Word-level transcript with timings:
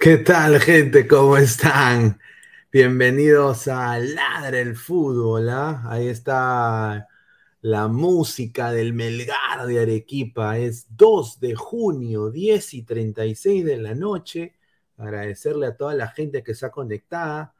¿Qué 0.00 0.16
tal, 0.16 0.58
gente? 0.60 1.06
¿Cómo 1.06 1.36
están? 1.36 2.18
Bienvenidos 2.72 3.68
a 3.68 3.98
Ladre 3.98 4.62
el 4.62 4.74
Fútbol. 4.74 5.50
¿ah? 5.50 5.82
Ahí 5.84 6.08
está 6.08 7.06
la 7.60 7.86
música 7.86 8.72
del 8.72 8.94
Melgar 8.94 9.66
de 9.66 9.78
Arequipa. 9.78 10.56
Es 10.56 10.86
2 10.96 11.40
de 11.40 11.54
junio, 11.54 12.30
10 12.30 12.74
y 12.74 12.82
36 12.82 13.62
de 13.62 13.76
la 13.76 13.94
noche. 13.94 14.54
Agradecerle 14.96 15.66
a 15.66 15.76
toda 15.76 15.92
la 15.92 16.08
gente 16.08 16.42
que 16.42 16.52
está 16.52 16.70
conectada. 16.70 17.54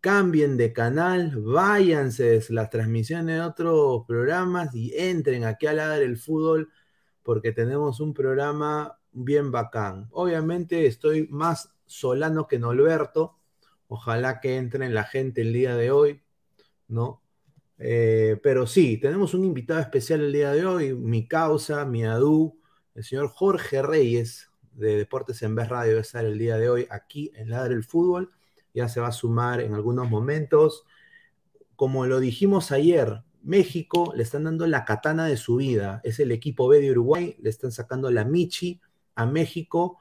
Cambien 0.00 0.58
de 0.58 0.74
canal, 0.74 1.34
váyanse 1.40 2.42
las 2.50 2.68
transmisiones 2.68 3.36
de 3.36 3.40
otros 3.40 4.04
programas 4.06 4.74
y 4.74 4.92
entren 4.94 5.44
aquí 5.44 5.66
a 5.66 5.72
Ladre 5.72 6.04
el 6.04 6.18
Fútbol 6.18 6.70
porque 7.22 7.52
tenemos 7.52 8.00
un 8.00 8.12
programa 8.12 8.98
bien 9.12 9.50
bacán. 9.50 10.08
Obviamente 10.12 10.84
estoy 10.84 11.26
más 11.28 11.70
Solano 11.86 12.46
que 12.46 12.58
Norberto. 12.58 13.38
Ojalá 13.88 14.40
que 14.40 14.56
entren 14.56 14.94
la 14.94 15.04
gente 15.04 15.42
el 15.42 15.52
día 15.52 15.76
de 15.76 15.90
hoy, 15.90 16.22
¿no? 16.88 17.22
Eh, 17.78 18.40
pero 18.42 18.66
sí, 18.66 18.98
tenemos 18.98 19.34
un 19.34 19.44
invitado 19.44 19.80
especial 19.80 20.20
el 20.20 20.32
día 20.32 20.52
de 20.52 20.66
hoy, 20.66 20.94
mi 20.94 21.28
causa, 21.28 21.84
mi 21.84 22.04
adu, 22.04 22.58
el 22.94 23.04
señor 23.04 23.28
Jorge 23.28 23.82
Reyes 23.82 24.50
de 24.72 24.96
Deportes 24.96 25.42
en 25.42 25.54
Vez 25.54 25.68
Radio, 25.68 25.94
va 25.94 25.98
a 25.98 26.02
estar 26.02 26.24
el 26.24 26.38
día 26.38 26.56
de 26.56 26.68
hoy 26.68 26.86
aquí 26.90 27.32
en 27.34 27.50
Ladre 27.50 27.74
el 27.74 27.84
Fútbol. 27.84 28.30
Ya 28.74 28.88
se 28.88 29.00
va 29.00 29.08
a 29.08 29.12
sumar 29.12 29.60
en 29.60 29.74
algunos 29.74 30.08
momentos. 30.10 30.84
Como 31.76 32.06
lo 32.06 32.20
dijimos 32.20 32.72
ayer, 32.72 33.22
México 33.42 34.12
le 34.14 34.22
están 34.22 34.44
dando 34.44 34.66
la 34.66 34.84
katana 34.84 35.26
de 35.26 35.36
su 35.36 35.56
vida. 35.56 36.00
Es 36.04 36.20
el 36.20 36.30
equipo 36.32 36.68
B 36.68 36.80
de 36.80 36.90
Uruguay, 36.90 37.36
le 37.40 37.48
están 37.48 37.72
sacando 37.72 38.10
la 38.10 38.24
Michi 38.24 38.80
a 39.14 39.24
México 39.24 39.98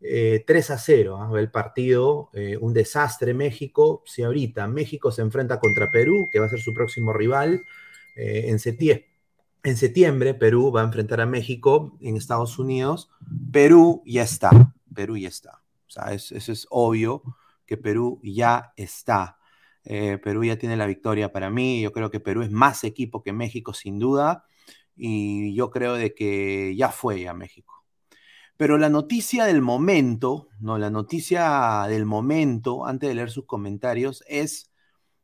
3 0.00 0.70
eh, 0.70 0.72
a 0.72 0.78
0, 0.78 1.18
¿ah? 1.20 1.38
el 1.38 1.50
partido, 1.50 2.30
eh, 2.32 2.56
un 2.58 2.72
desastre 2.72 3.34
México. 3.34 4.02
Si 4.06 4.22
ahorita 4.22 4.66
México 4.66 5.12
se 5.12 5.20
enfrenta 5.22 5.60
contra 5.60 5.90
Perú, 5.90 6.28
que 6.32 6.40
va 6.40 6.46
a 6.46 6.50
ser 6.50 6.60
su 6.60 6.72
próximo 6.72 7.12
rival, 7.12 7.62
eh, 8.16 8.46
en, 8.46 8.58
septiembre, 8.58 9.08
en 9.62 9.76
septiembre 9.76 10.34
Perú 10.34 10.72
va 10.72 10.80
a 10.80 10.84
enfrentar 10.84 11.20
a 11.20 11.26
México 11.26 11.98
en 12.00 12.16
Estados 12.16 12.58
Unidos. 12.58 13.10
Perú 13.52 14.02
ya 14.06 14.22
está, 14.22 14.74
Perú 14.94 15.18
ya 15.18 15.28
está. 15.28 15.62
O 15.86 15.90
sea, 15.90 16.12
eso 16.14 16.34
es 16.34 16.66
obvio 16.70 17.22
que 17.66 17.76
Perú 17.76 18.20
ya 18.22 18.72
está. 18.76 19.36
Perú 19.82 20.44
ya 20.44 20.56
tiene 20.56 20.76
la 20.76 20.86
victoria 20.86 21.32
para 21.32 21.50
mí. 21.50 21.80
Yo 21.80 21.92
creo 21.92 22.10
que 22.10 22.20
Perú 22.20 22.42
es 22.42 22.50
más 22.50 22.84
equipo 22.84 23.22
que 23.22 23.32
México, 23.32 23.74
sin 23.74 23.98
duda. 23.98 24.44
Y 24.94 25.54
yo 25.54 25.70
creo 25.70 25.94
de 25.94 26.14
que 26.14 26.76
ya 26.76 26.90
fue 26.90 27.26
a 27.26 27.34
México. 27.34 27.79
Pero 28.60 28.76
la 28.76 28.90
noticia 28.90 29.46
del 29.46 29.62
momento, 29.62 30.50
no, 30.60 30.76
la 30.76 30.90
noticia 30.90 31.86
del 31.88 32.04
momento, 32.04 32.84
antes 32.84 33.08
de 33.08 33.14
leer 33.14 33.30
sus 33.30 33.46
comentarios, 33.46 34.22
es 34.28 34.70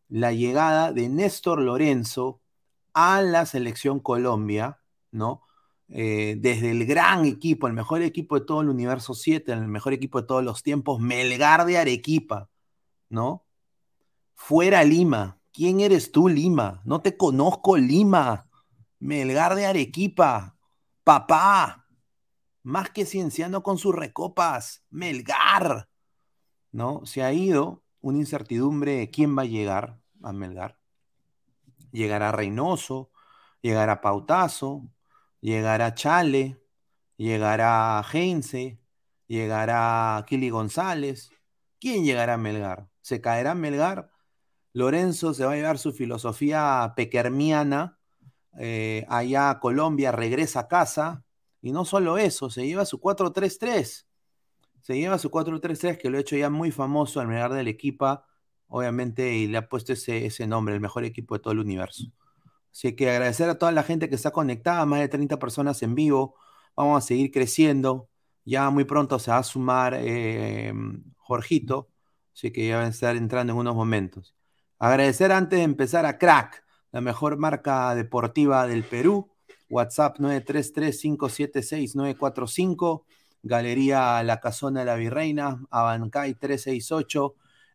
la 0.08 0.32
llegada 0.32 0.90
de 0.90 1.10
Néstor 1.10 1.60
Lorenzo 1.60 2.40
a 2.94 3.20
la 3.20 3.44
selección 3.44 4.00
Colombia, 4.00 4.80
¿no? 5.10 5.42
Eh, 5.90 6.36
desde 6.38 6.70
el 6.70 6.86
gran 6.86 7.26
equipo, 7.26 7.66
el 7.66 7.74
mejor 7.74 8.00
equipo 8.00 8.40
de 8.40 8.46
todo 8.46 8.62
el 8.62 8.70
universo 8.70 9.12
7, 9.12 9.52
el 9.52 9.68
mejor 9.68 9.92
equipo 9.92 10.18
de 10.22 10.26
todos 10.26 10.42
los 10.42 10.62
tiempos, 10.62 10.98
Melgar 10.98 11.66
de 11.66 11.76
Arequipa, 11.76 12.48
¿no? 13.10 13.44
Fuera 14.34 14.82
Lima. 14.82 15.42
¿Quién 15.52 15.80
eres 15.80 16.10
tú, 16.10 16.30
Lima? 16.30 16.80
No 16.86 17.02
te 17.02 17.18
conozco, 17.18 17.76
Lima. 17.76 18.48
Melgar 18.98 19.56
de 19.56 19.66
Arequipa. 19.66 20.56
Papá, 21.04 21.85
más 22.66 22.90
que 22.90 23.06
cienciano 23.06 23.62
con 23.62 23.78
sus 23.78 23.94
recopas, 23.94 24.84
Melgar, 24.90 25.88
¿no? 26.72 27.06
Se 27.06 27.22
ha 27.22 27.32
ido 27.32 27.84
una 28.00 28.18
incertidumbre, 28.18 29.08
¿quién 29.08 29.38
va 29.38 29.42
a 29.42 29.44
llegar 29.44 30.00
a 30.20 30.32
Melgar? 30.32 30.76
Llegará 31.92 32.32
Reynoso, 32.32 33.12
llegará 33.62 34.00
Pautazo, 34.00 34.88
llegará 35.40 35.94
Chale, 35.94 36.60
llegará 37.16 38.04
Heinze, 38.12 38.80
llegará 39.28 40.24
Kili 40.26 40.50
González. 40.50 41.30
¿Quién 41.78 42.04
llegará 42.04 42.34
a 42.34 42.36
Melgar? 42.36 42.88
¿Se 43.00 43.20
caerá 43.20 43.54
Melgar? 43.54 44.10
Lorenzo 44.72 45.34
se 45.34 45.44
va 45.44 45.52
a 45.52 45.56
llevar 45.56 45.78
su 45.78 45.92
filosofía 45.92 46.94
pequermiana 46.96 48.00
eh, 48.58 49.06
allá 49.08 49.50
a 49.50 49.60
Colombia, 49.60 50.10
regresa 50.10 50.60
a 50.60 50.68
casa, 50.68 51.25
y 51.62 51.72
no 51.72 51.84
solo 51.84 52.18
eso, 52.18 52.50
se 52.50 52.66
lleva 52.66 52.84
su 52.84 53.00
4-3-3. 53.00 54.06
Se 54.82 54.96
lleva 54.96 55.18
su 55.18 55.30
4-3-3, 55.30 55.98
que 55.98 56.10
lo 56.10 56.18
ha 56.18 56.20
hecho 56.20 56.36
ya 56.36 56.50
muy 56.50 56.70
famoso 56.70 57.20
al 57.20 57.28
mirar 57.28 57.52
del 57.52 57.68
equipo, 57.68 58.22
obviamente, 58.68 59.34
y 59.34 59.48
le 59.48 59.58
ha 59.58 59.68
puesto 59.68 59.92
ese, 59.92 60.26
ese 60.26 60.46
nombre, 60.46 60.74
el 60.74 60.80
mejor 60.80 61.04
equipo 61.04 61.34
de 61.34 61.40
todo 61.40 61.52
el 61.52 61.60
universo. 61.60 62.04
Así 62.72 62.94
que 62.94 63.10
agradecer 63.10 63.48
a 63.48 63.58
toda 63.58 63.72
la 63.72 63.82
gente 63.82 64.08
que 64.08 64.14
está 64.14 64.30
conectada, 64.32 64.84
más 64.86 65.00
de 65.00 65.08
30 65.08 65.38
personas 65.38 65.82
en 65.82 65.94
vivo. 65.94 66.36
Vamos 66.76 67.02
a 67.02 67.06
seguir 67.06 67.30
creciendo. 67.30 68.10
Ya 68.44 68.70
muy 68.70 68.84
pronto 68.84 69.18
se 69.18 69.30
va 69.30 69.38
a 69.38 69.42
sumar 69.42 69.96
eh, 69.98 70.72
Jorgito, 71.16 71.88
así 72.32 72.52
que 72.52 72.68
ya 72.68 72.76
van 72.76 72.86
a 72.86 72.90
estar 72.90 73.16
entrando 73.16 73.54
en 73.54 73.58
unos 73.58 73.74
momentos. 73.74 74.36
Agradecer 74.78 75.32
antes 75.32 75.58
de 75.58 75.64
empezar 75.64 76.06
a 76.06 76.18
Crack, 76.18 76.64
la 76.92 77.00
mejor 77.00 77.38
marca 77.38 77.94
deportiva 77.94 78.66
del 78.66 78.84
Perú 78.84 79.30
WhatsApp 79.68 80.18
933-576-945, 80.18 83.04
Galería 83.42 84.22
La 84.22 84.40
Casona 84.40 84.80
de 84.80 84.86
la 84.86 84.96
Virreina, 84.96 85.62
Abancay 85.70 86.34
368, 86.34 87.34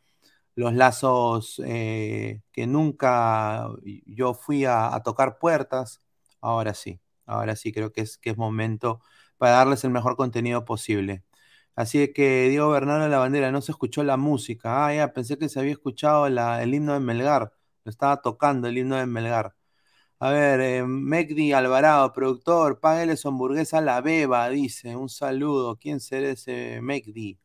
los 0.55 0.73
lazos 0.73 1.61
eh, 1.65 2.43
que 2.53 2.67
nunca 2.67 3.67
yo 4.05 4.33
fui 4.35 4.65
a, 4.65 5.01
tocar 5.03 5.37
puertas. 5.39 6.01
Ahora 6.41 6.73
sí, 6.73 7.01
ahora 7.25 7.57
sí 7.57 7.73
creo 7.73 7.91
que 7.93 8.01
es, 8.01 8.17
que 8.17 8.29
es 8.31 8.37
momento 8.37 9.01
para 9.37 9.53
darles 9.53 9.83
el 9.83 9.91
mejor 9.91 10.15
contenido 10.17 10.65
posible. 10.65 11.25
Así 11.75 12.13
que 12.13 12.49
Diego 12.49 12.69
Bernardo 12.71 13.05
de 13.05 13.09
la 13.11 13.19
Bandera, 13.19 13.51
no 13.51 13.61
se 13.61 13.73
escuchó 13.73 14.03
la 14.03 14.17
música. 14.17 14.87
Ah, 14.87 14.95
ya, 14.95 15.13
pensé 15.13 15.37
que 15.37 15.49
se 15.49 15.59
había 15.59 15.73
escuchado 15.73 16.27
el 16.27 16.73
himno 16.73 16.93
de 16.93 17.01
Melgar. 17.01 17.53
Lo 17.83 17.91
estaba 17.91 18.21
tocando 18.21 18.69
el 18.69 18.77
himno 18.77 18.95
de 18.97 19.07
Melgar. 19.07 19.56
A 20.19 20.31
ver, 20.31 20.59
eh, 20.61 21.53
Alvarado, 21.53 22.11
productor, 22.11 22.79
páguele 22.79 23.17
su 23.17 23.27
hamburguesa 23.27 23.77
a 23.79 23.81
la 23.81 24.01
beba, 24.01 24.49
dice. 24.49 24.95
Un 24.95 25.09
saludo. 25.09 25.77
¿Quién 25.77 25.99
será 25.99 26.29
ese 26.29 26.81
Megdi? 26.81 27.39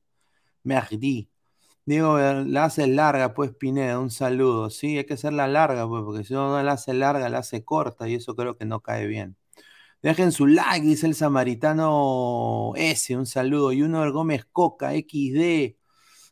Megdi. 0.64 1.30
Digo, 1.86 2.18
la 2.18 2.64
hace 2.64 2.86
larga, 2.86 3.34
pues 3.34 3.54
Pineda, 3.54 3.98
un 4.00 4.10
saludo. 4.10 4.70
Sí, 4.70 4.98
hay 4.98 5.04
que 5.06 5.14
hacerla 5.14 5.48
larga, 5.48 5.88
pues, 5.88 6.04
porque 6.04 6.24
si 6.24 6.34
uno 6.34 6.50
no 6.50 6.62
la 6.62 6.72
hace 6.72 6.94
larga, 6.94 7.28
la 7.28 7.38
hace 7.38 7.64
corta 7.64 8.08
y 8.08 8.14
eso 8.16 8.36
creo 8.36 8.56
que 8.56 8.64
no 8.66 8.80
cae 8.80 9.06
bien. 9.06 9.36
Dejen 10.02 10.32
su 10.32 10.46
like, 10.46 10.86
dice 10.86 11.06
el 11.06 11.14
samaritano 11.14 12.72
S, 12.76 13.16
un 13.16 13.26
saludo. 13.26 13.72
Y 13.72 13.82
uno 13.82 14.10
Gómez 14.12 14.46
Coca, 14.52 14.92
XD. 14.92 15.76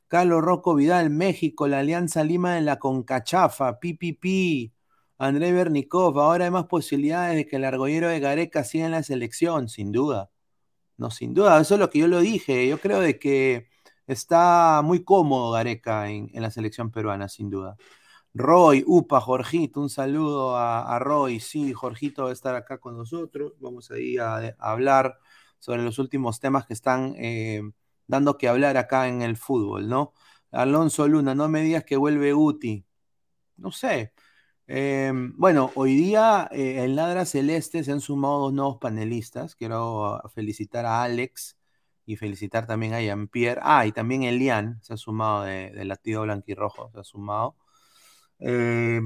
Carlos 0.08 0.42
Rocco 0.42 0.74
Vidal, 0.74 1.10
México, 1.10 1.68
la 1.68 1.80
Alianza 1.80 2.24
Lima 2.24 2.54
de 2.56 2.62
la 2.62 2.78
Concachafa, 2.78 3.78
PPP. 3.80 4.72
André 5.20 5.52
Bernikov, 5.52 6.18
ahora 6.18 6.46
hay 6.46 6.50
más 6.50 6.66
posibilidades 6.66 7.36
de 7.36 7.46
que 7.46 7.56
el 7.56 7.64
argollero 7.64 8.08
de 8.08 8.20
Gareca 8.20 8.64
siga 8.64 8.86
en 8.86 8.92
la 8.92 9.02
selección, 9.02 9.68
sin 9.68 9.92
duda. 9.92 10.30
No, 10.96 11.10
sin 11.10 11.34
duda, 11.34 11.60
eso 11.60 11.74
es 11.74 11.80
lo 11.80 11.90
que 11.90 12.00
yo 12.00 12.08
lo 12.08 12.20
dije. 12.20 12.68
Yo 12.68 12.78
creo 12.80 13.00
de 13.00 13.18
que 13.18 13.70
Está 14.10 14.82
muy 14.82 15.04
cómodo 15.04 15.52
Gareca 15.52 16.10
en, 16.10 16.30
la 16.34 16.50
selección 16.50 16.90
peruana, 16.90 17.28
sin 17.28 17.48
duda. 17.48 17.76
Roy, 18.34 18.84
Upa, 18.86 19.20
Jorgito, 19.20 19.80
un 19.80 19.88
saludo 19.90 20.56
a, 20.56 20.98
Roy. 20.98 21.38
Sí, 21.40 21.72
Jorgito 21.72 22.24
va 22.24 22.30
a 22.30 22.32
estar 22.32 22.56
acá 22.56 22.78
con 22.78 22.96
nosotros. 22.96 23.54
Vamos 23.60 23.90
a 23.92 23.94
a, 24.20 24.54
hablar 24.58 25.20
sobre 25.60 25.82
los 25.82 26.00
últimos 26.00 26.40
temas 26.40 26.66
que 26.66 26.74
están 26.74 27.14
eh, 27.18 27.62
dando 28.08 28.36
que 28.36 28.48
hablar 28.48 28.76
acá 28.76 29.06
en 29.08 29.22
el 29.22 29.36
fútbol, 29.36 29.88
¿no? 29.88 30.12
Alonso 30.50 31.06
Luna, 31.06 31.36
no 31.36 31.48
me 31.48 31.62
digas 31.62 31.84
que 31.84 31.96
vuelve 31.96 32.34
Uti. 32.34 32.84
No 33.58 33.70
sé. 33.72 34.12
Em, 34.72 35.34
bueno, 35.36 35.72
hoy 35.74 35.96
día 35.96 36.48
eh, 36.52 36.84
en 36.84 36.94
Ladra 36.94 37.24
Celeste 37.24 37.82
se 37.82 37.90
han 37.90 38.00
sumado 38.00 38.38
dos 38.38 38.52
nuevos 38.52 38.78
panelistas. 38.78 39.56
Quiero 39.56 40.22
felicitar 40.32 40.86
a 40.86 41.02
Alex 41.02 41.56
y 42.06 42.14
felicitar 42.14 42.68
también 42.68 42.94
a 42.94 43.00
Jean-Pierre. 43.00 43.60
Ah, 43.64 43.84
y 43.86 43.90
también 43.90 44.22
Elian 44.22 44.80
se 44.80 44.94
ha 44.94 44.96
sumado 44.96 45.42
de, 45.42 45.72
de 45.72 45.84
latido 45.84 46.22
blanquirrojo, 46.22 46.88
se 46.92 47.00
ha 47.00 47.04
sumado. 47.04 47.56
Eh, 48.38 49.00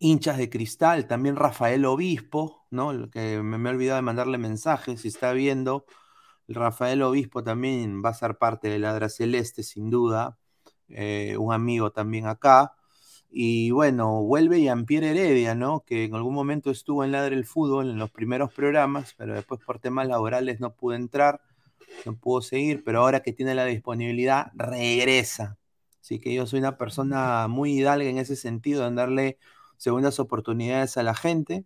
hinchas 0.00 0.38
de 0.38 0.50
cristal, 0.50 1.06
también 1.06 1.36
Rafael 1.36 1.84
Obispo, 1.84 2.66
¿no? 2.70 3.10
Que 3.10 3.40
me, 3.42 3.68
he 3.68 3.72
olvidado 3.72 3.96
de 3.96 4.02
mandarle 4.02 4.38
mensajes, 4.38 5.02
si 5.02 5.08
está 5.08 5.32
viendo. 5.34 5.86
Rafael 6.48 7.02
Obispo 7.02 7.44
también 7.44 8.02
va 8.04 8.10
a 8.10 8.14
ser 8.14 8.38
parte 8.38 8.68
de 8.68 8.80
Ladra 8.80 9.08
Celeste, 9.08 9.62
sin 9.62 9.88
duda. 9.90 10.38
Eh, 10.88 11.36
un 11.38 11.52
amigo 11.52 11.92
también 11.92 12.26
acá. 12.26 12.74
Y 13.30 13.70
bueno, 13.70 14.22
vuelve 14.22 14.62
Jean-Pierre 14.62 15.10
Heredia, 15.10 15.54
¿no? 15.54 15.80
Que 15.80 16.04
en 16.04 16.14
algún 16.14 16.34
momento 16.34 16.70
estuvo 16.70 17.04
en 17.04 17.12
Ladra 17.12 17.34
el 17.34 17.44
Fútbol 17.44 17.90
en 17.90 17.98
los 17.98 18.10
primeros 18.10 18.52
programas, 18.52 19.14
pero 19.16 19.34
después 19.34 19.60
por 19.64 19.78
temas 19.78 20.08
laborales 20.08 20.60
no 20.60 20.74
pudo 20.74 20.94
entrar 20.94 21.40
no 22.06 22.16
pudo 22.16 22.42
seguir, 22.42 22.84
pero 22.84 23.00
ahora 23.00 23.20
que 23.20 23.32
tiene 23.32 23.54
la 23.54 23.64
disponibilidad, 23.64 24.50
regresa. 24.54 25.58
Así 26.00 26.18
que 26.20 26.34
yo 26.34 26.46
soy 26.46 26.60
una 26.60 26.78
persona 26.78 27.48
muy 27.48 27.72
hidalga 27.72 28.08
en 28.08 28.18
ese 28.18 28.36
sentido, 28.36 28.86
en 28.86 28.96
darle 28.96 29.38
segundas 29.76 30.20
oportunidades 30.20 30.96
a 30.96 31.02
la 31.02 31.14
gente. 31.14 31.64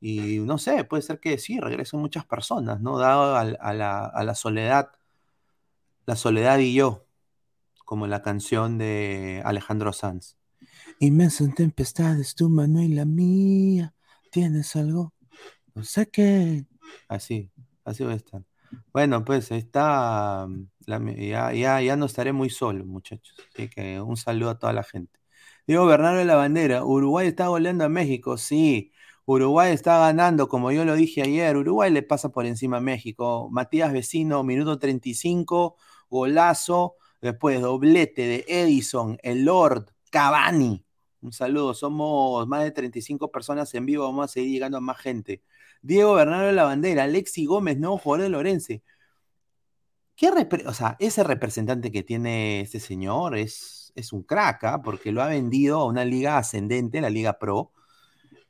Y 0.00 0.40
no 0.40 0.58
sé, 0.58 0.84
puede 0.84 1.02
ser 1.02 1.20
que 1.20 1.38
sí, 1.38 1.60
regresen 1.60 2.00
muchas 2.00 2.26
personas, 2.26 2.80
¿no? 2.80 2.98
Dado 2.98 3.36
a, 3.36 3.44
la, 3.44 4.34
soledad, 4.34 4.92
la 6.06 6.16
soledad 6.16 6.58
y 6.58 6.74
yo, 6.74 7.06
como 7.84 8.06
la 8.06 8.22
canción 8.22 8.78
de 8.78 9.42
Alejandro 9.44 9.92
Sanz. 9.92 10.36
Inmensa 10.98 11.46
tempestades, 11.54 12.34
tu 12.34 12.48
mano 12.48 12.82
y 12.82 12.88
la 12.88 13.04
mía. 13.04 13.94
¿Tienes 14.30 14.76
algo? 14.76 15.12
No 15.74 15.84
sé 15.84 16.08
qué. 16.08 16.66
Así, 17.08 17.50
así 17.84 18.04
va 18.04 18.12
a 18.12 18.16
estar. 18.16 18.42
Bueno, 18.92 19.24
pues 19.24 19.50
está, 19.50 20.46
mm, 20.48 20.66
ya, 21.18 21.52
ya, 21.52 21.80
ya 21.80 21.96
no 21.96 22.06
estaré 22.06 22.32
muy 22.32 22.50
solo, 22.50 22.84
muchachos. 22.84 23.36
Así 23.54 23.68
que 23.68 24.00
un 24.00 24.16
saludo 24.16 24.50
a 24.50 24.58
toda 24.58 24.72
la 24.72 24.82
gente. 24.84 25.18
Diego 25.66 25.86
Bernardo 25.86 26.18
de 26.18 26.24
la 26.24 26.36
Bandera, 26.36 26.84
Uruguay 26.84 27.28
está 27.28 27.48
goleando 27.48 27.84
a 27.84 27.88
México, 27.88 28.36
sí. 28.36 28.92
Uruguay 29.24 29.72
está 29.72 29.98
ganando, 29.98 30.48
como 30.48 30.72
yo 30.72 30.84
lo 30.84 30.94
dije 30.96 31.22
ayer, 31.22 31.56
Uruguay 31.56 31.90
le 31.92 32.02
pasa 32.02 32.30
por 32.30 32.46
encima 32.46 32.78
a 32.78 32.80
México. 32.80 33.48
Matías 33.52 33.92
Vecino, 33.92 34.42
minuto 34.42 34.78
35, 34.78 35.76
golazo, 36.10 36.96
después 37.20 37.60
doblete 37.60 38.22
de 38.26 38.44
Edison, 38.48 39.18
el 39.22 39.44
Lord, 39.44 39.86
Cavani. 40.12 40.84
Un 41.22 41.32
saludo, 41.32 41.74
somos 41.74 42.46
más 42.46 42.64
de 42.64 42.70
35 42.70 43.30
personas 43.32 43.72
en 43.74 43.86
vivo, 43.86 44.04
vamos 44.04 44.26
a 44.26 44.28
seguir 44.28 44.52
llegando 44.52 44.78
a 44.78 44.80
más 44.80 44.98
gente. 44.98 45.42
Diego 45.80 46.14
Bernardo 46.14 46.46
de 46.48 46.52
la 46.52 46.64
Bandera, 46.64 47.04
Alexi 47.04 47.46
Gómez, 47.46 47.78
no, 47.78 47.96
jugador 47.98 48.24
de 48.24 48.28
Lorense. 48.28 48.82
¿Qué 50.14 50.28
o 50.66 50.74
sea, 50.74 50.96
ese 51.00 51.24
representante 51.24 51.90
que 51.90 52.02
tiene 52.02 52.60
este 52.60 52.78
señor 52.78 53.36
es, 53.36 53.92
es 53.96 54.12
un 54.12 54.22
crack, 54.22 54.64
¿ah? 54.64 54.82
porque 54.82 55.12
lo 55.12 55.22
ha 55.22 55.28
vendido 55.28 55.80
a 55.80 55.86
una 55.86 56.04
liga 56.04 56.38
ascendente, 56.38 57.00
la 57.00 57.10
Liga 57.10 57.38
Pro, 57.38 57.72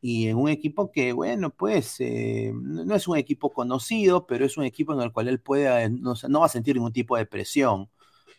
y 0.01 0.29
en 0.29 0.37
un 0.37 0.49
equipo 0.49 0.91
que, 0.91 1.13
bueno, 1.13 1.51
pues 1.51 1.97
eh, 2.01 2.53
no 2.55 2.95
es 2.95 3.07
un 3.07 3.17
equipo 3.17 3.53
conocido, 3.53 4.27
pero 4.27 4.45
es 4.45 4.57
un 4.57 4.65
equipo 4.65 4.93
en 4.95 5.01
el 5.01 5.13
cual 5.13 5.29
él 5.29 5.41
puede, 5.41 5.91
no, 5.91 6.15
va 6.41 6.47
a 6.47 6.49
sentir 6.49 6.75
ningún 6.75 6.93
tipo 6.93 7.17
de 7.17 7.27
presión. 7.27 7.89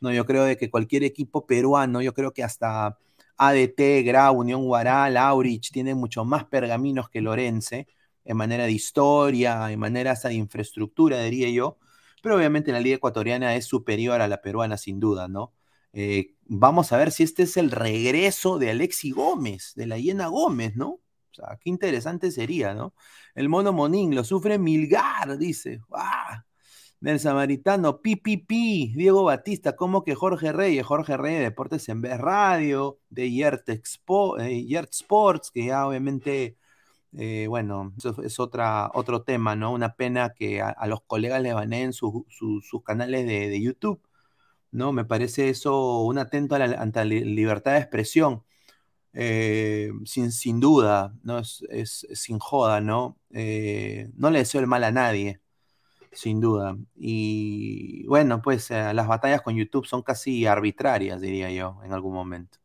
No, 0.02 0.12
yo 0.12 0.26
creo 0.26 0.44
de 0.44 0.58
que 0.58 0.70
cualquier 0.70 1.04
equipo 1.04 1.46
peruano, 1.46 2.02
yo 2.02 2.14
creo 2.14 2.34
que 2.34 2.44
hasta 2.44 2.98
ADT, 3.38 4.04
Grau, 4.04 4.40
Unión 4.40 4.66
Guará, 4.66 5.10
Laurich, 5.10 5.72
tienen 5.72 5.98
mucho 5.98 6.26
más 6.26 6.46
pergaminos 6.46 7.10
que 7.10 7.22
Lorense 7.22 7.88
en 8.26 8.38
manera 8.38 8.66
de 8.66 8.72
historia, 8.72 9.72
en 9.72 9.80
manera 9.80 10.12
hasta 10.12 10.30
de 10.30 10.36
infraestructura, 10.36 11.22
diría 11.24 11.50
yo, 11.50 11.78
pero 12.22 12.36
obviamente 12.36 12.72
la 12.72 12.80
liga 12.80 12.96
ecuatoriana 12.96 13.56
es 13.56 13.66
superior 13.66 14.22
a 14.22 14.28
la 14.28 14.42
peruana 14.42 14.78
sin 14.78 15.00
duda, 15.00 15.28
¿no? 15.28 15.54
Eh, 15.94 16.36
vamos 16.46 16.92
a 16.92 16.98
ver 16.98 17.12
si 17.12 17.24
este 17.24 17.44
es 17.44 17.58
el 17.58 17.72
regreso 17.72 18.60
de 18.60 18.72
Alexi 18.72 19.12
Gómez, 19.12 19.74
de 19.76 19.88
la 19.88 19.98
Hiena 19.98 20.28
Gómez, 20.28 20.76
¿no? 20.76 20.90
O 20.90 21.36
sea, 21.36 21.58
qué 21.62 21.70
interesante 21.70 22.32
sería, 22.32 22.74
¿no? 22.74 22.94
El 23.36 23.50
mono 23.50 23.74
Monín 23.74 24.16
lo 24.16 24.24
sufre 24.24 24.58
Milgar, 24.60 25.38
dice. 25.38 25.82
¡Ah! 25.92 26.46
Del 27.04 27.20
Samaritano, 27.20 28.00
pi, 28.02 28.16
Diego 28.96 29.26
Batista, 29.26 29.76
como 29.76 30.06
que 30.06 30.16
Jorge 30.16 30.54
Reyes, 30.54 30.86
Jorge 30.86 31.18
Reyes, 31.18 31.42
Deportes 31.42 31.90
en 31.90 32.00
Vez 32.02 32.18
Radio, 32.18 33.00
de 33.10 33.30
Yert, 33.30 33.68
Expo, 33.68 34.40
eh, 34.40 34.66
Sports, 34.90 35.52
que 35.52 35.66
ya 35.66 35.86
obviamente, 35.86 36.58
eh, 37.14 37.48
bueno, 37.50 37.94
eso 37.98 38.22
es 38.24 38.40
otra, 38.40 38.90
otro 38.94 39.24
tema, 39.24 39.56
¿no? 39.56 39.74
Una 39.74 39.96
pena 39.96 40.34
que 40.34 40.62
a, 40.62 40.88
los 40.88 41.02
colegas 41.06 41.42
le 41.42 41.54
baneen 41.54 41.92
sus 41.94 42.24
canales 42.86 43.26
de, 43.28 43.62
YouTube, 43.62 44.02
¿no? 44.72 44.94
Me 44.94 45.06
parece 45.06 45.50
eso 45.50 46.02
un 46.04 46.18
atento 46.20 46.56
a 46.56 46.60
la, 46.60 46.82
ante 46.82 47.00
la 47.00 47.06
libertad 47.06 47.74
de 47.74 47.80
expresión. 47.80 48.44
Eh, 49.14 49.92
sin, 50.06 50.32
sin 50.32 50.60
duda, 50.60 51.16
¿no? 51.24 51.40
Es, 51.40 51.66
es, 51.70 52.08
sin 52.14 52.40
joda, 52.40 52.82
¿no? 52.82 53.20
no 53.30 54.30
le 54.32 54.40
deseo 54.40 54.62
el 54.62 54.68
mal 54.68 54.84
a 54.86 54.92
nadie, 54.92 55.43
sin 56.14 56.40
duda. 56.42 56.78
Y 56.96 58.06
bueno, 58.08 58.42
pues 58.42 58.72
eh, 58.72 58.94
las 58.94 59.08
batallas 59.08 59.42
con 59.42 59.56
YouTube 59.56 59.86
son 59.86 60.02
casi 60.04 60.46
arbitrarias, 60.46 61.22
diría 61.22 61.52
yo, 61.52 61.80
en 61.84 61.94
algún 61.94 62.14
momento. 62.14 62.60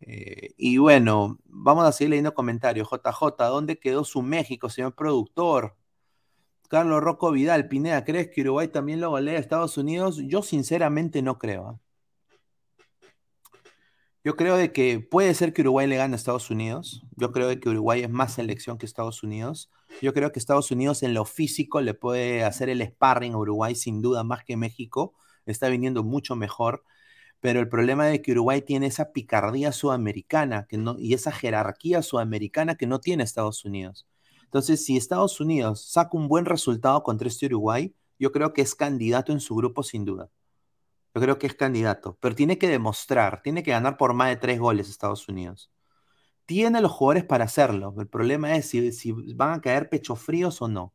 Eh, 0.00 0.54
y 0.56 0.78
bueno, 0.78 1.38
vamos 1.46 1.84
a 1.86 1.92
seguir 1.92 2.10
leyendo 2.10 2.34
comentarios. 2.34 2.88
JJ, 2.90 3.48
¿dónde 3.48 3.78
quedó 3.78 4.04
su 4.04 4.22
México, 4.22 4.68
señor 4.70 4.94
productor? 4.94 5.76
Carlos 6.68 7.02
Rocco 7.02 7.32
Vidal, 7.32 7.68
Pineda, 7.68 8.04
¿crees 8.04 8.28
que 8.28 8.42
Uruguay 8.42 8.68
también 8.68 9.00
lo 9.00 9.10
golea 9.10 9.36
a 9.36 9.40
Estados 9.40 9.78
Unidos? 9.78 10.18
Yo 10.26 10.42
sinceramente 10.42 11.22
no 11.22 11.38
creo. 11.38 11.68
¿ah? 11.68 11.80
Yo 14.22 14.36
creo 14.36 14.56
de 14.56 14.72
que 14.72 15.00
puede 15.00 15.32
ser 15.34 15.54
que 15.54 15.62
Uruguay 15.62 15.86
le 15.86 15.96
gane 15.96 16.14
a 16.14 16.16
Estados 16.16 16.50
Unidos. 16.50 17.06
Yo 17.16 17.32
creo 17.32 17.48
de 17.48 17.60
que 17.60 17.70
Uruguay 17.70 18.02
es 18.02 18.10
más 18.10 18.34
selección 18.34 18.76
que 18.76 18.84
Estados 18.84 19.22
Unidos. 19.22 19.70
Yo 20.00 20.14
creo 20.14 20.30
que 20.30 20.38
Estados 20.38 20.70
Unidos 20.70 21.02
en 21.02 21.12
lo 21.12 21.24
físico 21.24 21.80
le 21.80 21.92
puede 21.92 22.44
hacer 22.44 22.68
el 22.68 22.82
sparring 22.82 23.32
a 23.34 23.38
Uruguay 23.38 23.74
sin 23.74 24.00
duda 24.00 24.22
más 24.22 24.44
que 24.44 24.56
México. 24.56 25.14
Está 25.44 25.68
viniendo 25.68 26.04
mucho 26.04 26.36
mejor. 26.36 26.84
Pero 27.40 27.60
el 27.60 27.68
problema 27.68 28.12
es 28.12 28.20
que 28.20 28.32
Uruguay 28.32 28.62
tiene 28.62 28.86
esa 28.86 29.12
picardía 29.12 29.72
sudamericana 29.72 30.66
que 30.68 30.78
no, 30.78 30.96
y 30.98 31.14
esa 31.14 31.32
jerarquía 31.32 32.02
sudamericana 32.02 32.76
que 32.76 32.86
no 32.86 33.00
tiene 33.00 33.24
Estados 33.24 33.64
Unidos. 33.64 34.06
Entonces, 34.44 34.84
si 34.84 34.96
Estados 34.96 35.40
Unidos 35.40 35.90
saca 35.90 36.16
un 36.16 36.28
buen 36.28 36.44
resultado 36.44 37.02
contra 37.02 37.28
este 37.28 37.46
Uruguay, 37.46 37.94
yo 38.18 38.32
creo 38.32 38.52
que 38.52 38.62
es 38.62 38.74
candidato 38.74 39.32
en 39.32 39.40
su 39.40 39.54
grupo 39.56 39.82
sin 39.82 40.04
duda. 40.04 40.30
Yo 41.14 41.20
creo 41.20 41.38
que 41.38 41.46
es 41.48 41.54
candidato, 41.54 42.16
pero 42.20 42.34
tiene 42.34 42.58
que 42.58 42.68
demostrar, 42.68 43.42
tiene 43.42 43.62
que 43.62 43.72
ganar 43.72 43.96
por 43.96 44.14
más 44.14 44.28
de 44.30 44.36
tres 44.36 44.58
goles 44.58 44.88
Estados 44.88 45.28
Unidos 45.28 45.70
tiene 46.48 46.80
los 46.80 46.92
jugadores 46.92 47.24
para 47.24 47.44
hacerlo. 47.44 47.94
El 47.98 48.08
problema 48.08 48.56
es 48.56 48.70
si, 48.70 49.12
van 49.34 49.52
a 49.52 49.60
caer 49.60 49.90
pecho 49.90 50.16
fríos 50.16 50.62
o 50.62 50.68
no. 50.68 50.94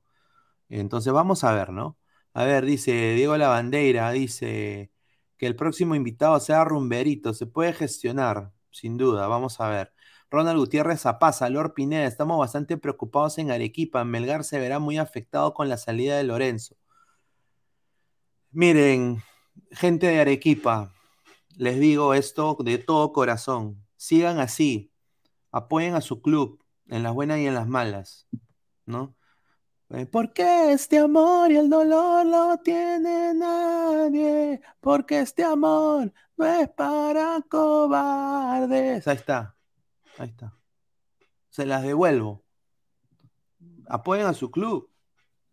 Entonces 0.69 1.13
vamos 1.13 1.43
a 1.43 1.53
ver, 1.53 1.71
¿no? 1.71 1.99
A 2.33 2.43
ver, 2.45 2.65
dice 2.65 3.13
Diego 3.15 3.37
Lavandeira, 3.37 4.11
dice 4.11 4.91
que 5.37 5.47
el 5.47 5.55
próximo 5.55 5.95
invitado 5.95 6.39
sea 6.39 6.63
Rumberito. 6.65 7.33
Se 7.35 7.45
puede 7.47 7.73
gestionar, 7.73 8.51
sin 8.71 8.97
duda. 8.97 9.27
Vamos 9.27 9.59
a 9.61 9.69
ver. 9.69 9.93
Ronald 10.31 10.59
Gutiérrez 10.59 11.01
Zapaza, 11.01 11.49
Lord 11.49 11.73
Pineda, 11.75 12.05
estamos 12.07 12.39
bastante 12.39 12.77
preocupados 12.77 13.37
en 13.37 13.51
Arequipa. 13.51 14.03
Melgar 14.05 14.43
se 14.45 14.59
verá 14.59 14.79
muy 14.79 14.97
afectado 14.97 15.53
con 15.53 15.69
la 15.69 15.77
salida 15.77 16.17
de 16.17 16.23
Lorenzo. 16.23 16.77
Miren, 18.51 19.21
gente 19.71 20.07
de 20.07 20.19
Arequipa, 20.21 20.91
les 21.57 21.79
digo 21.79 22.15
esto 22.15 22.57
de 22.59 22.79
todo 22.79 23.13
corazón. 23.13 23.85
Sigan 23.97 24.39
así 24.39 24.92
apoyen 25.53 25.93
a 25.95 26.01
su 26.01 26.21
club 26.21 26.61
en 26.87 27.03
las 27.03 27.13
buenas 27.13 27.39
y 27.39 27.47
en 27.47 27.53
las 27.53 27.67
malas, 27.67 28.27
¿no? 28.85 29.15
Eh, 29.89 30.07
porque 30.07 30.73
este 30.73 30.97
amor 30.97 31.51
y 31.51 31.57
el 31.57 31.69
dolor 31.69 32.25
lo 32.25 32.57
tiene 32.57 33.33
nadie, 33.35 34.61
porque 34.81 35.19
este 35.19 35.43
amor 35.43 36.11
no 36.35 36.45
es 36.45 36.67
para 36.69 37.39
cobardes. 37.47 39.07
Ahí 39.07 39.15
está, 39.15 39.55
ahí 40.17 40.29
está. 40.29 40.57
Se 41.49 41.67
las 41.67 41.83
devuelvo. 41.83 42.43
Apoyen 43.87 44.25
a 44.25 44.33
su 44.33 44.49
club, 44.49 44.89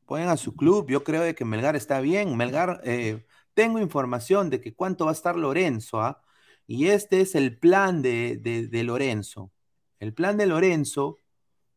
apoyen 0.05 0.29
a 0.29 0.39
su 0.39 0.57
club. 0.57 0.89
Yo 0.89 1.05
creo 1.05 1.23
de 1.23 1.35
que 1.35 1.45
Melgar 1.45 1.77
está 1.77 2.01
bien. 2.01 2.39
Melgar, 2.39 2.81
eh, 2.85 3.27
tengo 3.53 3.79
información 3.79 4.49
de 4.49 4.63
que 4.63 4.75
cuánto 4.75 5.05
va 5.05 5.11
a 5.11 5.13
estar 5.13 5.37
Lorenzo, 5.37 6.01
¿ah? 6.01 6.23
Y 6.67 6.87
este 6.87 7.21
es 7.21 7.35
el 7.35 7.59
plan 7.59 8.01
de, 8.01 8.39
de 8.39 8.85
Lorenzo. 8.85 9.53
El 10.01 10.15
plan 10.15 10.39
de 10.39 10.47
Lorenzo, 10.47 11.19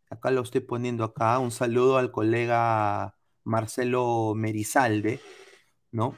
acá 0.10 0.32
lo 0.32 0.42
estoy 0.42 0.62
poniendo 0.62 1.04
acá, 1.04 1.38
un 1.40 1.52
saludo 1.52 1.98
al 1.98 2.10
colega 2.10 3.18
Marcelo 3.44 4.34
Merizalde, 4.34 5.20
¿no? 5.92 6.18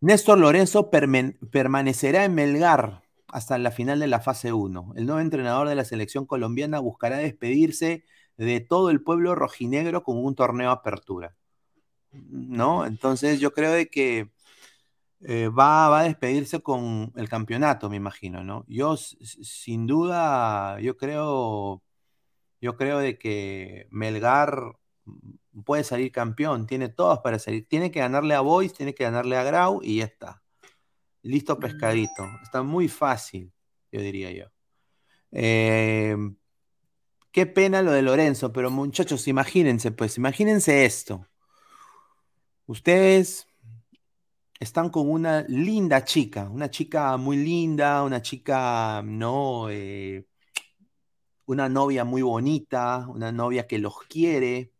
Néstor 0.00 0.38
Lorenzo 0.38 0.90
permanecerá 0.90 2.24
en 2.24 2.34
Melgar 2.34 3.02
hasta 3.28 3.58
la 3.58 3.72
final 3.72 4.00
de 4.00 4.06
la 4.06 4.20
fase 4.20 4.54
1. 4.54 4.94
El 4.96 5.04
nuevo 5.04 5.20
entrenador 5.20 5.68
de 5.68 5.74
la 5.74 5.84
selección 5.84 6.24
colombiana 6.24 6.78
buscará 6.78 7.18
despedirse 7.18 8.04
de 8.38 8.60
todo 8.60 8.88
el 8.88 9.02
pueblo 9.02 9.34
rojinegro 9.34 10.02
con 10.02 10.16
un 10.16 10.34
torneo 10.34 10.70
apertura. 10.70 11.36
¿No? 12.10 12.86
Entonces 12.86 13.38
yo 13.38 13.52
creo 13.52 13.72
de 13.72 13.88
que 13.88 14.30
eh, 15.26 15.48
va, 15.48 15.98
a 15.98 16.04
despedirse 16.04 16.60
con 16.60 17.12
el 17.16 17.28
campeonato, 17.30 17.88
me 17.88 17.96
imagino, 17.96 18.44
¿no? 18.44 18.64
Yo, 18.68 18.96
sin 18.96 19.86
duda, 19.86 20.78
yo 20.80 20.98
creo, 20.98 21.82
yo 22.60 22.76
creo 22.76 22.98
de 22.98 23.18
que 23.18 23.88
Melgar 23.90 24.76
puede 25.64 25.84
salir 25.84 26.12
campeón, 26.12 26.66
tiene 26.66 26.88
todos 26.90 27.20
para 27.20 27.38
salir. 27.38 27.66
Tiene 27.66 27.90
que 27.90 28.00
ganarle 28.00 28.34
a 28.34 28.40
Boys, 28.40 28.74
tiene 28.74 28.94
que 28.94 29.04
ganarle 29.04 29.36
a 29.36 29.44
Grau 29.44 29.80
y 29.82 29.98
ya 29.98 30.04
está. 30.04 30.42
Listo 31.22 31.58
pescadito. 31.58 32.24
Está 32.42 32.62
muy 32.62 32.88
fácil, 32.88 33.50
yo 33.90 34.00
diría 34.00 34.30
yo. 34.30 34.46
Eh, 35.32 36.16
qué 37.30 37.46
pena 37.46 37.80
lo 37.80 37.92
de 37.92 38.02
Lorenzo, 38.02 38.52
pero 38.52 38.70
muchachos, 38.70 39.26
imagínense, 39.26 39.90
pues, 39.90 40.18
imagínense 40.18 40.84
esto. 40.84 41.26
Ustedes 42.66 43.46
están 44.64 44.90
con 44.90 45.10
una 45.10 45.42
linda 45.48 46.04
chica, 46.04 46.48
una 46.50 46.70
chica 46.70 47.16
muy 47.18 47.36
linda, 47.36 48.02
una 48.02 48.22
chica, 48.22 49.02
¿no? 49.04 49.68
Eh, 49.70 50.26
una 51.46 51.68
novia 51.68 52.04
muy 52.04 52.22
bonita, 52.22 53.06
una 53.08 53.32
novia 53.32 53.66
que 53.66 53.78
los 53.78 53.98
quiere, 54.08 54.72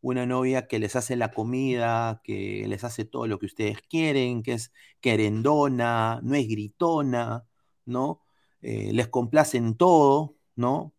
una 0.00 0.26
novia 0.26 0.66
que 0.68 0.78
les 0.78 0.96
hace 0.96 1.16
la 1.16 1.30
comida, 1.32 2.20
que 2.24 2.66
les 2.68 2.84
hace 2.84 3.04
todo 3.04 3.26
lo 3.26 3.38
que 3.38 3.46
ustedes 3.46 3.82
quieren, 3.82 4.42
que 4.42 4.54
es 4.54 4.72
querendona, 5.00 6.20
no 6.22 6.34
es 6.34 6.48
gritona, 6.48 7.46
¿no? 7.84 8.22
Eh, 8.62 8.92
les 8.92 9.08
complacen 9.08 9.76
todo, 9.76 10.36
¿no? 10.56 10.94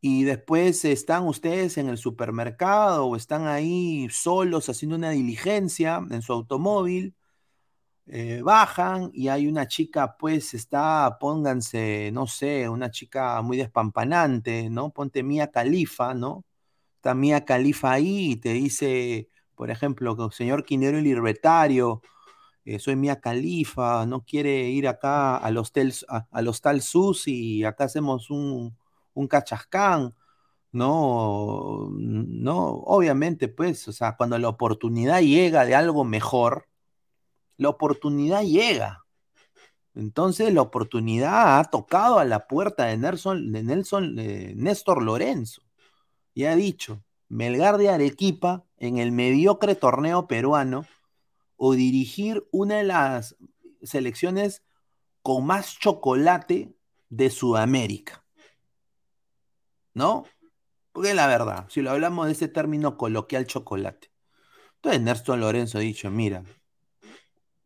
Y 0.00 0.24
después 0.24 0.84
están 0.84 1.26
ustedes 1.26 1.78
en 1.78 1.88
el 1.88 1.98
supermercado 1.98 3.06
o 3.06 3.16
están 3.16 3.46
ahí 3.46 4.08
solos 4.10 4.68
haciendo 4.68 4.96
una 4.96 5.10
diligencia 5.10 6.02
en 6.10 6.22
su 6.22 6.32
automóvil 6.32 7.14
eh, 8.12 8.42
bajan 8.42 9.10
y 9.14 9.28
hay 9.28 9.46
una 9.46 9.68
chica, 9.68 10.16
pues 10.18 10.54
está, 10.54 11.16
pónganse, 11.20 12.10
no 12.12 12.26
sé, 12.26 12.68
una 12.68 12.90
chica 12.90 13.40
muy 13.42 13.56
despampanante, 13.56 14.68
¿no? 14.70 14.90
Ponte 14.90 15.22
Mía 15.22 15.50
Califa, 15.52 16.12
¿no? 16.14 16.44
Está 16.96 17.14
Mía 17.14 17.44
Califa 17.44 17.92
ahí 17.92 18.32
y 18.32 18.36
te 18.36 18.52
dice, 18.52 19.28
por 19.54 19.70
ejemplo, 19.70 20.30
señor 20.32 20.64
Quinero 20.64 20.98
el 20.98 21.04
Libertario, 21.04 22.02
eh, 22.64 22.78
soy 22.80 22.96
Mía 22.96 23.20
Califa, 23.20 24.06
no 24.06 24.24
quiere 24.24 24.68
ir 24.70 24.88
acá 24.88 25.36
al 25.36 25.56
hostel, 25.58 25.94
a, 26.08 26.26
al 26.32 26.48
hostal 26.48 26.82
Sus 26.82 27.28
y 27.28 27.64
acá 27.64 27.84
hacemos 27.84 28.30
un, 28.30 28.76
un 29.14 29.28
cachascán. 29.28 30.14
No, 30.72 31.88
no, 31.92 32.58
obviamente, 32.86 33.48
pues, 33.48 33.88
o 33.88 33.92
sea, 33.92 34.16
cuando 34.16 34.38
la 34.38 34.48
oportunidad 34.48 35.20
llega 35.20 35.64
de 35.66 35.74
algo 35.74 36.04
mejor, 36.04 36.69
la 37.60 37.68
oportunidad 37.68 38.42
llega. 38.42 39.04
Entonces 39.94 40.52
la 40.54 40.62
oportunidad 40.62 41.58
ha 41.58 41.64
tocado 41.64 42.18
a 42.18 42.24
la 42.24 42.46
puerta 42.46 42.86
de 42.86 42.96
Nelson, 42.96 43.52
de 43.52 43.62
Nelson 43.62 44.14
Néstor 44.14 45.02
Lorenzo 45.02 45.60
y 46.32 46.46
ha 46.46 46.56
dicho, 46.56 47.04
Melgar 47.28 47.76
de 47.76 47.90
Arequipa 47.90 48.64
en 48.78 48.96
el 48.96 49.12
mediocre 49.12 49.74
torneo 49.74 50.26
peruano 50.26 50.86
o 51.56 51.74
dirigir 51.74 52.48
una 52.50 52.78
de 52.78 52.84
las 52.84 53.36
selecciones 53.82 54.62
con 55.20 55.44
más 55.44 55.78
chocolate 55.78 56.74
de 57.10 57.28
Sudamérica. 57.28 58.24
¿No? 59.92 60.24
Porque 60.92 61.12
la 61.12 61.26
verdad, 61.26 61.66
si 61.68 61.82
lo 61.82 61.90
hablamos 61.90 62.24
de 62.24 62.32
ese 62.32 62.48
término 62.48 62.96
coloquial 62.96 63.46
chocolate. 63.46 64.10
Entonces 64.76 65.02
Nelson 65.02 65.40
Lorenzo 65.40 65.76
ha 65.76 65.82
dicho, 65.82 66.10
mira, 66.10 66.42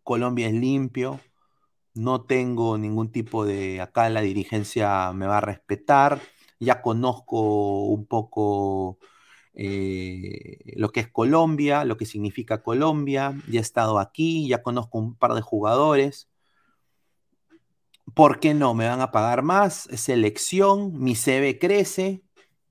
Colombia 0.04 0.48
es 0.48 0.54
limpio, 0.54 1.20
no 1.94 2.22
tengo 2.22 2.78
ningún 2.78 3.10
tipo 3.12 3.44
de, 3.44 3.80
acá 3.80 4.08
la 4.10 4.20
dirigencia 4.20 5.12
me 5.12 5.26
va 5.26 5.38
a 5.38 5.40
respetar, 5.40 6.20
ya 6.60 6.82
conozco 6.82 7.84
un 7.86 8.06
poco 8.06 8.98
eh, 9.54 10.74
lo 10.76 10.90
que 10.90 11.00
es 11.00 11.08
Colombia, 11.08 11.84
lo 11.84 11.96
que 11.96 12.06
significa 12.06 12.62
Colombia. 12.62 13.34
Ya 13.48 13.60
he 13.60 13.62
estado 13.62 13.98
aquí, 13.98 14.48
ya 14.48 14.62
conozco 14.62 14.98
un 14.98 15.16
par 15.16 15.34
de 15.34 15.42
jugadores. 15.42 16.28
¿Por 18.14 18.38
qué 18.40 18.54
no? 18.54 18.74
Me 18.74 18.86
van 18.86 19.00
a 19.00 19.10
pagar 19.10 19.42
más, 19.42 19.88
selección, 19.94 20.98
mi 21.00 21.14
CV 21.14 21.58
crece, 21.58 22.22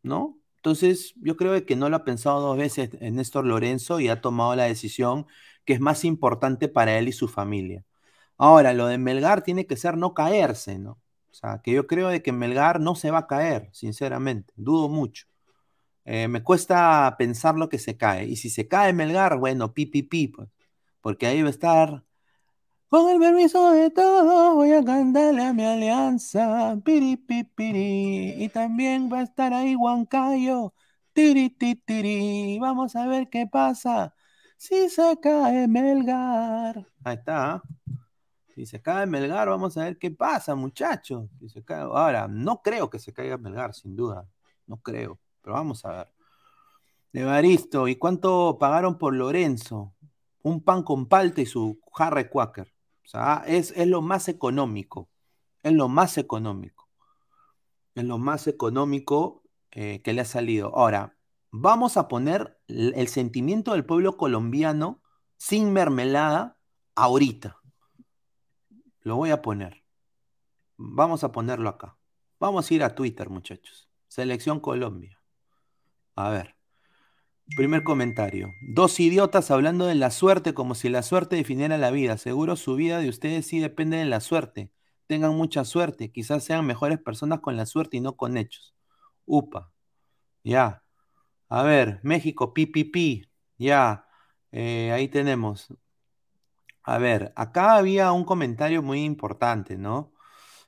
¿no? 0.04 0.38
Entonces, 0.58 1.14
yo 1.18 1.36
creo 1.36 1.66
que 1.66 1.76
no 1.76 1.90
lo 1.90 1.98
ha 1.98 2.06
pensado 2.06 2.40
dos 2.40 2.58
veces 2.58 2.90
Néstor 3.02 3.46
Lorenzo 3.46 4.00
y 4.00 4.08
ha 4.10 4.22
tomado 4.22 4.56
la 4.56 4.64
decisión 4.64 5.26
que 5.66 5.74
es 5.74 5.80
más 5.80 6.06
importante 6.06 6.68
para 6.68 6.98
él 6.98 7.08
y 7.08 7.12
su 7.14 7.28
familia. 7.28 7.86
Ahora, 8.38 8.74
lo 8.74 8.88
de 8.88 8.98
Melgar 8.98 9.44
tiene 9.44 9.66
que 9.68 9.78
ser 9.78 9.98
no 9.98 10.14
caerse, 10.14 10.80
¿no? 10.80 10.94
O 11.32 11.34
sea, 11.36 11.62
que 11.64 11.72
yo 11.72 11.88
creo 11.88 12.10
que 12.22 12.32
Melgar 12.32 12.80
no 12.80 12.96
se 12.96 13.12
va 13.12 13.20
a 13.20 13.28
caer, 13.28 13.70
sinceramente, 13.74 14.54
dudo 14.58 14.90
mucho. 14.90 15.28
Eh, 16.06 16.28
me 16.28 16.44
cuesta 16.44 17.16
pensar 17.18 17.56
lo 17.56 17.70
que 17.70 17.80
se 17.80 17.98
cae. 17.98 18.26
Y 18.26 18.36
si 18.38 18.50
se 18.50 18.68
cae 18.68 18.94
Melgar, 18.94 19.38
bueno, 19.38 19.74
pi, 19.74 19.86
pi, 19.86 20.28
pues, 20.28 20.50
porque 21.02 21.28
ahí 21.28 21.42
va 21.42 21.48
a 21.50 21.52
estar. 21.52 22.04
Con 22.90 23.10
el 23.10 23.20
permiso 23.20 23.72
de 23.72 23.90
todos, 23.90 24.56
voy 24.56 24.72
a 24.74 24.84
cantarle 24.84 25.44
a 25.44 25.54
mi 25.54 25.66
alianza. 25.66 26.78
Piri, 26.86 27.18
pi, 27.18 27.44
piri. 27.44 28.36
Y 28.44 28.50
también 28.50 29.10
va 29.12 29.20
a 29.20 29.24
estar 29.24 29.54
ahí 29.54 29.76
Huancayo. 29.76 30.74
Tiri, 31.14 31.50
tiri, 31.50 31.76
tiri. 31.76 32.60
Vamos 32.60 32.96
a 32.96 33.08
ver 33.08 33.30
qué 33.30 33.48
pasa. 33.48 34.14
Si 34.64 34.90
se 34.90 35.20
cae 35.20 35.68
Melgar. 35.68 36.88
Ahí 37.04 37.16
está. 37.16 37.62
Si 38.56 38.66
se 38.66 38.82
cae 38.82 39.06
Melgar, 39.06 39.50
vamos 39.50 39.76
a 39.76 39.84
ver 39.84 39.98
qué 39.98 40.10
pasa, 40.10 40.56
muchachos. 40.56 41.30
Si 41.38 41.50
se 41.50 41.66
cae... 41.66 41.82
Ahora, 41.82 42.30
no 42.30 42.62
creo 42.62 42.90
que 42.90 42.98
se 42.98 43.12
caiga 43.12 43.38
Melgar, 43.38 43.74
sin 43.74 43.94
duda. 43.94 44.26
No 44.66 44.78
creo. 44.78 45.20
Pero 45.42 45.56
vamos 45.56 45.84
a 45.84 45.92
ver. 45.92 46.14
Evaristo, 47.12 47.90
¿y 47.90 47.98
cuánto 47.98 48.58
pagaron 48.58 48.98
por 48.98 49.14
Lorenzo? 49.14 49.96
Un 50.44 50.64
pan 50.64 50.84
con 50.84 51.08
palta 51.08 51.42
y 51.42 51.46
su 51.46 51.82
Harry 51.98 52.30
Quaker. 52.30 52.74
O 53.04 53.08
sea, 53.08 53.44
es, 53.46 53.76
lo 53.86 54.02
más 54.02 54.30
económico. 54.30 55.10
Es 55.62 55.74
lo 55.74 55.90
más 55.90 56.18
económico. 56.18 56.88
Es 57.96 58.06
lo 58.06 58.18
más 58.18 58.48
económico 58.48 59.44
eh, 59.72 60.02
que 60.02 60.14
le 60.14 60.22
ha 60.22 60.26
salido. 60.26 60.74
Ahora, 60.74 61.18
vamos 61.54 61.98
a 61.98 62.08
poner 62.08 62.60
el 62.68 63.08
sentimiento 63.08 63.74
del 63.74 63.86
pueblo 63.86 64.18
colombiano 64.18 65.04
sin 65.38 65.72
mermelada 65.72 66.58
ahorita. 66.96 67.60
Lo 69.02 69.18
voy 69.18 69.30
a 69.30 69.44
poner. 69.44 69.84
Vamos 70.78 71.24
a 71.24 71.32
ponerlo 71.32 71.70
acá. 71.70 71.96
Vamos 72.40 72.70
a 72.70 72.74
ir 72.74 72.84
a 72.84 72.96
Twitter, 72.96 73.30
muchachos. 73.30 73.88
Selección 74.08 74.60
Colombia. 74.60 75.22
A 76.16 76.30
ver. 76.30 76.56
Primer 77.56 77.84
comentario. 77.84 78.50
Dos 78.74 79.00
idiotas 79.00 79.52
hablando 79.52 79.86
de 79.86 79.96
la 79.96 80.10
suerte 80.10 80.56
como 80.56 80.74
si 80.74 80.90
la 80.90 81.04
suerte 81.04 81.36
definiera 81.36 81.78
la 81.78 81.92
vida. 81.92 82.18
Seguro 82.18 82.56
su 82.56 82.76
vida 82.76 82.98
de 82.98 83.10
ustedes 83.10 83.46
sí 83.46 83.60
depende 83.60 83.98
de 83.98 84.06
la 84.06 84.22
suerte. 84.22 84.72
Tengan 85.06 85.36
mucha 85.36 85.66
suerte. 85.66 86.12
Quizás 86.12 86.44
sean 86.44 86.66
mejores 86.66 87.00
personas 87.00 87.42
con 87.42 87.58
la 87.58 87.68
suerte 87.68 87.98
y 87.98 88.02
no 88.02 88.16
con 88.18 88.38
hechos. 88.38 88.74
Upa. 89.26 89.72
Ya. 90.44 90.83
A 91.58 91.62
ver, 91.64 92.00
México, 92.04 92.54
pi, 92.54 92.66
Ya. 93.58 94.08
Eh, 94.52 94.92
ahí 94.92 95.08
tenemos. 95.08 95.68
A 96.84 96.98
ver, 96.98 97.32
acá 97.36 97.76
había 97.78 98.12
un 98.12 98.26
comentario 98.26 98.82
muy 98.84 99.04
importante, 99.04 99.78
¿no? 99.78 100.14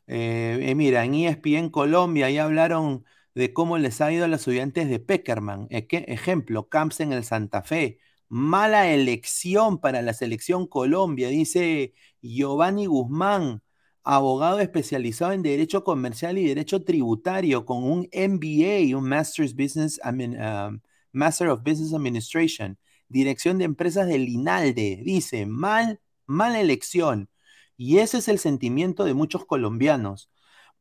Eh, 0.08 0.60
eh, 0.64 0.76
mira, 0.76 1.06
en 1.06 1.16
ESPN 1.16 1.70
Colombia 1.72 2.30
ya 2.32 2.46
hablaron 2.46 3.06
de 3.36 3.54
cómo 3.54 3.78
les 3.80 4.02
ha 4.02 4.12
ido 4.14 4.26
a 4.26 4.30
los 4.30 4.42
estudiantes 4.42 4.90
de 4.90 5.00
Peckerman. 5.00 5.68
ejemplo, 5.72 6.70
Camps 6.70 7.02
en 7.02 7.14
el 7.14 7.26
Santa 7.26 7.64
Fe. 7.64 8.00
Mala 8.30 8.90
elección 8.92 9.82
para 9.82 10.02
la 10.04 10.14
selección 10.14 10.68
Colombia, 10.68 11.30
dice 11.30 11.96
Giovanni 12.22 12.88
Guzmán, 12.88 13.64
abogado 14.06 14.60
especializado 14.60 15.34
en 15.34 15.42
Derecho 15.42 15.84
Comercial 15.84 16.38
y 16.38 16.48
Derecho 16.48 16.84
Tributario, 16.84 17.66
con 17.66 17.84
un 17.84 18.08
MBA, 18.14 18.98
un 18.98 19.10
Master's 19.10 19.56
Business, 19.56 20.00
um, 20.06 20.80
Master 21.12 21.50
of 21.50 21.64
Business 21.64 21.94
Administration, 21.94 22.78
Dirección 23.10 23.58
de 23.58 23.66
Empresas 23.66 24.08
del 24.08 24.30
INALDE. 24.30 25.02
Dice, 25.04 25.46
mal, 25.46 26.00
mala 26.26 26.62
elección. 26.62 27.30
Y 27.78 27.98
ese 27.98 28.20
es 28.20 28.28
el 28.30 28.40
sentimiento 28.40 29.04
de 29.04 29.14
muchos 29.14 29.46
colombianos 29.46 30.30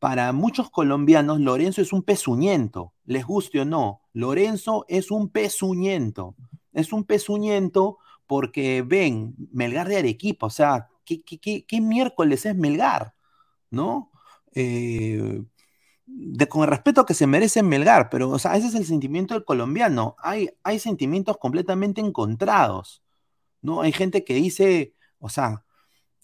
para 0.04 0.32
muchos 0.34 0.68
colombianos, 0.68 1.40
Lorenzo 1.40 1.80
es 1.80 1.94
un 1.94 2.02
pezuñento, 2.02 2.92
les 3.06 3.24
guste 3.24 3.60
o 3.60 3.64
no. 3.64 4.02
Lorenzo 4.12 4.84
es 4.86 5.10
un 5.10 5.30
pezuñento. 5.30 6.36
Es 6.74 6.92
un 6.92 7.04
pezuñento 7.04 7.96
porque 8.26 8.82
ven, 8.82 9.34
Melgar 9.50 9.88
de 9.88 9.96
Arequipa, 9.96 10.48
o 10.48 10.50
sea, 10.50 10.90
¿qué, 11.04 11.22
qué, 11.22 11.80
miércoles 11.80 12.46
es 12.46 12.56
Melgar? 12.56 13.14
¿No? 13.70 14.10
Eh, 14.54 15.42
con 16.48 16.62
el 16.62 16.68
respeto 16.68 17.06
que 17.06 17.14
se 17.14 17.26
merece 17.26 17.62
Melgar, 17.62 18.10
pero, 18.10 18.30
o 18.30 18.38
sea, 18.38 18.56
ese 18.56 18.68
es 18.68 18.74
el 18.74 18.86
sentimiento 18.86 19.34
del 19.34 19.44
colombiano. 19.44 20.16
Hay, 20.18 20.50
hay 20.62 20.78
sentimientos 20.78 21.38
completamente 21.38 22.00
encontrados, 22.00 23.02
¿no? 23.62 23.80
Hay 23.82 23.92
gente 23.92 24.24
que 24.24 24.34
dice, 24.34 24.94
o 25.18 25.28
sea, 25.28 25.64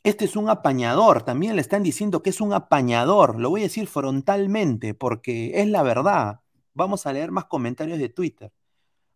este 0.02 0.24
es 0.24 0.36
un 0.36 0.48
apañador, 0.48 1.22
también 1.24 1.56
le 1.56 1.62
están 1.62 1.82
diciendo 1.82 2.22
que 2.22 2.30
es 2.30 2.40
un 2.40 2.52
apañador, 2.54 3.38
lo 3.38 3.50
voy 3.50 3.60
a 3.62 3.64
decir 3.64 3.86
frontalmente 3.86 4.94
porque 4.94 5.60
es 5.60 5.68
la 5.68 5.82
verdad. 5.82 6.40
Vamos 6.74 7.06
a 7.06 7.12
leer 7.12 7.30
más 7.32 7.46
comentarios 7.46 7.98
de 7.98 8.08
Twitter. 8.08 8.52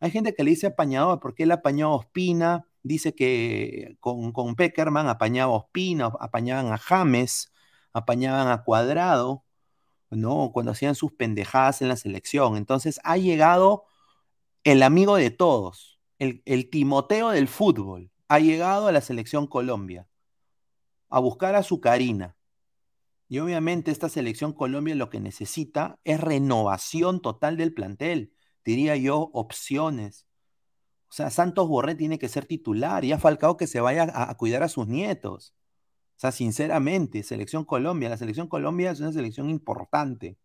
Hay 0.01 0.11
gente 0.11 0.35
que 0.35 0.45
le 0.45 0.51
dice 0.51 0.67
apañador 0.69 1.21
porque 1.21 1.45
él 1.45 1.53
apañó 1.53 1.89
a 1.89 1.97
Ospina, 1.97 2.67
dice 2.85 3.15
que 3.15 3.97
con, 3.99 4.33
con 4.33 4.55
Peckerman 4.55 5.09
apañaba 5.09 5.53
a 5.55 5.57
Ospina, 5.57 6.13
apañaban 6.21 6.73
a 6.73 6.79
James, 6.79 7.53
apañaban 7.93 8.49
a 8.49 8.63
Cuadrado, 8.63 9.45
¿no? 10.11 10.53
Cuando 10.53 10.73
hacían 10.73 10.95
sus 10.95 11.13
pendejadas 11.13 11.83
en 11.83 11.89
la 11.89 11.97
selección. 11.97 12.57
Entonces 12.57 13.01
ha 13.03 13.17
llegado 13.17 13.87
el 14.65 14.83
amigo 14.83 15.17
de 15.17 15.31
todos, 15.31 16.01
el, 16.19 16.43
el 16.47 16.71
Timoteo 16.71 17.31
del 17.31 17.49
fútbol, 17.49 18.13
ha 18.29 18.39
llegado 18.39 18.87
a 18.87 18.93
la 18.93 19.01
selección 19.01 19.47
Colombia 19.47 20.09
a 21.09 21.21
buscar 21.21 21.55
a 21.55 21.63
su 21.63 21.81
Karina. 21.81 22.37
Y 23.29 23.39
obviamente 23.39 23.91
esta 23.91 24.09
selección 24.09 24.53
Colombia 24.53 24.95
lo 24.95 25.11
que 25.11 25.21
necesita 25.21 25.99
es 26.05 26.21
renovación 26.21 27.21
total 27.21 27.57
del 27.57 27.73
plantel, 27.75 28.33
diría 28.65 28.97
yo, 28.97 29.31
opciones. 29.33 30.27
O 31.15 31.17
sea, 31.17 31.31
Santos 31.31 31.69
Borré 31.69 31.95
tiene 31.95 32.19
que 32.19 32.29
ser 32.29 32.45
titular 32.45 33.05
y 33.05 33.13
ha 33.13 33.21
falcado 33.21 33.57
que 33.57 33.69
se 33.69 33.81
vaya 33.81 34.11
a, 34.13 34.35
cuidar 34.37 34.65
a 34.65 34.69
sus 34.69 34.89
nietos. 34.89 35.55
O 36.17 36.21
sea, 36.21 36.33
sinceramente, 36.33 37.23
selección 37.23 37.65
Colombia, 37.65 38.09
la 38.09 38.17
selección 38.17 38.49
Colombia 38.49 38.91
es 38.91 38.99
una 38.99 39.13
selección 39.13 39.49
importante. 39.49 40.39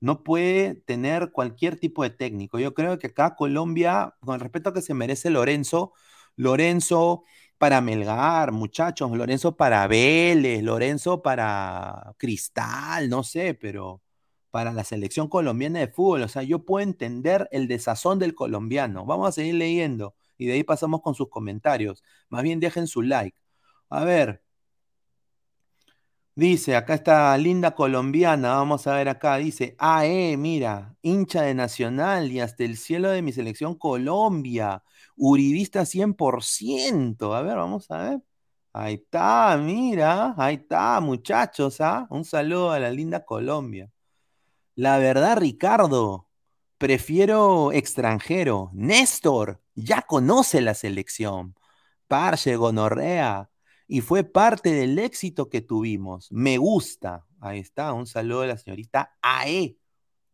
No 0.00 0.22
puede 0.22 0.74
tener 0.74 1.32
cualquier 1.32 1.78
tipo 1.80 2.02
de 2.02 2.10
técnico. 2.10 2.58
Yo 2.58 2.74
creo 2.74 2.98
que 2.98 3.06
acá 3.06 3.36
Colombia, 3.36 4.14
con 4.20 4.34
el 4.34 4.42
respeto 4.42 4.74
que 4.74 4.82
se 4.82 4.92
merece 4.92 5.30
Lorenzo, 5.30 5.94
Lorenzo 6.36 7.24
para 7.56 7.80
Melgar, 7.80 8.52
muchachos, 8.52 9.10
Lorenzo 9.12 9.56
para 9.56 9.86
Vélez, 9.86 10.62
Lorenzo 10.62 11.22
para 11.22 12.14
Cristal, 12.18 13.08
no 13.08 13.22
sé, 13.22 13.54
pero 13.54 14.02
para 14.56 14.72
la 14.72 14.84
selección 14.84 15.28
colombiana 15.28 15.80
de 15.80 15.88
fútbol, 15.88 16.22
o 16.22 16.28
sea, 16.28 16.42
yo 16.42 16.64
puedo 16.64 16.82
entender 16.82 17.46
el 17.52 17.68
desazón 17.68 18.18
del 18.18 18.34
colombiano. 18.34 19.04
Vamos 19.04 19.28
a 19.28 19.32
seguir 19.32 19.56
leyendo 19.56 20.14
y 20.38 20.46
de 20.46 20.54
ahí 20.54 20.64
pasamos 20.64 21.02
con 21.02 21.14
sus 21.14 21.28
comentarios. 21.28 22.02
Más 22.30 22.42
bien 22.42 22.58
dejen 22.58 22.86
su 22.86 23.02
like. 23.02 23.36
A 23.90 24.04
ver. 24.04 24.42
Dice, 26.34 26.74
acá 26.74 26.94
está 26.94 27.36
linda 27.36 27.74
colombiana, 27.74 28.54
vamos 28.54 28.86
a 28.86 28.94
ver 28.94 29.10
acá, 29.10 29.36
dice, 29.36 29.74
AE, 29.78 30.38
mira, 30.38 30.96
hincha 31.02 31.42
de 31.42 31.52
Nacional 31.54 32.32
y 32.32 32.40
hasta 32.40 32.64
el 32.64 32.78
cielo 32.78 33.10
de 33.10 33.20
mi 33.20 33.32
selección 33.32 33.74
Colombia. 33.74 34.82
Uribista 35.16 35.84
100%. 35.84 37.34
A 37.34 37.42
ver, 37.42 37.56
vamos 37.56 37.90
a 37.90 37.98
ver. 38.10 38.22
Ahí 38.72 38.94
está, 38.94 39.56
mira, 39.58 40.34
ahí 40.38 40.54
está, 40.56 40.98
muchachos, 41.00 41.78
¿ah? 41.82 42.06
Un 42.10 42.24
saludo 42.24 42.70
a 42.72 42.78
la 42.78 42.90
linda 42.90 43.22
Colombia. 43.24 43.90
La 44.76 44.98
verdad, 44.98 45.38
Ricardo, 45.38 46.28
prefiero 46.78 47.72
extranjero. 47.72 48.70
Néstor, 48.74 49.62
ya 49.74 50.02
conoce 50.02 50.60
la 50.60 50.74
selección. 50.74 51.54
Parche, 52.08 52.56
gonorrea. 52.56 53.50
Y 53.88 54.02
fue 54.02 54.22
parte 54.24 54.72
del 54.72 54.98
éxito 54.98 55.48
que 55.48 55.62
tuvimos. 55.62 56.30
Me 56.30 56.58
gusta. 56.58 57.26
Ahí 57.40 57.60
está, 57.60 57.92
un 57.94 58.06
saludo 58.06 58.42
a 58.42 58.46
la 58.48 58.58
señorita 58.58 59.16
AE. 59.22 59.78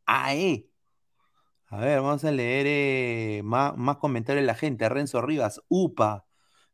AE. 0.06 0.68
A 1.66 1.78
ver, 1.78 2.00
vamos 2.00 2.24
a 2.24 2.32
leer 2.32 2.66
eh, 2.68 3.42
más, 3.44 3.96
comentarios 3.98 4.42
de 4.42 4.46
la 4.46 4.54
gente. 4.54 4.88
Renzo 4.88 5.22
Rivas, 5.22 5.62
UPA. 5.68 6.26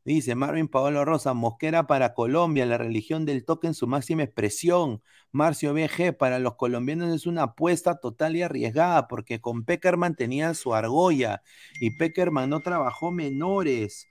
Dice 0.09 0.35
Marvin 0.35 0.69
Paolo 0.69 1.05
Rosa, 1.05 1.35
Mosquera 1.35 1.87
para 1.87 2.15
Colombia, 2.15 2.65
la 2.65 2.79
religión 2.79 3.27
del 3.27 3.45
toque 3.45 3.67
en 3.67 3.75
su 3.75 3.87
máxima 3.87 4.23
expresión. 4.23 5.03
Marcio 5.33 5.75
BG, 5.75 6.17
para 6.17 6.39
los 6.39 6.55
colombianos 6.55 7.15
es 7.15 7.27
una 7.27 7.43
apuesta 7.43 8.01
total 8.01 8.35
y 8.35 8.41
arriesgada, 8.41 9.07
porque 9.07 9.43
con 9.43 9.67
Peckerman 9.67 10.15
tenían 10.15 10.55
su 10.55 10.75
argolla 10.75 11.43
y 11.79 11.91
Peckerman 11.99 12.49
no 12.49 12.61
trabajó 12.61 13.11
menores, 13.11 14.09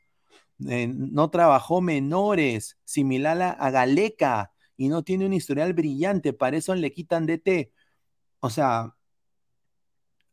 eh, 0.70 0.88
no 0.88 1.32
trabajó 1.32 1.82
menores, 1.82 2.78
similar 2.84 3.58
a, 3.60 3.72
Galeca, 3.72 4.52
y 4.76 4.90
no 4.90 5.04
tiene 5.04 5.26
un 5.26 5.34
historial 5.34 5.74
brillante, 5.74 6.32
para 6.32 6.58
eso 6.58 6.76
le 6.76 6.94
quitan 6.94 7.26
DT. 7.26 7.72
O 8.40 8.52
sea, 8.52 8.94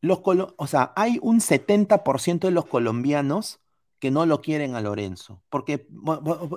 los 0.02 0.20
o 0.58 0.66
sea, 0.66 0.92
hay 0.94 1.18
un 1.22 1.40
70% 1.40 2.48
de 2.48 2.50
los 2.50 2.66
colombianos 2.66 3.63
que 3.98 4.10
no 4.10 4.26
lo 4.26 4.40
quieren 4.40 4.74
a 4.74 4.80
Lorenzo. 4.80 5.42
Porque 5.48 5.86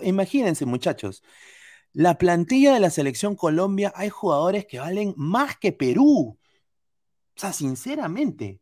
imagínense, 0.02 0.66
muchachos, 0.66 1.24
la 1.94 2.18
plantilla 2.18 2.74
de 2.74 2.80
la 2.80 2.90
selección 2.90 3.36
Colombia 3.36 3.94
hay 3.96 4.10
jugadores 4.10 4.66
que 4.66 4.80
valen 4.80 5.14
más 5.18 5.58
que 5.58 5.72
Perú. 5.72 6.38
O 6.38 7.40
sea, 7.40 7.54
sinceramente, 7.54 8.60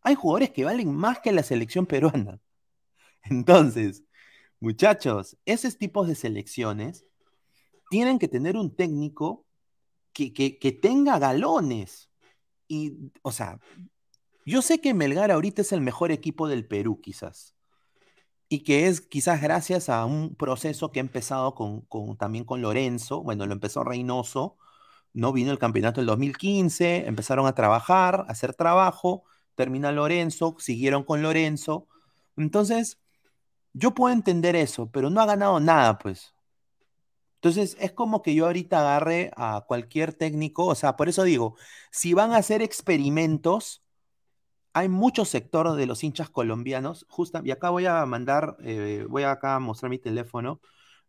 hay 0.00 0.14
jugadores 0.14 0.50
que 0.50 0.64
valen 0.64 0.94
más 0.94 1.20
que 1.20 1.32
la 1.32 1.42
selección 1.42 1.86
peruana. 1.86 2.40
Entonces, 3.24 4.04
muchachos, 4.60 5.36
esos 5.44 5.76
tipos 5.76 6.08
de 6.08 6.14
selecciones 6.14 7.04
tienen 7.90 8.18
que 8.18 8.28
tener 8.28 8.56
un 8.56 8.74
técnico 8.74 9.46
que, 10.12 10.32
que 10.32 10.72
tenga 10.72 11.18
galones. 11.18 12.10
Y, 12.66 13.12
o 13.22 13.32
sea, 13.32 13.60
yo 14.44 14.62
sé 14.62 14.80
que 14.80 14.94
Melgar 14.94 15.30
ahorita 15.30 15.62
es 15.62 15.72
el 15.72 15.80
mejor 15.80 16.10
equipo 16.10 16.48
del 16.48 16.66
Perú, 16.66 17.00
quizás 17.00 17.57
y 18.48 18.60
que 18.64 18.88
es 18.88 19.00
quizás 19.00 19.42
gracias 19.42 19.88
a 19.88 20.04
un 20.06 20.34
proceso 20.34 20.90
que 20.90 21.00
ha 21.00 21.02
empezado 21.02 21.54
con, 21.54 22.16
también 22.16 22.44
con 22.44 22.62
Lorenzo, 22.62 23.22
bueno, 23.22 23.46
lo 23.46 23.52
empezó 23.52 23.84
Reynoso, 23.84 24.56
¿no? 25.12 25.32
Vino 25.32 25.52
el 25.52 25.58
campeonato 25.58 26.00
del 26.00 26.06
2015, 26.06 27.06
empezaron 27.06 27.46
a 27.46 27.54
trabajar, 27.54 28.24
a 28.28 28.32
hacer 28.32 28.54
trabajo, 28.54 29.24
termina 29.54 29.92
Lorenzo, 29.92 30.56
siguieron 30.58 31.04
con 31.04 31.22
Lorenzo. 31.22 31.88
Entonces, 32.36 32.98
yo 33.74 33.94
puedo 33.94 34.14
entender 34.14 34.56
eso, 34.56 34.90
pero 34.90 35.10
no 35.10 35.20
ha 35.20 35.26
ganado 35.26 35.60
nada, 35.60 35.98
pues. 35.98 36.34
Entonces, 37.36 37.76
es 37.80 37.92
como 37.92 38.22
que 38.22 38.34
yo 38.34 38.46
ahorita 38.46 38.80
agarre 38.80 39.30
a 39.36 39.64
cualquier 39.68 40.12
técnico, 40.14 40.66
o 40.66 40.74
sea, 40.74 40.96
por 40.96 41.08
eso 41.08 41.22
digo, 41.22 41.56
si 41.92 42.12
van 42.14 42.32
a 42.32 42.38
hacer 42.38 42.62
experimentos, 42.62 43.84
hay 44.78 44.88
muchos 44.88 45.28
sectores 45.28 45.74
de 45.74 45.86
los 45.86 46.04
hinchas 46.04 46.30
colombianos, 46.30 47.04
justa, 47.08 47.42
y 47.44 47.50
acá 47.50 47.70
voy 47.70 47.86
a 47.86 48.06
mandar, 48.06 48.56
eh, 48.60 49.06
voy 49.08 49.24
a 49.24 49.32
acá 49.32 49.58
mostrar 49.58 49.90
mi 49.90 49.98
teléfono. 49.98 50.60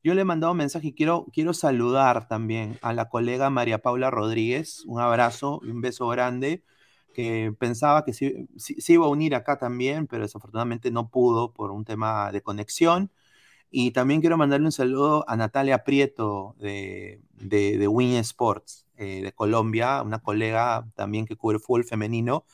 Yo 0.03 0.15
le 0.15 0.21
he 0.21 0.25
mandado 0.25 0.53
un 0.53 0.58
mensaje 0.58 0.88
y 0.88 0.93
quiero, 0.93 1.27
quiero 1.34 1.53
saludar 1.53 2.27
también 2.27 2.79
a 2.82 2.93
la 2.93 3.10
colega 3.10 3.49
María 3.51 3.79
Paula 3.79 4.10
Rodríguez. 4.10 4.84
Un 4.88 5.01
abrazo 5.01 5.62
y 5.63 5.69
un 5.69 5.82
beso 5.82 6.08
grande, 6.08 6.63
que 7.13 7.53
pensaba 7.60 8.05
que 8.05 8.13
sí, 8.13 8.47
iba 8.88 9.05
a 9.05 9.10
unir 9.10 9.36
acá 9.36 9.60
también, 9.60 10.08
pero 10.08 10.23
desafortunadamente 10.23 10.89
no 10.91 11.10
pudo 11.10 11.53
por 11.53 11.71
un 11.71 11.86
tema 11.86 12.32
de 12.32 12.41
conexión. 12.41 13.12
Y 13.71 13.91
también 13.91 14.21
quiero 14.21 14.38
mandarle 14.38 14.65
un 14.67 14.71
saludo 14.71 15.25
a 15.27 15.36
Natalia 15.38 15.84
Prieto 15.84 16.55
de, 16.60 17.21
de, 17.34 17.88
Win 17.88 18.15
Sports 18.17 18.88
eh, 18.97 19.21
de 19.21 19.32
Colombia, 19.34 20.01
una 20.03 20.19
colega 20.19 20.88
también 20.95 21.25
que 21.27 21.36
cubre 21.38 21.60
fútbol 21.60 21.86
femenino 21.86 22.45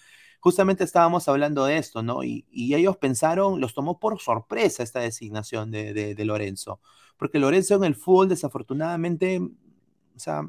justamente 0.46 0.84
estábamos 0.84 1.28
hablando 1.28 1.66
de 1.66 1.78
esto, 1.80 2.04
¿no? 2.04 2.24
Y, 2.24 2.46
ellos 2.52 2.98
pensaron, 2.98 3.60
los 3.60 3.74
tomó 3.74 4.00
por 4.00 4.20
sorpresa 4.20 4.84
esta 4.84 5.00
designación 5.00 5.72
de, 5.72 6.16
Lorenzo, 6.24 6.80
porque 7.18 7.40
Lorenzo 7.40 7.74
en 7.76 7.84
el 7.86 7.96
fútbol 7.96 8.30
desafortunadamente, 8.30 9.40
o 9.40 10.20
sea, 10.20 10.48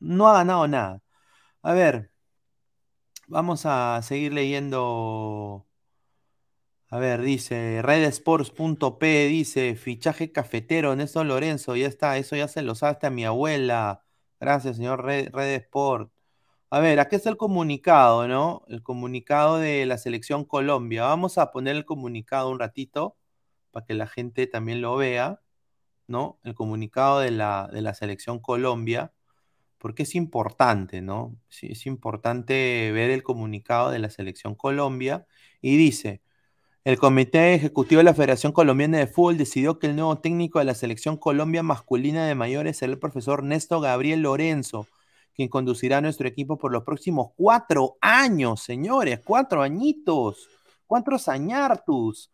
no 0.00 0.28
ha 0.28 0.34
ganado 0.38 0.66
nada. 0.66 1.02
A 1.62 1.74
ver, 1.74 2.10
vamos 3.28 3.66
a 3.66 4.00
seguir 4.02 4.32
leyendo. 4.32 5.66
A 6.88 6.98
ver, 6.98 7.20
dice 7.20 7.82
redsports.p, 7.82 9.26
dice 9.28 9.74
fichaje 9.76 10.32
cafetero, 10.32 10.96
Néstor 10.96 11.26
Lorenzo, 11.26 11.76
ya 11.76 11.86
está, 11.88 12.16
eso 12.16 12.34
ya 12.36 12.48
se 12.48 12.62
lo 12.62 12.74
sabe 12.74 12.92
hasta 12.92 13.10
mi 13.10 13.26
abuela. 13.26 14.04
Gracias, 14.40 14.76
señor 14.76 15.04
Red 15.04 15.64
a 16.74 16.80
ver, 16.80 16.98
aquí 16.98 17.14
está 17.14 17.30
el 17.30 17.36
comunicado, 17.36 18.26
¿no? 18.26 18.64
El 18.66 18.82
comunicado 18.82 19.58
de 19.58 19.86
la 19.86 19.96
selección 19.96 20.44
Colombia. 20.44 21.04
Vamos 21.04 21.38
a 21.38 21.52
poner 21.52 21.76
el 21.76 21.84
comunicado 21.84 22.50
un 22.50 22.58
ratito 22.58 23.16
para 23.70 23.86
que 23.86 23.94
la 23.94 24.08
gente 24.08 24.48
también 24.48 24.80
lo 24.80 24.96
vea, 24.96 25.40
¿no? 26.08 26.40
El 26.42 26.56
comunicado 26.56 27.20
de 27.20 27.30
la, 27.30 27.70
de 27.72 27.80
la 27.80 27.94
selección 27.94 28.40
Colombia, 28.40 29.12
porque 29.78 30.02
es 30.02 30.16
importante, 30.16 31.00
¿no? 31.00 31.36
Sí, 31.48 31.68
es 31.70 31.86
importante 31.86 32.90
ver 32.92 33.12
el 33.12 33.22
comunicado 33.22 33.92
de 33.92 34.00
la 34.00 34.10
selección 34.10 34.56
Colombia 34.56 35.28
y 35.60 35.76
dice, 35.76 36.22
el 36.82 36.98
Comité 36.98 37.54
Ejecutivo 37.54 38.00
de 38.00 38.04
la 38.04 38.14
Federación 38.14 38.50
Colombiana 38.50 38.98
de 38.98 39.06
Fútbol 39.06 39.38
decidió 39.38 39.78
que 39.78 39.86
el 39.86 39.94
nuevo 39.94 40.18
técnico 40.18 40.58
de 40.58 40.64
la 40.64 40.74
selección 40.74 41.18
Colombia 41.18 41.62
masculina 41.62 42.26
de 42.26 42.34
mayores 42.34 42.78
será 42.78 42.92
el 42.92 42.98
profesor 42.98 43.44
Néstor 43.44 43.80
Gabriel 43.80 44.22
Lorenzo 44.22 44.88
quien 45.34 45.48
conducirá 45.48 45.98
a 45.98 46.00
nuestro 46.00 46.28
equipo 46.28 46.56
por 46.56 46.72
los 46.72 46.84
próximos 46.84 47.32
cuatro 47.36 47.96
años, 48.00 48.62
señores, 48.62 49.20
cuatro 49.24 49.62
añitos, 49.62 50.48
cuatro 50.86 51.16
añartus 51.26 52.30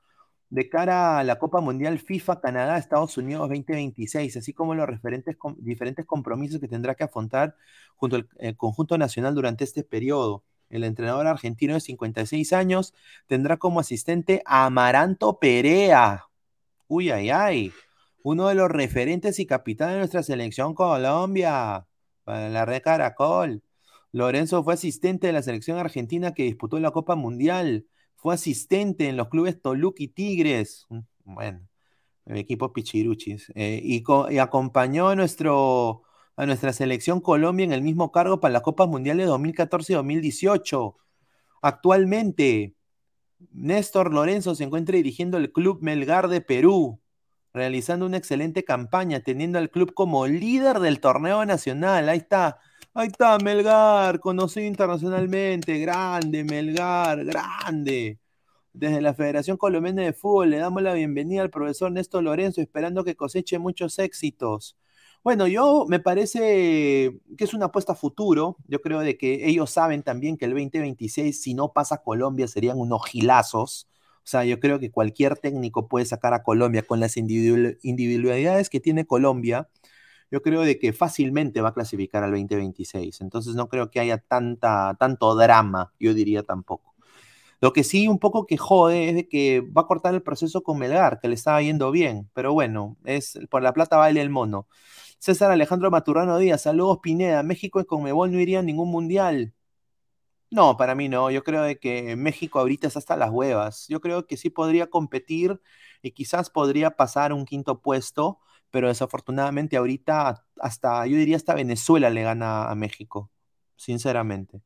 de 0.51 0.69
cara 0.69 1.21
a 1.21 1.25
la 1.25 1.39
Copa 1.39 1.61
Mundial 1.61 1.99
FIFA 1.99 2.41
Canadá 2.41 2.77
Estados 2.77 3.17
Unidos 3.17 3.49
2026, 3.49 4.37
así 4.37 4.53
como 4.53 4.75
los 4.75 4.87
referentes, 4.87 5.37
diferentes 5.59 6.05
compromisos 6.05 6.61
que 6.61 6.69
tendrá 6.69 6.95
que 6.95 7.05
afrontar 7.05 7.57
junto 7.97 8.17
al 8.17 8.57
conjunto 8.57 8.99
nacional 8.99 9.35
durante 9.35 9.65
este 9.65 9.85
periodo. 9.85 10.43
El 10.69 10.85
entrenador 10.85 11.27
argentino 11.27 11.75
de 11.75 11.81
56 11.81 12.53
años 12.53 12.95
tendrá 13.27 13.57
como 13.57 13.81
asistente 13.81 14.43
a 14.45 14.67
Amaranto 14.67 15.39
Perea. 15.39 16.27
Uy, 16.87 17.11
ay, 17.11 17.31
ay. 17.31 17.73
Uno 18.23 18.49
de 18.49 18.55
los 18.55 18.71
referentes 18.71 19.39
y 19.39 19.47
capitán 19.47 19.91
de 19.91 19.99
nuestra 19.99 20.23
selección 20.23 20.75
Colombia 20.75 21.87
para 22.25 22.49
la 22.49 22.65
red 22.65 22.83
Caracol. 22.83 23.63
Lorenzo 24.13 24.65
fue 24.65 24.75
asistente 24.75 25.27
de 25.29 25.33
la 25.33 25.43
selección 25.43 25.79
argentina 25.79 26.35
que 26.35 26.45
disputó 26.45 26.79
la 26.81 26.91
Copa 26.91 27.15
Mundial. 27.17 27.87
Fue 28.17 28.35
asistente 28.35 29.09
en 29.09 29.17
los 29.17 29.29
clubes 29.29 29.61
Toluca 29.61 30.03
y 30.03 30.09
Tigres. 30.09 30.87
Mm, 30.89 31.01
bueno, 31.25 31.69
el 32.27 32.37
equipo 32.39 32.73
Pichiruchis. 32.73 33.53
Eh, 33.55 33.81
y, 33.83 34.05
acompañó 34.39 35.09
a, 35.09 35.17
nuestro, 35.17 36.03
a 36.37 36.47
nuestra 36.47 36.73
selección 36.73 37.21
Colombia 37.21 37.65
en 37.65 37.73
el 37.73 37.83
mismo 37.83 38.13
cargo 38.13 38.41
para 38.41 38.53
la 38.53 38.63
Copa 38.63 38.87
Mundial 38.87 39.19
de 39.19 39.25
2014 39.25 39.93
y 39.93 39.97
2018. 39.97 40.97
Actualmente, 41.63 42.75
Néstor 43.53 44.13
Lorenzo 44.13 44.55
se 44.55 44.65
encuentra 44.65 44.97
dirigiendo 44.97 45.39
el 45.39 45.53
Club 45.53 45.79
Melgar 45.83 46.29
de 46.29 46.41
Perú 46.41 47.00
realizando 47.53 48.07
una 48.07 48.17
excelente 48.17 48.65
campaña, 48.65 49.21
teniendo 49.21 49.59
al 49.59 49.71
club 49.71 49.95
como 49.95 50.27
líder 50.27 50.81
del 50.81 51.01
torneo 51.01 51.45
nacional. 51.45 52.09
Ahí 52.09 52.19
está, 52.19 52.59
ahí 52.95 53.09
está 53.09 53.39
Melgar, 53.39 54.21
conocido 54.21 54.67
internacionalmente, 54.67 55.79
grande 55.79 56.45
Melgar, 56.45 57.25
grande. 57.25 58.19
Desde 58.73 59.01
la 59.01 59.15
Federación 59.15 59.57
Colombiana 59.57 60.03
de 60.03 60.13
Fútbol 60.13 60.51
le 60.51 60.59
damos 60.59 60.83
la 60.83 60.95
bienvenida 60.95 61.43
al 61.43 61.51
profesor 61.51 61.91
Néstor 61.91 62.23
Lorenzo, 62.23 62.61
esperando 62.61 63.03
que 63.05 63.17
coseche 63.17 63.59
muchos 63.59 63.99
éxitos. 63.99 64.77
Bueno, 65.23 65.47
yo 65.47 65.87
me 65.89 66.01
parece 66.01 67.21
que 67.37 67.45
es 67.45 67.53
una 67.53 67.67
apuesta 67.67 67.93
a 67.93 67.97
futuro. 67.97 68.57
Yo 68.69 68.81
creo 68.81 69.01
de 69.01 69.19
que 69.19 69.49
ellos 69.49 69.71
saben 69.71 70.03
también 70.03 70.37
que 70.39 70.47
el 70.47 70.53
2026, 70.53 71.43
si 71.43 71.53
no 71.55 71.73
pasa 71.73 72.03
Colombia, 72.03 72.49
serían 72.49 72.79
unos 72.79 73.05
gilazos 73.07 73.89
o 74.25 74.27
sea, 74.31 74.45
yo 74.45 74.61
creo 74.61 74.79
que 74.79 74.91
cualquier 74.91 75.37
técnico 75.37 75.89
puede 75.89 76.05
sacar 76.07 76.35
a 76.35 76.43
Colombia 76.43 76.83
con 76.83 77.01
las 77.01 77.17
individualidades 77.17 78.71
que 78.71 78.81
tiene 78.81 79.07
Colombia. 79.07 79.69
Yo 80.31 80.43
creo 80.43 80.63
de 80.63 80.79
que 80.79 80.93
fácilmente 80.93 81.61
va 81.61 81.71
a 81.71 81.75
clasificar 81.75 82.23
al 82.25 82.31
2026. 82.33 83.21
Entonces 83.23 83.55
no 83.57 83.69
creo 83.69 83.91
que 83.91 84.01
haya 84.01 84.19
tanta, 84.19 84.97
tanto 84.99 85.35
drama, 85.37 85.93
yo 85.99 86.15
diría 86.15 86.43
tampoco. 86.45 86.95
Lo 87.61 87.73
que 87.73 87.85
sí 87.85 88.09
un 88.09 88.19
poco 88.19 88.47
que 88.47 88.57
jode 88.57 89.09
es 89.11 89.15
de 89.17 89.29
que 89.29 89.61
va 89.61 89.83
a 89.83 89.87
cortar 89.87 90.15
el 90.15 90.23
proceso 90.23 90.63
con 90.63 90.79
Melgar, 90.79 91.21
que 91.21 91.29
le 91.29 91.35
estaba 91.35 91.61
yendo 91.63 91.91
bien. 91.91 92.31
Pero 92.35 92.53
bueno, 92.55 92.97
es 93.05 93.39
por 93.51 93.63
la 93.63 93.73
plata 93.75 93.97
vale 93.97 94.21
el 94.23 94.31
mono. 94.31 94.67
César 95.19 95.51
Alejandro 95.51 95.91
Maturano 95.91 96.39
Díaz, 96.39 96.63
saludos 96.63 97.01
Pineda. 97.03 97.43
México 97.43 97.81
y 97.81 97.85
Conmebol 97.85 98.33
no 98.33 98.41
iría 98.41 98.61
a 98.61 98.63
ningún 98.63 98.91
mundial. 98.91 99.53
No, 100.51 100.77
para 100.77 100.95
mí 100.97 101.09
no. 101.09 101.31
Yo 101.31 101.45
creo 101.45 101.63
de 101.63 101.79
que 101.79 102.17
México 102.17 102.59
ahorita 102.59 102.89
es 102.89 102.97
hasta 102.97 103.17
las 103.17 103.31
huevas. 103.31 103.87
Yo 103.89 104.01
creo 104.01 104.27
que 104.27 104.37
sí 104.37 104.51
podría 104.51 104.89
competir 104.91 105.61
y 106.03 106.11
quizás 106.13 106.51
podría 106.51 106.91
pasar 106.97 107.33
un 107.33 107.45
quinto 107.45 107.81
puesto, 107.81 108.41
pero 108.71 108.89
desafortunadamente 108.89 109.77
ahorita 109.77 110.45
hasta, 110.61 111.07
yo 111.07 111.17
diría 111.17 111.37
hasta 111.37 111.55
Venezuela 111.55 112.11
le 112.11 112.23
gana 112.23 112.69
a 112.69 112.75
México, 112.75 113.31
sinceramente. 113.77 114.61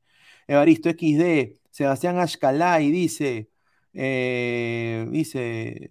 Evaristo 0.47 0.89
XD, 0.89 1.61
Sebastián 1.71 2.19
Ashkalay 2.19 2.91
dice, 2.91 3.51
eh, 3.93 5.07
dice, 5.11 5.91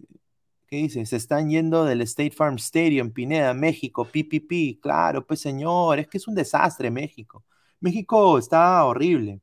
¿Qué 0.66 0.76
dice? 0.76 1.06
Se 1.06 1.16
están 1.16 1.50
yendo 1.50 1.84
del 1.84 2.00
State 2.02 2.32
Farm 2.32 2.56
Stadium, 2.56 3.10
Pineda, 3.12 3.54
México, 3.54 4.04
PPP. 4.06 4.80
Claro, 4.80 5.26
pues 5.26 5.40
señor, 5.40 5.98
es 6.00 6.08
que 6.08 6.18
es 6.18 6.26
un 6.28 6.34
desastre 6.34 6.90
México. 6.90 7.44
México 7.80 8.38
está 8.38 8.84
horrible. 8.84 9.40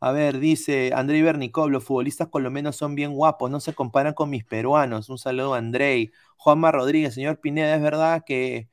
A 0.00 0.12
ver, 0.12 0.38
dice 0.38 0.92
Andrei 0.94 1.22
Bernicov, 1.22 1.68
los 1.70 1.84
futbolistas 1.84 2.28
colombianos 2.28 2.76
son 2.76 2.94
bien 2.94 3.14
guapos, 3.14 3.50
no 3.50 3.60
se 3.60 3.74
comparan 3.74 4.14
con 4.14 4.30
mis 4.30 4.44
peruanos. 4.44 5.08
Un 5.08 5.18
saludo 5.18 5.54
a 5.54 5.58
Andrei. 5.58 6.12
Juanma 6.36 6.70
Rodríguez, 6.72 7.14
señor 7.14 7.40
Pineda, 7.40 7.74
es 7.74 7.82
verdad 7.82 8.22
que 8.26 8.68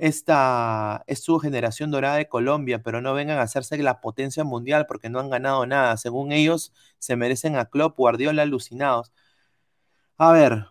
esta 0.00 1.04
es 1.06 1.22
su 1.22 1.38
generación 1.40 1.90
dorada 1.90 2.16
de 2.16 2.28
Colombia, 2.28 2.82
pero 2.82 3.02
no 3.02 3.14
vengan 3.14 3.38
a 3.38 3.42
hacerse 3.42 3.76
la 3.78 4.00
potencia 4.00 4.44
mundial 4.44 4.86
porque 4.86 5.10
no 5.10 5.20
han 5.20 5.30
ganado 5.30 5.66
nada. 5.66 5.96
Según 5.98 6.32
ellos, 6.32 6.72
se 6.98 7.16
merecen 7.16 7.56
a 7.56 7.66
Klopp, 7.66 7.98
Guardiola, 7.98 8.42
alucinados. 8.42 9.12
A 10.18 10.32
ver, 10.32 10.66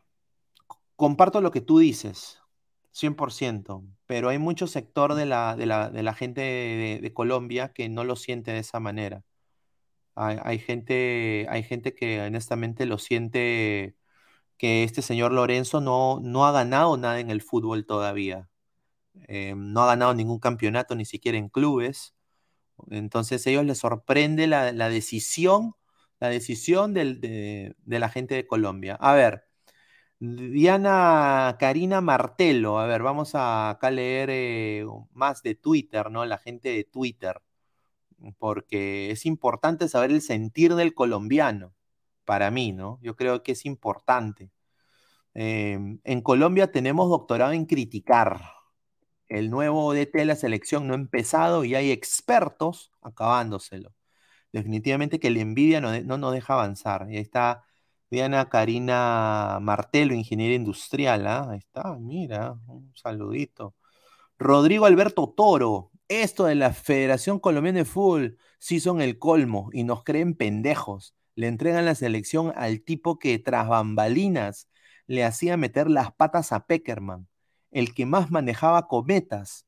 comparto 0.96 1.42
lo 1.42 1.52
que 1.52 1.62
tú 1.62 1.80
dices, 1.80 2.42
100%, 2.92 3.84
pero 4.06 4.30
hay 4.30 4.38
mucho 4.40 4.68
sector 4.68 5.16
de 5.16 5.26
la, 5.26 5.56
de 5.56 5.66
la, 5.66 6.14
gente 6.14 6.42
de, 7.02 7.14
Colombia 7.14 7.74
que 7.74 7.90
no 7.90 8.04
lo 8.04 8.16
siente 8.16 8.52
de 8.52 8.60
esa 8.60 8.80
manera. 8.80 9.24
Hay, 10.22 10.60
gente, 10.60 11.48
hay 11.50 11.64
gente 11.64 11.96
que 11.96 12.22
honestamente 12.22 12.86
lo 12.86 12.98
siente 12.98 13.96
que 14.58 14.84
este 14.84 15.02
señor 15.02 15.32
Lorenzo 15.34 15.82
no, 15.82 16.20
no 16.22 16.46
ha 16.46 16.52
ganado 16.52 16.98
nada 16.98 17.20
en 17.22 17.32
el 17.32 17.42
fútbol 17.42 17.86
todavía. 17.86 18.50
Eh, 19.28 19.54
no 19.58 19.84
ha 19.84 19.88
ganado 19.88 20.14
ningún 20.14 20.40
campeonato, 20.40 20.96
ni 20.96 21.06
siquiera 21.06 21.38
en 21.38 21.50
clubes. 21.50 22.16
Entonces 22.90 23.46
a 23.48 23.50
ellos 23.52 23.66
les 23.66 23.80
sorprende 23.80 24.48
la, 24.48 24.72
decisión, 24.90 25.76
la 26.20 26.30
decisión 26.30 26.94
de, 26.94 27.76
la 27.86 28.10
gente 28.10 28.36
de 28.36 28.48
Colombia. 28.48 28.96
A 29.02 29.14
ver, 29.14 29.46
Diana 30.20 31.58
Karina 31.60 32.02
Martelo, 32.02 32.80
a 32.80 32.88
ver, 32.88 33.04
vamos 33.04 33.36
a 33.36 33.72
acá 33.72 33.92
leer 33.92 34.30
eh, 34.32 34.86
más 35.14 35.44
de 35.44 35.56
Twitter, 35.56 36.12
¿no? 36.12 36.26
La 36.26 36.38
gente 36.40 36.70
de 36.70 36.84
Twitter, 36.86 37.42
porque 38.38 39.12
es 39.12 39.26
importante 39.26 39.88
saber 39.90 40.12
el 40.12 40.22
sentir 40.22 40.76
del 40.76 40.94
colombiano, 40.94 41.74
para 42.26 42.52
mí, 42.52 42.72
¿no? 42.74 43.00
Yo 43.02 43.16
creo 43.16 43.44
que 43.44 43.54
es 43.54 43.66
importante. 43.66 44.52
Em, 45.34 46.00
en 46.04 46.22
Colombia 46.22 46.72
tenemos 46.72 47.10
doctorado 47.10 47.54
en 47.54 47.66
criticar 47.66 48.42
el 49.30 49.50
nuevo 49.52 49.94
DT 49.94 50.20
de 50.20 50.26
la 50.26 50.36
selección 50.36 50.88
no 50.88 50.94
ha 50.94 50.98
empezado 50.98 51.64
y 51.64 51.76
hay 51.76 51.92
expertos 51.92 52.92
acabándoselo. 53.02 53.94
Definitivamente 54.52 55.20
que 55.20 55.30
la 55.32 55.42
envidia 55.42 55.82
no, 55.82 56.00
no 56.02 56.18
nos 56.18 56.34
deja 56.34 56.54
avanzar. 56.54 57.08
Y 57.10 57.18
ahí 57.18 57.22
está 57.22 57.66
Diana 58.12 58.50
Karina 58.50 59.60
Martelo, 59.62 60.16
ingeniera 60.16 60.56
industrial. 60.56 61.28
¿ah? 61.28 61.50
Ahí 61.52 61.60
está, 61.60 61.96
mira, 62.00 62.54
un 62.68 62.92
saludito. 62.96 63.76
Rodrigo 64.40 64.86
Alberto 64.86 65.34
Toro, 65.36 65.89
esto 66.10 66.46
de 66.46 66.56
la 66.56 66.74
Federación 66.74 67.40
Colombiana 67.40 67.80
de 67.80 67.86
Fútbol 67.86 68.38
sí 68.60 68.80
son 68.80 69.02
el 69.02 69.20
colmo 69.20 69.70
y 69.74 69.84
nos 69.84 70.04
creen 70.04 70.36
pendejos. 70.36 71.16
Le 71.36 71.48
entregan 71.48 71.86
la 71.86 71.96
selección 71.96 72.54
al 72.56 72.82
tipo 72.82 73.20
que 73.20 73.40
tras 73.40 73.68
bambalinas 73.70 74.68
le 75.08 75.24
hacía 75.24 75.58
meter 75.58 75.90
las 75.90 76.12
patas 76.12 76.52
a 76.52 76.66
Peckerman 76.68 77.30
el 77.72 77.94
que 77.94 78.06
más 78.06 78.32
manejaba 78.32 78.88
cometas. 78.88 79.68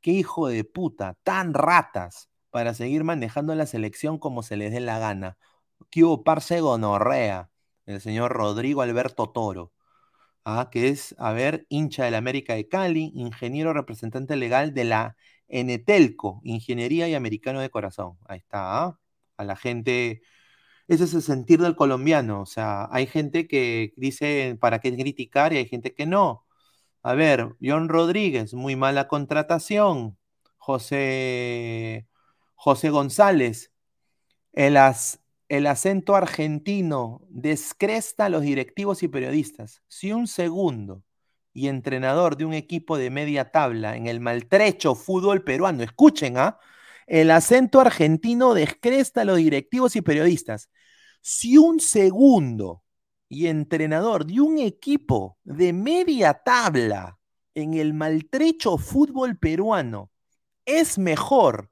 Qué 0.00 0.12
hijo 0.12 0.48
de 0.48 0.64
puta, 0.64 1.18
tan 1.22 1.54
ratas 1.54 2.30
para 2.50 2.74
seguir 2.74 3.04
manejando 3.04 3.54
la 3.54 3.66
selección 3.66 4.18
como 4.18 4.42
se 4.42 4.56
les 4.56 4.72
dé 4.72 4.80
la 4.80 4.98
gana. 4.98 5.38
Que 5.90 6.04
hubo 6.04 6.24
parce 6.24 6.60
gonorrea, 6.60 7.50
el 7.86 8.00
señor 8.00 8.32
Rodrigo 8.32 8.82
Alberto 8.82 9.30
Toro, 9.30 9.72
¿ah? 10.44 10.68
que 10.70 10.88
es, 10.88 11.14
a 11.18 11.32
ver, 11.32 11.66
hincha 11.68 12.04
de 12.04 12.10
la 12.12 12.18
América 12.18 12.54
de 12.54 12.68
Cali, 12.68 13.12
ingeniero 13.14 13.72
representante 13.72 14.36
legal 14.36 14.74
de 14.74 14.84
la 14.84 15.16
Enetelco, 15.50 16.40
Ingeniería 16.44 17.08
y 17.08 17.14
Americano 17.14 17.60
de 17.60 17.70
Corazón. 17.70 18.18
Ahí 18.26 18.38
está, 18.38 18.84
¿ah? 18.84 19.00
a 19.36 19.44
la 19.44 19.56
gente. 19.56 20.22
Ese 20.88 21.04
es 21.04 21.14
el 21.14 21.22
sentir 21.22 21.60
del 21.60 21.76
colombiano. 21.76 22.42
O 22.42 22.46
sea, 22.46 22.88
hay 22.92 23.06
gente 23.06 23.48
que 23.48 23.92
dice 23.96 24.56
para 24.60 24.80
qué 24.80 24.94
criticar 24.96 25.52
y 25.52 25.58
hay 25.58 25.66
gente 25.68 25.94
que 25.94 26.06
no. 26.06 26.46
A 27.02 27.14
ver, 27.14 27.56
John 27.62 27.88
Rodríguez, 27.88 28.54
muy 28.54 28.76
mala 28.76 29.08
contratación. 29.08 30.18
José, 30.58 32.08
José 32.54 32.90
González, 32.90 33.72
el, 34.52 34.78
el 35.48 35.66
acento 35.66 36.16
argentino 36.16 37.22
descresta 37.28 38.26
a 38.26 38.28
los 38.30 38.42
directivos 38.42 39.02
y 39.02 39.08
periodistas. 39.08 39.82
Si 39.88 40.12
un 40.12 40.26
segundo 40.26 41.02
y 41.52 41.68
entrenador 41.68 42.36
de 42.36 42.44
un 42.44 42.54
equipo 42.54 42.96
de 42.96 43.10
media 43.10 43.50
tabla 43.50 43.96
en 43.96 44.06
el 44.06 44.20
maltrecho 44.20 44.94
fútbol 44.94 45.42
peruano, 45.42 45.82
escuchen, 45.82 46.38
¿ah? 46.38 46.58
El 47.06 47.30
acento 47.32 47.80
argentino 47.80 48.54
descresta 48.54 49.22
a 49.22 49.24
los 49.24 49.38
directivos 49.38 49.96
y 49.96 50.00
periodistas. 50.00 50.70
Si 51.20 51.58
un 51.58 51.80
segundo 51.80 52.84
y 53.28 53.48
entrenador 53.48 54.26
de 54.26 54.40
un 54.40 54.58
equipo 54.58 55.38
de 55.44 55.72
media 55.72 56.34
tabla 56.34 57.18
en 57.54 57.74
el 57.74 57.94
maltrecho 57.94 58.78
fútbol 58.78 59.38
peruano 59.38 60.10
es 60.64 60.98
mejor 60.98 61.70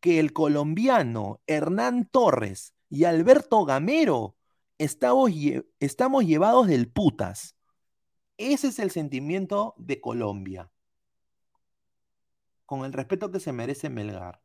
que 0.00 0.18
el 0.18 0.32
colombiano 0.32 1.40
Hernán 1.46 2.08
Torres 2.10 2.74
y 2.90 3.04
Alberto 3.04 3.64
Gamero, 3.64 4.36
estamos, 4.78 5.30
estamos 5.78 6.24
llevados 6.24 6.66
del 6.66 6.90
putas. 6.90 7.56
Ese 8.36 8.68
es 8.68 8.78
el 8.78 8.90
sentimiento 8.90 9.74
de 9.76 10.00
Colombia. 10.00 10.70
Con 12.66 12.84
el 12.84 12.92
respeto 12.92 13.30
que 13.30 13.40
se 13.40 13.52
merece 13.52 13.90
Melgar. 13.90 14.42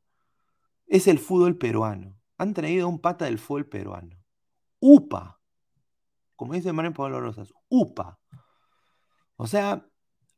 Es 0.85 1.07
el 1.07 1.19
fútbol 1.19 1.57
peruano. 1.57 2.19
Han 2.37 2.53
traído 2.53 2.87
un 2.87 2.99
pata 2.99 3.25
del 3.25 3.39
fútbol 3.39 3.67
peruano. 3.67 4.17
UPA 4.79 5.37
como 6.37 6.53
dice 6.53 6.71
Mario 6.71 6.93
Pablo 6.93 7.19
Rosas, 7.19 7.53
UPA. 7.67 8.19
O 9.35 9.47
sea, 9.47 9.85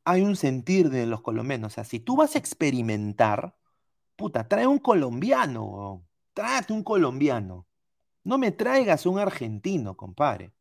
hay 0.04 0.22
un 0.22 0.34
sentir 0.34 0.90
de 0.90 1.06
los 1.06 1.20
colombianos. 1.20 1.72
O 1.72 1.74
sea, 1.74 1.84
si 1.84 2.00
tú 2.00 2.16
vas 2.16 2.34
a 2.34 2.38
experimentar, 2.38 3.54
puta, 4.16 4.48
trae 4.48 4.66
un 4.66 4.78
colombiano, 4.78 6.06
tráete 6.32 6.72
un 6.72 6.82
colombiano. 6.82 7.66
No 8.24 8.38
me 8.38 8.50
traigas 8.50 9.06
un 9.06 9.18
argentino, 9.18 9.96
compadre. 9.96 10.52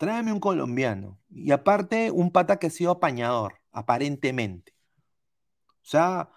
Tráeme 0.00 0.32
un 0.32 0.40
colombiano. 0.40 1.20
Y 1.28 1.50
aparte, 1.50 2.10
un 2.10 2.30
pata 2.30 2.58
que 2.58 2.68
ha 2.68 2.70
sido 2.70 2.92
apañador, 2.92 3.60
aparentemente. 3.70 4.72
O 5.82 5.84
sea, 5.84 6.30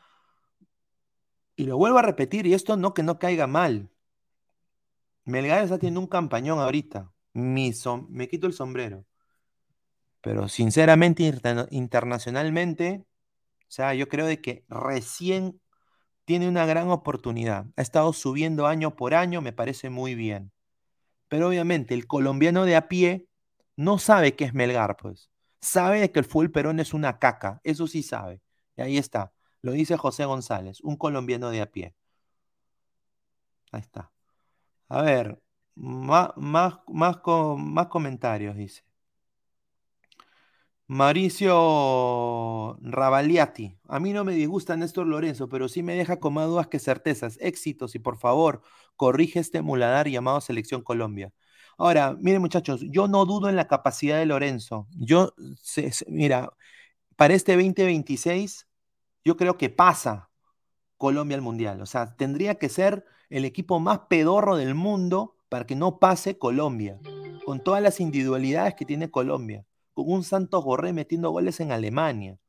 y 1.55 1.63
lo 1.63 1.77
vuelvo 1.77 1.97
a 1.97 2.01
repetir, 2.01 2.45
y 2.45 2.53
esto 2.53 2.75
no 2.75 2.93
que 2.93 3.03
no 3.03 3.19
caiga 3.19 3.47
mal. 3.47 3.89
Melgar 5.23 5.63
está 5.63 5.77
teniendo 5.77 6.01
un 6.01 6.07
campañón 6.07 6.59
ahorita 6.59 7.13
me 7.33 8.27
quito 8.27 8.47
el 8.47 8.53
sombrero. 8.53 9.05
Pero 10.19 10.49
sinceramente, 10.49 11.23
internacionalmente, 11.71 13.05
o 13.61 13.71
sea, 13.71 13.93
yo 13.93 14.09
creo 14.09 14.25
de 14.25 14.41
que 14.41 14.65
recién 14.67 15.61
tiene 16.25 16.49
una 16.49 16.65
gran 16.65 16.89
oportunidad. 16.89 17.67
Ha 17.77 17.81
estado 17.81 18.11
subiendo 18.11 18.67
año 18.67 18.97
por 18.97 19.13
año, 19.13 19.39
me 19.39 19.53
parece 19.53 19.89
muy 19.89 20.15
bien. 20.15 20.51
Pero 21.29 21.47
obviamente 21.47 21.93
el 21.93 22.07
colombiano 22.07 22.65
de 22.65 22.75
a 22.75 22.89
pie 22.89 23.29
no 23.75 23.99
sabe 23.99 24.35
qué 24.35 24.45
es 24.45 24.53
Melgar, 24.53 24.97
pues. 24.97 25.29
Sabe 25.61 26.11
que 26.11 26.19
el 26.19 26.25
fútbol 26.25 26.51
Perón 26.51 26.79
es 26.79 26.93
una 26.93 27.19
caca, 27.19 27.61
eso 27.63 27.87
sí 27.87 28.03
sabe. 28.03 28.41
Y 28.75 28.81
ahí 28.81 28.97
está, 28.97 29.33
lo 29.61 29.71
dice 29.73 29.97
José 29.97 30.25
González, 30.25 30.81
un 30.81 30.97
colombiano 30.97 31.49
de 31.51 31.61
a 31.61 31.71
pie. 31.71 31.95
Ahí 33.71 33.81
está. 33.81 34.11
A 34.89 35.01
ver, 35.03 35.41
más, 35.75 36.31
más, 36.37 36.75
más, 36.87 37.17
más 37.57 37.87
comentarios, 37.87 38.55
dice. 38.55 38.83
Mauricio 40.87 42.77
Rabaliati. 42.81 43.77
A 43.87 43.99
mí 43.99 44.13
no 44.13 44.23
me 44.23 44.33
disgusta 44.33 44.75
Néstor 44.77 45.07
Lorenzo, 45.07 45.49
pero 45.49 45.67
sí 45.67 45.81
me 45.81 45.95
deja 45.95 46.19
con 46.19 46.33
más 46.33 46.47
dudas 46.47 46.67
que 46.67 46.79
certezas. 46.79 47.37
Éxitos 47.41 47.95
y 47.95 47.99
por 47.99 48.17
favor, 48.17 48.61
corrige 48.95 49.39
este 49.39 49.61
muladar 49.61 50.07
llamado 50.07 50.41
Selección 50.41 50.81
Colombia. 50.83 51.33
Ahora, 51.77 52.15
miren 52.19 52.41
muchachos, 52.41 52.81
yo 52.89 53.07
no 53.07 53.25
dudo 53.25 53.49
en 53.49 53.55
la 53.55 53.67
capacidad 53.67 54.17
de 54.17 54.25
Lorenzo. 54.25 54.87
Yo, 54.91 55.33
mira, 56.07 56.51
para 57.15 57.33
este 57.33 57.53
2026, 57.53 58.67
yo 59.23 59.37
creo 59.37 59.57
que 59.57 59.69
pasa 59.69 60.29
Colombia 60.97 61.35
al 61.35 61.41
Mundial. 61.41 61.81
O 61.81 61.85
sea, 61.85 62.15
tendría 62.15 62.55
que 62.55 62.69
ser 62.69 63.05
el 63.29 63.45
equipo 63.45 63.79
más 63.79 64.01
pedorro 64.09 64.55
del 64.55 64.75
mundo 64.75 65.35
para 65.49 65.65
que 65.65 65.75
no 65.75 65.99
pase 65.99 66.37
Colombia, 66.37 66.99
con 67.45 67.63
todas 67.63 67.81
las 67.81 67.99
individualidades 67.99 68.75
que 68.75 68.85
tiene 68.85 69.11
Colombia, 69.11 69.65
con 69.93 70.11
un 70.11 70.23
Santos 70.23 70.63
Borré 70.63 70.93
metiendo 70.93 71.31
goles 71.31 71.59
en 71.59 71.71
Alemania. 71.71 72.39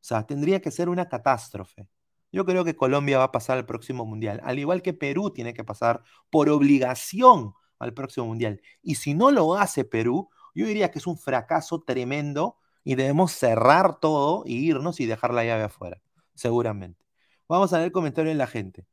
O 0.00 0.02
sea, 0.02 0.26
tendría 0.26 0.60
que 0.60 0.70
ser 0.70 0.88
una 0.88 1.08
catástrofe. 1.08 1.88
Yo 2.32 2.44
creo 2.44 2.64
que 2.64 2.76
Colombia 2.76 3.18
va 3.18 3.24
a 3.24 3.32
pasar 3.32 3.58
al 3.58 3.66
próximo 3.66 4.06
mundial, 4.06 4.40
al 4.44 4.58
igual 4.58 4.82
que 4.82 4.94
Perú 4.94 5.30
tiene 5.30 5.52
que 5.52 5.64
pasar 5.64 6.02
por 6.30 6.48
obligación 6.48 7.54
al 7.80 7.92
próximo 7.92 8.26
mundial. 8.26 8.60
Y 8.82 8.94
si 8.94 9.14
no 9.14 9.32
lo 9.32 9.56
hace 9.56 9.84
Perú, 9.84 10.30
Yo 10.54 10.66
diría 10.66 10.90
que 10.90 10.98
es 10.98 11.06
un 11.06 11.16
fracaso 11.16 11.80
tremendo 11.82 12.56
y 12.84 12.94
debemos 12.94 13.32
cerrar 13.32 14.00
todo 14.00 14.42
y 14.46 14.56
irnos 14.56 15.00
y 15.00 15.06
dejar 15.06 15.32
la 15.32 15.44
llave 15.44 15.64
afuera, 15.64 16.00
seguramente. 16.34 17.04
Vamos 17.48 17.72
a 17.72 17.78
ver 17.78 17.86
el 17.86 17.92
comentario 17.92 18.30
de 18.30 18.36
la 18.36 18.46
gente. 18.46 18.86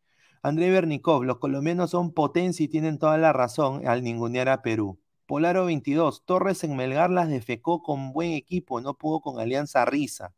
André 0.44 0.70
Bernikov, 0.70 1.24
los 1.24 1.40
colombianos 1.40 1.92
son 1.92 2.14
potencia 2.14 2.64
y 2.64 2.68
tienen 2.68 3.00
toda 3.00 3.18
la 3.18 3.34
razón 3.34 3.88
al 3.88 4.04
ningunear 4.04 4.50
a 4.50 4.62
Perú. 4.62 5.00
Polaro 5.26 5.66
22, 5.66 6.26
Torres 6.26 6.64
en 6.64 6.76
Melgar 6.76 7.10
las 7.10 7.28
defecó 7.28 7.82
con 7.82 8.14
buen 8.14 8.32
equipo, 8.32 8.80
no 8.80 8.94
pudo 8.94 9.20
con 9.20 9.40
Alianza 9.40 9.84
Risa. 9.86 10.34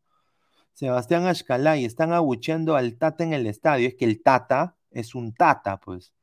Sebastián 0.74 1.26
Ashkalay, 1.28 1.86
están 1.86 2.14
abucheando 2.14 2.76
al 2.76 2.98
Tata 2.98 3.24
en 3.24 3.34
el 3.34 3.46
estadio. 3.46 3.88
Es 3.88 3.96
que 3.96 4.06
el 4.06 4.24
Tata 4.24 4.78
es 4.90 5.14
un 5.14 5.34
Tata, 5.34 5.80
pues. 5.80 6.14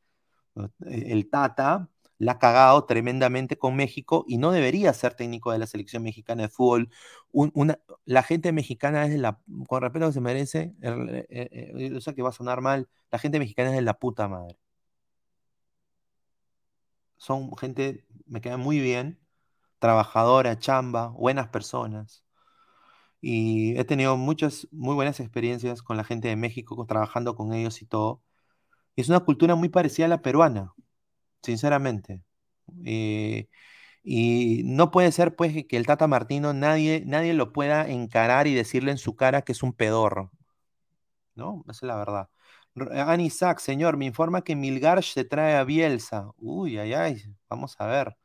El 0.81 1.29
Tata 1.29 1.91
la 2.19 2.33
ha 2.33 2.39
cagado 2.39 2.85
tremendamente 2.87 3.59
con 3.59 3.77
México 3.77 4.25
y 4.29 4.39
no 4.39 4.53
debería 4.53 4.93
ser 4.93 5.15
técnico 5.15 5.53
de 5.53 5.59
la 5.59 5.67
selección 5.67 6.03
mexicana 6.03 6.43
de 6.43 6.49
fútbol. 6.49 6.91
la 8.05 8.23
gente 8.23 8.53
mexicana 8.53 9.05
es 9.05 9.11
de 9.13 9.19
la, 9.19 9.41
con 9.69 9.83
respeto 9.83 10.07
que 10.07 10.13
se 10.13 10.21
merece, 10.21 10.75
eh, 10.83 11.27
eh, 11.31 12.15
que 12.15 12.23
va 12.23 12.31
a 12.31 12.33
sonar 12.33 12.61
mal, 12.61 12.89
la 13.11 13.19
gente 13.19 13.39
mexicana 13.39 13.71
es 13.71 13.77
de 13.77 13.83
la 13.83 13.99
puta 13.99 14.29
madre. 14.29 14.59
Son 17.19 17.55
gente, 17.57 18.05
me 18.27 18.41
queda 18.41 18.57
muy 18.57 18.81
bien, 18.81 19.19
trabajadora, 19.79 20.59
chamba, 20.59 21.09
buenas 21.09 21.49
personas. 21.49 22.25
Y 23.21 23.79
he 23.79 23.85
tenido 23.85 24.17
muchas 24.17 24.69
muy 24.73 24.95
buenas 24.95 25.21
experiencias 25.21 25.83
con 25.83 25.97
la 25.97 26.05
gente 26.05 26.29
de 26.29 26.37
México, 26.37 26.85
trabajando 26.87 27.35
con 27.37 27.53
ellos 27.53 27.83
y 27.83 27.87
todo. 27.87 28.23
Es 28.97 29.09
una 29.09 29.21
cultura 29.21 29.55
muy 29.57 29.69
parecida 29.71 30.07
a 30.07 30.09
la 30.11 30.23
peruana 30.23 30.75
sinceramente. 31.43 32.23
Eh, 32.85 33.49
y 34.05 34.63
no 34.65 34.91
puede 34.93 35.13
ser, 35.13 35.37
pues, 35.37 35.67
que 35.69 35.77
el 35.79 35.87
Tata 35.87 36.09
Martino 36.09 36.55
nadie, 36.55 37.05
nadie 37.07 37.35
lo 37.35 37.53
pueda 37.53 37.89
encarar 37.89 38.47
y 38.49 38.55
decirle 38.55 38.93
en 38.93 38.99
su 38.99 39.17
cara 39.17 39.43
que 39.43 39.53
es 39.53 39.63
un 39.63 39.73
pedorro. 39.75 40.33
¿No? 41.35 41.63
Esa 41.69 41.73
es 41.73 41.83
la 41.83 41.97
verdad. 41.97 42.29
Ani 43.07 43.31
Sack, 43.31 43.59
señor, 43.59 43.97
me 43.97 44.05
informa 44.07 44.43
que 44.43 44.57
Milgar 44.57 45.03
se 45.03 45.25
trae 45.25 45.57
a 45.57 45.65
Bielsa. 45.65 46.31
Uy, 46.37 46.79
ay, 46.79 46.93
ay, 46.95 47.23
vamos 47.49 47.75
a 47.79 47.87
ver. 47.87 48.17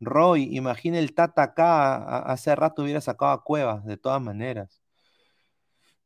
Roy, 0.00 0.56
imagina 0.56 0.98
el 0.98 1.14
Tata 1.14 1.42
acá, 1.42 2.18
hace 2.20 2.54
rato 2.54 2.82
hubiera 2.82 3.00
sacado 3.00 3.32
a 3.32 3.42
Cuevas, 3.44 3.84
de 3.84 3.96
todas 3.96 4.20
maneras. 4.22 4.82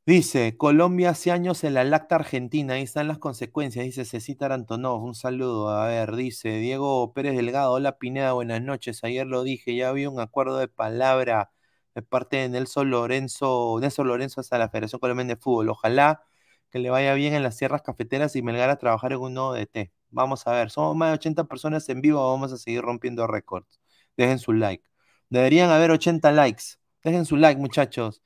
Dice, 0.07 0.57
Colombia 0.57 1.11
hace 1.11 1.30
años 1.30 1.62
en 1.62 1.74
la 1.74 1.84
lacta 1.84 2.16
argentina, 2.16 2.74
ahí 2.74 2.82
están 2.82 3.07
las 3.07 3.18
consecuencias, 3.18 3.84
dice 3.84 4.05
Cecita 4.05 4.53
Antonov, 4.53 5.05
un 5.05 5.14
saludo, 5.14 5.68
a 5.68 5.86
ver, 5.86 6.16
dice 6.16 6.57
Diego 6.59 7.12
Pérez 7.12 7.36
Delgado, 7.36 7.72
hola 7.72 7.96
Pineda, 7.98 8.32
buenas 8.32 8.61
noches, 8.62 9.05
ayer 9.05 9.26
lo 9.26 9.44
dije, 9.44 9.76
ya 9.76 9.88
había 9.90 10.11
un 10.11 10.18
acuerdo 10.18 10.59
de 10.59 10.66
palabra 10.68 11.53
de 11.94 12.03
parte 12.03 12.38
de 12.38 12.48
Nelson 12.48 12.90
Lorenzo, 12.90 13.78
Nelson 13.80 14.09
Lorenzo 14.09 14.40
hasta 14.40 14.59
la 14.59 14.68
Federación 14.68 14.98
Colombiana 15.01 15.34
de 15.34 15.40
Fútbol, 15.40 15.68
ojalá 15.68 16.24
que 16.70 16.78
le 16.80 16.90
vaya 16.90 17.14
bien 17.14 17.34
en 17.34 17.42
las 17.44 17.57
sierras 17.57 17.82
cafeteras 17.82 18.34
y 18.34 18.42
Melgar 18.42 18.70
a 18.70 18.78
trabajar 18.78 19.12
en 19.12 19.18
un 19.20 19.34
nuevo 19.34 19.55
DT, 19.55 19.92
vamos 20.09 20.44
a 20.46 20.53
ver, 20.53 20.70
somos 20.70 20.96
más 20.96 21.11
de 21.11 21.14
80 21.14 21.44
personas 21.44 21.88
en 21.88 22.01
vivo, 22.01 22.26
vamos 22.32 22.53
a 22.53 22.57
seguir 22.57 22.82
rompiendo 22.82 23.26
récords, 23.28 23.80
dejen 24.16 24.38
su 24.40 24.53
like, 24.55 24.82
deberían 25.28 25.70
haber 25.70 25.90
80 25.92 26.32
likes, 26.32 26.64
dejen 27.05 27.26
su 27.26 27.36
like 27.36 27.61
muchachos, 27.61 28.22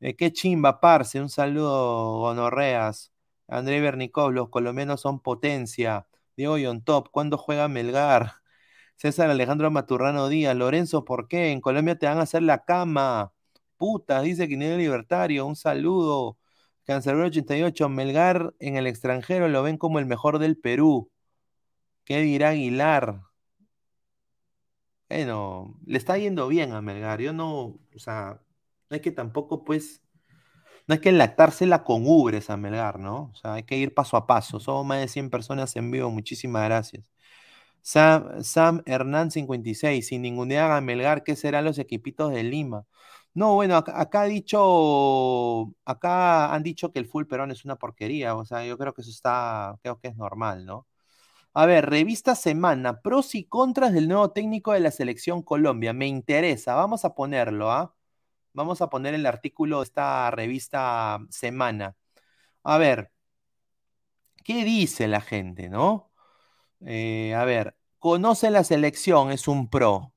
eh, 0.00 0.16
qué 0.16 0.32
chimba, 0.32 0.80
parce. 0.80 1.20
Un 1.20 1.28
saludo, 1.28 2.18
gonorreas. 2.20 3.12
André 3.48 3.80
Bernicov, 3.80 4.30
los 4.32 4.48
colombianos 4.50 5.00
son 5.00 5.20
potencia. 5.20 6.06
Diego 6.36 6.58
Yontop, 6.58 7.08
¿cuándo 7.10 7.38
juega 7.38 7.68
Melgar? 7.68 8.32
César 8.96 9.30
Alejandro 9.30 9.70
Maturrano 9.70 10.28
Díaz, 10.28 10.56
Lorenzo, 10.56 11.04
¿por 11.04 11.28
qué? 11.28 11.52
En 11.52 11.60
Colombia 11.60 11.98
te 11.98 12.06
van 12.06 12.18
a 12.18 12.22
hacer 12.22 12.42
la 12.42 12.64
cama. 12.64 13.32
Puta, 13.76 14.22
dice 14.22 14.48
que 14.48 14.54
es 14.54 14.78
Libertario, 14.78 15.46
un 15.46 15.56
saludo. 15.56 16.38
Cancerbero 16.84 17.26
88, 17.28 17.88
Melgar 17.88 18.54
en 18.60 18.76
el 18.76 18.86
extranjero 18.86 19.48
lo 19.48 19.62
ven 19.62 19.78
como 19.78 19.98
el 19.98 20.06
mejor 20.06 20.38
del 20.38 20.56
Perú. 20.58 21.10
¿Qué 22.04 22.20
dirá 22.22 22.50
Aguilar? 22.50 23.22
Bueno, 25.08 25.78
le 25.86 25.98
está 25.98 26.18
yendo 26.18 26.48
bien 26.48 26.72
a 26.72 26.80
Melgar. 26.80 27.20
Yo 27.20 27.32
no, 27.32 27.78
o 27.94 27.98
sea, 27.98 28.40
no 28.90 28.94
hay 28.96 29.00
que 29.00 29.10
tampoco, 29.12 29.64
pues, 29.64 30.02
no 30.86 30.94
hay 30.94 31.00
que 31.00 31.12
lactársela 31.12 31.84
con 31.84 32.04
ubres 32.06 32.50
a 32.50 32.56
Melgar, 32.56 32.98
¿no? 33.00 33.30
O 33.32 33.36
sea, 33.36 33.54
hay 33.54 33.64
que 33.64 33.76
ir 33.78 33.94
paso 33.94 34.16
a 34.16 34.26
paso. 34.26 34.60
Somos 34.60 34.86
más 34.86 35.00
de 35.00 35.08
100 35.08 35.30
personas 35.30 35.76
en 35.76 35.90
vivo, 35.90 36.10
muchísimas 36.10 36.64
gracias. 36.64 37.10
Sam, 37.82 38.42
Sam 38.42 38.82
Hernán 38.86 39.30
56, 39.30 40.06
sin 40.08 40.22
ningún 40.22 40.48
día 40.48 40.76
a 40.76 40.80
Melgar, 40.80 41.22
¿qué 41.24 41.36
serán 41.36 41.64
los 41.66 41.78
equipitos 41.78 42.32
de 42.32 42.42
Lima? 42.42 42.86
No, 43.34 43.54
bueno, 43.54 43.76
acá, 43.76 44.22
ha 44.22 44.24
dicho, 44.26 45.74
acá 45.84 46.54
han 46.54 46.62
dicho 46.62 46.92
que 46.92 47.00
el 47.00 47.06
full 47.06 47.26
perón 47.26 47.50
es 47.50 47.64
una 47.64 47.76
porquería, 47.76 48.36
o 48.36 48.44
sea, 48.44 48.64
yo 48.64 48.78
creo 48.78 48.94
que 48.94 49.02
eso 49.02 49.10
está, 49.10 49.76
creo 49.82 49.98
que 50.00 50.08
es 50.08 50.16
normal, 50.16 50.64
¿no? 50.66 50.86
A 51.54 51.66
ver, 51.66 51.86
revista 51.90 52.34
Semana, 52.36 53.00
pros 53.02 53.34
y 53.34 53.44
contras 53.44 53.92
del 53.92 54.08
nuevo 54.08 54.30
técnico 54.32 54.72
de 54.72 54.80
la 54.80 54.90
selección 54.90 55.42
Colombia, 55.42 55.92
me 55.92 56.06
interesa, 56.08 56.74
vamos 56.74 57.04
a 57.04 57.14
ponerlo, 57.14 57.70
¿ah? 57.72 57.94
Vamos 58.54 58.80
a 58.80 58.88
poner 58.88 59.14
el 59.14 59.26
artículo 59.26 59.78
de 59.80 59.84
esta 59.84 60.30
revista 60.30 61.18
Semana. 61.30 61.96
A 62.64 62.78
ver, 62.78 63.12
¿qué 64.44 64.64
dice 64.64 65.08
la 65.08 65.20
gente, 65.20 65.68
no? 65.68 66.10
Eh, 66.86 67.34
a 67.34 67.44
ver, 67.44 67.76
conoce 67.98 68.50
la 68.50 68.64
selección, 68.64 69.32
es 69.32 69.48
un 69.48 69.70
pro. 69.70 70.14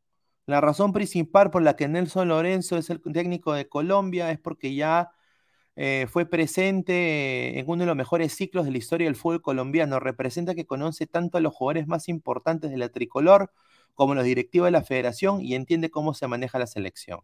La 0.48 0.62
razón 0.62 0.94
principal 0.94 1.52
por 1.52 1.64
la 1.64 1.76
que 1.76 1.88
Nelson 1.88 2.30
Lorenzo 2.30 2.78
es 2.78 2.90
el 2.90 3.02
técnico 3.02 3.54
de 3.54 3.70
Colombia 3.70 4.32
es 4.32 4.40
porque 4.40 4.76
ya 4.76 5.12
eh, 5.76 6.08
fue 6.10 6.26
presente 6.28 7.60
en 7.60 7.70
uno 7.70 7.84
de 7.84 7.88
los 7.88 7.96
mejores 7.98 8.34
ciclos 8.36 8.66
de 8.66 8.72
la 8.72 8.80
historia 8.80 9.08
del 9.08 9.16
fútbol 9.18 9.42
colombiano. 9.42 10.00
Representa 10.00 10.56
que 10.56 10.68
conoce 10.68 11.08
tanto 11.08 11.38
a 11.38 11.42
los 11.42 11.56
jugadores 11.56 11.88
más 11.88 12.10
importantes 12.10 12.72
de 12.72 12.78
la 12.78 12.90
tricolor 12.90 13.52
como 13.96 14.16
los 14.16 14.26
directivos 14.26 14.68
de 14.68 14.72
la 14.72 14.84
federación 14.84 15.42
y 15.42 15.56
entiende 15.56 15.92
cómo 15.92 16.14
se 16.14 16.28
maneja 16.28 16.60
la 16.60 16.68
selección 16.68 17.22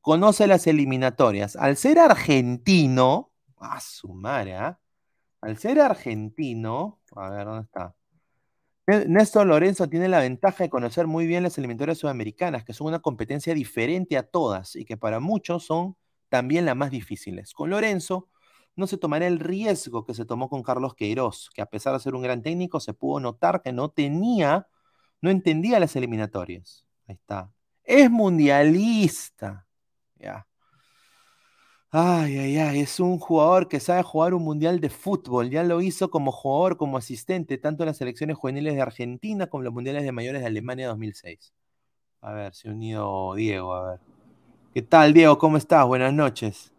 conoce 0.00 0.46
las 0.46 0.66
eliminatorias. 0.66 1.56
Al 1.56 1.76
ser 1.76 1.98
argentino, 1.98 3.32
a 3.58 3.80
su 3.80 4.12
madre, 4.12 4.56
¿ah? 4.56 4.80
Al 5.40 5.58
ser 5.58 5.80
argentino, 5.80 7.00
a 7.16 7.30
ver, 7.30 7.46
¿dónde 7.46 7.62
está? 7.64 7.94
Néstor 9.06 9.46
Lorenzo 9.46 9.88
tiene 9.88 10.08
la 10.08 10.18
ventaja 10.18 10.64
de 10.64 10.70
conocer 10.70 11.06
muy 11.06 11.26
bien 11.26 11.44
las 11.44 11.56
eliminatorias 11.58 11.98
sudamericanas, 11.98 12.64
que 12.64 12.72
son 12.72 12.88
una 12.88 12.98
competencia 12.98 13.54
diferente 13.54 14.16
a 14.16 14.24
todas 14.24 14.74
y 14.74 14.84
que 14.84 14.96
para 14.96 15.20
muchos 15.20 15.64
son 15.64 15.96
también 16.28 16.66
las 16.66 16.76
más 16.76 16.90
difíciles. 16.90 17.54
Con 17.54 17.70
Lorenzo 17.70 18.28
no 18.76 18.86
se 18.86 18.96
tomará 18.96 19.26
el 19.26 19.38
riesgo 19.38 20.04
que 20.04 20.14
se 20.14 20.24
tomó 20.24 20.48
con 20.48 20.62
Carlos 20.62 20.94
Queiroz, 20.94 21.50
que 21.54 21.62
a 21.62 21.66
pesar 21.66 21.92
de 21.92 22.00
ser 22.00 22.14
un 22.14 22.22
gran 22.22 22.42
técnico, 22.42 22.80
se 22.80 22.94
pudo 22.94 23.20
notar 23.20 23.62
que 23.62 23.72
no 23.72 23.90
tenía, 23.90 24.66
no 25.20 25.30
entendía 25.30 25.78
las 25.78 25.94
eliminatorias. 25.94 26.84
Ahí 27.06 27.14
está. 27.14 27.52
Es 27.84 28.10
mundialista. 28.10 29.66
Ya. 30.20 30.46
Ay, 31.92 32.38
ay, 32.38 32.56
ay, 32.58 32.80
es 32.80 33.00
un 33.00 33.18
jugador 33.18 33.66
que 33.66 33.80
sabe 33.80 34.04
jugar 34.04 34.32
un 34.32 34.44
mundial 34.44 34.78
de 34.78 34.90
fútbol. 34.90 35.50
Ya 35.50 35.64
lo 35.64 35.80
hizo 35.80 36.08
como 36.08 36.30
jugador, 36.30 36.76
como 36.76 36.96
asistente, 36.96 37.58
tanto 37.58 37.82
en 37.82 37.88
las 37.88 37.96
selecciones 37.96 38.36
juveniles 38.36 38.74
de 38.74 38.80
Argentina 38.80 39.48
como 39.48 39.62
en 39.62 39.64
los 39.64 39.74
mundiales 39.74 40.04
de 40.04 40.12
mayores 40.12 40.42
de 40.42 40.46
Alemania 40.46 40.86
2006. 40.86 41.52
A 42.20 42.32
ver, 42.32 42.54
se 42.54 42.68
ha 42.68 42.72
unido 42.72 43.34
Diego, 43.34 43.74
a 43.74 43.90
ver. 43.90 44.00
¿Qué 44.72 44.82
tal, 44.82 45.12
Diego? 45.12 45.36
¿Cómo 45.36 45.56
estás? 45.56 45.84
Buenas 45.84 46.12
noches. 46.12 46.72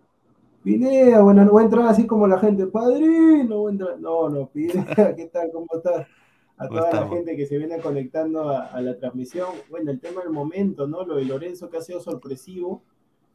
Pineda, 0.63 1.21
bueno, 1.21 1.43
no 1.43 1.51
voy 1.51 1.63
a 1.63 1.65
entrar 1.65 1.87
así 1.87 2.07
como 2.07 2.27
la 2.27 2.39
gente, 2.39 2.67
padrino, 2.67 3.69
no, 3.71 4.29
no, 4.29 4.47
Pineda, 4.47 4.85
¿qué 5.15 5.25
tal? 5.25 5.51
¿Cómo 5.51 5.65
estás? 5.73 6.07
A 6.55 6.69
toda 6.69 6.93
la 6.93 7.07
gente 7.09 7.35
que 7.35 7.47
se 7.47 7.57
viene 7.57 7.79
conectando 7.79 8.49
a, 8.49 8.67
a, 8.67 8.79
la 8.79 8.95
transmisión. 8.95 9.49
Bueno, 9.69 9.91
el 9.91 9.99
tema 9.99 10.21
del 10.21 10.29
momento, 10.29 10.87
¿no? 10.87 11.03
Lo 11.03 11.15
de 11.15 11.25
Lorenzo 11.25 11.69
que 11.69 11.77
ha 11.77 11.81
sido 11.81 11.99
sorpresivo 11.99 12.83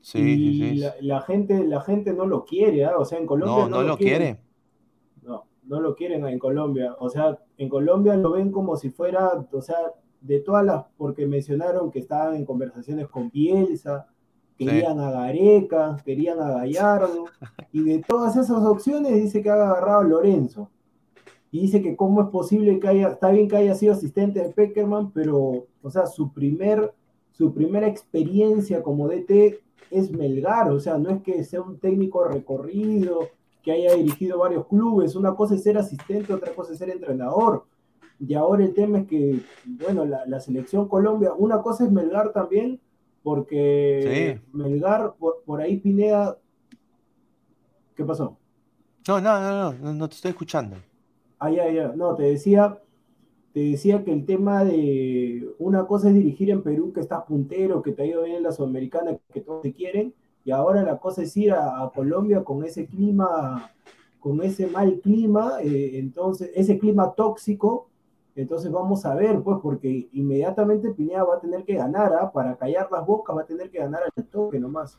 Sí, 0.07 0.21
y 0.21 0.85
La, 1.01 1.21
gente, 1.23 1.67
la 1.67 1.81
gente 1.81 2.13
no 2.13 2.27
lo 2.27 2.45
quiere, 2.45 2.85
¿ah? 2.85 2.97
o 2.97 3.05
sea, 3.05 3.19
en 3.19 3.27
Colombia 3.27 3.69
no, 3.69 3.69
no, 3.69 3.83
lo 3.83 3.97
quiere. 3.97 4.39
No, 5.25 5.49
no 5.65 5.81
lo 5.81 5.97
quieren 5.97 6.25
en 6.29 6.39
Colombia. 6.39 6.95
O 7.01 7.11
sea, 7.11 7.41
en 7.59 7.69
Colombia 7.69 8.15
lo 8.15 8.31
ven 8.31 8.53
como 8.53 8.77
si 8.77 8.91
fuera, 8.91 9.33
o 9.51 9.61
sea, 9.61 9.79
de 10.21 10.39
todas 10.39 10.65
las, 10.65 10.85
porque 10.97 11.27
mencionaron 11.27 11.91
que 11.91 11.99
estaban 11.99 12.37
en 12.37 12.45
conversaciones 12.45 13.09
con 13.09 13.33
Bielsa, 13.33 14.07
querían 14.57 15.01
a 15.01 15.11
Gareca, 15.11 15.97
querían 16.05 16.39
a 16.39 16.53
Gallardo, 16.53 17.25
y 17.73 17.83
de 17.83 17.99
todas 18.07 18.37
esas 18.37 18.63
opciones 18.63 19.13
dice 19.13 19.43
que 19.43 19.51
ha 19.51 19.55
agarrado 19.55 19.99
a 20.03 20.05
Lorenzo. 20.05 20.71
Y 21.51 21.63
dice 21.63 21.83
que 21.83 21.97
cómo 21.97 22.23
es 22.23 22.29
posible 22.29 22.79
que 22.79 22.87
haya, 22.87 23.09
está 23.09 23.31
bien 23.31 23.49
que 23.49 23.57
haya 23.57 23.75
sido 23.75 23.95
asistente 23.95 24.39
de 24.39 24.51
Peckerman, 24.51 25.11
pero, 25.11 25.67
o 25.83 25.91
sea, 25.91 26.07
su 26.07 26.33
primer, 26.33 26.95
su 27.33 27.53
primera 27.53 27.89
experiencia 27.89 28.85
como 28.85 29.09
DT 29.09 29.66
es 29.91 30.11
Melgar, 30.11 30.71
o 30.71 30.81
sea, 30.81 30.99
no 30.99 31.11
es 31.11 31.23
que 31.23 31.45
sea 31.45 31.61
un 31.61 31.79
técnico 31.79 32.25
recorrido, 32.25 33.31
que 33.63 33.73
haya 33.73 33.95
dirigido 33.95 34.39
varios 34.39 34.67
clubes, 34.67 35.17
una 35.17 35.35
cosa 35.35 35.55
es 35.57 35.63
ser 35.63 35.77
asistente, 35.77 36.33
otra 36.33 36.53
cosa 36.55 36.73
es 36.73 36.79
ser 36.79 36.91
entrenador. 36.91 37.65
Y 38.19 38.35
ahora 38.35 38.65
el 38.65 38.73
tema 38.73 39.01
es 39.01 39.09
que, 39.09 39.41
bueno, 39.65 40.05
la, 40.05 40.41
selección 40.41 40.89
Colombia, 40.89 41.33
una 41.37 41.61
cosa 41.61 41.85
es 41.85 41.91
Melgar 41.91 42.33
también, 42.33 42.81
porque 43.23 44.41
Melgar, 44.53 45.15
por, 45.19 45.43
por 45.45 45.61
ahí 45.61 45.79
Pineda, 45.79 46.39
¿qué 47.95 48.05
pasó? 48.05 48.39
No, 49.09 49.21
no, 49.21 49.41
no, 49.41 49.51
no, 49.51 49.73
no, 49.73 49.95
no 49.95 50.09
te 50.09 50.15
estoy 50.15 50.31
escuchando. 50.31 50.77
Ah, 51.39 51.51
ya, 51.51 51.71
ya. 51.71 51.89
No, 51.89 52.15
te 52.15 52.25
decía, 52.25 52.79
te 53.57 53.63
decía 53.63 54.05
que 54.05 54.13
el 54.13 54.27
tema 54.27 54.65
de 54.65 55.49
una 55.59 55.87
cosa 55.87 56.09
es 56.09 56.15
dirigir 56.15 56.51
en 56.51 56.63
Perú, 56.63 56.93
que 56.93 57.01
estás 57.01 57.25
puntero, 57.25 57.81
que 57.81 57.93
te 57.93 58.03
ha 58.03 58.05
ido 58.05 58.23
bien 58.23 58.37
en 58.37 58.43
la 58.43 58.53
Sudamericana, 58.53 59.17
que 59.33 59.41
todos 59.41 59.63
te 59.63 59.73
quieren, 59.73 60.13
y 60.45 60.51
ahora 60.51 60.83
la 60.83 60.99
cosa 60.99 61.23
es 61.23 61.35
ir 61.39 61.55
a, 61.55 61.91
Colombia 61.95 62.45
con 62.45 62.63
ese 62.65 62.85
clima, 62.85 63.73
con 64.21 64.43
ese 64.43 64.67
mal 64.67 65.01
clima, 65.01 65.55
eh, 65.63 65.93
entonces, 65.95 66.51
ese 66.55 66.79
clima 66.79 67.15
tóxico, 67.15 67.89
entonces 68.35 68.71
vamos 68.71 69.07
a 69.07 69.15
ver, 69.15 69.41
pues, 69.41 69.57
porque 69.63 70.11
inmediatamente 70.13 70.91
Pineda 70.91 71.25
va 71.25 71.37
a 71.37 71.41
tener 71.41 71.65
que 71.65 71.77
ganar, 71.77 72.13
¿ah? 72.13 72.31
para 72.31 72.57
callar 72.57 72.89
las 72.93 73.07
bocas 73.07 73.35
va 73.35 73.41
a 73.41 73.47
tener 73.47 73.71
que 73.71 73.79
ganar 73.79 74.03
al 74.03 74.25
toque 74.27 74.61
nomás. 74.61 74.99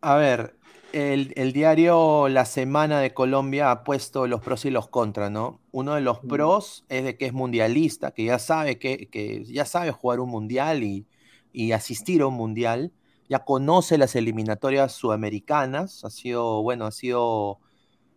A 0.00 0.16
ver, 0.16 0.56
el, 0.92 1.32
el 1.36 1.52
diario 1.52 2.28
La 2.28 2.44
Semana 2.46 3.00
de 3.00 3.12
Colombia 3.12 3.70
ha 3.70 3.84
puesto 3.84 4.26
los 4.26 4.40
pros 4.40 4.64
y 4.64 4.70
los 4.70 4.88
contras, 4.88 5.30
¿no? 5.30 5.60
Uno 5.70 5.94
de 5.94 6.00
los 6.00 6.22
Mm. 6.24 6.28
pros 6.28 6.84
es 6.88 7.04
de 7.04 7.16
que 7.16 7.26
es 7.26 7.32
mundialista, 7.32 8.12
que 8.12 8.24
ya 8.24 8.38
sabe 8.38 8.78
que, 8.78 9.08
que 9.10 9.44
ya 9.44 9.64
sabe 9.66 9.92
jugar 9.92 10.20
un 10.20 10.30
mundial 10.30 10.82
y, 10.82 11.06
y 11.52 11.72
asistir 11.72 12.22
a 12.22 12.26
un 12.26 12.34
mundial, 12.34 12.92
ya 13.28 13.44
conoce 13.44 13.98
las 13.98 14.16
eliminatorias 14.16 14.92
sudamericanas, 14.92 16.04
ha 16.04 16.10
sido, 16.10 16.62
bueno, 16.62 16.86
ha 16.86 16.92
sido 16.92 17.60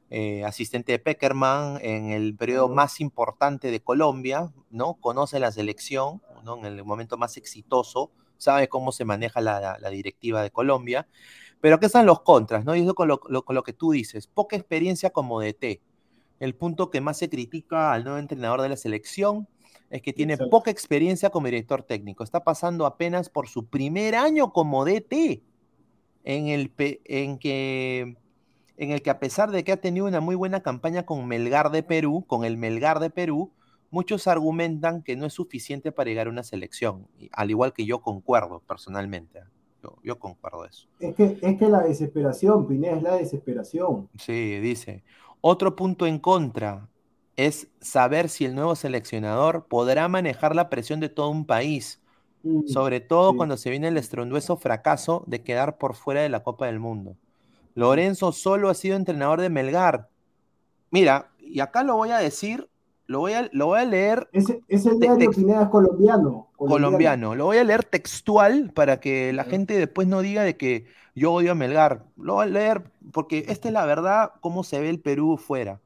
eh, 0.09 0.43
asistente 0.45 0.91
de 0.93 0.99
Peckerman 0.99 1.79
en 1.81 2.11
el 2.11 2.35
periodo 2.35 2.69
más 2.69 2.99
importante 3.01 3.71
de 3.71 3.81
Colombia, 3.81 4.51
¿no? 4.69 4.95
Conoce 4.95 5.39
la 5.39 5.51
selección, 5.51 6.21
¿no? 6.43 6.57
En 6.59 6.65
el 6.65 6.83
momento 6.85 7.17
más 7.17 7.37
exitoso, 7.37 8.11
sabe 8.37 8.67
cómo 8.69 8.91
se 8.91 9.05
maneja 9.05 9.41
la, 9.41 9.59
la- 9.61 9.77
la 9.79 9.89
directiva 9.89 10.41
de 10.43 10.51
Colombia. 10.51 11.07
Pero 11.61 11.79
¿qué 11.79 11.85
están 11.85 12.05
los 12.05 12.21
contras? 12.21 12.65
¿no? 12.65 12.75
Y 12.75 12.81
eso 12.81 12.95
con 12.95 13.07
lo, 13.07 13.21
lo- 13.29 13.45
con 13.45 13.55
lo 13.55 13.63
que 13.63 13.73
tú 13.73 13.91
dices, 13.91 14.27
poca 14.27 14.55
experiencia 14.55 15.11
como 15.11 15.39
DT. 15.39 15.81
El 16.39 16.55
punto 16.55 16.89
que 16.89 17.01
más 17.01 17.17
se 17.19 17.29
critica 17.29 17.93
al 17.93 18.03
nuevo 18.03 18.17
entrenador 18.19 18.61
de 18.61 18.69
la 18.69 18.75
selección 18.77 19.47
es 19.91 20.01
que 20.01 20.11
tiene 20.13 20.33
Exacto. 20.33 20.49
poca 20.49 20.71
experiencia 20.71 21.29
como 21.29 21.45
director 21.47 21.83
técnico. 21.83 22.23
Está 22.23 22.43
pasando 22.43 22.85
apenas 22.85 23.29
por 23.29 23.47
su 23.47 23.65
primer 23.67 24.15
año 24.15 24.51
como 24.51 24.85
DT, 24.85 25.43
en 26.23 26.47
el, 26.47 26.71
en 26.77 27.37
que, 27.37 28.15
en 28.77 28.91
el 28.91 29.01
que 29.01 29.09
a 29.09 29.19
pesar 29.19 29.51
de 29.51 29.63
que 29.63 29.71
ha 29.71 29.77
tenido 29.77 30.05
una 30.07 30.19
muy 30.21 30.35
buena 30.35 30.61
campaña 30.61 31.05
con 31.05 31.27
Melgar 31.27 31.71
de 31.71 31.83
Perú, 31.83 32.23
con 32.27 32.43
el 32.45 32.57
Melgar 32.57 32.99
de 32.99 33.09
Perú, 33.09 33.51
muchos 33.91 34.27
argumentan 34.27 35.03
que 35.03 35.15
no 35.15 35.25
es 35.25 35.33
suficiente 35.33 35.91
para 35.91 36.09
llegar 36.09 36.27
a 36.27 36.31
una 36.31 36.43
selección, 36.43 37.07
al 37.33 37.49
igual 37.51 37.73
que 37.73 37.85
yo 37.85 38.01
concuerdo 38.01 38.61
personalmente. 38.61 39.41
Yo, 39.83 39.97
yo 40.03 40.19
concuerdo 40.19 40.65
eso. 40.65 40.87
Es 40.99 41.15
que, 41.15 41.37
es 41.41 41.59
que 41.59 41.67
la 41.67 41.81
desesperación, 41.83 42.65
Pineda, 42.65 42.95
es 42.95 43.03
la 43.03 43.15
desesperación. 43.17 44.09
Sí, 44.17 44.59
dice. 44.59 45.03
Otro 45.41 45.75
punto 45.75 46.05
en 46.05 46.19
contra 46.19 46.89
es 47.35 47.69
saber 47.79 48.29
si 48.29 48.45
el 48.45 48.55
nuevo 48.55 48.75
seleccionador 48.75 49.67
podrá 49.67 50.07
manejar 50.07 50.55
la 50.55 50.69
presión 50.69 50.99
de 50.99 51.09
todo 51.09 51.29
un 51.29 51.45
país, 51.45 52.01
Mm, 52.43 52.61
sobre 52.65 53.01
todo 53.01 53.33
sí. 53.33 53.37
cuando 53.37 53.57
se 53.57 53.69
viene 53.71 53.89
el 53.89 53.97
estruendoso 53.97 54.57
fracaso 54.57 55.23
de 55.27 55.43
quedar 55.43 55.77
por 55.77 55.95
fuera 55.95 56.21
de 56.21 56.29
la 56.29 56.43
Copa 56.43 56.67
del 56.67 56.79
Mundo. 56.79 57.17
Lorenzo 57.75 58.31
solo 58.33 58.69
ha 58.69 58.75
sido 58.75 58.95
entrenador 58.97 59.41
de 59.41 59.49
Melgar. 59.49 60.09
Mira, 60.91 61.31
y 61.39 61.59
acá 61.61 61.83
lo 61.83 61.95
voy 61.95 62.11
a 62.11 62.17
decir, 62.19 62.69
lo 63.11 63.19
voy 63.19 63.33
a, 63.33 63.49
lo 63.51 63.67
voy 63.67 63.79
a 63.79 63.85
leer 63.85 64.27
Ese, 64.31 64.61
ese 64.67 64.89
Te- 64.91 64.95
diario 64.97 65.29
Pineda 65.31 65.63
es 65.63 65.69
colombiano. 65.69 66.47
colombiano. 66.55 67.35
Lo 67.35 67.45
voy 67.45 67.57
a 67.57 67.63
leer 67.63 67.83
textual 67.83 68.71
para 68.73 68.99
que 68.99 69.31
la 69.33 69.43
gente 69.43 69.77
después 69.77 70.07
no 70.07 70.21
diga 70.21 70.43
de 70.43 70.57
que 70.57 70.85
yo 71.13 71.33
odio 71.33 71.51
a 71.51 71.55
Melgar. 71.55 72.05
Lo 72.17 72.35
voy 72.35 72.45
a 72.45 72.49
leer 72.49 72.83
porque 73.11 73.45
esta 73.49 73.67
es 73.67 73.73
la 73.73 73.85
verdad, 73.85 74.31
cómo 74.41 74.63
se 74.63 74.79
ve 74.79 74.89
el 74.89 74.99
Perú 74.99 75.37
fuera. 75.37 75.79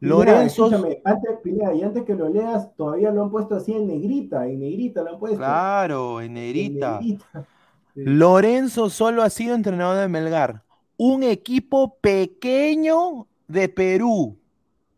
Lorenzo, 0.00 0.66
antes, 1.04 1.30
Pineda, 1.42 1.72
y 1.72 1.82
antes 1.82 2.02
que 2.04 2.14
lo 2.14 2.28
leas, 2.28 2.74
todavía 2.76 3.10
lo 3.10 3.22
han 3.22 3.30
puesto 3.30 3.54
así 3.54 3.72
en 3.72 3.86
negrita, 3.86 4.46
en 4.46 4.60
negrita 4.60 5.02
lo 5.02 5.14
han 5.14 5.18
puesto. 5.18 5.38
claro, 5.38 6.20
en 6.20 6.26
en 6.26 6.34
negrita. 6.34 6.98
negrita. 7.00 7.46
Sí. 7.94 8.00
Lorenzo 8.04 8.90
solo 8.90 9.22
ha 9.22 9.30
sido 9.30 9.54
entrenador 9.54 9.98
de 9.98 10.08
Melgar, 10.08 10.62
un 10.96 11.22
equipo 11.22 11.96
pequeño 12.00 13.26
de 13.48 13.68
Perú, 13.68 14.36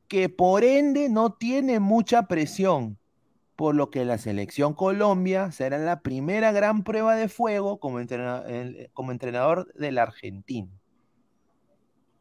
que 0.08 0.28
por 0.28 0.64
ende 0.64 1.08
no 1.08 1.32
tiene 1.34 1.80
mucha 1.80 2.24
presión, 2.24 2.98
por 3.56 3.74
lo 3.74 3.90
que 3.90 4.04
la 4.04 4.18
selección 4.18 4.74
Colombia 4.74 5.50
será 5.50 5.78
la 5.78 6.00
primera 6.00 6.52
gran 6.52 6.84
prueba 6.84 7.16
de 7.16 7.28
fuego 7.28 7.78
como, 7.80 8.00
entrenador 8.00 9.72
del 9.74 9.98
argentino. 9.98 10.70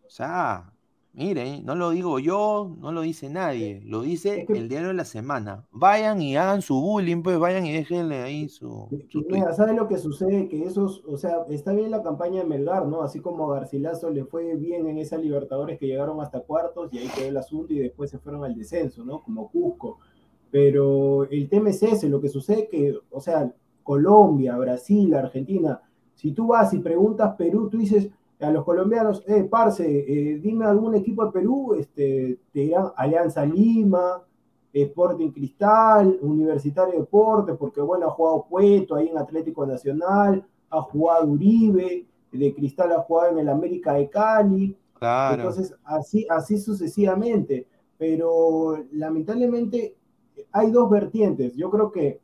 O 0.06 0.10
sea, 0.10 0.72
miren, 1.16 1.66
no 1.66 1.76
lo 1.76 1.90
digo 1.92 2.20
yo, 2.20 2.76
no 2.80 2.92
lo 2.92 3.02
dice 3.02 3.30
nadie, 3.30 3.82
lo 3.86 4.02
dice 4.02 4.42
Es 4.42 4.48
que- 4.48 4.54
el 4.54 4.70
diario 4.70 4.90
de 4.90 4.94
la 4.94 5.06
semana. 5.06 5.66
Vayan 5.72 6.22
y 6.22 6.36
hagan 6.36 6.62
su 6.62 6.80
bullying, 6.80 7.22
pues 7.24 7.40
vayan 7.40 7.66
y 7.66 7.72
déjenle 7.74 8.22
ahí 8.22 8.50
su. 8.50 8.88
Pineda, 9.28 9.54
¿sabes 9.54 9.76
lo 9.76 9.88
que 9.88 9.98
sucede? 9.98 10.48
Que 10.48 10.64
esos, 10.64 11.04
o 11.08 11.18
sea, 11.18 11.38
está 11.50 11.74
bien 11.74 11.92
la 11.92 12.04
campaña 12.04 12.42
de 12.44 12.48
Melgar, 12.48 12.86
¿no? 12.88 13.02
Así 13.02 13.20
como 13.20 13.52
a 13.52 13.56
Garcilaso 13.60 14.10
le 14.10 14.26
fue 14.26 14.56
bien 14.56 14.88
en 14.88 14.98
esa 14.98 15.18
Libertadores 15.18 15.80
que 15.80 15.88
llegaron 15.88 16.20
hasta 16.22 16.42
cuartos 16.42 16.94
y 16.94 16.98
ahí 17.00 17.08
quedó 17.16 17.28
el 17.30 17.38
asunto 17.38 17.74
y 17.74 17.80
después 17.80 18.10
se 18.12 18.20
fueron 18.20 18.44
al 18.44 18.56
descenso, 18.56 19.04
¿no? 19.06 19.24
Como 19.24 19.50
Cusco. 19.50 20.00
Pero 20.52 21.24
el 21.30 21.50
tema 21.50 21.70
es 21.70 21.82
ese, 21.84 22.08
lo 22.10 22.22
que 22.22 22.30
sucede 22.30 22.68
que, 22.70 22.96
o 23.12 23.20
sea, 23.20 23.52
Colombia, 23.84 24.58
Brasil, 24.58 25.14
Argentina, 25.14 25.82
si 26.14 26.32
tú 26.32 26.48
vas 26.48 26.74
y 26.74 26.80
preguntas 26.80 27.36
Perú, 27.38 27.70
tú 27.70 27.78
dices 27.78 28.10
a 28.40 28.52
los 28.52 28.64
colombianos, 28.66 29.24
eh, 29.28 29.44
parce, 29.50 29.86
eh, 29.86 30.40
dime 30.40 30.66
algún 30.66 30.96
equipo 30.96 31.26
de 31.26 31.32
Perú, 31.32 31.74
este, 31.80 32.40
te 32.52 32.60
dirán 32.60 32.92
Alianza 32.96 33.46
Lima, 33.46 34.22
Sporting 34.74 35.32
Cristal, 35.32 36.20
Universitario 36.22 36.94
de 36.94 37.00
Deportes, 37.00 37.56
porque 37.58 37.80
bueno, 37.82 38.08
ha 38.08 38.12
jugado 38.12 38.46
Cueto 38.50 38.96
ahí 38.96 39.08
en 39.08 39.18
Atlético 39.18 39.66
Nacional, 39.66 40.46
ha 40.70 40.82
jugado 40.82 41.28
Uribe, 41.28 42.06
de 42.32 42.54
Cristal 42.54 42.92
ha 42.92 43.00
jugado 43.00 43.32
en 43.32 43.40
el 43.40 43.50
América 43.50 43.94
de 43.94 44.10
Cali, 44.10 44.78
Claro. 45.00 45.36
entonces 45.44 45.74
así, 45.86 46.26
así 46.30 46.58
sucesivamente, 46.58 47.68
pero 47.98 48.84
lamentablemente 48.92 49.96
hay 50.52 50.72
dos 50.72 50.90
vertientes, 50.90 51.56
yo 51.56 51.70
creo 51.70 51.92
que 51.92 52.20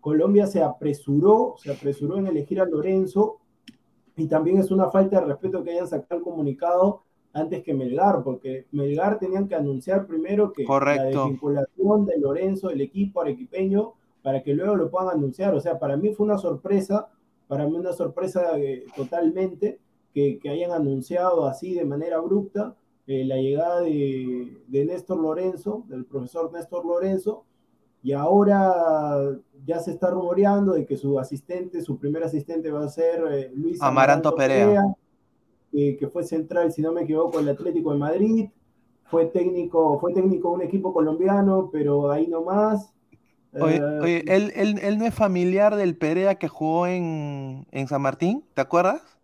Colombia 0.00 0.46
se 0.46 0.62
apresuró, 0.62 1.54
se 1.58 1.72
apresuró 1.72 2.18
en 2.18 2.28
elegir 2.28 2.60
a 2.60 2.64
Lorenzo, 2.64 3.38
y 4.16 4.26
también 4.26 4.58
es 4.58 4.70
una 4.70 4.90
falta 4.90 5.20
de 5.20 5.26
respeto 5.26 5.62
que 5.62 5.72
hayan 5.72 5.88
sacado 5.88 6.18
el 6.18 6.24
comunicado 6.24 7.02
antes 7.32 7.62
que 7.62 7.74
Melgar, 7.74 8.22
porque 8.24 8.66
Melgar 8.72 9.18
tenían 9.18 9.46
que 9.46 9.54
anunciar 9.54 10.06
primero 10.06 10.52
que 10.52 10.64
la 10.64 11.04
desvinculación 11.04 12.06
de 12.06 12.18
Lorenzo 12.18 12.68
del 12.68 12.80
equipo 12.80 13.20
arequipeño 13.20 13.92
para 14.22 14.42
que 14.42 14.54
luego 14.54 14.74
lo 14.74 14.90
puedan 14.90 15.10
anunciar. 15.10 15.54
O 15.54 15.60
sea, 15.60 15.78
para 15.78 15.98
mí 15.98 16.14
fue 16.14 16.24
una 16.24 16.38
sorpresa, 16.38 17.08
para 17.46 17.66
mí 17.66 17.76
una 17.76 17.92
sorpresa 17.92 18.58
eh, 18.58 18.86
totalmente 18.96 19.78
que, 20.14 20.38
que 20.38 20.48
hayan 20.48 20.72
anunciado 20.72 21.46
así 21.46 21.74
de 21.74 21.84
manera 21.84 22.16
abrupta 22.16 22.74
eh, 23.06 23.24
la 23.24 23.36
llegada 23.36 23.82
de, 23.82 24.62
de 24.66 24.84
Néstor 24.86 25.20
Lorenzo, 25.20 25.84
del 25.88 26.06
profesor 26.06 26.50
Néstor 26.52 26.86
Lorenzo, 26.86 27.44
y 28.06 28.12
ahora 28.12 29.36
ya 29.64 29.80
se 29.80 29.90
está 29.90 30.10
rumoreando 30.10 30.74
de 30.74 30.86
que 30.86 30.96
su 30.96 31.18
asistente, 31.18 31.82
su 31.82 31.98
primer 31.98 32.22
asistente 32.22 32.70
va 32.70 32.84
a 32.84 32.88
ser 32.88 33.24
eh, 33.32 33.50
Luis 33.52 33.82
Amaranto 33.82 34.32
Perea. 34.36 34.84
que, 35.72 35.96
que 35.96 36.06
fue 36.08 36.22
central, 36.22 36.72
si 36.72 36.82
no 36.82 36.92
me 36.92 37.02
equivoco, 37.02 37.40
el 37.40 37.48
Atlético 37.48 37.92
de 37.92 37.98
Madrid, 37.98 38.50
fue 39.06 39.26
técnico, 39.26 39.98
fue 39.98 40.12
técnico 40.12 40.50
de 40.50 40.54
un 40.54 40.62
equipo 40.62 40.92
colombiano, 40.92 41.68
pero 41.72 42.12
ahí 42.12 42.28
nomás. 42.28 42.92
Oye, 43.58 43.76
Eh, 43.76 43.98
oye, 44.00 44.24
¿él, 44.28 44.52
él, 44.54 44.78
él 44.80 44.98
no 44.98 45.06
es 45.06 45.14
familiar 45.14 45.74
del 45.74 45.96
Perea 45.96 46.36
que 46.36 46.46
jugó 46.48 46.86
en, 46.86 47.66
en 47.72 47.88
San 47.88 48.02
Martín? 48.02 48.44
¿Te 48.54 48.60
acuerdas? 48.60 49.15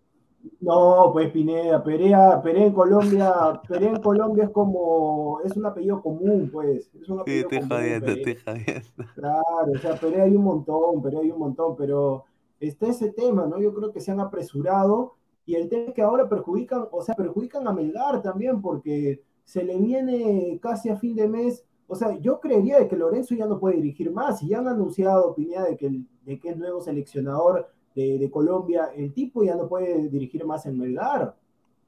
No, 0.60 1.10
pues 1.12 1.30
Pineda, 1.30 1.82
Perea, 1.82 2.40
Perea 2.42 2.66
en 2.66 2.72
Colombia, 2.72 3.60
Perea 3.68 3.90
en 3.90 4.00
Colombia 4.00 4.44
es 4.44 4.50
como, 4.50 5.40
es 5.44 5.56
un 5.56 5.66
apellido 5.66 6.02
común, 6.02 6.50
pues, 6.52 6.90
es 7.00 7.08
un 7.08 7.22
Sí, 7.24 7.38
estoy 7.38 7.60
jodiendo, 7.62 8.12
estoy 8.12 8.36
jodiendo. 8.36 8.88
Claro, 9.14 9.72
o 9.74 9.78
sea, 9.78 9.94
Perea 9.96 10.24
hay 10.24 10.34
un 10.34 10.44
montón, 10.44 11.02
Perea 11.02 11.20
hay 11.20 11.30
un 11.30 11.38
montón, 11.38 11.76
pero 11.76 12.24
está 12.58 12.88
ese 12.88 13.12
tema, 13.12 13.46
¿no? 13.46 13.60
Yo 13.60 13.72
creo 13.72 13.92
que 13.92 14.00
se 14.00 14.10
han 14.10 14.20
apresurado 14.20 15.14
y 15.44 15.54
el 15.54 15.68
tema 15.68 15.88
es 15.88 15.94
que 15.94 16.02
ahora 16.02 16.28
perjudican, 16.28 16.86
o 16.90 17.02
sea, 17.02 17.14
perjudican 17.14 17.66
a 17.66 17.72
Melgar 17.72 18.22
también 18.22 18.60
porque 18.60 19.22
se 19.44 19.64
le 19.64 19.76
viene 19.78 20.58
casi 20.62 20.88
a 20.88 20.96
fin 20.96 21.14
de 21.14 21.28
mes, 21.28 21.64
o 21.86 21.94
sea, 21.94 22.18
yo 22.18 22.40
creería 22.40 22.78
de 22.78 22.88
que 22.88 22.96
Lorenzo 22.96 23.34
ya 23.34 23.46
no 23.46 23.58
puede 23.58 23.76
dirigir 23.76 24.12
más 24.12 24.42
y 24.42 24.48
ya 24.48 24.58
han 24.58 24.68
anunciado, 24.68 25.34
Pineda, 25.34 25.64
de 25.64 25.76
que, 25.76 26.02
de 26.24 26.38
que 26.38 26.50
es 26.50 26.56
nuevo 26.56 26.80
seleccionador 26.80 27.68
de, 27.94 28.18
de 28.18 28.30
Colombia, 28.30 28.90
el 28.96 29.12
tipo 29.14 29.44
ya 29.44 29.54
no 29.56 29.68
puede 29.68 30.08
dirigir 30.08 30.44
más 30.46 30.66
en 30.66 30.78
Melgar. 30.78 31.36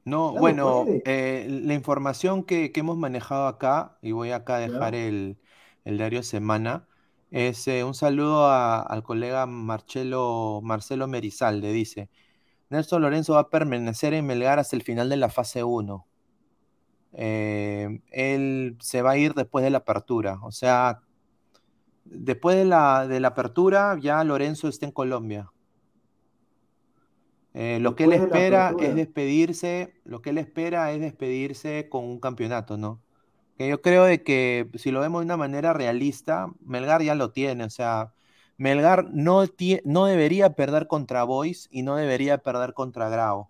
No, 0.05 0.35
Ya 0.35 0.39
bueno, 0.39 1.01
eh, 1.05 1.47
la 1.49 1.73
información 1.75 2.45
que, 2.45 2.73
que 2.73 2.81
hemos 2.81 2.99
manejado 2.99 3.47
acá, 3.47 3.99
y 4.03 4.13
voy 4.13 4.33
acá 4.33 4.57
a 4.57 4.59
dejar 4.61 4.95
el, 4.95 5.39
el 5.85 5.97
diario 5.97 6.23
Semana, 6.23 6.89
Es, 7.31 7.67
eh, 7.69 7.83
un 7.85 7.95
saludo 7.95 8.47
a- 8.47 8.81
al 8.83 9.03
colega 9.03 9.47
Marcelo, 9.47 10.61
Marcelo 10.63 11.09
Merizalde, 11.09 11.73
dice. 11.73 12.11
Nelson 12.71 13.03
Lorenzo 13.03 13.35
va 13.35 13.41
a 13.43 13.51
permanecer 13.51 14.15
en 14.15 14.27
Melgar 14.27 14.59
hasta 14.61 14.77
el 14.77 14.83
final 14.83 15.09
de 15.11 15.17
la 15.19 15.31
fase 15.31 15.65
1. 15.65 16.09
Eh, 17.13 18.01
él 18.13 18.77
se 18.81 19.03
va 19.03 19.13
a 19.13 19.19
ir 19.19 19.35
después 19.35 19.65
de 19.65 19.71
la 19.71 19.79
apertura. 19.79 20.39
O 20.43 20.53
sea, 20.53 21.03
después 22.05 22.57
de 22.57 22.65
la, 22.65 23.07
de 23.07 23.21
la 23.21 23.29
apertura, 23.29 23.99
ya 24.01 24.23
Lorenzo 24.25 24.69
está 24.69 24.87
en 24.87 24.93
Colombia. 24.93 25.51
Eh, 27.55 27.79
lo 27.81 27.95
que 27.97 28.05
él 28.05 28.13
espera 28.13 28.75
es 28.81 28.95
despedirse, 28.97 29.95
lo 30.05 30.21
que 30.23 30.31
él 30.31 30.39
espera 30.39 30.93
es 30.93 31.01
despedirse 31.01 31.89
con 31.89 32.05
un 32.05 32.19
campeonato, 32.21 32.77
¿no? 32.77 33.01
Que 33.57 33.69
yo 33.69 33.81
creo 33.81 34.05
de 34.05 34.23
que 34.25 34.69
si 34.75 34.91
lo 34.91 35.01
vemos 35.01 35.21
de 35.21 35.27
una 35.27 35.37
manera 35.37 35.73
realista, 35.73 36.49
Melgar 36.61 37.03
ya 37.03 37.15
lo 37.15 37.31
tiene, 37.33 37.65
o 37.65 37.71
sea, 37.71 38.13
Melgar 38.59 39.07
no, 39.13 39.45
no 39.85 40.07
debería 40.07 40.55
perder 40.55 40.89
contra 40.89 41.25
Boys 41.25 41.69
y 41.71 41.83
no 41.83 41.97
debería 41.97 42.39
perder 42.39 42.75
contra 42.75 43.09
Grau. 43.09 43.49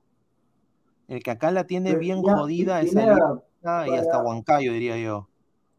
El 1.08 1.22
que 1.22 1.30
acá 1.30 1.50
la 1.50 1.66
tiene 1.66 1.90
Pero 1.90 2.00
bien 2.00 2.22
ya, 2.22 2.36
jodida 2.36 2.80
es 2.82 2.94
y 2.94 3.96
hasta 3.96 4.22
Huancayo, 4.22 4.72
diría 4.72 4.98
yo. 4.98 5.28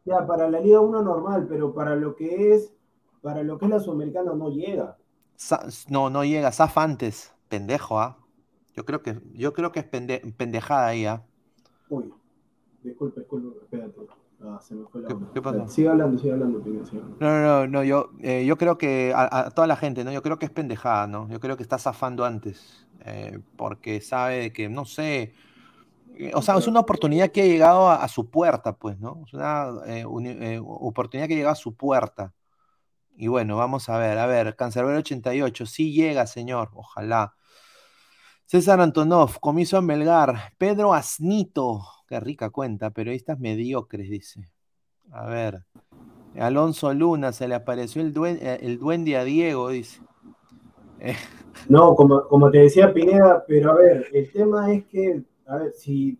Ya, 0.05 0.25
para 0.25 0.49
la 0.49 0.59
Liga 0.59 0.79
1 0.79 1.01
normal, 1.01 1.47
pero 1.49 1.73
para 1.73 1.95
lo 1.95 2.15
que 2.15 2.53
es, 2.53 2.73
para 3.21 3.43
lo 3.43 3.57
que 3.57 3.65
es 3.65 3.71
la 3.71 3.79
Sudamericana 3.79 4.33
no 4.33 4.49
llega. 4.49 4.97
Sa- 5.37 5.67
no, 5.89 6.09
no 6.09 6.23
llega, 6.23 6.51
Zaf 6.51 6.77
antes, 6.77 7.33
pendejo, 7.49 7.99
¿ah? 7.99 8.17
Yo 8.75 8.85
creo 8.85 9.01
que, 9.01 9.19
yo 9.33 9.53
creo 9.53 9.71
que 9.71 9.79
es 9.79 9.85
pende- 9.91 10.21
pendejada 10.37 10.87
ahí, 10.87 11.05
¿ah? 11.05 11.23
Uy, 11.89 12.13
disculpe, 12.83 13.21
disculpe, 13.21 13.59
espérate. 13.63 14.01
Ah, 14.43 14.59
se 14.61 14.75
me 14.75 14.85
fue 14.87 15.01
la 15.01 15.07
¿Qué- 15.07 15.13
onda. 15.13 15.27
qué 15.33 15.41
pasó? 15.41 15.55
Espérate, 15.55 15.73
Sigue 15.73 15.87
hablando, 15.89 16.17
sigue 16.19 16.33
hablando, 16.33 16.63
sigue 16.63 16.79
hablando. 16.99 17.17
No, 17.19 17.41
no, 17.41 17.67
no, 17.67 17.83
yo, 17.83 18.09
eh, 18.21 18.45
yo 18.45 18.57
creo 18.57 18.77
que 18.77 19.13
a, 19.15 19.47
a 19.47 19.51
toda 19.51 19.67
la 19.67 19.77
gente, 19.77 20.03
¿no? 20.03 20.11
Yo 20.11 20.21
creo 20.21 20.37
que 20.37 20.45
es 20.45 20.51
pendejada, 20.51 21.07
¿no? 21.07 21.29
Yo 21.29 21.39
creo 21.39 21.55
que 21.57 21.63
está 21.63 21.77
zafando 21.77 22.25
antes, 22.25 22.85
eh, 23.05 23.39
porque 23.55 24.01
sabe 24.01 24.51
que, 24.51 24.67
no 24.69 24.85
sé, 24.85 25.33
eh, 26.15 26.31
o 26.35 26.41
sea, 26.41 26.57
es 26.57 26.67
una 26.67 26.81
oportunidad 26.81 27.31
que 27.31 27.41
ha 27.43 27.45
llegado 27.45 27.89
a, 27.89 27.97
a 28.03 28.07
su 28.07 28.29
puerta, 28.29 28.77
pues, 28.77 28.99
¿no? 28.99 29.23
Es 29.25 29.33
una 29.33 29.69
eh, 29.87 30.05
uni- 30.05 30.29
eh, 30.39 30.59
oportunidad 30.63 31.27
que 31.27 31.35
llega 31.35 31.51
a 31.51 31.55
su 31.55 31.75
puerta. 31.75 32.33
Y 33.17 33.27
bueno, 33.27 33.57
vamos 33.57 33.87
a 33.89 33.97
ver, 33.97 34.17
a 34.17 34.25
ver, 34.25 34.55
Cancerbero 34.55 34.99
88, 34.99 35.65
sí 35.65 35.93
llega, 35.93 36.27
señor, 36.27 36.69
ojalá. 36.73 37.35
César 38.45 38.79
Antonov, 38.79 39.39
comiso 39.39 39.77
a 39.77 39.81
Melgar, 39.81 40.53
Pedro 40.57 40.93
Asnito, 40.93 41.81
qué 42.07 42.19
rica 42.19 42.49
cuenta, 42.49 42.91
periodistas 42.91 43.39
mediocres, 43.39 44.09
dice. 44.09 44.51
A 45.11 45.25
ver, 45.27 45.63
Alonso 46.39 46.93
Luna, 46.93 47.31
se 47.31 47.47
le 47.47 47.55
apareció 47.55 48.01
el, 48.01 48.13
duen- 48.13 48.39
eh, 48.41 48.59
el 48.61 48.79
duende 48.79 49.17
a 49.17 49.23
Diego, 49.23 49.69
dice. 49.69 50.01
Eh, 50.99 51.15
No, 51.69 51.95
como, 51.95 52.27
como 52.27 52.51
te 52.51 52.59
decía 52.59 52.93
Pineda, 52.93 53.43
pero 53.47 53.71
a 53.71 53.75
ver, 53.75 54.07
el 54.13 54.31
tema 54.31 54.71
es 54.73 54.85
que, 54.85 55.23
a 55.47 55.57
ver, 55.57 55.73
si 55.73 56.19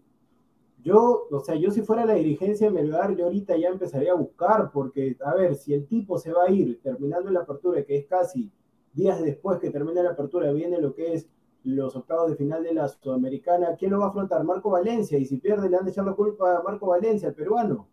yo, 0.86 1.27
o 1.31 1.39
sea, 1.39 1.55
yo 1.55 1.71
si 1.71 1.81
fuera 1.81 2.05
la 2.05 2.13
dirigencia 2.13 2.67
de 2.67 2.73
Melgar, 2.73 3.17
yo 3.17 3.25
ahorita 3.25 3.57
ya 3.57 3.69
empezaría 3.69 4.11
a 4.11 4.15
buscar, 4.15 4.69
porque, 4.71 5.17
a 5.25 5.33
ver, 5.33 5.55
si 5.55 5.73
el 5.73 5.88
tipo 5.88 6.19
se 6.19 6.31
va 6.31 6.43
a 6.43 6.51
ir 6.51 6.79
terminando 6.83 7.31
la 7.31 7.39
apertura, 7.39 7.83
que 7.83 7.97
es 7.97 8.05
casi 8.05 8.51
días 8.93 9.19
después 9.19 9.57
que 9.59 9.71
termine 9.71 10.03
la 10.03 10.11
apertura, 10.11 10.51
viene 10.51 10.79
lo 10.79 10.93
que 10.93 11.15
es 11.15 11.27
los 11.63 11.95
octavos 11.95 12.29
de 12.29 12.36
final 12.36 12.63
de 12.63 12.75
la 12.75 12.88
Sudamericana, 12.88 13.75
¿quién 13.79 13.89
lo 13.89 13.99
va 13.99 14.05
a 14.05 14.09
afrontar? 14.09 14.43
Marco 14.43 14.69
Valencia, 14.69 15.17
y 15.17 15.25
si 15.25 15.38
pierde 15.38 15.67
le 15.71 15.77
han 15.77 15.86
de 15.86 15.89
echar 15.89 16.05
la 16.05 16.13
culpa 16.13 16.57
a 16.57 16.61
Marco 16.61 16.86
Valencia, 16.86 17.29
el 17.29 17.33
peruano. 17.33 17.88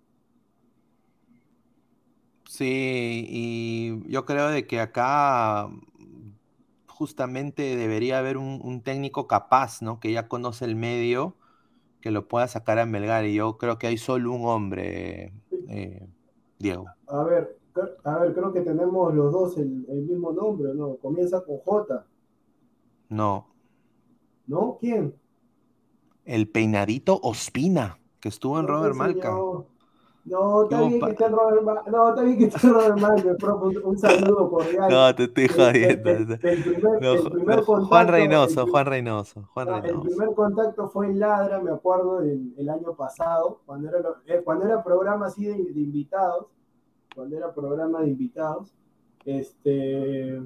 Sí, 2.47 3.25
y 3.27 4.03
yo 4.13 4.27
creo 4.27 4.49
de 4.49 4.67
que 4.67 4.81
acá 4.81 5.71
justamente 6.87 7.75
debería 7.75 8.19
haber 8.19 8.37
un 8.37 8.83
técnico 8.83 9.27
capaz, 9.27 9.81
¿no? 9.81 9.99
Que 9.99 10.13
ya 10.13 10.29
conoce 10.29 10.67
el 10.67 10.77
medio, 10.77 11.37
que 12.03 12.13
lo 12.13 12.29
pueda 12.29 12.49
sacar 12.49 12.79
a 12.81 12.87
Melgar. 12.87 13.27
Y 13.27 13.37
yo 13.37 13.59
creo 13.59 13.79
que 13.79 13.89
hay 13.89 13.99
solo 13.99 14.33
un 14.33 14.47
hombre, 14.47 15.35
eh, 15.69 16.09
Diego. 16.59 16.95
A 17.07 17.23
ver, 17.25 17.59
a 18.05 18.19
ver, 18.19 18.35
creo 18.35 18.53
que 18.53 18.63
tenemos 18.63 19.15
los 19.15 19.33
dos 19.33 19.57
el, 19.59 19.87
el 19.89 20.03
mismo 20.03 20.33
nombre, 20.33 20.75
¿no? 20.75 20.97
Comienza 20.97 21.45
con 21.45 21.59
J, 21.59 22.07
No, 23.11 23.47
¿no? 24.47 24.79
¿Quién? 24.81 25.15
el 26.25 26.49
peinadito 26.49 27.21
Ospina, 27.23 28.01
que 28.21 28.29
estuvo 28.29 28.59
en 28.61 28.67
No, 28.67 28.67
Robert 28.67 28.95
Malca. 28.97 29.29
señor. 29.31 29.72
No, 30.25 30.63
está 30.63 30.79
¿Qué 30.79 30.87
bien 30.87 31.17
que 31.17 31.29
Robert 31.29 31.63
Ma- 31.65 31.83
No, 31.91 32.09
está 32.11 32.23
bien 32.23 32.39
que 32.39 32.45
esté 32.45 32.67
el 32.69 32.73
Robert 32.75 33.39
profe, 33.41 33.67
un, 33.79 33.87
un 33.87 33.99
saludo 33.99 34.49
cordial. 34.51 34.89
No, 34.91 35.15
te 35.17 35.25
estoy 35.25 35.45
El- 35.45 35.51
el- 35.51 35.57
jodiendo. 35.57 36.11
el- 36.11 36.33
el 36.33 36.63
primer- 36.63 37.03
No, 37.03 37.13
el 37.15 37.31
primer 37.33 37.57
no, 37.57 37.87
Juan 37.87 38.09
Reynoso, 38.09 38.63
el- 38.63 38.71
Juan 38.71 38.87
Reynoso, 38.87 39.43
Juan 39.53 39.67
no, 39.69 39.77
el 39.79 39.83
Reynoso. 39.83 40.03
primer 40.09 40.35
contacto 40.35 40.89
fue 40.91 41.07
en 41.07 41.19
Ladra, 41.19 41.61
me 41.61 41.73
acuerdo, 41.73 42.21
del 42.21 42.55
el 42.57 42.69
año 42.69 42.95
pasado, 42.95 43.61
cuando 43.67 43.89
era, 43.89 43.99
eh, 44.27 44.43
cuando 44.45 44.65
era 44.67 44.85
programa 44.85 45.27
así 45.27 45.45
de, 45.45 45.55
de 45.55 45.81
invitados, 45.81 46.47
cuando 47.17 47.37
era 47.37 47.53
programa 47.53 48.01
de 48.03 48.09
invitados, 48.11 48.73
este, 49.25 50.41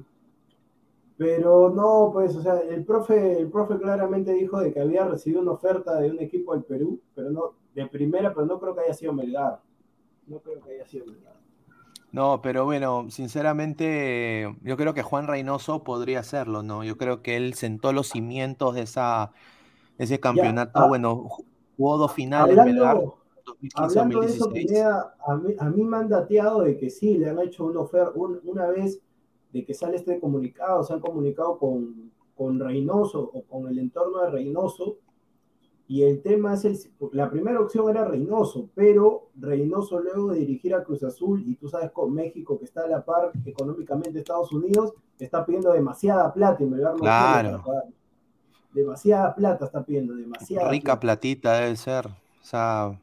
pero 1.17 1.69
no, 1.69 2.09
pues, 2.13 2.35
o 2.35 2.41
sea, 2.41 2.59
el 2.59 2.83
profe, 2.83 3.39
el 3.39 3.49
profe 3.49 3.77
claramente 3.77 4.33
dijo 4.33 4.59
de 4.59 4.73
que 4.73 4.79
había 4.81 5.05
recibido 5.07 5.41
una 5.41 5.51
oferta 5.51 5.99
de 5.99 6.11
un 6.11 6.19
equipo 6.19 6.53
del 6.53 6.63
Perú, 6.63 6.99
pero 7.15 7.29
no, 7.31 7.53
de 7.73 7.85
primera, 7.87 8.33
pero 8.33 8.45
no 8.47 8.59
creo 8.59 8.73
que 8.75 8.81
haya 8.81 8.93
sido 8.93 9.13
Melgar, 9.13 9.59
no 10.27 10.39
creo 10.39 10.61
que 10.61 10.71
haya 10.71 10.85
sido 10.85 11.05
Melgar. 11.07 11.35
No, 12.11 12.41
pero 12.41 12.65
bueno, 12.65 13.09
sinceramente, 13.11 14.55
yo 14.61 14.77
creo 14.77 14.93
que 14.93 15.03
Juan 15.03 15.27
Reynoso 15.27 15.83
podría 15.83 16.21
hacerlo, 16.21 16.63
¿no? 16.63 16.83
Yo 16.83 16.97
creo 16.97 17.21
que 17.21 17.35
él 17.35 17.53
sentó 17.53 17.91
los 17.93 18.07
cimientos 18.09 18.75
de 18.75 18.81
esa, 18.83 19.33
ese 19.97 20.19
campeonato. 20.19 20.71
ah, 20.73 20.87
bueno, 20.87 21.17
ju- 21.25 21.45
jugó 21.77 21.97
dos 21.97 22.13
finales, 22.13 22.59
Melgar, 22.61 22.97
Hablando, 22.97 23.17
2015 23.45 23.99
Hablando 23.99 24.21
de 24.21 24.31
eso, 24.31 24.45
2016. 24.45 24.53
Pineda, 24.53 25.15
a 25.25 25.35
mí, 25.35 25.53
a 25.59 25.69
mí 25.69 25.83
me 25.83 25.97
han 25.97 26.09
dateado 26.09 26.61
de 26.61 26.77
que 26.77 26.89
sí, 26.89 27.17
le 27.17 27.29
han 27.29 27.39
hecho 27.39 27.65
una 27.65 27.81
oferta, 27.81 28.11
un- 28.15 28.39
una 28.45 28.67
vez 28.67 29.01
de 29.51 29.65
que 29.65 29.73
sale 29.73 29.97
este 29.97 30.19
comunicado, 30.19 30.83
se 30.83 30.93
han 30.93 30.99
comunicado 30.99 31.57
con, 31.59 32.11
con 32.35 32.59
Reynoso 32.59 33.21
o 33.33 33.43
con 33.43 33.67
el 33.69 33.79
entorno 33.79 34.21
de 34.23 34.31
Reynoso, 34.31 34.97
y 35.87 36.03
el 36.03 36.21
tema 36.21 36.53
es, 36.53 36.65
el, 36.65 36.77
la 37.13 37.29
primera 37.29 37.59
opción 37.61 37.89
era 37.89 38.05
Reynoso, 38.05 38.69
pero 38.75 39.29
Reynoso 39.35 39.99
luego 39.99 40.31
de 40.31 40.39
dirigir 40.39 40.75
a 40.75 40.83
Cruz 40.83 41.03
Azul, 41.03 41.43
y 41.47 41.55
tú 41.55 41.69
sabes 41.69 41.91
con 41.91 42.13
México 42.13 42.59
que 42.59 42.65
está 42.65 42.83
a 42.83 42.87
la 42.87 43.05
par 43.05 43.31
económicamente 43.45 44.11
de 44.11 44.19
Estados 44.19 44.51
Unidos, 44.51 44.93
está 45.17 45.45
pidiendo 45.45 45.71
demasiada 45.71 46.33
plata 46.33 46.61
y 46.63 46.67
Melgar 46.67 46.93
no 46.93 46.99
Claro. 46.99 47.63
Demasiada 48.73 49.33
plata 49.33 49.65
está 49.65 49.83
pidiendo, 49.83 50.13
demasiada 50.13 50.69
Rica 50.69 50.99
platita 50.99 51.53
debe 51.59 51.75
ser. 51.75 52.05
O 52.07 52.43
sea, 52.43 52.99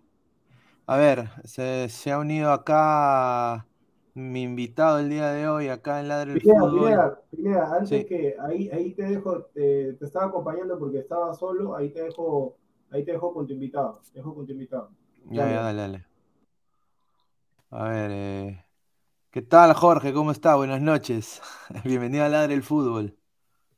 a 0.87 0.97
ver, 0.97 1.31
se, 1.45 1.89
se 1.89 2.13
ha 2.13 2.19
unido 2.19 2.53
acá 2.53 3.67
mi 4.15 4.43
invitado 4.43 5.01
el 5.01 5.09
día 5.09 5.33
de 5.33 5.49
hoy, 5.49 5.69
acá 5.69 6.01
en 6.01 6.09
Ladre 6.09 6.35
el 6.35 6.41
Pineda, 6.41 6.61
Fútbol. 6.61 6.81
Pineda, 6.85 7.21
Pineda, 7.31 7.75
antes 7.75 7.89
Sí. 7.89 8.05
que 8.05 8.37
ahí, 8.41 8.69
ahí 8.71 8.93
te 8.93 9.03
dejo, 9.05 9.43
te, 9.47 9.95
te 9.95 10.05
estaba 10.05 10.27
acompañando 10.27 10.79
porque 10.79 10.99
estaba 10.99 11.35
solo, 11.35 11.75
ahí 11.75 11.91
te 11.91 12.03
dejo, 12.03 12.55
ahí 12.95 13.05
te 13.05 13.13
dejo 13.13 13.35
con 13.35 13.47
tu 13.47 13.53
invitado, 13.53 14.01
te 14.13 14.19
dejo 14.21 14.35
con 14.35 14.47
tu 14.47 14.53
invitado. 14.53 14.91
Ya, 15.31 15.43
Dale. 15.43 15.55
ya, 15.55 15.63
dale, 15.63 15.81
dale. 15.81 16.05
A 17.71 17.89
ver, 17.89 18.11
eh, 18.13 18.65
¿qué 19.33 19.43
tal, 19.43 19.73
Jorge? 19.75 20.13
¿Cómo 20.13 20.31
está? 20.31 20.55
Buenas 20.55 20.81
noches. 20.81 21.43
Bienvenido 21.85 22.25
a 22.25 22.29
Ladre 22.29 22.55
el 22.55 22.63
Fútbol. 22.63 23.19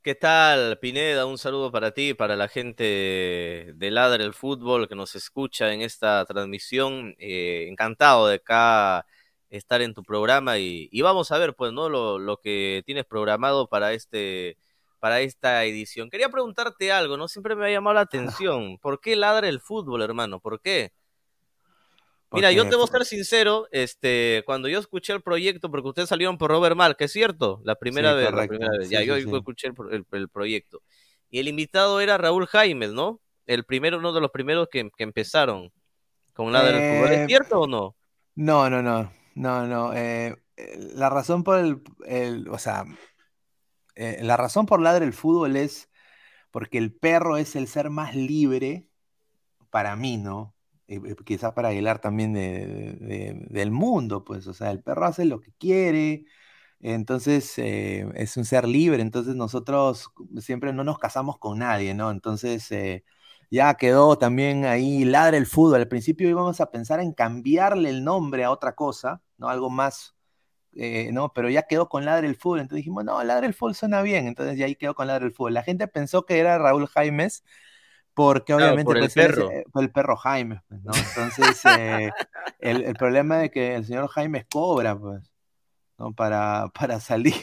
¿Qué 0.02 0.14
tal, 0.14 0.78
Pineda? 0.80 1.24
Un 1.24 1.38
saludo 1.38 1.72
para 1.72 1.92
ti, 1.92 2.12
para 2.12 2.36
la 2.36 2.46
gente 2.46 3.72
de 3.74 3.90
Ladre 3.90 4.22
el 4.24 4.34
Fútbol 4.34 4.86
que 4.86 4.94
nos 4.94 5.16
escucha 5.16 5.72
en 5.72 5.80
esta 5.80 6.22
transmisión. 6.26 7.14
Eh, 7.18 7.68
encantado 7.70 8.28
de 8.28 8.34
acá 8.36 9.06
estar 9.48 9.80
en 9.80 9.94
tu 9.94 10.02
programa 10.02 10.58
y, 10.58 10.88
y 10.92 11.00
vamos 11.00 11.32
a 11.32 11.38
ver, 11.38 11.54
pues, 11.56 11.72
¿no? 11.72 11.88
Lo, 11.88 12.18
lo 12.18 12.36
que 12.36 12.82
tienes 12.84 13.06
programado 13.06 13.66
para 13.66 13.94
este, 13.94 14.58
para 14.98 15.20
esta 15.20 15.64
edición. 15.64 16.10
Quería 16.10 16.28
preguntarte 16.28 16.92
algo, 16.92 17.16
¿no? 17.16 17.28
Siempre 17.28 17.54
me 17.56 17.66
ha 17.66 17.70
llamado 17.70 17.94
la 17.94 18.00
atención. 18.02 18.78
¿Por 18.78 19.00
qué 19.00 19.16
Ladre 19.16 19.48
el 19.48 19.60
Fútbol, 19.60 20.02
hermano? 20.02 20.40
¿Por 20.40 20.60
qué? 20.60 20.92
Mira, 22.32 22.52
yo 22.52 22.68
te 22.68 22.74
voy 22.76 22.84
a 22.84 22.92
ser 22.92 23.04
sincero, 23.06 23.66
este, 23.70 24.42
cuando 24.44 24.68
yo 24.68 24.78
escuché 24.80 25.12
el 25.12 25.22
proyecto, 25.22 25.70
porque 25.70 25.88
ustedes 25.88 26.08
salieron 26.08 26.36
por 26.36 26.50
Robert 26.50 26.76
Mark, 26.76 26.96
¿es 26.98 27.12
cierto? 27.12 27.60
La 27.64 27.76
primera 27.76 28.10
Sí, 28.12 28.16
vez, 28.16 28.32
la 28.34 28.46
primera 28.46 28.70
vez. 28.78 28.90
Ya, 28.90 29.00
Sí, 29.00 29.06
yo, 29.06 29.16
sí, 29.16 29.22
yo 29.22 29.30
sí. 29.30 29.36
escuché 29.36 29.68
el, 29.68 29.74
pro- 29.74 29.90
el- 29.90 30.06
el 30.12 30.28
proyecto. 30.28 30.82
Y 31.30 31.38
el 31.38 31.48
invitado 31.48 32.00
era 32.00 32.18
Raúl 32.18 32.46
Jaimes, 32.46 32.92
¿no? 32.92 33.20
El 33.46 33.64
primero, 33.64 33.98
uno 33.98 34.12
de 34.12 34.20
los 34.20 34.30
primeros 34.32 34.68
que, 34.70 34.90
que 34.96 35.04
empezaron 35.04 35.72
con 36.34 36.52
la 36.52 36.62
del 36.64 36.82
fútbol. 36.82 37.12
Eh, 37.12 37.16
¿Es 37.22 37.26
cierto 37.26 37.60
o 37.60 37.66
no? 37.66 37.96
No, 38.34 38.68
no, 38.68 38.82
no, 38.82 39.12
no, 39.34 39.66
no. 39.66 39.92
eh, 39.94 40.36
eh, 40.56 40.78
la 40.94 41.08
razón 41.08 41.42
por 41.42 41.58
el, 41.58 41.80
el- 42.06 42.48
o 42.50 42.58
sea, 42.58 42.84
eh, 43.96 44.18
la 44.22 44.36
razón 44.36 44.66
por 44.66 44.80
ladre 44.80 45.04
el 45.06 45.12
fútbol 45.14 45.56
es 45.56 45.90
porque 46.52 46.78
el 46.78 46.94
perro 46.94 47.36
es 47.38 47.56
el 47.56 47.68
ser 47.68 47.90
más 47.90 48.14
libre 48.16 48.88
para 49.70 49.96
mí, 49.96 50.16
¿no? 50.18 50.54
Y, 50.86 50.96
y 50.96 51.14
quizás 51.24 51.52
para 51.52 51.68
Aguilar 51.70 52.00
también 52.00 52.32
de- 52.34 52.66
de- 52.66 52.92
de- 53.06 53.46
del 53.50 53.70
mundo, 53.72 54.24
pues, 54.24 54.46
o 54.46 54.54
sea, 54.54 54.70
el 54.70 54.82
perro 54.82 55.06
hace 55.06 55.24
lo 55.24 55.40
que 55.40 55.52
quiere, 55.58 56.26
Entonces, 56.80 57.58
eh, 57.58 58.08
es 58.14 58.38
un 58.38 58.46
ser 58.46 58.68
libre, 58.68 59.02
entonces 59.02 59.36
nosotros 59.36 60.10
siempre 60.40 60.72
no 60.74 60.84
nos 60.84 61.00
casamos 61.00 61.40
con 61.40 61.58
nadie, 61.60 61.94
¿no? 61.96 62.12
Entonces, 62.12 62.72
eh, 62.72 63.04
ya 63.50 63.74
quedó 63.76 64.18
también 64.18 64.64
ahí 64.66 65.04
Ladre 65.04 65.38
el 65.38 65.46
Fútbol. 65.48 65.76
Al 65.82 65.88
principio 65.88 66.30
íbamos 66.30 66.62
a 66.62 66.70
pensar 66.70 67.00
en 67.00 67.12
cambiarle 67.14 67.90
el 67.90 68.04
nombre 68.04 68.44
a 68.44 68.52
otra 68.52 68.76
cosa, 68.76 69.22
¿no? 69.38 69.50
Algo 69.50 69.70
más, 69.70 70.15
eh, 70.76 71.10
¿no? 71.12 71.32
Pero 71.32 71.48
ya 71.50 71.62
quedó 71.62 71.88
con 71.88 72.04
Ladre 72.04 72.26
el 72.28 72.36
Fútbol, 72.36 72.60
entonces 72.60 72.78
dijimos, 72.78 73.04
no, 73.04 73.22
Ladre 73.24 73.46
el 73.46 73.54
Fútbol 73.54 73.74
suena 73.74 74.02
bien, 74.02 74.26
entonces 74.26 74.58
ya 74.58 74.66
ahí 74.66 74.76
quedó 74.76 74.94
con 74.94 75.06
Ladre 75.08 75.26
el 75.26 75.32
Fútbol. 75.32 75.54
La 75.54 75.62
gente 75.62 75.88
pensó 75.88 76.26
que 76.26 76.38
era 76.38 76.58
Raúl 76.58 76.86
Jaimes, 76.88 77.44
porque 78.14 78.54
obviamente 78.54 78.94
por 78.94 78.96
el 78.96 79.04
pues, 79.04 79.16
él 79.18 79.30
es, 79.30 79.36
perro. 79.36 79.50
eh, 79.50 79.64
el 79.74 79.92
perro 79.92 80.16
Jaime, 80.16 80.62
pues, 80.68 80.82
¿no? 80.82 80.92
Entonces, 80.98 81.60
eh, 81.66 82.14
el, 82.60 82.82
el 82.84 82.96
problema 82.96 83.38
de 83.38 83.50
que 83.50 83.74
el 83.76 83.84
señor 83.84 84.08
Jaime 84.08 84.46
cobra, 84.50 84.98
pues, 84.98 85.30
¿no? 85.98 86.14
Para, 86.14 86.68
para 86.74 87.00
salir. 87.00 87.34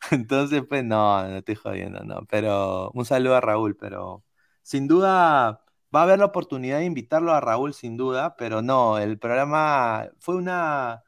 Entonces, 0.10 0.62
pues, 0.68 0.84
no, 0.84 1.26
no 1.28 1.38
estoy 1.38 1.54
jodiendo, 1.56 2.04
no. 2.04 2.26
Pero 2.28 2.90
un 2.92 3.04
saludo 3.06 3.36
a 3.36 3.40
Raúl, 3.40 3.76
pero 3.76 4.24
sin 4.62 4.88
duda 4.88 5.64
va 5.94 6.00
a 6.00 6.02
haber 6.04 6.18
la 6.18 6.26
oportunidad 6.26 6.78
de 6.78 6.84
invitarlo 6.86 7.32
a 7.32 7.40
Raúl, 7.40 7.74
sin 7.74 7.96
duda, 7.96 8.36
pero 8.36 8.62
no, 8.62 8.98
el 8.98 9.18
programa 9.18 10.10
fue 10.18 10.36
una, 10.36 11.02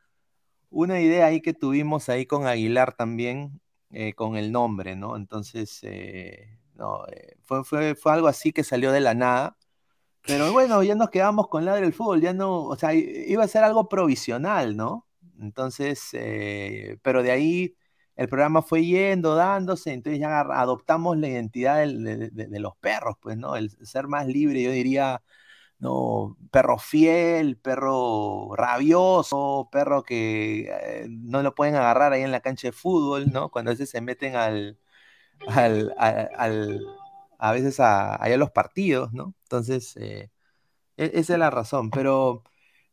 una 0.73 1.01
idea 1.01 1.27
ahí 1.27 1.41
que 1.43 1.55
tuvimos 1.55 2.09
ahí 2.09 2.27
con 2.27 2.47
Aguilar 2.47 2.95
también, 2.95 3.61
eh, 3.91 4.15
con 4.15 4.37
el 4.37 4.53
nombre, 4.53 4.97
¿no? 4.97 5.17
Entonces, 5.17 5.81
eh, 5.85 6.59
no, 6.75 7.07
eh, 7.09 7.37
fue, 7.45 7.65
fue, 7.65 7.95
fue 7.95 8.13
algo 8.13 8.29
así 8.29 8.53
que 8.53 8.65
salió 8.65 8.93
de 8.93 9.01
la 9.01 9.15
nada. 9.15 9.57
Pero 10.25 10.53
bueno, 10.53 10.83
ya 10.85 10.95
nos 10.95 11.11
quedamos 11.11 11.49
con 11.49 11.65
Ladre 11.65 11.87
el 11.87 11.93
Fútbol, 11.93 12.21
ya 12.21 12.33
no, 12.33 12.65
o 12.65 12.77
sea, 12.77 12.95
iba 12.95 13.43
a 13.45 13.49
ser 13.49 13.65
algo 13.65 13.89
provisional, 13.89 14.77
¿no? 14.77 15.07
Entonces, 15.41 16.11
eh, 16.13 16.99
pero 17.03 17.23
de 17.25 17.33
ahí 17.33 17.77
el 18.17 18.29
programa 18.29 18.63
fue 18.63 18.85
yendo, 18.85 19.35
dándose, 19.35 19.93
entonces 19.93 20.21
ya 20.21 20.41
adoptamos 20.43 21.17
la 21.19 21.29
identidad 21.29 21.79
del- 21.81 22.05
de, 22.05 22.17
de- 22.31 22.47
de 22.49 22.61
los 22.61 22.77
perros, 22.77 23.17
pues, 23.21 23.37
¿no? 23.37 23.57
El 23.57 23.71
ser 23.87 24.07
más 24.09 24.27
libre, 24.29 24.63
yo 24.63 24.71
diría, 24.71 25.23
¿no? 25.83 26.39
Perro 26.53 26.79
fiel, 26.79 27.59
perro 27.59 28.55
rabioso, 28.57 29.69
perro 29.73 30.05
que 30.05 30.69
eh, 30.71 31.09
no 31.11 31.43
lo 31.43 31.55
pueden 31.57 31.77
agarrar 31.77 32.15
ahí 32.15 32.23
en 32.23 32.33
la 32.33 32.41
cancha 32.43 32.69
de 32.69 32.73
fútbol, 32.73 33.33
¿no? 33.33 33.51
Cuando 33.51 33.71
a 33.73 33.75
veces 33.75 33.91
se 33.91 34.01
meten 34.03 34.37
al, 34.37 34.79
al, 35.49 35.95
al- 35.99 36.81
a 37.39 37.53
veces 37.53 37.81
a, 37.81 38.15
a 38.17 38.29
los 38.37 38.51
partidos, 38.53 39.13
¿no? 39.13 39.35
Entonces, 39.45 39.97
eh, 39.97 40.31
e- 40.97 41.13
esa 41.15 41.35
es 41.35 41.39
la 41.39 41.51
razón. 41.51 41.91
Pero, 41.91 42.43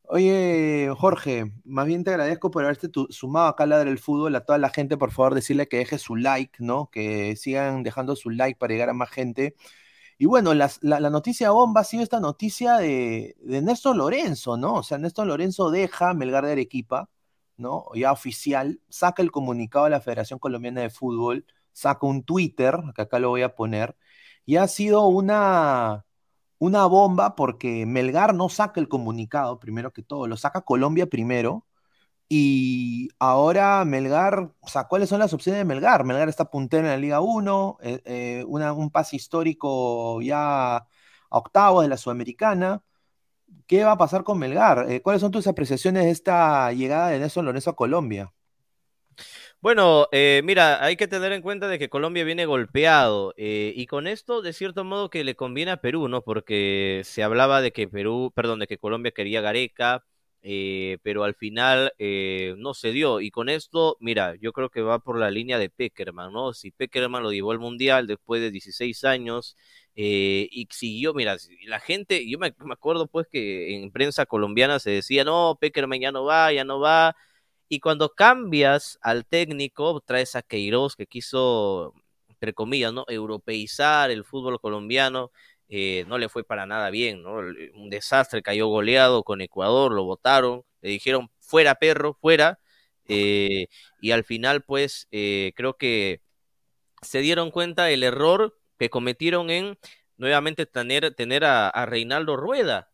oye, 0.03 0.91
Jorge, 0.97 1.53
más 1.65 1.87
bien 1.87 2.03
te 2.03 2.11
agradezco 2.11 2.51
por 2.51 2.63
haberte 2.63 2.89
tu- 2.89 3.07
sumado 3.11 3.47
acá 3.49 3.63
a 3.65 3.67
Ladra 3.67 3.89
el 3.89 3.99
Fútbol. 3.99 4.35
A 4.35 4.45
toda 4.45 4.57
la 4.59 4.69
gente, 4.69 4.97
por 4.97 5.11
favor, 5.11 5.35
decirle 5.35 5.67
que 5.67 5.77
deje 5.77 5.97
su 5.99 6.15
like, 6.15 6.57
¿no? 6.63 6.89
Que 6.91 7.35
sigan 7.35 7.83
dejando 7.83 8.15
su 8.15 8.29
like 8.31 8.57
para 8.59 8.73
llegar 8.73 8.89
a 8.89 8.93
más 8.93 9.09
gente. 9.11 9.55
Y 10.21 10.25
bueno, 10.25 10.53
la, 10.53 10.69
noticia 11.09 11.51
bomba 11.51 11.81
ha 11.81 11.83
sido 11.85 12.03
esta 12.03 12.19
noticia 12.19 12.77
de, 12.77 13.37
de 13.41 13.61
Néstor 13.61 13.95
Lorenzo, 13.95 14.57
¿no? 14.57 14.75
O 14.75 14.83
sea, 14.83 14.97
Néstor 14.97 15.27
Lorenzo 15.27 15.71
deja 15.71 16.13
Melgar 16.13 16.45
de 16.45 16.51
Arequipa, 16.51 17.09
¿no? 17.57 17.85
Ya 17.95 18.11
oficial, 18.11 18.81
saca 18.89 19.21
el 19.23 19.31
comunicado 19.31 19.85
de 19.85 19.91
la 19.91 20.01
Federación 20.01 20.39
Colombiana 20.39 20.81
de 20.81 20.89
Fútbol, 20.89 21.45
saca 21.71 22.05
un 22.05 22.23
Twitter, 22.23 22.77
que 22.95 23.03
acá 23.03 23.19
lo 23.19 23.29
voy 23.29 23.43
a 23.43 23.55
poner, 23.55 23.95
y 24.45 24.57
ha 24.57 24.67
sido 24.67 25.07
una, 25.07 26.05
una 26.59 26.85
bomba 26.87 27.35
porque 27.35 27.85
Melgar 27.85 28.35
no 28.35 28.49
saca 28.49 28.81
el 28.81 28.89
comunicado, 28.89 29.59
primero 29.59 29.93
que 29.93 30.03
todo, 30.03 30.27
lo 30.27 30.37
saca 30.37 30.61
Colombia 30.61 31.07
primero, 31.09 31.65
y 32.31 33.09
ahora 33.17 33.83
Melgar, 33.85 34.51
o 34.59 34.67
sea, 34.67 34.83
¿cuáles 34.83 35.09
son 35.09 35.19
las 35.19 35.33
opciones 35.33 35.57
de 35.59 35.65
Melgar? 35.65 36.03
Melgar 36.05 36.29
está 36.29 36.45
puntero 36.51 36.83
en 36.83 36.91
la 36.91 36.97
Liga 36.97 37.21
1, 37.21 37.77
eh, 37.81 38.01
eh, 38.05 38.45
un 38.45 38.91
pase 38.91 39.15
histórico 39.15 40.21
ya 40.21 40.77
a 40.77 40.87
octavos 41.31 41.81
de 41.83 41.89
la 41.89 41.97
Sudamericana. 41.97 42.83
¿Qué 43.67 43.83
va 43.83 43.93
a 43.93 43.97
pasar 43.97 44.23
con 44.23 44.37
Melgar? 44.37 44.85
Eh, 44.91 45.01
¿cuáles 45.01 45.21
son 45.21 45.31
tus 45.31 45.47
apreciaciones 45.47 46.03
de 46.05 46.11
esta 46.11 46.71
llegada 46.71 47.09
de 47.09 47.19
Nelson 47.19 47.45
Lorenzo 47.45 47.71
a 47.71 47.75
Colombia? 47.75 48.31
Bueno, 49.61 50.07
mira, 50.43 50.83
hay 50.83 50.95
que 50.97 51.07
tener 51.07 51.31
en 51.33 51.41
cuenta 51.41 51.67
de 51.67 51.79
que 51.79 51.89
Colombia 51.89 52.23
viene 52.23 52.45
golpeado 52.45 53.33
y 53.37 53.85
con 53.87 54.07
esto, 54.07 54.41
de 54.41 54.53
cierto 54.53 54.83
modo, 54.83 55.09
que 55.09 55.23
le 55.23 55.35
conviene 55.35 55.71
a 55.71 55.81
Perú, 55.81 56.07
¿no? 56.07 56.21
Porque 56.23 57.01
se 57.05 57.23
hablaba 57.23 57.61
de 57.61 57.73
que 57.73 57.87
Perú, 57.87 58.31
perdón, 58.35 58.59
de 58.59 58.67
que 58.67 58.77
Colombia 58.77 59.11
quería 59.11 59.41
Gareca, 59.41 60.05
eh, 60.41 60.97
pero 61.03 61.23
al 61.23 61.35
final 61.35 61.93
eh, 61.97 62.55
no 62.57 62.73
se 62.73 62.91
dio. 62.91 63.19
Y 63.21 63.31
con 63.31 63.49
esto, 63.49 63.97
mira, 63.99 64.35
yo 64.35 64.53
creo 64.53 64.69
que 64.69 64.81
va 64.81 64.99
por 64.99 65.17
la 65.17 65.31
línea 65.31 65.59
de 65.59 65.69
Peckerman, 65.69 66.31
¿no? 66.31 66.53
Si 66.53 66.71
Peckerman 66.71 67.23
lo 67.23 67.31
llevó 67.31 67.51
al 67.51 67.59
Mundial 67.59 68.07
después 68.07 68.41
de 68.41 68.51
16 68.51 69.03
años 69.03 69.57
eh, 69.95 70.47
y 70.51 70.67
siguió, 70.71 71.13
mira, 71.13 71.37
la 71.67 71.79
gente, 71.79 72.29
yo 72.29 72.39
me, 72.39 72.53
me 72.59 72.73
acuerdo 72.73 73.07
pues 73.07 73.27
que 73.29 73.75
en 73.75 73.91
prensa 73.91 74.25
colombiana 74.25 74.79
se 74.79 74.91
decía, 74.91 75.23
no, 75.23 75.57
Peckerman 75.59 75.99
ya 75.99 76.11
no 76.11 76.23
va, 76.23 76.53
ya 76.53 76.63
no 76.63 76.79
va. 76.79 77.15
Y 77.67 77.79
cuando 77.81 78.09
cambias 78.09 78.97
al 79.01 79.25
técnico, 79.25 80.01
traes 80.01 80.35
a 80.35 80.41
Queiroz 80.41 80.95
que 80.95 81.05
quiso, 81.05 81.93
entre 82.27 82.53
comillas, 82.53 82.93
¿no? 82.93 83.05
Europeizar 83.07 84.09
el 84.11 84.23
fútbol 84.25 84.59
colombiano. 84.59 85.31
Eh, 85.69 86.05
no 86.07 86.17
le 86.17 86.29
fue 86.29 86.43
para 86.43 86.65
nada 86.65 86.89
bien, 86.89 87.23
¿no? 87.23 87.37
Un 87.75 87.89
desastre, 87.89 88.41
cayó 88.41 88.67
goleado 88.67 89.23
con 89.23 89.41
Ecuador, 89.41 89.91
lo 89.93 90.03
votaron, 90.03 90.63
le 90.81 90.89
dijeron 90.89 91.29
fuera 91.39 91.75
perro, 91.75 92.13
fuera. 92.21 92.59
eh, 93.07 93.67
y 94.01 94.11
al 94.11 94.23
final, 94.23 94.63
pues, 94.63 95.07
eh, 95.11 95.53
creo 95.55 95.77
que 95.77 96.21
se 97.01 97.19
dieron 97.21 97.51
cuenta 97.51 97.89
el 97.91 98.03
error 98.03 98.57
que 98.77 98.89
cometieron 98.89 99.49
en 99.49 99.77
nuevamente 100.17 100.65
tener, 100.65 101.13
tener 101.15 101.45
a, 101.45 101.69
a 101.69 101.85
Reinaldo 101.85 102.35
Rueda. 102.37 102.91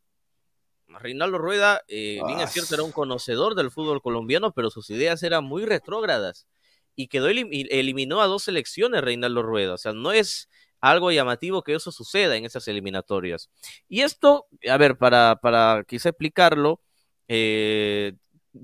Reinaldo 0.87 1.37
Rueda, 1.37 1.81
eh, 1.87 2.21
bien 2.27 2.39
es 2.39 2.51
cierto, 2.51 2.75
era 2.75 2.83
un 2.83 2.91
conocedor 2.91 3.55
del 3.55 3.71
fútbol 3.71 4.01
colombiano, 4.01 4.53
pero 4.53 4.69
sus 4.69 4.89
ideas 4.89 5.23
eran 5.23 5.43
muy 5.43 5.65
retrógradas 5.65 6.47
y 6.95 7.07
quedó 7.07 7.27
elim 7.27 7.49
eliminó 7.51 8.21
a 8.21 8.27
dos 8.27 8.43
selecciones 8.43 9.01
Reinaldo 9.01 9.41
Rueda. 9.41 9.73
O 9.73 9.77
sea, 9.77 9.93
no 9.93 10.11
es 10.11 10.49
algo 10.81 11.11
llamativo 11.11 11.63
que 11.63 11.75
eso 11.75 11.91
suceda 11.91 12.35
en 12.35 12.45
esas 12.45 12.67
eliminatorias. 12.67 13.49
Y 13.87 14.01
esto, 14.01 14.47
a 14.69 14.77
ver, 14.77 14.97
para, 14.97 15.37
para 15.41 15.83
quizá 15.87 16.09
explicarlo, 16.09 16.81
eh, 17.27 18.13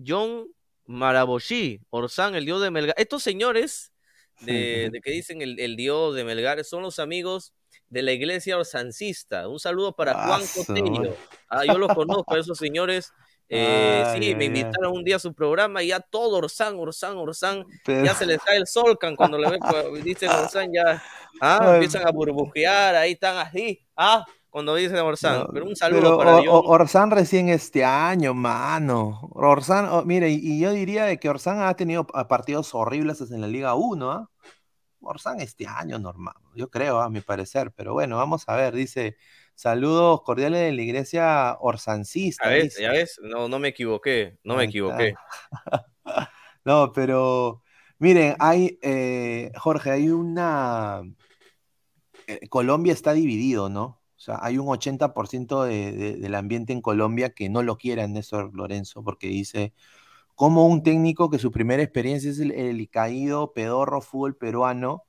John 0.06 0.48
Maraboshi, 0.86 1.82
Orsán, 1.90 2.36
el 2.36 2.46
dios 2.46 2.62
de 2.62 2.72
Melgar, 2.72 2.96
estos 2.98 3.24
señores 3.24 3.92
de, 4.42 4.90
de 4.92 5.02
que 5.02 5.12
dicen 5.12 5.42
el, 5.42 5.60
el, 5.60 5.76
dios 5.76 6.16
de 6.16 6.24
Melgar 6.24 6.64
son 6.64 6.84
los 6.84 7.00
amigos 7.00 7.54
de 7.90 8.02
la 8.02 8.14
iglesia 8.14 8.58
orsancista. 8.58 9.48
Un 9.48 9.60
saludo 9.60 9.94
para 9.96 10.14
Juan 10.14 10.42
Cotello. 10.56 11.16
Ah, 11.50 11.66
yo 11.66 11.78
los 11.78 11.94
conozco, 11.94 12.38
esos 12.38 12.58
señores. 12.58 13.12
Eh, 13.54 14.04
ay, 14.06 14.24
sí, 14.24 14.36
me 14.36 14.46
invitaron 14.46 14.94
ay. 14.94 14.98
un 14.98 15.04
día 15.04 15.18
a 15.18 15.20
su 15.20 15.34
programa 15.34 15.84
y 15.84 15.88
ya 15.88 16.00
todo 16.00 16.38
Orsán, 16.38 16.80
Orsán, 16.80 17.18
Orsán. 17.18 17.66
Pero... 17.84 18.06
Ya 18.06 18.16
se 18.16 18.26
les 18.26 18.42
cae 18.42 18.56
el 18.56 18.66
solcan 18.66 19.18
cuando 19.18 19.38
le 19.38 19.50
ven, 19.50 19.60
dicen 20.06 20.30
Orsán, 20.30 20.72
ya 20.74 21.04
ah, 21.42 21.72
empiezan 21.74 22.08
a 22.08 22.12
burbujear, 22.12 22.96
ahí 22.96 23.12
están 23.12 23.36
así. 23.36 23.86
Ah, 23.98 24.26
cuando 24.50 24.74
dicen 24.76 25.00
Orsán. 25.00 25.40
No, 25.40 25.48
pero 25.52 25.66
un 25.66 25.76
saludo 25.76 26.02
pero 26.02 26.18
para 26.18 26.38
o, 26.38 26.62
Orsán 26.70 27.12
recién 27.12 27.50
este 27.50 27.84
año, 27.84 28.34
mano. 28.34 29.30
Orsán, 29.34 29.90
oh, 29.92 30.04
mire, 30.04 30.30
y, 30.30 30.40
y, 30.42 30.62
yo 30.62 30.72
diría 30.72 31.04
de 31.04 31.20
que 31.20 31.28
Orsán 31.28 31.62
ha 31.62 31.74
tenido 31.74 32.08
partidos 32.08 32.74
horribles 32.74 33.20
en 33.20 33.42
la 33.42 33.48
Liga 33.48 33.76
1, 33.76 34.12
¿ah? 34.12 34.31
Orsán 35.02 35.42
este 35.42 35.68
año 35.68 36.00
normal, 36.00 36.36
yo 36.56 36.70
creo, 36.70 37.02
a 37.02 37.10
mi 37.10 37.22
parecer, 37.22 37.72
pero 37.76 37.94
bueno, 37.94 38.18
vamos 38.18 38.44
a 38.48 38.56
ver, 38.56 38.74
dice, 38.74 39.18
saludos 39.56 40.22
cordiales 40.24 40.62
de 40.62 40.72
la 40.72 40.82
iglesia 40.82 41.58
orsancista. 41.60 42.46
A 42.46 42.50
ver, 42.50 42.64
dice. 42.64 42.82
ya 42.82 42.92
ves, 42.92 43.20
no, 43.22 43.48
no 43.48 43.60
me 43.60 43.70
equivoqué, 43.70 44.38
no 44.44 44.54
Ahí 44.54 44.60
me 44.60 44.64
equivoqué. 44.66 45.16
no, 46.66 46.92
pero 46.92 47.64
miren, 48.00 48.36
hay, 48.40 48.80
eh, 48.82 49.52
Jorge, 49.58 49.92
hay 49.92 50.10
una... 50.10 51.02
Eh, 52.28 52.48
Colombia 52.50 52.94
está 52.94 53.14
dividido, 53.14 53.70
¿no? 53.70 54.02
O 54.16 54.24
sea, 54.24 54.38
hay 54.42 54.60
un 54.60 54.68
80% 54.68 55.64
de, 55.64 55.92
de, 55.92 56.18
del 56.18 56.36
ambiente 56.36 56.74
en 56.74 56.82
Colombia 56.82 57.32
que 57.32 57.50
no 57.50 57.64
lo 57.64 57.78
quiere 57.78 58.08
Néstor 58.08 58.56
Lorenzo 58.56 59.04
porque 59.04 59.28
dice, 59.28 59.74
como 60.42 60.66
un 60.66 60.82
técnico 60.82 61.30
que 61.30 61.38
su 61.38 61.52
primera 61.52 61.84
experiencia 61.84 62.32
es 62.32 62.40
el, 62.40 62.52
el 62.52 62.90
caído 62.90 63.54
pedorro 63.54 64.02
fútbol 64.02 64.36
peruano, 64.36 65.04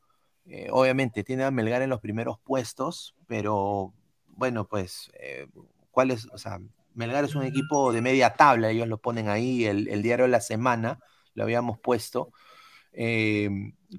eh, 0.44 0.68
obviamente 0.70 1.24
tiene 1.24 1.42
a 1.44 1.50
Melgar 1.50 1.80
en 1.80 1.88
los 1.88 2.00
primeros 2.00 2.38
puestos, 2.38 3.14
pero 3.26 3.94
bueno, 4.26 4.68
pues, 4.68 5.10
eh, 5.18 5.46
¿cuál 5.90 6.10
es? 6.10 6.28
O 6.34 6.36
sea, 6.36 6.60
Melgar 6.92 7.24
es 7.24 7.34
un 7.34 7.44
equipo 7.44 7.94
de 7.94 8.02
media 8.02 8.34
tabla, 8.34 8.68
ellos 8.68 8.88
lo 8.88 8.98
ponen 8.98 9.30
ahí, 9.30 9.64
el, 9.64 9.88
el 9.88 10.02
diario 10.02 10.26
de 10.26 10.32
la 10.32 10.42
semana, 10.42 10.98
lo 11.32 11.44
habíamos 11.44 11.78
puesto. 11.78 12.30
Eh, 12.92 13.48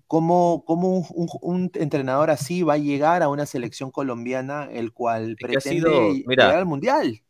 ¿Cómo, 0.06 0.64
cómo 0.68 0.98
un, 0.98 1.06
un, 1.16 1.30
un, 1.42 1.72
entrenador 1.74 2.30
así 2.30 2.62
va 2.62 2.74
a 2.74 2.78
llegar 2.78 3.24
a 3.24 3.30
una 3.30 3.48
selección 3.48 3.90
colombiana 3.90 4.70
el 4.72 4.94
cual 4.94 5.36
pretende 5.40 5.62
sido, 5.62 6.10
mira, 6.28 6.44
llegar 6.46 6.60
al 6.60 6.68
Mundial? 6.68 7.24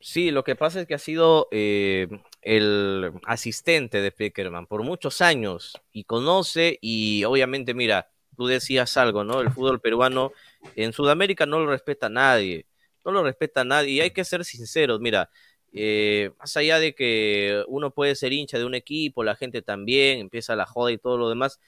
Sí, 0.00 0.30
lo 0.30 0.42
que 0.42 0.56
pasa 0.56 0.80
es 0.80 0.86
que 0.86 0.94
ha 0.94 0.98
sido, 0.98 1.48
eh, 1.52 2.08
el 2.42 3.12
asistente 3.24 4.00
de 4.00 4.10
Peckerman 4.10 4.66
por 4.66 4.82
muchos 4.82 5.20
años 5.20 5.80
y 5.92 6.04
conoce 6.04 6.78
y 6.82 7.24
obviamente, 7.24 7.72
mira, 7.72 8.10
tú 8.36 8.46
decías 8.46 8.96
algo, 8.96 9.24
¿no? 9.24 9.40
El 9.40 9.50
fútbol 9.50 9.80
peruano 9.80 10.32
en 10.74 10.92
Sudamérica 10.92 11.46
no 11.46 11.60
lo 11.60 11.66
respeta 11.66 12.08
nadie, 12.08 12.66
no 13.04 13.12
lo 13.12 13.22
respeta 13.22 13.64
nadie 13.64 13.92
y 13.92 14.00
hay 14.00 14.10
que 14.10 14.24
ser 14.24 14.44
sinceros, 14.44 15.00
mira, 15.00 15.30
eh, 15.72 16.32
más 16.38 16.56
allá 16.56 16.78
de 16.80 16.94
que 16.94 17.64
uno 17.68 17.92
puede 17.92 18.14
ser 18.16 18.32
hincha 18.32 18.58
de 18.58 18.64
un 18.64 18.74
equipo, 18.74 19.24
la 19.24 19.36
gente 19.36 19.62
también, 19.62 20.18
empieza 20.20 20.56
la 20.56 20.66
joda 20.66 20.92
y 20.92 20.98
todo 20.98 21.16
lo 21.16 21.28
demás, 21.28 21.60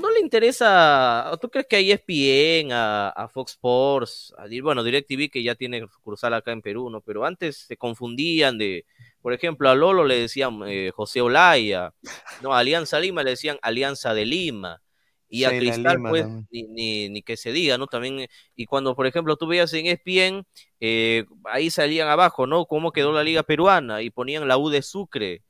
no, 0.00 0.10
le 0.10 0.20
interesa, 0.20 1.36
¿tú 1.40 1.50
crees 1.50 1.66
que 1.66 1.76
a 1.76 1.80
ESPN, 1.80 2.72
a, 2.72 3.08
a 3.10 3.28
Fox 3.28 3.52
Sports, 3.52 4.34
a, 4.38 4.46
bueno, 4.62 4.84
DirecTV 4.84 5.30
que 5.30 5.42
ya 5.42 5.54
tiene 5.54 5.86
cruzar 6.02 6.32
acá 6.32 6.52
en 6.52 6.62
Perú, 6.62 6.90
¿no? 6.90 7.00
Pero 7.00 7.24
antes 7.24 7.56
se 7.66 7.76
confundían 7.76 8.56
de, 8.56 8.86
por 9.24 9.32
ejemplo, 9.32 9.70
a 9.70 9.74
Lolo 9.74 10.04
le 10.04 10.20
decían 10.20 10.60
eh, 10.66 10.90
José 10.94 11.22
Olaya, 11.22 11.94
no, 12.42 12.52
a 12.52 12.58
Alianza 12.58 13.00
Lima 13.00 13.22
le 13.22 13.30
decían 13.30 13.56
Alianza 13.62 14.12
de 14.12 14.26
Lima, 14.26 14.82
y 15.30 15.44
a 15.44 15.48
Cristal, 15.48 15.96
pues, 16.06 16.26
ni, 16.50 17.08
ni, 17.08 17.22
que 17.22 17.38
se 17.38 17.50
diga, 17.50 17.78
¿no? 17.78 17.86
También, 17.86 18.28
y 18.54 18.66
cuando, 18.66 18.94
por 18.94 19.06
ejemplo, 19.06 19.38
tú 19.38 19.46
veías 19.46 19.72
en 19.72 19.86
ESPN, 19.86 20.44
eh, 20.78 21.24
ahí 21.44 21.70
salían 21.70 22.08
abajo, 22.08 22.46
¿no? 22.46 22.66
Cómo 22.66 22.92
quedó 22.92 23.14
la 23.14 23.24
Liga 23.24 23.42
Peruana, 23.44 24.02
y 24.02 24.10
ponían 24.10 24.46
la 24.46 24.58
U 24.58 24.68
de 24.68 24.82
Sucre, 24.82 25.42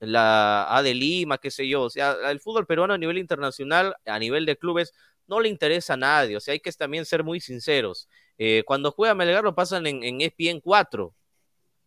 la 0.00 0.66
A 0.76 0.82
de 0.82 0.94
Lima, 0.94 1.38
qué 1.38 1.52
sé 1.52 1.68
yo. 1.68 1.82
O 1.82 1.90
sea, 1.90 2.16
el 2.32 2.40
fútbol 2.40 2.66
peruano 2.66 2.94
a 2.94 2.98
nivel 2.98 3.16
internacional, 3.16 3.94
a 4.06 4.18
nivel 4.18 4.44
de 4.44 4.56
clubes, 4.56 4.92
no 5.28 5.38
le 5.38 5.48
interesa 5.48 5.94
a 5.94 5.98
nadie. 5.98 6.36
O 6.36 6.40
sea, 6.40 6.50
hay 6.50 6.58
que 6.58 6.72
también 6.72 7.06
ser 7.06 7.22
muy 7.22 7.38
sinceros. 7.38 8.08
Eh, 8.38 8.64
cuando 8.66 8.90
juega 8.90 9.14
Melgar 9.14 9.44
lo 9.44 9.54
pasan 9.54 9.86
en, 9.86 10.02
en 10.02 10.20
ESPN 10.20 10.58
4, 10.58 11.14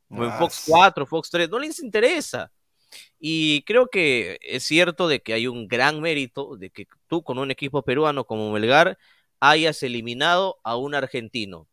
en 0.10 0.32
Fox 0.34 0.66
4, 0.68 1.06
Fox 1.06 1.30
3, 1.30 1.50
no 1.50 1.60
les 1.60 1.82
interesa. 1.82 2.52
Y 3.20 3.64
creo 3.64 3.88
que 3.88 4.38
es 4.42 4.64
cierto 4.64 5.08
de 5.08 5.22
que 5.22 5.34
hay 5.34 5.48
un 5.48 5.68
gran 5.68 6.02
mérito 6.02 6.58
de 6.58 6.70
que 6.70 6.88
tú 7.08 7.24
con 7.24 7.40
un 7.40 7.52
equipo 7.52 7.82
peruano 7.84 8.26
como 8.26 8.52
Melgar 8.52 8.98
hayas 9.40 9.82
eliminado 9.84 10.60
a 10.64 10.78
un 10.78 10.96
argentino. 10.96 11.68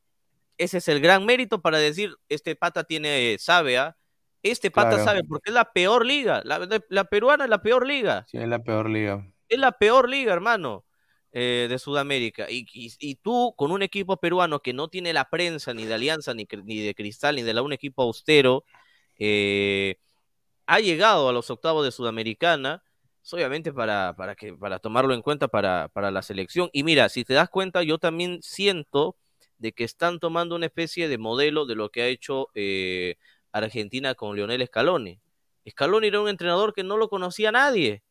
Ese 0.59 0.79
es 0.79 0.89
el 0.89 1.01
gran 1.01 1.25
mérito 1.25 1.61
para 1.63 1.79
decir, 1.79 2.17
este 2.29 2.57
pata 2.57 2.85
tiene, 2.85 3.37
sabe, 3.39 3.79
¿ah? 3.79 3.97
Este 4.43 4.71
pata 4.71 5.03
sabe, 5.05 5.23
porque 5.25 5.51
es 5.51 5.55
la 5.55 5.71
peor 5.73 6.05
liga. 6.05 6.43
La, 6.45 7.05
peruana 7.05 7.45
es 7.45 7.51
la 7.51 7.63
peor 7.63 7.87
liga. 7.87 8.25
Sí, 8.29 8.39
es 8.39 8.49
la 8.49 8.63
peor 8.63 8.89
liga. 8.89 9.27
Es 9.49 9.59
la 9.59 9.73
peor 9.73 10.09
liga, 10.09 10.33
hermano, 10.33 10.85
eh, 11.33 11.67
de 11.71 11.79
Sudamérica. 11.79 12.51
Y, 12.51 12.67
y, 12.73 13.15
tú, 13.17 13.55
con 13.57 13.71
un 13.71 13.83
equipo 13.83 14.17
peruano 14.17 14.61
que 14.61 14.73
no 14.73 14.89
tiene 14.89 15.13
la 15.13 15.31
prensa 15.31 15.73
ni 15.75 15.85
de 15.85 15.95
Alianza, 15.95 16.35
ni, 16.35 16.47
ni 16.65 16.81
de 16.81 16.95
Cristal, 16.95 17.37
ni 17.37 17.43
de 17.43 17.61
un 17.61 17.73
equipo 17.73 18.03
austero, 18.03 18.65
eh, 19.19 19.97
ha 20.67 20.81
llegado 20.81 21.29
a 21.29 21.33
los 21.33 21.51
octavos 21.51 21.85
de 21.85 21.93
Sudamericana. 21.93 22.83
Obviamente 23.33 23.73
para, 23.73 24.15
para, 24.17 24.35
que, 24.35 24.55
para 24.55 24.81
tomarlo 24.81 25.15
en 25.15 25.23
cuenta 25.23 25.47
para, 25.47 25.89
para 25.89 26.11
la 26.11 26.23
selección. 26.23 26.69
Y 26.73 26.83
mira, 26.83 27.09
si 27.09 27.25
te 27.25 27.35
das 27.35 27.49
cuenta, 27.49 27.83
yo 27.85 27.99
también 27.99 28.43
siento 28.43 29.17
de 29.59 29.73
que 29.73 29.85
están 29.85 30.19
tomando 30.19 30.57
una 30.57 30.67
especie 30.67 31.07
de 31.09 31.19
modelo 31.19 31.67
de 31.67 31.77
lo 31.77 31.91
que 31.91 32.03
ha 32.03 32.07
hecho 32.07 32.49
eh, 32.55 33.17
Argentina 33.53 34.15
con 34.17 34.35
Lionel 34.35 34.67
Scaloni. 34.67 35.21
Scaloni 35.69 36.09
era 36.09 36.21
un 36.21 36.29
entrenador 36.29 36.73
que 36.75 36.83
no 36.83 36.97
lo 36.97 37.09
conocía 37.09 37.53
nadie 37.53 38.03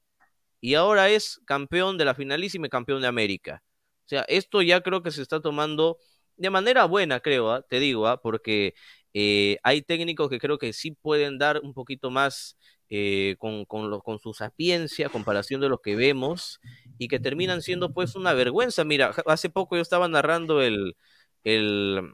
y 0.61 0.75
ahora 0.75 1.09
es 1.09 1.41
campeón 1.45 1.97
de 1.97 2.05
la 2.05 2.15
finalísima 2.15 2.67
y 2.67 2.69
campeón 2.69 3.01
de 3.01 3.07
América. 3.07 3.63
O 4.05 4.09
sea, 4.09 4.21
esto 4.27 4.61
ya 4.61 4.81
creo 4.81 5.03
que 5.03 5.11
se 5.11 5.21
está 5.21 5.41
tomando 5.41 5.97
de 6.37 6.49
manera 6.49 6.85
buena, 6.85 7.19
creo, 7.19 7.51
¿ah? 7.51 7.61
te 7.61 7.79
digo, 7.79 8.07
¿ah? 8.07 8.21
porque 8.21 8.73
eh, 9.13 9.57
hay 9.63 9.81
técnicos 9.81 10.29
que 10.29 10.39
creo 10.39 10.57
que 10.57 10.73
sí 10.73 10.91
pueden 10.91 11.37
dar 11.37 11.59
un 11.63 11.73
poquito 11.73 12.09
más 12.11 12.57
eh, 12.89 13.35
con, 13.39 13.65
con, 13.65 13.99
con, 13.99 14.19
su 14.19 14.33
sapiencia, 14.33 15.09
comparación 15.09 15.61
de 15.61 15.69
lo 15.69 15.79
que 15.81 15.95
vemos, 15.95 16.59
y 16.97 17.07
que 17.07 17.19
terminan 17.19 17.61
siendo 17.61 17.93
pues 17.93 18.15
una 18.15 18.33
vergüenza. 18.33 18.83
Mira, 18.83 19.13
hace 19.27 19.49
poco 19.49 19.75
yo 19.75 19.81
estaba 19.81 20.07
narrando 20.07 20.61
el, 20.61 20.95
el 21.43 22.13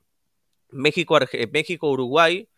México-Uruguay, 0.70 2.50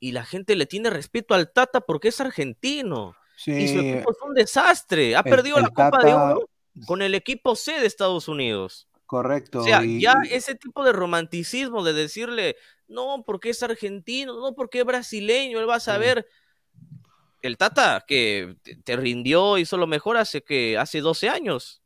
y 0.00 0.12
la 0.12 0.24
gente 0.24 0.56
le 0.56 0.66
tiene 0.66 0.90
respeto 0.90 1.34
al 1.34 1.52
Tata 1.52 1.80
porque 1.80 2.08
es 2.08 2.20
argentino. 2.20 3.16
Y 3.46 3.68
su 3.68 3.78
equipo 3.78 4.10
es 4.10 4.18
un 4.22 4.34
desastre. 4.34 5.14
Ha 5.14 5.22
perdido 5.22 5.60
la 5.60 5.68
Copa 5.68 6.02
de 6.04 6.14
Oro 6.14 6.48
con 6.86 7.02
el 7.02 7.14
equipo 7.14 7.56
C 7.56 7.80
de 7.80 7.86
Estados 7.86 8.28
Unidos. 8.28 8.88
Correcto. 9.06 9.60
O 9.60 9.64
sea, 9.64 9.82
ya 9.84 10.20
ese 10.30 10.54
tipo 10.54 10.84
de 10.84 10.92
romanticismo 10.92 11.82
de 11.82 11.94
decirle, 11.94 12.56
no, 12.88 13.24
porque 13.26 13.50
es 13.50 13.62
argentino, 13.62 14.38
no, 14.38 14.54
porque 14.54 14.80
es 14.80 14.84
brasileño, 14.84 15.60
él 15.60 15.68
va 15.68 15.76
a 15.76 15.80
saber. 15.80 16.26
El 17.40 17.56
Tata, 17.56 18.04
que 18.06 18.56
te 18.84 18.96
rindió, 18.96 19.58
hizo 19.58 19.76
lo 19.76 19.86
mejor 19.86 20.16
hace 20.16 20.42
que 20.42 20.76
hace 20.76 21.00
12 21.00 21.28
años. 21.28 21.80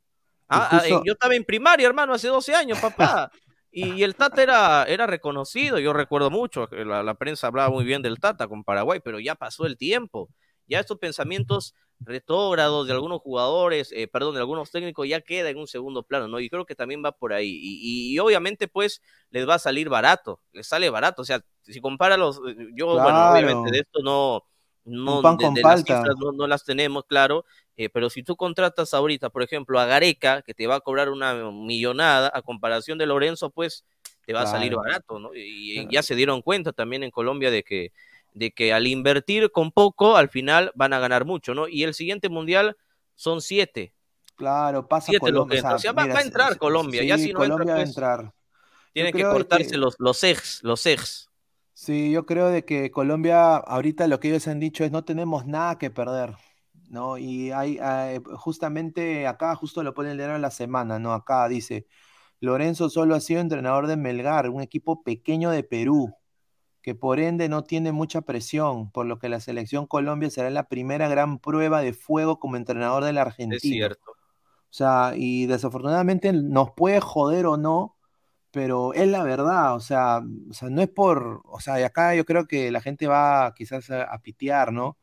Ah, 0.49 0.69
ah 0.73 0.89
yo 0.89 1.13
estaba 1.13 1.35
en 1.37 1.45
primaria, 1.45 1.87
hermano, 1.87 2.15
hace 2.15 2.29
12 2.29 2.55
años, 2.55 2.79
papá. 2.81 3.31
Y, 3.75 4.03
el 4.03 4.17
Tata 4.17 4.43
era, 4.43 4.85
era 4.85 5.07
reconocido, 5.07 5.79
yo 5.79 5.95
recuerdo 5.95 6.31
mucho, 6.31 6.69
la, 6.73 7.03
la 7.03 7.15
prensa 7.15 7.47
hablaba 7.47 7.71
muy 7.71 7.87
bien 7.87 8.03
del 8.03 8.21
Tata 8.21 8.47
con 8.47 8.65
Paraguay, 8.65 9.01
pero 9.03 9.19
ya 9.19 9.35
pasó 9.35 9.65
el 9.65 9.79
tiempo. 9.79 10.29
Ya 10.73 10.81
estos 10.81 10.99
pensamientos 10.99 11.75
retrógrados 12.01 12.87
de 12.87 12.95
algunos 12.95 13.21
jugadores, 13.21 13.93
eh, 13.93 14.09
perdón, 14.09 14.35
de 14.35 14.41
algunos 14.41 14.71
técnicos, 14.71 15.07
ya 15.07 15.21
queda 15.21 15.51
en 15.51 15.59
un 15.59 15.67
segundo 15.67 16.03
plano, 16.03 16.29
¿no? 16.29 16.41
Y 16.41 16.49
creo 16.49 16.65
que 16.65 16.75
también 16.75 17.03
va 17.05 17.13
por 17.13 17.35
ahí. 17.35 17.59
Y, 17.63 18.19
obviamente, 18.19 18.69
pues, 18.69 19.03
les 19.31 19.47
va 19.47 19.55
a 19.57 19.59
salir 19.59 19.91
barato, 19.91 20.41
les 20.53 20.67
sale 20.67 20.89
barato. 20.89 21.21
O 21.21 21.25
sea, 21.27 21.45
si 21.63 21.79
compara 21.83 22.17
los, 22.17 22.41
yo, 22.75 22.87
bueno, 22.95 23.33
obviamente 23.33 23.71
de 23.71 23.79
esto 23.81 24.01
no, 24.03 24.45
no, 24.85 25.21
de, 25.37 25.63
las 25.63 25.85
no, 26.35 26.47
las 26.47 26.65
tenemos, 26.65 27.05
claro, 27.05 27.45
eh, 27.77 27.89
pero 27.89 28.11
si 28.11 28.23
tú 28.23 28.35
contratas 28.35 28.95
ahorita, 28.95 29.31
por 29.31 29.43
ejemplo, 29.43 29.79
a 29.79 29.85
Gareca, 29.85 30.43
que 30.43 30.55
te 30.55 30.67
va 30.67 30.77
a 30.77 30.81
cobrar 30.81 31.11
una 31.11 31.51
millonada, 31.53 32.31
a 32.35 32.43
comparación 32.43 32.97
de 32.97 33.07
Lorenzo, 33.07 33.51
pues 33.51 33.85
te 34.25 34.33
va 34.33 34.43
a 34.43 34.47
salir 34.47 34.75
barato, 34.75 35.19
¿no? 35.19 35.35
Y, 35.35 35.87
ya 35.91 36.03
se 36.03 36.15
dieron 36.15 36.43
cuenta 36.43 36.73
también 36.73 37.03
en 37.03 37.11
Colombia 37.11 37.51
de 37.51 37.63
que, 37.63 37.93
de 38.33 38.53
que 38.53 38.73
al 38.73 38.87
invertir 38.87 39.51
con 39.51 39.73
poco, 39.73 40.17
al 40.17 40.29
final 40.29 40.73
van 40.75 40.93
a 40.93 40.99
ganar 40.99 41.25
mucho, 41.25 41.55
¿no? 41.55 41.69
Y 41.69 41.83
el 41.85 41.95
siguiente 41.95 42.29
mundial 42.29 42.77
son 43.15 43.41
siete. 43.41 43.95
Claro, 44.37 44.89
pasa 44.89 45.07
siete 45.07 45.21
Colombia. 45.21 45.75
O 45.75 45.79
sea, 45.79 45.93
va, 45.93 46.05
a 46.05 46.23
entrar 46.23 46.59
Colombia, 46.59 47.05
ya 47.05 47.19
si 47.19 47.33
no 47.33 47.39
Colombia 47.39 47.63
entra, 47.63 47.75
va 47.75 47.75
a 47.75 47.85
pues, 47.85 47.89
entrar. 47.89 48.35
Tiene 48.93 49.13
que 49.13 49.23
cortarse 49.23 49.77
los, 49.77 49.97
los 49.99 50.23
ex, 50.25 50.63
los 50.63 50.85
ex. 50.87 51.29
Sí, 51.73 52.11
yo 52.11 52.27
creo 52.27 52.49
de 52.49 52.65
que 52.65 52.91
Colombia, 52.91 53.57
ahorita 53.57 54.07
lo 54.07 54.21
que 54.21 54.29
ellos 54.29 54.47
han 54.49 54.61
dicho 54.61 54.85
es 54.85 54.93
no 54.93 55.05
tenemos 55.05 55.47
nada 55.47 55.79
que 55.79 55.91
perder. 55.91 56.35
¿no? 56.93 57.17
Y 57.17 57.51
hay, 57.53 57.79
justamente 58.35 59.27
acá, 59.27 59.57
justo 59.57 59.83
lo 59.83 59.95
ponen 59.95 60.19
leer 60.19 60.31
a 60.31 60.39
la 60.39 60.51
semana, 60.51 60.99
¿no? 60.99 61.15
Acá 61.15 61.49
dice, 61.49 61.87
Lorenzo 62.39 62.91
solo 62.91 63.15
ha 63.15 63.21
sido 63.21 63.41
entrenador 63.41 63.87
de 63.87 63.97
Melgar, 63.97 64.51
un 64.51 64.61
equipo 64.61 65.03
pequeño 65.03 65.51
de 65.51 65.65
Perú, 65.65 66.15
que 66.83 66.95
por 66.95 67.21
ende 67.21 67.49
no 67.49 67.65
tiene 67.65 67.93
mucha 67.93 68.23
presión, 68.23 68.91
por 68.91 69.07
lo 69.07 69.19
que 69.19 69.29
la 69.29 69.41
selección 69.41 69.87
Colombia 69.87 70.31
será 70.31 70.51
la 70.51 70.69
primera 70.69 71.09
gran 71.09 71.39
prueba 71.39 71.81
de 71.81 71.93
fuego 71.93 72.39
como 72.39 72.57
entrenador 72.57 73.05
de 73.05 73.13
la 73.13 73.23
Argentina. 73.23 73.57
Es 73.57 73.63
cierto. 73.63 74.11
O 74.11 74.75
sea, 74.75 75.13
y 75.17 75.47
desafortunadamente 75.47 76.33
nos 76.33 76.73
puede 76.73 77.01
joder 77.01 77.47
o 77.47 77.57
no, 77.57 77.97
pero 78.51 78.95
es 78.95 79.09
la 79.09 79.23
verdad, 79.23 79.75
o 79.75 79.81
sea, 79.81 80.23
o 80.51 80.53
sea, 80.53 80.69
no 80.71 80.83
es 80.83 80.89
por, 80.89 81.43
o 81.45 81.61
sea, 81.61 81.81
y 81.81 81.85
acá 81.85 82.15
yo 82.15 82.25
creo 82.25 82.47
que 82.47 82.71
la 82.71 82.81
gente 82.81 83.07
va 83.07 83.55
quizás 83.55 83.91
a 83.91 84.19
pitear, 84.19 84.73
¿no? 84.73 84.99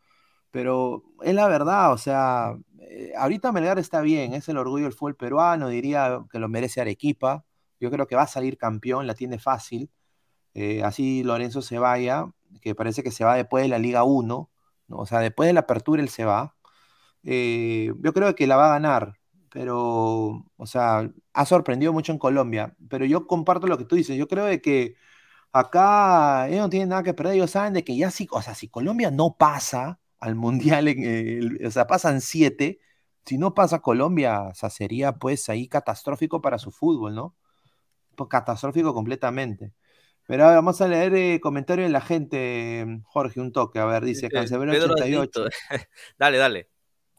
pero 0.52 1.04
es 1.22 1.34
la 1.34 1.48
verdad, 1.48 1.94
o 1.94 1.98
sea, 1.98 2.58
eh, 2.80 3.14
ahorita 3.18 3.52
Melgar 3.52 3.80
está 3.80 4.02
bien, 4.02 4.34
es 4.34 4.50
el 4.50 4.58
orgullo 4.58 4.86
del 4.86 4.94
fútbol 4.94 5.16
peruano, 5.16 5.70
diría 5.70 6.26
que 6.32 6.40
lo 6.40 6.50
merece 6.50 6.82
Arequipa, 6.82 7.46
yo 7.80 7.92
creo 7.92 8.08
que 8.08 8.16
va 8.16 8.24
a 8.24 8.28
salir 8.28 8.58
campeón, 8.58 9.08
la 9.08 9.14
tiene 9.16 9.40
fácil, 9.40 9.90
eh, 10.60 10.84
así 10.84 11.24
Lorenzo 11.24 11.62
se 11.62 11.80
vaya, 11.80 12.32
que 12.62 12.76
parece 12.76 13.04
que 13.04 13.12
se 13.12 13.24
va 13.24 13.36
después 13.36 13.64
de 13.64 13.70
la 13.70 13.80
Liga 13.80 14.04
1, 14.04 14.50
o 14.90 15.06
sea, 15.06 15.20
después 15.20 15.48
de 15.48 15.54
la 15.54 15.62
apertura 15.62 16.02
él 16.02 16.10
se 16.10 16.26
va, 16.26 16.56
eh, 17.24 17.92
yo 18.02 18.14
creo 18.14 18.36
que 18.36 18.48
la 18.48 18.58
va 18.58 18.68
a 18.68 18.74
ganar, 18.74 19.16
pero, 19.52 20.46
o 20.58 20.66
sea, 20.66 21.12
ha 21.34 21.46
sorprendido 21.46 21.94
mucho 21.94 22.12
en 22.12 22.20
Colombia, 22.20 22.76
pero 22.90 23.06
yo 23.06 23.28
comparto 23.28 23.68
lo 23.68 23.78
que 23.78 23.86
tú 23.86 23.96
dices, 23.96 24.18
yo 24.18 24.28
creo 24.28 24.46
que 24.62 24.96
acá 25.54 26.48
ellos 26.50 26.62
no 26.62 26.70
tienen 26.70 26.90
nada 26.90 27.04
que 27.04 27.14
perder, 27.14 27.36
ellos 27.36 27.52
saben 27.52 27.74
de 27.74 27.84
que 27.84 27.98
ya 27.98 28.12
sí, 28.12 28.28
o 28.32 28.42
sea, 28.42 28.56
si 28.56 28.70
Colombia 28.70 29.12
no 29.12 29.36
pasa, 29.38 30.00
al 30.20 30.36
Mundial, 30.36 30.88
o 31.66 31.72
sea, 31.72 31.88
pasan 31.88 32.22
siete. 32.22 32.80
Si 33.26 33.38
no 33.38 33.54
pasa 33.54 33.80
Colombia, 33.82 34.42
o 34.44 34.56
sea, 34.56 34.70
sería 34.70 35.14
pues 35.14 35.50
ahí 35.50 35.68
catastrófico 35.68 36.42
para 36.42 36.58
su 36.60 36.72
fútbol, 36.72 37.16
¿no? 37.16 37.36
Pues 38.16 38.30
catastrófico 38.30 38.94
completamente. 38.94 39.74
Pero 40.30 40.46
vamos 40.46 40.80
a 40.80 40.88
leer 40.88 41.16
el 41.16 41.40
comentario 41.40 41.86
de 41.86 41.90
la 41.90 42.02
gente, 42.02 43.02
Jorge, 43.06 43.40
un 43.40 43.52
toque. 43.52 43.80
A 43.80 43.86
ver, 43.86 44.06
dice 44.06 44.30
Cancelero 44.30 44.72
88. 44.72 45.46
dale, 46.20 46.38
dale. 46.38 46.70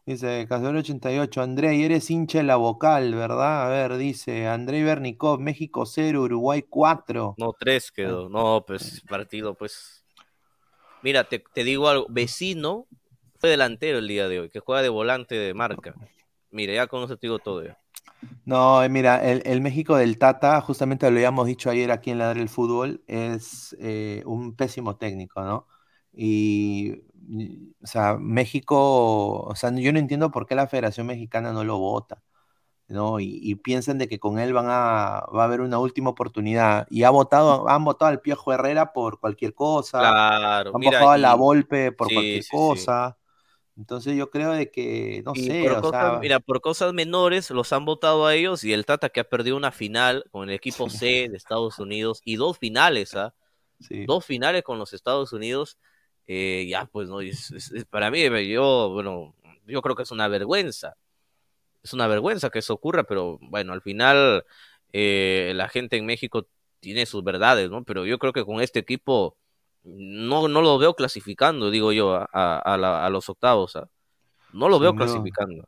Dice 0.05 0.45
Cancelero 0.47 0.79
88, 0.79 1.41
André, 1.41 1.83
eres 1.83 2.09
hincha 2.09 2.37
de 2.37 2.45
la 2.45 2.55
vocal, 2.55 3.13
¿verdad? 3.13 3.65
A 3.65 3.69
ver, 3.69 3.97
dice 3.97 4.47
André 4.47 4.85
Bernikov, 4.85 5.41
México 5.41 5.85
0, 5.85 6.21
Uruguay 6.21 6.63
4. 6.69 7.35
No, 7.37 7.51
3 7.51 7.91
quedó. 7.91 8.29
No, 8.29 8.63
pues 8.65 9.01
partido, 9.01 9.55
pues 9.55 10.05
Mira, 11.01 11.25
te, 11.25 11.39
te 11.39 11.65
digo 11.65 11.89
algo, 11.89 12.05
vecino 12.07 12.87
fue 13.39 13.49
delantero 13.49 13.97
el 13.97 14.07
día 14.07 14.29
de 14.29 14.39
hoy, 14.39 14.49
que 14.49 14.61
juega 14.61 14.81
de 14.81 14.87
volante 14.87 15.35
de 15.35 15.53
marca. 15.53 15.95
Mira, 16.51 16.73
ya 16.73 16.87
con 16.87 17.03
eso 17.03 17.17
te 17.17 17.27
digo 17.27 17.39
todo. 17.39 17.63
No, 18.45 18.83
eh, 18.83 18.89
mira, 18.89 19.23
el, 19.29 19.41
el 19.45 19.61
México 19.61 19.95
del 19.95 20.17
Tata, 20.17 20.61
justamente 20.61 21.09
lo 21.09 21.15
habíamos 21.17 21.47
dicho 21.47 21.69
ayer 21.69 21.91
aquí 21.91 22.11
en 22.11 22.17
Ladre 22.19 22.41
el 22.41 22.49
Fútbol, 22.49 23.03
es 23.07 23.75
eh, 23.79 24.23
un 24.25 24.55
pésimo 24.55 24.97
técnico, 24.97 25.41
¿no? 25.41 25.67
Y, 26.13 26.93
o 27.81 27.87
sea, 27.87 28.17
México, 28.17 29.41
o 29.43 29.55
sea, 29.55 29.71
yo 29.71 29.93
no 29.93 29.99
entiendo 29.99 30.31
por 30.31 30.45
qué 30.47 30.55
la 30.55 30.67
Federación 30.67 31.07
Mexicana 31.07 31.51
no 31.53 31.63
lo 31.63 31.77
vota, 31.79 32.21
¿no? 32.87 33.19
Y, 33.19 33.39
y 33.43 33.55
piensan 33.55 33.97
de 33.99 34.07
que 34.09 34.19
con 34.19 34.39
él 34.39 34.53
van 34.53 34.67
a, 34.69 35.25
va 35.35 35.43
a 35.43 35.45
haber 35.45 35.61
una 35.61 35.79
última 35.79 36.11
oportunidad. 36.11 36.87
Y 36.91 37.03
ha 37.03 37.11
votado, 37.11 37.69
han 37.69 37.85
votado 37.85 38.09
al 38.11 38.21
Piojo 38.21 38.53
Herrera 38.53 38.93
por 38.93 39.19
cualquier 39.19 39.55
cosa, 39.55 40.19
Claro, 40.35 40.73
han 40.73 40.81
mira, 40.81 41.05
votado 41.05 41.11
a 41.11 41.17
la 41.19 41.35
Volpe 41.35 41.91
por 41.93 42.11
sí, 42.11 42.13
cualquier 42.13 42.43
sí, 42.43 42.57
sí. 42.59 42.93
Entonces 43.77 44.15
yo 44.17 44.29
creo 44.29 44.51
de 44.51 44.69
que, 44.71 45.21
no 45.25 45.33
Y 45.33 45.35
sé, 45.35 45.53
por 45.53 45.77
o 45.77 45.79
cosas, 45.79 46.11
sea, 46.11 46.19
mira, 46.19 46.39
por 46.41 46.59
cosas 46.61 46.93
menores 46.93 47.49
los 47.51 47.71
han 47.71 47.85
votado 47.85 48.25
a 48.25 48.35
ellos 48.35 48.63
y 48.65 48.73
el 48.73 48.85
Tata 48.85 49.09
que 49.09 49.21
ha 49.21 49.23
perdido 49.29 49.55
una 49.55 49.71
final 49.71 50.25
con 50.31 50.49
el 50.49 50.55
equipo 50.55 50.89
C 50.89 51.29
de 51.29 51.37
Estados 51.37 51.79
Unidos 51.79 52.21
y 52.25 52.35
dos 52.35 52.57
finales, 52.57 53.15
¿ah? 53.15 53.33
sí. 53.79 54.05
Dos 54.07 54.25
finales 54.25 54.63
con 54.63 54.79
los 54.79 54.93
Estados 54.93 55.33
Unidos, 55.33 55.77
eh, 56.27 56.67
ya 56.69 56.85
pues 56.87 57.09
no, 57.09 57.21
es- 57.21 57.51
es- 57.51 57.71
es- 57.71 57.85
para 57.85 58.11
mí, 58.11 58.23
yo, 58.49 58.89
bueno, 58.91 59.35
yo 59.67 59.81
creo 59.81 59.95
que 59.95 60.03
es 60.03 60.11
una 60.11 60.27
vergüenza, 60.29 60.97
es 61.83 61.93
una 61.93 62.07
vergüenza 62.07 62.49
que 62.49 62.59
eso 62.59 62.73
ocurra, 62.73 63.03
pero 63.03 63.37
bueno, 63.41 63.73
al 63.73 63.81
final 63.81 64.45
eh, 64.93 65.53
la 65.55 65.69
gente 65.69 65.97
en 65.97 66.05
México 66.05 66.47
tiene 66.79 67.05
sus 67.05 67.23
verdades, 67.23 67.69
¿no? 67.69 67.83
Pero 67.83 68.05
yo 68.05 68.17
creo 68.19 68.33
que 68.33 68.45
con 68.45 68.61
este 68.61 68.79
equipo 68.79 69.37
no, 69.83 70.47
no 70.47 70.61
lo 70.61 70.77
veo 70.77 70.93
clasificando, 70.95 71.69
digo 71.71 71.91
yo, 71.91 72.13
a, 72.15 72.25
a- 72.59 72.77
la- 72.77 73.05
a 73.05 73.09
los 73.09 73.29
octavos, 73.29 73.75
¿ah? 73.75 73.87
No 74.53 74.69
lo 74.69 74.79
veo 74.79 74.93
duda. 74.93 75.05
clasificando. 75.05 75.63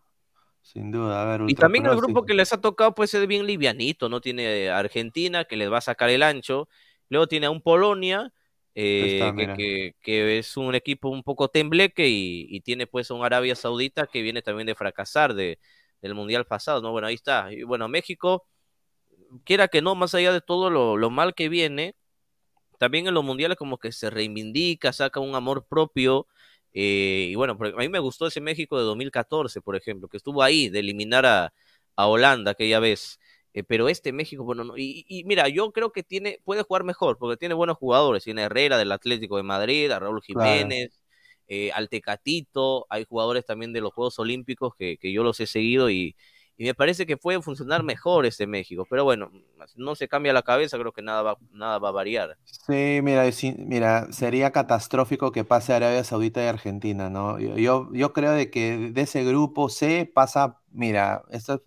Sin 0.61 0.91
duda, 0.91 1.21
a 1.21 1.37
ver, 1.37 1.49
Y 1.49 1.55
también 1.55 1.85
el 1.85 1.95
grupo 1.95 2.25
que 2.25 2.33
les 2.33 2.53
ha 2.53 2.61
tocado 2.61 2.95
puede 2.95 3.07
ser 3.07 3.27
bien 3.27 3.45
livianito, 3.45 4.09
¿no? 4.09 4.21
Tiene 4.21 4.69
Argentina, 4.69 5.45
que 5.45 5.57
les 5.57 5.71
va 5.71 5.79
a 5.79 5.81
sacar 5.81 6.09
el 6.09 6.23
ancho. 6.23 6.69
Luego 7.09 7.27
tiene 7.27 7.47
a 7.47 7.51
un 7.51 7.61
Polonia, 7.61 8.31
eh, 8.75 9.19
está, 9.21 9.35
que, 9.35 9.53
que- 9.53 9.95
que 10.01 10.37
es 10.39 10.57
un 10.57 10.73
equipo 10.75 11.09
un 11.09 11.23
poco 11.23 11.49
tembleque, 11.49 12.07
y, 12.07 12.47
y 12.49 12.61
tiene 12.61 12.87
pues 12.87 13.11
un 13.11 13.23
Arabia 13.25 13.55
Saudita 13.55 14.07
que 14.07 14.21
viene 14.21 14.41
también 14.41 14.67
de 14.67 14.75
fracasar 14.75 15.33
de, 15.33 15.59
del 16.01 16.15
Mundial 16.15 16.45
pasado, 16.45 16.81
¿no? 16.81 16.91
Bueno, 16.91 17.07
ahí 17.07 17.15
está. 17.15 17.51
Y 17.53 17.63
bueno, 17.63 17.87
México, 17.89 18.45
quiera 19.43 19.67
que 19.67 19.81
no, 19.81 19.95
más 19.95 20.13
allá 20.15 20.31
de 20.33 20.41
todo 20.41 20.69
lo, 20.69 20.97
lo 20.97 21.09
mal 21.09 21.33
que 21.35 21.49
viene, 21.49 21.95
también 22.83 23.07
en 23.07 23.13
los 23.13 23.23
mundiales 23.23 23.57
como 23.57 23.77
que 23.77 23.91
se 23.91 24.09
reivindica, 24.09 24.93
saca 24.93 25.19
un 25.19 25.35
amor 25.35 25.65
propio. 25.67 26.27
eh, 26.73 27.27
y 27.31 27.35
bueno, 27.35 27.57
a 27.61 27.79
mí 27.79 27.89
me 27.89 27.99
gustó 27.99 28.27
ese 28.27 28.41
México 28.41 28.77
de 28.77 28.83
2014, 28.83 29.61
por 29.61 29.75
ejemplo, 29.75 30.07
que 30.09 30.17
estuvo 30.17 30.41
ahí 30.43 30.69
de 30.69 30.79
eliminar 30.79 31.25
a, 31.25 31.53
a 31.95 32.07
Holanda 32.07 32.51
aquella 32.51 32.79
vez. 32.79 33.19
Eh, 33.53 33.63
pero 33.63 33.87
este 33.89 34.11
México, 34.11 34.43
bueno, 34.43 34.63
no, 34.63 34.77
y, 34.77 35.05
y 35.07 35.23
mira, 35.25 35.47
yo 35.49 35.71
creo 35.71 35.91
que 35.91 36.01
tiene, 36.03 36.39
puede 36.43 36.63
jugar 36.63 36.83
mejor, 36.83 37.17
porque 37.19 37.37
tiene 37.37 37.53
buenos 37.53 37.77
jugadores. 37.77 38.23
Tiene 38.23 38.43
Herrera 38.43 38.77
del 38.77 38.91
Atlético 38.91 39.37
de 39.37 39.43
Madrid, 39.43 39.91
a 39.91 39.99
Raúl 39.99 40.21
Claro. 40.31 40.77
Jiménez, 40.77 41.03
eh, 41.47 41.71
al 41.73 41.89
Tecatito, 41.89 42.87
hay 42.89 43.05
jugadores 43.05 43.45
también 43.45 43.73
de 43.73 43.81
los 43.81 43.93
Juegos 43.93 44.17
Olímpicos 44.19 44.73
que, 44.75 44.97
que 44.97 45.11
yo 45.11 45.23
los 45.23 45.39
he 45.39 45.45
seguido 45.47 45.89
y, 45.89 46.15
y 46.57 46.65
me 46.65 46.75
parece 46.75 47.05
que 47.05 47.17
puede 47.17 47.41
funcionar 47.41 47.83
mejor 47.83 48.25
este 48.25 48.45
México. 48.45 48.85
Pero 48.89 49.03
bueno, 49.03 49.31
no 49.75 49.95
se 49.95 50.07
cambia 50.07 50.33
la 50.33 50.43
cabeza, 50.43 50.77
creo 50.77 50.91
que 50.91 51.01
nada 51.01 51.21
va, 51.23 51.37
nada 51.51 51.79
va 51.79 51.89
a 51.89 51.91
variar. 51.91 52.37
Sí, 52.45 52.99
mira, 53.01 53.23
mira, 53.57 54.11
sería 54.11 54.51
catastrófico 54.51 55.31
que 55.31 55.43
pase 55.43 55.73
Arabia 55.73 56.03
Saudita 56.03 56.43
y 56.43 56.47
Argentina, 56.47 57.09
¿no? 57.09 57.39
Yo, 57.39 57.91
yo, 57.91 58.13
creo 58.13 58.31
de 58.33 58.51
que 58.51 58.91
de 58.91 59.01
ese 59.01 59.23
grupo 59.23 59.69
C 59.69 60.09
pasa, 60.13 60.59
mira, 60.71 61.23
esto, 61.31 61.63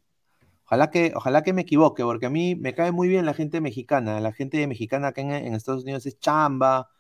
ojalá 0.64 0.90
que, 0.90 1.12
ojalá 1.16 1.42
que 1.42 1.52
me 1.52 1.62
equivoque, 1.62 2.04
porque 2.04 2.26
a 2.26 2.30
mí 2.30 2.54
me 2.54 2.74
cae 2.74 2.92
muy 2.92 3.08
bien 3.08 3.26
la 3.26 3.34
gente 3.34 3.60
mexicana, 3.60 4.20
la 4.20 4.32
gente 4.32 4.66
mexicana 4.68 5.08
acá 5.08 5.20
en, 5.20 5.32
en 5.32 5.54
Estados 5.54 5.82
Unidos 5.82 6.06
es 6.06 6.18
chamba, 6.20 6.90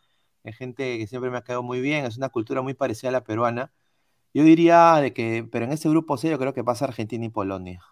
es 0.42 0.56
gente 0.56 0.98
que 0.98 1.06
siempre 1.06 1.30
me 1.30 1.38
ha 1.38 1.42
caído 1.42 1.62
muy 1.62 1.80
bien, 1.80 2.04
es 2.04 2.16
una 2.16 2.30
cultura 2.30 2.62
muy 2.62 2.74
parecida 2.74 3.10
a 3.10 3.12
la 3.12 3.24
peruana. 3.24 3.72
Yo 4.36 4.44
diría 4.44 4.94
de 5.00 5.12
que, 5.14 5.48
pero 5.50 5.64
en 5.66 5.72
ese 5.72 5.88
grupo 5.88 6.16
C 6.18 6.30
yo 6.30 6.38
creo 6.38 6.54
que 6.54 6.64
pasa 6.64 6.84
Argentina 6.86 7.24
y 7.26 7.30
Polonia. 7.30 7.82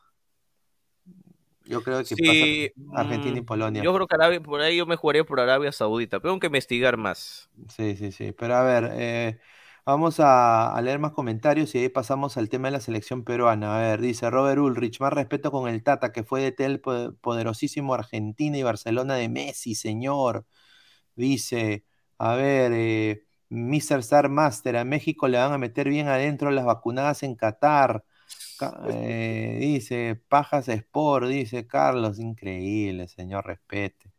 Yo 1.65 1.83
creo 1.83 2.07
que 2.07 2.17
Sí, 2.17 2.19
pasa 2.19 2.47
Argentina 2.93 3.39
y 3.39 3.43
mm, 3.43 3.43
Polonia. 3.43 3.83
yo 3.83 3.95
creo 3.95 4.07
que 4.07 4.15
Arabia, 4.15 4.41
por 4.41 4.61
ahí 4.61 4.77
yo 4.77 4.87
me 4.87 4.97
jugaría 4.97 5.25
por 5.25 5.41
Arabia 5.41 5.73
Saudita. 5.73 6.21
Tengo 6.21 6.39
que 6.39 6.47
investigar 6.47 6.97
más. 6.97 7.49
Sí, 7.69 7.97
sí, 7.97 8.13
sí. 8.13 8.33
Pero 8.33 8.55
a 8.57 8.63
ver, 8.65 8.91
eh, 8.95 9.41
vamos 9.87 10.19
a, 10.21 10.75
a 10.75 10.83
leer 10.83 10.99
más 10.99 11.13
comentarios 11.13 11.75
y 11.75 11.79
ahí 11.79 11.89
pasamos 11.89 12.37
al 12.37 12.49
tema 12.49 12.69
de 12.69 12.73
la 12.73 12.81
selección 12.81 13.25
peruana. 13.25 13.77
A 13.77 13.81
ver, 13.81 14.01
dice 14.01 14.29
Robert 14.31 14.59
Ulrich, 14.61 15.01
más 15.01 15.13
respeto 15.13 15.51
con 15.53 15.69
el 15.69 15.83
Tata, 15.83 16.13
que 16.13 16.25
fue 16.25 16.43
de 16.43 16.53
tel 16.53 16.81
po- 16.81 17.15
poderosísimo 17.21 17.95
Argentina 17.95 18.59
y 18.59 18.63
Barcelona 18.63 19.15
de 19.15 19.29
Messi, 19.29 19.75
señor. 19.75 20.47
Dice, 21.17 21.85
a 22.19 22.35
ver, 22.37 22.73
eh, 22.75 23.27
Mr. 23.51 23.99
Star 24.01 24.29
Master, 24.29 24.77
a 24.77 24.85
México 24.85 25.29
le 25.29 25.39
van 25.39 25.53
a 25.53 25.59
meter 25.59 25.89
bien 25.89 26.09
adentro 26.09 26.51
las 26.51 26.65
vacunadas 26.65 27.23
en 27.23 27.35
Qatar. 27.37 28.05
Eh, 28.89 29.59
dice, 29.61 30.21
Pajas 30.29 30.69
Sport, 30.69 31.27
dice 31.29 31.67
Carlos, 31.67 32.19
increíble, 32.19 33.09
señor, 33.09 33.47
respete. 33.47 34.11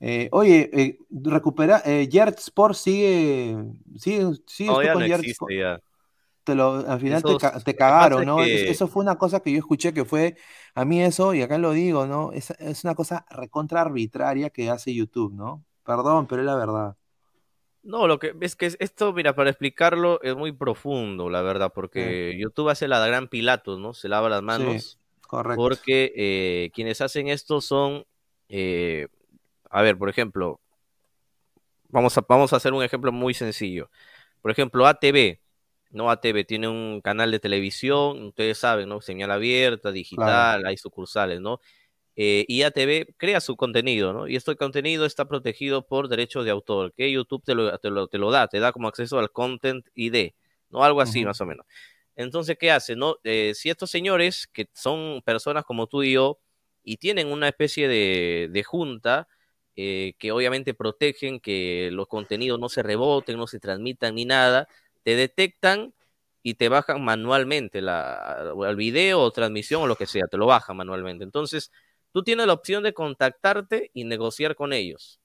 Eh, 0.00 0.28
oye, 0.32 0.70
eh, 0.72 0.98
recupera, 1.10 1.82
eh, 1.84 2.08
Yert 2.08 2.38
Sport 2.38 2.74
sigue, 2.74 3.56
sigue, 3.98 4.30
sigues 4.46 4.72
No, 4.72 4.82
ya 4.82 4.92
con 4.94 5.00
no 5.00 5.06
existe 5.06 5.30
Sport? 5.32 5.52
ya. 5.52 5.80
Te 6.44 6.54
lo, 6.56 6.74
al 6.88 6.98
final 7.00 7.22
te, 7.22 7.28
Esos- 7.36 7.64
cagaron, 7.76 8.26
¿no? 8.26 8.38
Que- 8.38 8.68
Eso 8.70 8.88
fue 8.88 9.02
una 9.02 9.16
cosa 9.16 9.40
que 9.40 9.52
yo 9.52 9.58
escuché 9.58 9.92
que 9.94 10.04
fue, 10.04 10.36
a 10.74 10.84
mí 10.84 11.00
eso, 11.02 11.34
y 11.34 11.42
acá 11.42 11.56
lo 11.58 11.70
digo, 11.72 12.06
¿no? 12.06 12.32
Es, 12.32 12.50
es 12.58 12.82
una 12.84 12.94
cosa 12.96 13.24
recontra 13.30 13.82
arbitraria 13.82 14.50
que 14.50 14.68
hace 14.70 14.92
YouTube, 14.92 15.32
¿no? 15.34 15.64
Perdón, 15.84 16.26
pero 16.26 16.42
es 16.42 16.46
la 16.46 16.56
verdad. 16.56 16.96
No, 17.82 18.06
lo 18.06 18.18
que 18.18 18.32
es 18.40 18.54
que 18.56 18.66
es- 18.66 18.76
esto, 18.80 19.12
mira, 19.12 19.34
para 19.34 19.50
explicarlo 19.50 20.20
es 20.22 20.36
muy 20.36 20.52
profundo, 20.52 21.28
la 21.28 21.42
verdad, 21.42 21.72
porque 21.74 22.36
YouTube 22.38 22.68
hace 22.68 22.86
la 22.88 23.04
gran 23.06 23.28
Pilatos, 23.28 23.78
¿no? 23.80 23.92
Se 23.92 24.08
lava 24.08 24.28
las 24.28 24.42
manos. 24.42 24.98
correcto. 25.20 25.60
Porque 25.62 26.12
eh, 26.14 26.70
quienes 26.74 27.00
hacen 27.00 27.28
esto 27.28 27.60
son, 27.60 28.04
eh, 28.48 29.08
a 29.70 29.82
ver, 29.82 29.98
por 29.98 30.08
ejemplo, 30.10 30.60
vamos 31.88 32.16
a, 32.18 32.24
vamos 32.28 32.52
a 32.52 32.56
hacer 32.56 32.72
un 32.72 32.82
ejemplo 32.82 33.12
muy 33.12 33.34
sencillo. 33.34 33.90
Por 34.40 34.50
ejemplo, 34.50 34.86
ATV, 34.86 35.40
¿no? 35.90 36.10
ATV 36.10 36.44
tiene 36.44 36.68
un 36.68 37.00
canal 37.00 37.30
de 37.30 37.40
televisión, 37.40 38.26
ustedes 38.26 38.58
saben, 38.58 38.88
¿no? 38.88 39.00
Señal 39.00 39.30
abierta, 39.30 39.92
digital, 39.92 40.64
hay 40.66 40.76
sucursales, 40.76 41.40
¿no? 41.40 41.60
Eh, 42.14 42.44
y 42.46 42.62
ATV 42.62 43.14
crea 43.16 43.40
su 43.40 43.56
contenido, 43.56 44.12
¿no? 44.12 44.28
Y 44.28 44.36
este 44.36 44.54
contenido 44.56 45.06
está 45.06 45.26
protegido 45.26 45.86
por 45.86 46.08
derechos 46.08 46.44
de 46.44 46.50
autor, 46.50 46.92
que 46.94 47.10
YouTube 47.10 47.42
te 47.44 47.54
lo, 47.54 47.78
te 47.78 47.90
lo, 47.90 48.06
te 48.06 48.18
lo 48.18 48.30
da, 48.30 48.48
te 48.48 48.60
da 48.60 48.72
como 48.72 48.88
acceso 48.88 49.18
al 49.18 49.30
Content 49.32 49.86
ID, 49.94 50.32
¿no? 50.70 50.84
Algo 50.84 51.00
así, 51.00 51.24
más 51.24 51.40
o 51.40 51.46
menos. 51.46 51.66
Entonces, 52.16 52.56
¿qué 52.58 52.70
hace? 52.70 52.96
No? 52.96 53.16
Eh, 53.24 53.52
si 53.54 53.70
estos 53.70 53.90
señores, 53.90 54.46
que 54.52 54.68
son 54.74 55.22
personas 55.24 55.64
como 55.64 55.86
tú 55.86 56.02
y 56.02 56.12
yo, 56.12 56.38
y 56.84 56.98
tienen 56.98 57.28
una 57.32 57.48
especie 57.48 57.88
de, 57.88 58.48
de 58.50 58.62
junta, 58.62 59.28
eh, 59.76 60.14
que 60.18 60.32
obviamente 60.32 60.74
protegen 60.74 61.40
que 61.40 61.88
los 61.92 62.06
contenidos 62.06 62.60
no 62.60 62.68
se 62.68 62.82
reboten, 62.82 63.38
no 63.38 63.46
se 63.46 63.58
transmitan 63.58 64.14
ni 64.14 64.26
nada, 64.26 64.68
te 65.02 65.16
detectan 65.16 65.94
y 66.42 66.54
te 66.54 66.68
bajan 66.68 67.02
manualmente 67.02 67.80
la, 67.80 68.52
el 68.68 68.76
video 68.76 69.20
o 69.20 69.30
transmisión 69.30 69.82
o 69.82 69.86
lo 69.86 69.96
que 69.96 70.06
sea, 70.06 70.26
te 70.30 70.36
lo 70.36 70.46
bajan 70.46 70.76
manualmente. 70.76 71.24
Entonces, 71.24 71.70
tú 72.12 72.22
tienes 72.24 72.46
la 72.46 72.52
opción 72.54 72.82
de 72.84 72.94
contactarte 72.94 73.90
y 73.94 74.04
negociar 74.04 74.56
con 74.56 74.72
ellos. 74.72 75.20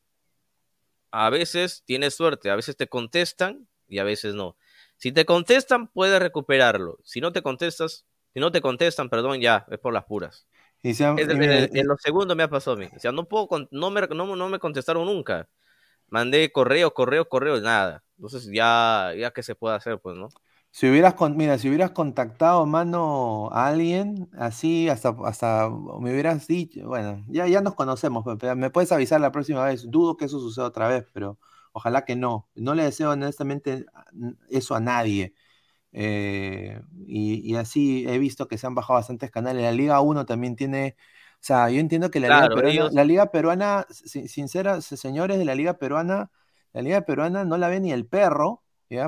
A 1.12 1.30
veces 1.30 1.84
tienes 1.86 2.16
suerte, 2.16 2.50
a 2.50 2.56
veces 2.56 2.76
te 2.78 2.88
contestan 2.88 3.68
y 3.88 4.00
a 4.00 4.04
veces 4.04 4.34
no. 4.36 4.58
Si 4.98 5.12
te 5.12 5.26
contestan, 5.26 5.88
puedes 5.88 6.20
recuperarlo. 6.20 7.00
Si 7.04 7.22
no 7.22 7.32
te 7.32 7.42
contestas, 7.42 8.06
si 8.34 8.40
no 8.40 8.52
te 8.52 8.62
contestan, 8.62 9.10
perdón, 9.10 9.40
ya, 9.42 9.66
es 9.72 9.80
por 9.80 9.94
las 9.94 10.06
puras. 10.06 10.48
Y 11.16 11.22
Es 11.22 11.28
y 11.30 11.32
en, 11.34 11.44
el- 11.44 11.72
en 11.74 11.88
los 11.88 12.02
segundos 12.02 12.38
me 12.38 12.44
ha 12.44 12.50
pasado 12.50 12.78
a 12.78 12.80
mí. 12.80 12.90
O 12.96 13.00
sea, 13.00 13.12
no 13.12 13.26
puedo, 13.28 13.48
no 13.72 13.92
me, 13.92 14.02
no, 14.10 14.36
no 14.36 14.50
me 14.50 14.60
contestaron 14.60 15.06
nunca. 15.06 15.50
Mandé 16.10 16.52
correo, 16.52 16.94
correo, 16.94 17.30
correo, 17.30 17.60
nada. 17.62 18.04
Entonces 18.18 18.50
ya, 18.54 19.14
ya 19.18 19.32
que 19.32 19.44
se 19.44 19.56
puede 19.56 19.76
hacer, 19.78 20.00
pues, 20.00 20.18
¿no? 20.18 20.30
Si 20.78 20.88
hubieras, 20.88 21.16
con, 21.16 21.36
mira, 21.36 21.58
si 21.58 21.70
hubieras 21.70 21.90
contactado, 21.90 22.68
mano, 22.68 23.50
a 23.52 23.66
alguien, 23.68 24.30
así, 24.38 24.90
hasta, 24.90 25.16
hasta 25.26 25.70
me 25.72 26.12
hubieras 26.14 26.46
dicho, 26.46 26.88
bueno, 26.88 27.26
ya, 27.30 27.48
ya 27.48 27.62
nos 27.62 27.74
conocemos, 27.74 28.24
pe- 28.24 28.38
pe- 28.38 28.54
me 28.54 28.70
puedes 28.70 28.92
avisar 28.92 29.20
la 29.20 29.32
próxima 29.32 29.64
vez. 29.66 29.90
Dudo 29.90 30.18
que 30.18 30.26
eso 30.26 30.40
suceda 30.40 30.66
otra 30.68 30.88
vez, 30.88 31.04
pero 31.14 31.40
ojalá 31.72 32.06
que 32.06 32.16
no. 32.16 32.48
No 32.54 32.76
le 32.76 32.84
deseo 32.84 33.10
honestamente 33.10 33.88
eso 34.52 34.76
a 34.76 34.80
nadie. 34.80 35.34
Eh, 35.94 36.80
y, 37.08 37.52
y 37.52 37.56
así 37.56 38.06
he 38.08 38.20
visto 38.20 38.48
que 38.48 38.60
se 38.60 38.68
han 38.68 38.76
bajado 38.76 39.00
bastantes 39.00 39.32
canales. 39.32 39.64
La 39.64 39.72
Liga 39.72 40.00
1 40.02 40.28
también 40.28 40.56
tiene, 40.56 40.96
o 41.36 41.38
sea, 41.40 41.72
yo 41.72 41.80
entiendo 41.80 42.12
que 42.12 42.20
la 42.20 42.28
Claro, 42.28 42.56
Liga 42.56 42.56
Peruana, 42.56 42.72
ellos- 42.82 42.94
la 42.94 43.04
Liga 43.04 43.32
Peruana, 43.32 43.88
sin- 43.90 44.28
sincera, 44.30 44.82
señores 44.82 45.40
de 45.40 45.46
la 45.46 45.56
Liga 45.56 45.80
Peruana, 45.80 46.30
la 46.74 46.82
Liga 46.84 47.02
Peruana 47.02 47.46
no 47.46 47.58
la 47.58 47.68
ve 47.68 47.80
ni 47.80 47.92
el 47.92 48.06
perro 48.06 48.64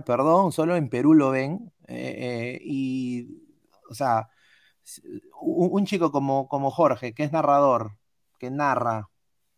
perdón, 0.05 0.51
solo 0.51 0.75
en 0.75 0.89
Perú 0.89 1.13
lo 1.13 1.31
ven. 1.31 1.71
eh, 1.87 2.55
eh, 2.57 2.59
y, 2.63 3.27
o 3.89 3.93
sea, 3.95 4.29
un, 5.41 5.85
chico 5.85 6.11
como, 6.11 6.71
Jorge, 6.71 7.13
que 7.13 7.23
es 7.23 7.31
narrador, 7.31 7.97
que 8.39 8.49
narra, 8.51 9.09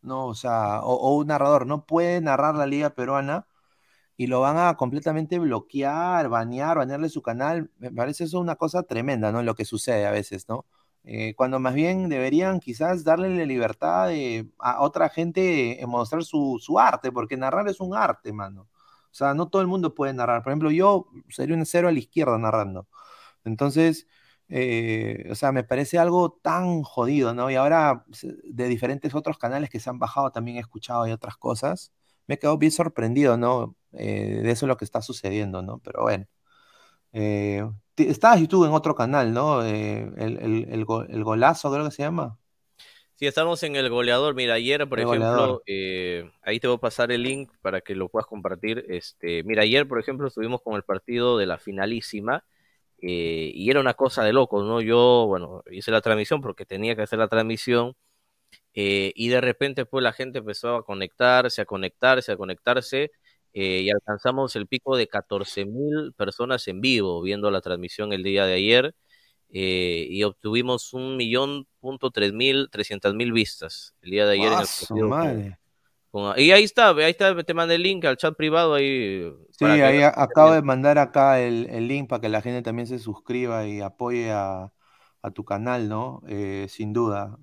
¿no? 0.01 0.27
O 0.27 0.35
sea, 0.35 0.81
o, 0.81 1.15
un 1.17 1.27
narrador, 1.27 1.67
no 1.67 1.85
puede 1.85 2.21
narrar 2.21 2.55
la 2.55 2.65
liga 2.65 2.91
peruana 2.91 3.47
y 4.17 4.27
lo 4.27 4.41
van 4.41 4.57
a 4.57 4.75
completamente 4.77 5.39
bloquear, 5.39 6.29
banear, 6.29 6.77
banearle 6.77 7.09
su 7.09 7.21
canal. 7.21 7.71
Me 7.77 7.91
parece 7.91 8.25
eso 8.25 8.39
una 8.39 8.55
cosa 8.57 8.83
tremenda, 8.83 9.31
¿no? 9.31 9.43
Lo 9.43 9.55
que 9.55 9.65
sucede 9.65 10.05
a 10.07 10.11
veces, 10.11 10.47
¿no? 10.49 10.65
Eh, 11.03 11.33
cuando 11.35 11.59
más 11.59 11.73
bien 11.75 12.09
deberían 12.09 12.59
quizás 12.59 13.03
darle 13.03 13.29
la 13.35 13.45
libertad 13.45 14.09
a 14.59 14.81
otra 14.81 15.09
gente 15.09 15.81
en 15.81 15.89
mostrar 15.89 16.23
su, 16.23 16.59
su 16.61 16.79
arte, 16.79 17.11
porque 17.11 17.37
narrar 17.37 17.67
es 17.69 17.79
un 17.79 17.95
arte, 17.95 18.33
mano. 18.33 18.67
O 19.11 19.13
sea, 19.13 19.33
no 19.33 19.49
todo 19.49 19.61
el 19.61 19.67
mundo 19.67 19.93
puede 19.95 20.13
narrar. 20.13 20.43
Por 20.43 20.51
ejemplo, 20.51 20.71
yo 20.71 21.07
sería 21.29 21.55
un 21.55 21.65
cero 21.65 21.87
a 21.89 21.91
la 21.91 21.99
izquierda 21.99 22.37
narrando. 22.37 22.87
Entonces, 23.45 24.07
eh, 24.49 25.27
o 25.31 25.35
sea, 25.35 25.51
me 25.51 25.63
parece 25.63 25.99
algo 25.99 26.39
tan 26.43 26.83
jodido, 26.83 27.33
¿no? 27.33 27.49
Y 27.51 27.55
ahora 27.55 28.05
de 28.45 28.67
diferentes 28.67 29.15
otros 29.15 29.37
canales 29.37 29.69
que 29.69 29.79
se 29.79 29.89
han 29.89 29.99
bajado 29.99 30.31
también 30.31 30.57
he 30.57 30.59
escuchado 30.61 31.07
y 31.07 31.11
otras 31.11 31.37
cosas. 31.37 31.93
Me 32.27 32.35
he 32.35 32.39
quedado 32.39 32.57
bien 32.57 32.71
sorprendido, 32.71 33.37
¿no? 33.37 33.75
Eh, 33.93 34.41
de 34.43 34.51
eso 34.51 34.67
lo 34.67 34.77
que 34.77 34.85
está 34.85 35.01
sucediendo, 35.01 35.61
¿no? 35.61 35.79
Pero 35.79 36.03
bueno. 36.03 36.27
Eh, 37.13 37.65
estabas 37.97 38.41
y 38.41 38.47
tú 38.47 38.65
en 38.65 38.71
otro 38.73 38.95
canal, 38.95 39.33
¿no? 39.33 39.63
Eh, 39.65 40.11
el, 40.17 40.37
el- 40.39 40.85
el 41.09 41.23
golazo, 41.25 41.71
creo 41.71 41.85
que 41.85 41.91
se 41.91 42.03
llama. 42.03 42.39
Sí, 43.21 43.27
estamos 43.27 43.61
en 43.61 43.75
el 43.75 43.87
goleador. 43.91 44.33
Mira, 44.33 44.55
ayer, 44.55 44.89
por 44.89 44.99
El 44.99 45.05
ejemplo, 45.05 45.61
eh, 45.67 46.31
ahí 46.41 46.59
te 46.59 46.67
voy 46.67 46.77
a 46.77 46.79
pasar 46.79 47.11
el 47.11 47.21
link 47.21 47.51
para 47.61 47.79
que 47.81 47.93
lo 47.93 48.09
puedas 48.09 48.25
compartir. 48.25 48.83
Este, 48.89 49.43
mira, 49.43 49.61
ayer, 49.61 49.87
por 49.87 49.99
ejemplo, 49.99 50.27
estuvimos 50.27 50.63
con 50.63 50.73
el 50.73 50.81
partido 50.81 51.37
de 51.37 51.45
la 51.45 51.59
finalísima 51.59 52.43
eh, 52.99 53.51
y 53.53 53.69
era 53.69 53.79
una 53.79 53.93
cosa 53.93 54.23
de 54.23 54.33
locos, 54.33 54.65
¿no? 54.65 54.81
Yo, 54.81 55.25
bueno, 55.27 55.63
hice 55.69 55.91
la 55.91 56.01
transmisión 56.01 56.41
porque 56.41 56.65
tenía 56.65 56.95
que 56.95 57.03
hacer 57.03 57.19
la 57.19 57.27
transmisión 57.27 57.95
eh, 58.73 59.13
y 59.15 59.29
de 59.29 59.41
repente, 59.41 59.85
pues, 59.85 60.03
la 60.03 60.13
gente 60.13 60.39
empezó 60.39 60.75
a 60.77 60.85
conectarse, 60.85 61.61
a 61.61 61.65
conectarse, 61.65 62.31
a 62.31 62.37
conectarse 62.37 63.11
y 63.53 63.91
alcanzamos 63.91 64.55
el 64.55 64.67
pico 64.67 64.97
de 64.97 65.07
14 65.07 65.65
mil 65.65 66.13
personas 66.17 66.67
en 66.67 66.81
vivo 66.81 67.21
viendo 67.21 67.51
la 67.51 67.61
transmisión 67.61 68.13
el 68.13 68.23
día 68.23 68.45
de 68.47 68.53
ayer 68.55 68.95
eh, 69.51 70.07
y 70.09 70.23
obtuvimos 70.23 70.93
un 70.93 71.17
millón 71.17 71.67
punto 71.79 72.11
tres 72.11 72.33
mil, 72.33 72.69
trescientas 72.71 73.13
mil 73.13 73.31
vistas 73.33 73.95
el 74.01 74.11
día 74.11 74.25
de 74.25 74.33
ayer 74.33 74.53
en 74.53 74.59
¡Ah, 74.59 74.67
el 74.69 74.69
con- 74.87 75.05
madre! 75.05 75.57
con- 76.11 76.39
y 76.39 76.51
ahí 76.51 76.63
está, 76.63 76.89
ahí 76.91 77.11
está, 77.11 77.41
te 77.43 77.53
mandé 77.53 77.75
el 77.75 77.83
link 77.83 78.05
al 78.05 78.17
chat 78.17 78.35
privado 78.35 78.73
ahí. 78.75 79.31
Sí, 79.51 79.65
que 79.83 79.83
ahí 79.83 80.01
acabo 80.01 80.53
de 80.53 80.61
mandar 80.63 80.97
acá 80.97 81.39
el, 81.39 81.67
el 81.69 81.87
link 81.87 82.09
para 82.09 82.21
que 82.21 82.29
la 82.29 82.41
gente 82.41 82.63
también 82.63 82.87
se 82.87 82.97
suscriba 82.99 83.67
y 83.67 83.81
apoye 83.81 84.31
a, 84.31 84.71
a 85.21 85.31
tu 85.31 85.45
canal, 85.45 85.87
¿no? 85.87 86.23
Eh, 86.27 86.65
sin 86.69 86.93
duda. 86.93 87.37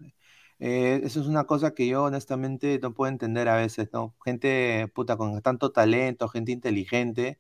Eh, 0.59 1.01
eso 1.05 1.21
es 1.21 1.27
una 1.29 1.45
cosa 1.45 1.75
que 1.75 1.87
yo 1.87 2.05
honestamente 2.05 2.79
no 2.83 2.93
puedo 2.95 3.11
entender 3.13 3.49
a 3.49 3.57
veces, 3.57 3.89
¿no? 3.93 4.17
Gente, 4.25 4.89
puta, 4.95 5.17
con 5.17 5.41
tanto 5.43 5.71
talento, 5.71 6.29
gente 6.29 6.51
inteligente, 6.53 7.39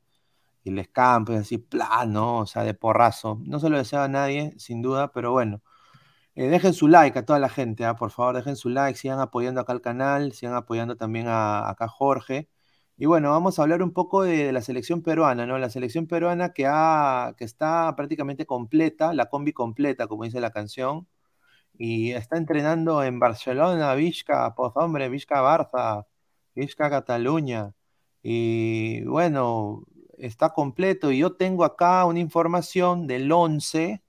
y 0.64 0.70
les 0.70 0.88
campa 0.88 1.32
y 1.34 1.36
así, 1.36 1.59
plano, 1.59 2.38
o 2.40 2.46
sea, 2.46 2.64
de 2.64 2.74
porrazo. 2.74 3.40
No 3.44 3.61
se 3.61 3.68
lo 3.70 3.78
deseo 3.78 4.00
a 4.02 4.09
nadie, 4.09 4.54
sin 4.59 4.82
duda, 4.82 5.12
pero 5.12 5.32
bueno. 5.32 5.62
Eh, 6.34 6.48
dejen 6.48 6.72
su 6.72 6.88
like 6.88 7.18
a 7.18 7.24
toda 7.26 7.38
la 7.40 7.48
gente, 7.48 7.84
ah, 7.84 7.96
Por 7.96 8.11
favor, 8.11 8.36
dejen 8.36 8.56
su 8.56 8.68
like, 8.68 8.98
sigan 8.98 9.20
apoyando 9.20 9.61
acá 9.61 9.72
al 9.72 9.80
canal, 9.80 10.32
sigan 10.32 10.54
apoyando 10.54 10.96
también 10.96 11.26
a, 11.28 11.68
acá 11.68 11.88
Jorge. 11.88 12.48
Y 12.96 13.06
bueno, 13.06 13.30
vamos 13.30 13.59
a 13.59 13.62
hablar 13.62 13.82
un 13.82 13.92
poco 13.92 14.22
de, 14.22 14.44
de 14.46 14.52
la 14.52 14.61
selección 14.62 15.02
peruana, 15.02 15.46
¿no? 15.46 15.59
La 15.59 15.70
selección 15.70 16.06
peruana 16.06 16.52
que, 16.52 16.66
ha, 16.66 17.34
que 17.36 17.44
está 17.44 17.94
prácticamente 17.96 18.46
completa, 18.46 19.12
la 19.14 19.26
combi 19.26 19.52
completa, 19.52 20.06
como 20.09 20.24
dice 20.24 20.40
la 20.40 20.50
canción, 20.50 21.09
y 21.78 22.12
está 22.12 22.36
entrenando 22.36 23.02
en 23.04 23.20
Barcelona, 23.20 23.94
Vizca, 23.94 24.54
pues 24.54 24.72
hombre, 24.76 25.09
Vizca 25.09 25.42
Barça, 25.42 26.06
Vizca 26.54 26.90
Cataluña. 26.90 27.74
Y 28.22 29.04
bueno, 29.04 29.84
está 30.18 30.50
completo. 30.50 31.12
Y 31.12 31.18
yo 31.18 31.36
tengo 31.36 31.64
acá 31.64 32.04
una 32.04 32.20
información 32.20 33.06
del 33.06 33.30
11, 33.30 34.02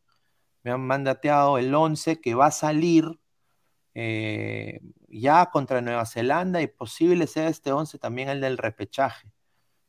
me 0.64 0.72
han 0.72 0.82
mandateado 0.82 1.58
el 1.58 1.74
11 1.74 2.22
que 2.22 2.36
va 2.36 2.48
a 2.48 2.52
salir 2.52 3.20
eh, 3.96 4.82
ya 5.10 5.48
contra 5.52 5.82
Nueva 5.82 6.06
Zelanda 6.06 6.62
y 6.62 6.68
posible 6.68 7.28
sea 7.28 7.48
este 7.50 7.72
11 7.72 7.98
también 8.00 8.30
el 8.30 8.42
del 8.42 8.58
repechaje. 8.58 9.32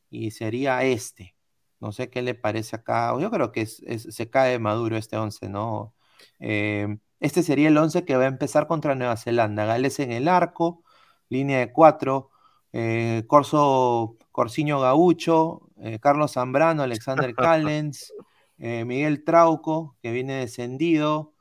Y 0.09 0.31
sería 0.31 0.83
este. 0.83 1.35
No 1.79 1.91
sé 1.91 2.09
qué 2.09 2.21
le 2.21 2.35
parece 2.35 2.75
acá. 2.75 3.17
Yo 3.19 3.31
creo 3.31 3.51
que 3.51 3.65
se 3.65 4.29
cae 4.29 4.59
maduro 4.59 4.97
este 4.97 5.17
11, 5.17 5.49
¿no? 5.49 5.95
Eh, 6.39 6.97
este 7.19 7.43
sería 7.43 7.69
el 7.69 7.77
11 7.77 8.05
que 8.05 8.17
va 8.17 8.25
a 8.25 8.27
empezar 8.27 8.67
contra 8.67 8.95
Nueva 8.95 9.17
Zelanda. 9.17 9.65
Gales 9.65 9.99
en 9.99 10.11
el 10.11 10.27
arco, 10.27 10.83
línea 11.29 11.59
de 11.59 11.71
cuatro, 11.71 12.31
eh, 12.73 13.23
Corso, 13.27 14.17
Corsiño 14.31 14.79
Gaucho, 14.81 15.70
eh, 15.81 15.99
Carlos 15.99 16.33
Zambrano, 16.33 16.83
Alexander 16.83 17.37
Callens, 17.39 18.13
eh, 18.59 18.85
Miguel 18.85 19.23
Trauco, 19.25 19.97
que 20.01 20.11
viene 20.11 20.35
descendido, 20.35 21.33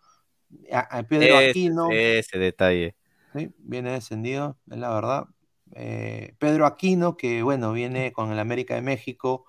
a- 0.72 0.99
a 0.99 1.03
Pedro 1.05 1.38
Aquino. 1.38 2.05
ese 2.18 2.38
detalle. 2.38 2.97
Sí, 3.32 3.49
viene 3.59 3.93
descendido, 3.93 4.59
es 4.70 4.78
la 4.78 4.93
verdad. 4.95 5.24
Eh, 5.72 6.34
Pedro 6.38 6.66
Aquino, 6.66 7.16
que 7.16 7.43
bueno, 7.43 7.72
viene 7.72 8.12
con 8.12 8.32
el 8.32 8.38
América 8.41 8.74
de 8.74 8.82
México. 8.82 9.47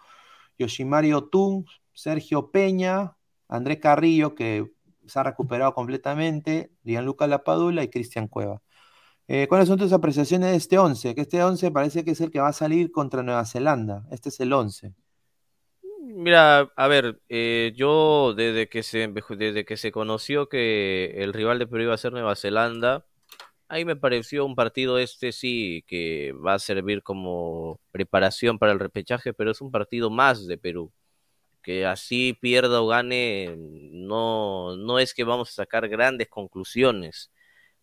Yoshimari 0.59 1.13
Otún, 1.13 1.65
Sergio 1.93 2.51
Peña, 2.51 3.17
André 3.49 3.79
Carrillo, 3.79 4.35
que 4.35 4.67
se 5.07 5.19
ha 5.19 5.23
recuperado 5.23 5.73
completamente, 5.75 6.71
Gianluca 6.83 7.27
Lapadula 7.27 7.83
y 7.83 7.89
Cristian 7.89 8.27
Cueva. 8.27 8.61
Eh, 9.34 9.48
¿cuáles 9.48 9.70
son 9.70 9.80
tus 9.80 9.94
apreciaciones 9.94 10.52
de 10.52 10.58
este 10.58 10.78
11? 10.78 11.16
Que 11.16 11.22
este 11.22 11.41
11 11.41 11.72
parece 11.72 12.03
que 12.03 12.12
es 12.12 12.20
el 12.20 12.32
que 12.32 12.41
va 12.41 12.49
a 12.49 12.53
salir 12.53 12.91
contra 12.91 13.24
Nueva 13.24 13.45
Zelanda. 13.45 14.03
Este 14.12 14.28
es 14.28 14.38
el 14.41 14.52
11. 14.52 14.94
Mira, 16.02 16.70
a 16.76 16.88
ver, 16.90 17.22
eh, 17.30 17.72
yo 17.74 18.34
desde 18.36 18.68
que 18.68 18.84
se 18.84 19.08
desde 19.08 19.64
que 19.64 19.78
se 19.78 19.94
conoció 19.94 20.49
que 20.49 21.14
el 21.24 21.32
rival 21.32 21.60
de 21.60 21.68
Perú 21.68 21.84
iba 21.84 21.94
a 21.94 21.98
ser 21.98 22.12
Nueva 22.12 22.36
Zelanda, 22.36 23.06
ahí 23.70 23.86
me 23.86 23.95
pareció 23.95 24.45
un 24.45 24.56
partido 24.56 24.99
este 24.99 25.32
sí 25.32 25.86
que 25.88 26.34
va 26.34 26.56
a 26.56 26.60
servir 26.60 27.02
como 27.02 27.80
preparación 27.91 28.60
para 28.60 28.74
el 28.74 28.80
repechaje, 28.80 29.34
pero 29.34 29.52
es 29.52 29.62
un 29.62 29.72
partido 29.72 30.10
más 30.10 30.45
de 30.45 30.58
Perú. 30.58 30.91
Que 31.62 31.86
así 31.86 32.34
pierda 32.34 32.82
o 32.82 32.88
gane, 32.88 33.56
no, 33.58 34.76
no 34.76 34.99
es 34.99 35.14
que 35.14 35.24
vamos 35.24 35.52
a 35.52 35.53
sacar 35.53 35.88
grandes 35.88 36.28
conclusiones, 36.28 37.32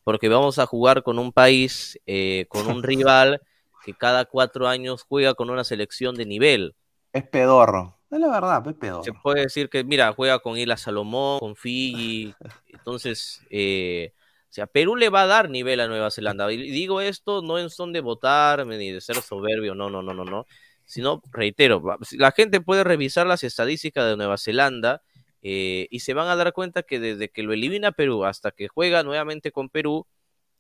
porque 0.09 0.31
vamos 0.31 0.59
a 0.59 0.65
jugar 0.65 1.03
con 1.03 1.19
un 1.19 1.35
país, 1.35 2.01
eh, 2.07 2.47
con 2.49 2.67
un 2.67 2.83
rival 2.83 3.43
que 3.85 3.93
cada 3.93 4.25
cuatro 4.25 4.67
años 4.67 5.05
juega 5.07 5.35
con 5.35 5.51
una 5.51 5.65
selección 5.65 6.15
de 6.15 6.25
nivel. 6.25 6.75
Es 7.13 7.25
pedorro. 7.25 7.99
Es 8.11 8.19
la 8.19 8.31
verdad, 8.31 8.67
es 8.67 8.75
pedorro. 8.75 9.05
Se 9.05 9.13
puede 9.13 9.43
decir 9.43 9.69
que, 9.69 9.85
mira, 9.85 10.11
juega 10.15 10.39
con 10.39 10.57
Isla 10.57 10.79
Salomón, 10.79 11.41
con 11.41 11.57
Fiji. 11.57 12.35
Entonces, 12.69 13.43
eh, 13.51 14.15
o 14.45 14.49
sea, 14.49 14.67
Perú 14.67 14.97
le 14.97 15.11
va 15.11 15.25
a 15.25 15.27
dar 15.27 15.51
nivel 15.51 15.79
a 15.79 15.89
Nueva 15.89 16.11
Zelanda. 16.11 16.51
Y 16.51 16.57
digo 16.57 17.03
esto 17.03 17.43
no 17.43 17.59
en 17.59 17.69
son 17.69 17.93
de 17.93 18.01
votarme 18.01 18.79
ni 18.79 18.91
de 18.91 19.03
ser 19.03 19.17
soberbio, 19.17 19.75
no, 19.75 19.91
no, 19.91 20.01
no, 20.01 20.15
no, 20.15 20.25
no. 20.25 20.47
Sino, 20.87 21.23
reitero, 21.33 21.83
la 22.13 22.33
gente 22.33 22.63
puede 22.63 22.83
revisar 22.83 23.27
las 23.27 23.45
estadísticas 23.45 24.07
de 24.07 24.17
Nueva 24.17 24.39
Zelanda 24.39 25.03
eh, 25.51 25.89
y 25.91 26.01
se 26.01 26.13
van 26.13 26.29
a 26.29 26.37
dar 26.37 26.53
cuenta 26.53 26.83
que 26.83 27.01
desde 27.01 27.31
que 27.31 27.43
lo 27.43 27.55
elimina 27.55 27.91
Perú 27.93 28.25
hasta 28.27 28.51
que 28.51 28.69
juega 28.69 29.03
nuevamente 29.03 29.51
con 29.51 29.71
Perú, 29.71 30.07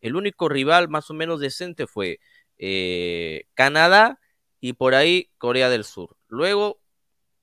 el 0.01 0.16
único 0.16 0.48
rival 0.48 0.89
más 0.89 1.10
o 1.10 1.15
menos 1.15 1.40
decente 1.40 1.86
fue 1.86 2.20
eh, 2.56 3.44
Canadá 3.52 4.19
y 4.60 4.73
por 4.73 4.94
ahí 4.94 5.31
Corea 5.36 5.69
del 5.69 5.85
Sur. 5.85 6.16
Luego 6.28 6.81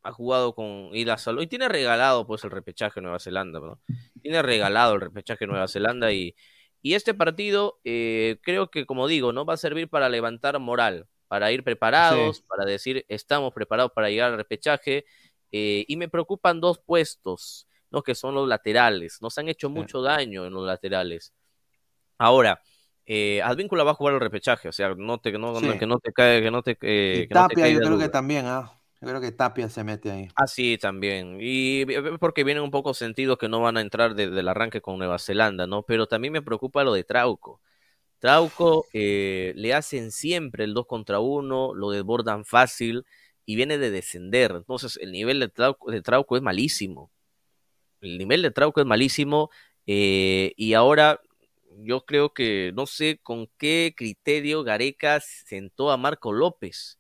ha 0.02 0.12
jugado 0.12 0.56
con 0.56 0.90
Isla 0.94 1.20
Salomón 1.20 1.44
y 1.44 1.48
tiene 1.48 1.70
regalado 1.70 2.26
pues 2.26 2.44
el 2.44 2.50
repechaje 2.52 3.00
Nueva 3.02 3.20
Zelanda, 3.20 3.60
¿no? 3.60 3.80
Tiene 4.24 4.42
regalado 4.42 4.96
el 4.96 5.02
repechaje 5.02 5.46
Nueva 5.46 5.68
Zelanda 5.68 6.12
y, 6.14 6.36
y 6.82 6.96
este 6.96 7.14
partido 7.14 7.80
eh, 7.84 8.38
creo 8.42 8.72
que 8.72 8.86
como 8.88 9.08
digo, 9.08 9.34
¿no? 9.34 9.46
Va 9.46 9.54
a 9.54 9.58
servir 9.58 9.88
para 9.90 10.10
levantar 10.10 10.60
moral, 10.60 11.08
para 11.28 11.52
ir 11.52 11.64
preparados, 11.64 12.38
Sí. 12.38 12.44
para 12.48 12.66
decir 12.66 13.06
estamos 13.08 13.54
preparados 13.54 13.92
para 13.94 14.10
llegar 14.10 14.32
al 14.32 14.38
repechaje 14.38 15.06
eh, 15.52 15.86
y 15.88 15.98
me 15.98 16.10
preocupan 16.10 16.60
dos 16.62 16.80
puestos, 16.80 17.68
¿no? 17.92 18.04
Que 18.04 18.16
son 18.16 18.36
los 18.36 18.48
laterales, 18.48 19.22
nos 19.22 19.38
han 19.38 19.50
hecho 19.50 19.70
mucho 19.70 20.02
daño 20.02 20.46
en 20.46 20.54
los 20.54 20.66
laterales. 20.66 21.34
Ahora, 22.18 22.62
eh, 23.06 23.42
Advíncula 23.44 23.84
va 23.84 23.92
a 23.92 23.96
jugar 23.96 24.16
el 24.16 24.20
repechaje, 24.20 24.68
o 24.68 24.72
sea, 24.72 24.96
no 24.96 25.20
te, 25.20 25.32
no, 25.34 25.60
Sí. 25.60 25.78
que 25.78 25.86
no 25.86 26.00
te 26.00 26.12
cae, 26.12 26.42
que 26.42 26.52
no 26.52 26.64
te, 26.64 26.78
eh, 26.82 27.22
Y 27.24 27.28
que 27.28 27.34
no 27.34 27.48
te 27.48 27.56
Tapia, 27.56 27.70
yo 27.70 27.80
creo 27.80 27.98
que 28.00 28.10
también, 28.10 28.46
¿ah? 28.46 28.72
Yo 29.02 29.10
creo 29.10 29.22
que 29.22 29.32
Tapia 29.32 29.70
se 29.70 29.84
mete 29.84 30.10
ahí. 30.10 30.28
Ah, 30.36 30.48
sí, 30.48 30.78
también. 30.80 31.38
Y 31.40 31.82
eh, 31.82 32.18
porque 32.20 32.44
viene 32.44 32.62
un 32.62 32.72
poco 32.72 32.94
sentido 32.94 33.38
que 33.38 33.50
no 33.50 33.60
van 33.62 33.78
a 33.78 33.82
entrar 33.82 34.16
desde 34.16 34.40
el 34.40 34.48
arranque 34.48 34.82
con 34.82 34.98
Nueva 34.98 35.20
Zelanda, 35.20 35.68
¿no? 35.68 35.84
Pero 35.84 36.08
también 36.08 36.34
me 36.34 36.42
preocupa 36.42 36.84
lo 36.84 36.94
de 36.94 37.04
Trauco. 37.04 37.62
Trauco 38.20 38.86
eh, 38.94 39.54
le 39.56 39.74
hacen 39.74 40.12
siempre 40.12 40.64
el 40.64 40.74
2 40.74 40.88
contra 40.88 41.20
1, 41.20 41.76
lo 41.76 41.92
desbordan 41.92 42.46
fácil. 42.46 43.06
Y 43.46 43.56
viene 43.56 43.78
de 43.78 43.92
descender. 43.92 44.52
Entonces, 44.56 44.98
el 45.02 45.12
nivel 45.12 45.40
de 45.40 45.50
Trauco, 45.50 45.92
de 45.92 46.02
Trauco 46.02 46.36
es 46.38 46.42
malísimo. 46.44 47.12
El 48.02 48.18
nivel 48.18 48.42
de 48.42 48.52
Trauco 48.52 48.82
es 48.82 48.88
malísimo. 48.88 49.50
eh, 49.88 50.54
y 50.58 50.74
ahora 50.74 51.22
yo 51.80 52.06
creo 52.06 52.34
que 52.34 52.72
no 52.76 52.86
sé 52.88 53.20
con 53.22 53.48
qué 53.58 53.94
criterio 53.96 54.64
Gareca 54.64 55.20
sentó 55.20 55.92
a 55.92 55.98
Marco 55.98 56.32
López. 56.34 57.00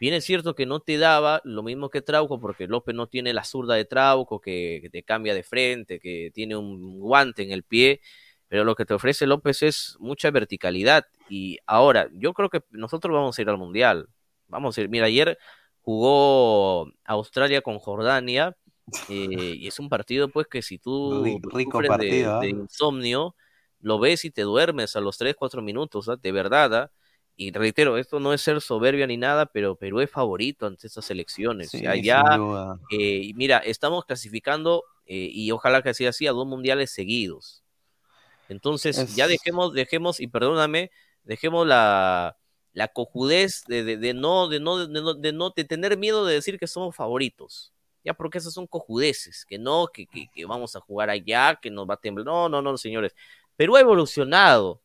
Bien 0.00 0.14
es 0.14 0.24
cierto 0.24 0.54
que 0.54 0.66
no 0.66 0.80
te 0.80 0.98
daba 0.98 1.40
lo 1.44 1.62
mismo 1.62 1.90
que 1.90 2.02
Trauco, 2.02 2.40
porque 2.40 2.66
López 2.66 2.94
no 2.94 3.06
tiene 3.08 3.32
la 3.32 3.44
zurda 3.44 3.74
de 3.74 3.84
Trauco, 3.84 4.40
que, 4.40 4.80
que 4.82 4.90
te 4.90 5.02
cambia 5.02 5.34
de 5.34 5.42
frente, 5.42 6.00
que 6.00 6.30
tiene 6.34 6.56
un 6.56 7.00
guante 7.00 7.42
en 7.42 7.52
el 7.52 7.62
pie, 7.64 8.00
pero 8.48 8.64
lo 8.64 8.74
que 8.76 8.84
te 8.84 8.94
ofrece 8.94 9.26
López 9.26 9.62
es 9.62 9.96
mucha 10.00 10.30
verticalidad. 10.30 11.06
Y 11.28 11.58
ahora, 11.66 12.08
yo 12.12 12.34
creo 12.34 12.50
que 12.50 12.62
nosotros 12.70 13.14
vamos 13.14 13.38
a 13.38 13.42
ir 13.42 13.48
al 13.48 13.58
Mundial. 13.58 14.08
Vamos 14.48 14.76
a 14.76 14.82
ir. 14.82 14.88
Mira, 14.88 15.06
ayer 15.06 15.38
jugó 15.84 16.90
Australia 17.04 17.60
con 17.60 17.78
Jordania, 17.78 18.56
eh, 19.10 19.56
y 19.58 19.66
es 19.66 19.78
un 19.78 19.88
partido, 19.88 20.28
pues, 20.28 20.46
que 20.46 20.62
si 20.62 20.78
tú 20.78 21.22
Ri- 21.22 21.40
rico 21.52 21.78
sufres 21.78 21.90
de- 21.90 21.96
partido, 21.96 22.34
¿ah? 22.34 22.40
de, 22.40 22.48
insomnio, 22.48 23.36
lo 23.80 23.98
ves 23.98 24.24
y 24.24 24.30
te 24.30 24.42
duermes 24.42 24.96
a 24.96 25.00
los 25.00 25.18
3, 25.18 25.34
4 25.38 25.60
minutos, 25.60 26.08
¿ah? 26.08 26.16
de 26.16 26.32
verdad. 26.32 26.74
¿ah? 26.74 26.90
Y 27.36 27.52
reitero, 27.52 27.98
esto 27.98 28.18
no 28.18 28.32
es 28.32 28.40
ser 28.40 28.60
soberbia 28.60 29.06
ni 29.06 29.18
nada, 29.18 29.46
pero 29.46 29.76
Perú 29.76 30.00
es 30.00 30.10
favorito 30.10 30.66
ante 30.66 30.86
estas 30.86 31.10
elecciones. 31.10 31.70
Sí, 31.70 31.86
eh, 32.90 33.32
mira, 33.34 33.58
estamos 33.58 34.04
clasificando, 34.06 34.84
eh, 35.04 35.28
y 35.30 35.50
ojalá 35.50 35.82
que 35.82 35.92
sea 35.92 36.10
así, 36.10 36.26
a 36.26 36.32
dos 36.32 36.46
mundiales 36.46 36.90
seguidos. 36.92 37.62
Entonces, 38.48 39.14
ya 39.16 39.26
dejemos, 39.26 39.72
dejemos, 39.74 40.20
y 40.20 40.28
perdóname, 40.28 40.90
dejemos 41.24 41.66
la, 41.66 42.36
la 42.74 42.88
cojudez 42.88 43.64
de, 43.66 43.82
de- 43.84 43.96
de 43.96 44.12
no, 44.14 44.48
de 44.48 44.60
no, 44.60 44.86
de 44.86 45.00
no, 45.00 45.14
de 45.14 45.32
no, 45.32 45.50
de 45.50 45.64
tener 45.64 45.96
miedo 45.96 46.26
de 46.26 46.34
decir 46.34 46.58
que 46.58 46.66
somos 46.66 46.94
favoritos. 46.94 47.72
Ya, 48.04 48.12
porque 48.12 48.36
esas 48.36 48.52
son 48.52 48.66
cojudeces, 48.66 49.46
que 49.46 49.56
no, 49.58 49.86
que, 49.86 50.06
que, 50.06 50.28
que 50.34 50.44
vamos 50.44 50.76
a 50.76 50.80
jugar 50.80 51.08
allá, 51.08 51.58
que 51.62 51.70
nos 51.70 51.88
va 51.88 51.94
a 51.94 51.96
temblar. 51.96 52.26
No, 52.26 52.50
no, 52.50 52.60
no, 52.60 52.76
señores. 52.76 53.14
Perú 53.56 53.76
ha 53.76 53.80
evolucionado 53.80 54.82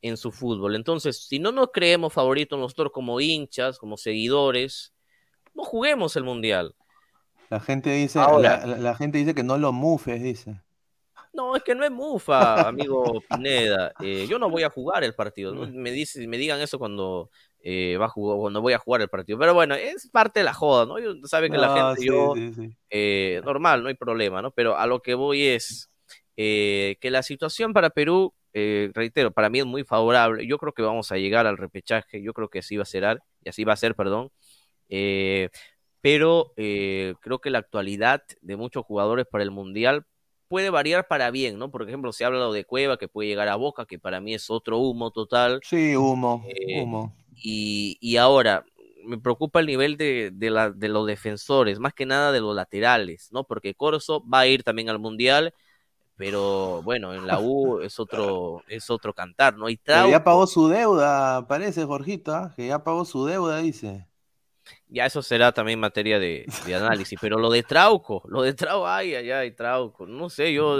en 0.00 0.16
su 0.16 0.32
fútbol. 0.32 0.74
Entonces, 0.74 1.26
si 1.26 1.38
no 1.38 1.52
nos 1.52 1.68
creemos 1.74 2.12
favoritos 2.14 2.58
nosotros 2.58 2.90
como 2.92 3.20
hinchas, 3.20 3.78
como 3.78 3.98
seguidores, 3.98 4.94
no 5.52 5.62
juguemos 5.64 6.16
el 6.16 6.24
mundial. 6.24 6.74
La 7.50 7.60
gente 7.60 7.90
dice, 7.90 8.18
Ahora- 8.18 8.60
la, 8.60 8.66
la- 8.66 8.78
la 8.78 8.94
gente 8.94 9.18
dice 9.18 9.34
que 9.34 9.42
no 9.42 9.58
lo 9.58 9.72
mufes, 9.72 10.22
dice. 10.22 10.60
No, 11.34 11.56
es 11.56 11.62
que 11.62 11.74
no 11.74 11.84
es 11.84 11.90
mufa, 11.90 12.68
amigo 12.68 13.20
Pineda. 13.28 13.92
Eh, 14.00 14.26
yo 14.28 14.38
no 14.38 14.48
voy 14.48 14.62
a 14.62 14.70
jugar 14.70 15.04
el 15.04 15.14
partido. 15.14 15.52
¿no? 15.54 15.66
Me, 15.66 15.90
dice, 15.90 16.26
me 16.28 16.38
digan 16.38 16.60
eso 16.60 16.78
cuando 16.78 17.30
eh, 17.60 17.96
va 18.00 18.06
a 18.06 18.08
jugar, 18.08 18.38
cuando 18.38 18.60
voy 18.60 18.72
a 18.72 18.78
jugar 18.78 19.02
el 19.02 19.08
partido. 19.08 19.38
Pero 19.38 19.54
bueno, 19.54 19.74
es 19.74 20.08
parte 20.10 20.40
de 20.40 20.44
la 20.44 20.54
joda, 20.54 20.86
¿no? 20.86 20.98
Yo, 20.98 21.14
sabe 21.24 21.50
que 21.50 21.58
la 21.58 21.66
No, 21.66 21.74
gente, 21.74 22.00
sí, 22.00 22.06
yo, 22.06 22.34
sí, 22.34 22.52
sí. 22.54 22.76
eh, 22.90 23.40
normal, 23.44 23.82
no 23.82 23.88
hay 23.88 23.94
problema, 23.94 24.40
¿no? 24.42 24.50
Pero 24.52 24.78
a 24.78 24.86
lo 24.86 25.00
que 25.02 25.14
voy 25.14 25.42
es 25.42 25.90
eh, 26.36 26.96
que 27.00 27.10
la 27.10 27.22
situación 27.22 27.72
para 27.72 27.90
Perú, 27.90 28.32
reitero, 28.52 29.32
para 29.32 29.50
mí 29.50 29.58
es 29.58 29.66
muy 29.66 29.82
favorable. 29.82 30.46
Yo 30.46 30.58
creo 30.58 30.72
que 30.72 30.82
vamos 30.82 31.10
a 31.10 31.16
llegar 31.16 31.46
al 31.46 31.56
repechaje, 31.56 32.22
yo 32.22 32.32
creo 32.32 32.48
que 32.48 32.60
así 32.60 32.76
va 32.76 32.84
a 32.84 32.86
ser, 32.86 33.18
y 33.42 33.48
así 33.48 33.64
va 33.64 33.72
a 33.72 33.76
ser, 33.76 33.96
perdón. 33.96 34.30
Eh, 34.88 35.48
pero 36.00 36.52
eh, 36.56 37.14
creo 37.20 37.40
que 37.40 37.50
la 37.50 37.58
actualidad 37.58 38.22
de 38.42 38.56
muchos 38.56 38.84
jugadores 38.84 39.26
para 39.26 39.42
el 39.42 39.50
Mundial 39.50 40.04
puede 40.54 40.70
variar 40.70 41.08
para 41.08 41.32
bien, 41.32 41.58
¿no? 41.58 41.68
Por 41.72 41.82
ejemplo, 41.82 42.12
se 42.12 42.24
habla 42.24 42.48
de 42.52 42.64
Cueva, 42.64 42.96
que 42.96 43.08
puede 43.08 43.28
llegar 43.28 43.48
a 43.48 43.56
Boca, 43.56 43.86
que 43.86 43.98
para 43.98 44.20
mí 44.20 44.34
es 44.34 44.50
otro 44.50 44.78
humo 44.78 45.10
total. 45.10 45.64
Sí, 45.68 45.96
humo, 45.96 46.32
Eh, 46.42 46.84
humo. 46.84 47.12
Y, 47.34 47.98
y 48.00 48.16
ahora, 48.18 48.64
me 49.04 49.18
preocupa 49.18 49.58
el 49.60 49.66
nivel 49.66 49.96
de, 49.96 50.30
de, 50.32 50.50
la, 50.50 50.70
de 50.70 50.88
los 50.88 51.06
defensores, 51.08 51.80
más 51.80 51.92
que 51.94 52.06
nada 52.06 52.30
de 52.32 52.40
los 52.40 52.54
laterales, 52.54 53.30
¿no? 53.32 53.42
Porque 53.44 53.74
Corso 53.74 54.24
va 54.28 54.40
a 54.40 54.46
ir 54.46 54.62
también 54.62 54.90
al 54.90 55.00
Mundial, 55.00 55.52
pero 56.16 56.82
bueno, 56.84 57.14
en 57.14 57.26
la 57.26 57.40
U 57.40 57.80
es 57.80 57.98
otro, 58.00 58.62
es 58.68 58.90
otro 58.90 59.14
cantar, 59.14 59.56
¿no? 59.58 59.68
Y 59.70 59.76
Pero 59.90 60.06
ya 60.06 60.22
Trauco, 60.22 60.24
pagó 60.24 60.46
su 60.46 60.68
deuda, 60.68 61.46
parece, 61.46 61.84
Jorgito, 61.84 62.34
¿ah? 62.34 62.52
que 62.56 62.66
ya 62.66 62.82
pagó 62.84 63.04
su 63.04 63.24
deuda, 63.26 63.58
dice. 63.58 64.06
Ya 64.88 65.06
eso 65.06 65.22
será 65.22 65.52
también 65.52 65.80
materia 65.80 66.18
de, 66.18 66.46
de 66.66 66.74
análisis, 66.74 67.18
pero 67.20 67.38
lo 67.38 67.50
de 67.50 67.62
Trauco, 67.62 68.22
lo 68.28 68.42
de 68.42 68.54
Trauco, 68.54 68.86
ay, 68.88 69.14
ay, 69.14 69.30
ay, 69.30 69.50
Trauco, 69.52 70.06
no 70.06 70.30
sé, 70.30 70.52
yo... 70.52 70.78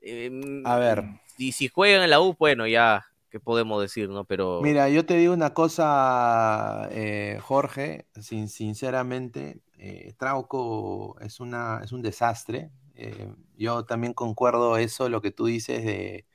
eh, 0.00 0.62
A 0.64 0.76
ver. 0.76 1.04
Y 1.38 1.52
si 1.52 1.68
juegan 1.68 2.02
en 2.02 2.10
la 2.10 2.20
U, 2.20 2.36
bueno, 2.38 2.66
ya, 2.66 3.06
¿qué 3.30 3.40
podemos 3.40 3.80
decir, 3.80 4.08
no? 4.08 4.24
Pero... 4.24 4.60
Mira, 4.62 4.88
yo 4.88 5.04
te 5.04 5.16
digo 5.16 5.32
una 5.34 5.54
cosa, 5.54 6.88
eh, 6.92 7.38
Jorge, 7.42 8.06
sin, 8.20 8.48
sinceramente, 8.48 9.60
eh, 9.78 10.14
Trauco 10.18 11.18
es 11.20 11.40
una, 11.40 11.80
es 11.82 11.92
un 11.92 12.02
desastre. 12.02 12.70
Yo 13.56 13.84
también 13.84 14.14
concuerdo 14.14 14.76
eso, 14.76 15.08
lo 15.08 15.20
que 15.20 15.32
tú 15.32 15.46
dices 15.46 15.84
de, 15.84 16.26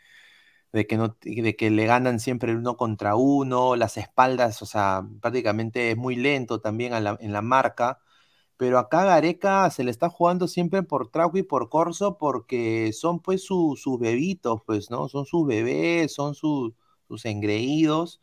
de 0.74 0.86
que 0.88 0.98
no, 0.98 1.18
de 1.22 1.56
que 1.56 1.70
le 1.72 1.86
ganan 1.86 2.20
siempre 2.20 2.56
uno 2.56 2.78
contra 2.78 3.16
uno, 3.16 3.76
las 3.76 3.98
espaldas, 3.98 4.62
o 4.62 4.66
sea, 4.66 5.08
prácticamente 5.22 5.92
es 5.92 5.98
muy 5.98 6.16
lento 6.16 6.62
también 6.62 6.92
la- 7.04 7.18
en 7.22 7.34
la 7.34 7.42
marca. 7.42 8.00
Pero 8.58 8.80
acá 8.80 9.06
Gareca 9.06 9.70
se 9.72 9.84
le 9.84 9.92
está 9.92 10.10
jugando 10.10 10.48
siempre 10.48 10.84
por 10.84 11.10
Trauco 11.10 11.38
y 11.38 11.44
por 11.44 11.70
Corso 11.70 12.18
porque 12.18 12.92
son 12.94 13.20
pues 13.22 13.44
su- 13.46 13.76
sus 13.82 14.00
bebitos, 14.00 14.62
pues, 14.66 14.92
¿no? 14.92 15.10
Son 15.10 15.26
sus 15.26 15.48
bebés, 15.48 16.14
son 16.14 16.36
sus, 16.36 16.74
sus 17.08 17.26
engreídos. 17.26 18.22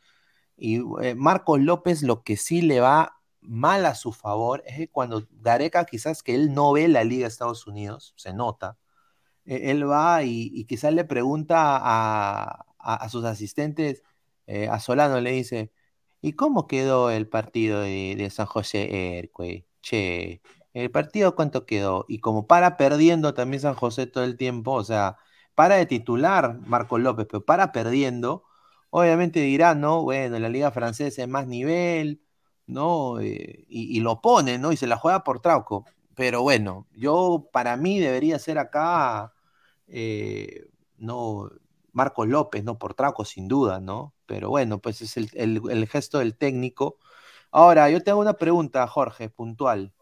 Y 0.57 0.81
eh, 1.03 1.15
Marcos 1.15 1.61
López 1.61 2.03
lo 2.03 2.23
que 2.23 2.37
sí 2.37 2.63
le 2.63 2.81
va 2.81 3.21
mal 3.41 3.87
a 3.87 3.95
su 3.95 4.13
favor 4.13 4.63
es 4.67 4.77
que 4.79 4.89
cuando 4.89 5.27
Gareca 5.41 5.85
quizás 5.85 6.23
que 6.23 6.35
él 6.35 6.55
no 6.55 6.73
ve 6.73 6.89
la 6.89 7.05
Liga 7.05 7.23
de 7.25 7.29
Estados 7.29 7.67
Unidos, 7.67 8.15
se 8.17 8.33
nota, 8.33 8.79
él 9.47 9.89
va 9.91 10.23
y, 10.25 10.65
quizás 10.67 10.93
le 10.95 11.05
pregunta 11.05 11.77
a, 11.81 12.67
a- 12.79 13.09
sus 13.09 13.25
asistentes, 13.25 14.03
eh, 14.47 14.69
a 14.69 14.81
Solano 14.81 15.21
le 15.21 15.33
dice, 15.33 15.73
¿y 16.21 16.33
cómo 16.33 16.67
quedó 16.67 17.11
el 17.11 17.29
partido 17.29 17.81
de, 17.81 18.15
de 18.17 18.31
San 18.31 18.47
José 18.47 19.19
Ercue? 19.19 19.67
Che, 19.83 20.41
¿el 20.75 20.91
partido 20.91 21.35
cuánto 21.37 21.67
quedó? 21.67 22.05
Y 22.09 22.19
como 22.21 22.47
para 22.47 22.77
perdiendo 22.77 23.35
también 23.35 23.61
San 23.63 23.75
José 23.75 24.07
todo 24.07 24.25
el 24.25 24.37
tiempo, 24.37 24.73
o 24.73 24.85
sea, 24.85 25.17
para 25.55 25.77
de 25.77 25.87
titular 25.87 26.59
Marco 26.67 26.99
López, 26.99 27.27
pero 27.31 27.45
para 27.45 27.73
perdiendo, 27.73 28.45
obviamente 28.91 29.41
dirán, 29.41 29.81
¿no? 29.81 30.03
Bueno, 30.03 30.39
la 30.39 30.49
liga 30.49 30.71
francesa 30.71 31.23
es 31.23 31.29
más 31.29 31.47
nivel, 31.47 32.23
¿no? 32.67 33.21
Eh, 33.21 33.65
y, 33.69 33.97
y 33.97 34.01
lo 34.01 34.21
pone, 34.21 34.59
¿no? 34.59 34.73
Y 34.73 34.77
se 34.77 34.87
la 34.87 34.97
juega 34.97 35.25
por 35.25 35.41
Trauco. 35.41 35.85
Pero 36.15 36.43
bueno, 36.43 36.87
yo 36.93 37.49
para 37.53 37.77
mí 37.77 37.99
debería 38.01 38.39
ser 38.39 38.59
acá, 38.59 39.35
eh, 39.89 40.69
no, 40.99 41.51
Marcos 41.93 42.29
López, 42.29 42.65
¿no? 42.65 42.79
Por 42.79 42.95
Trauco, 42.95 43.25
sin 43.25 43.49
duda, 43.49 43.81
¿no? 43.81 44.15
Pero 44.27 44.51
bueno, 44.51 44.81
pues 44.81 45.03
es 45.03 45.17
el, 45.17 45.31
el- 45.35 45.89
gesto 45.89 46.19
del 46.19 46.37
técnico. 46.37 46.99
Ahora, 47.51 47.91
yo 47.91 48.03
te 48.03 48.11
hago 48.11 48.21
una 48.21 48.35
pregunta, 48.35 48.87
Jorge, 48.87 49.31
puntual. 49.31 49.93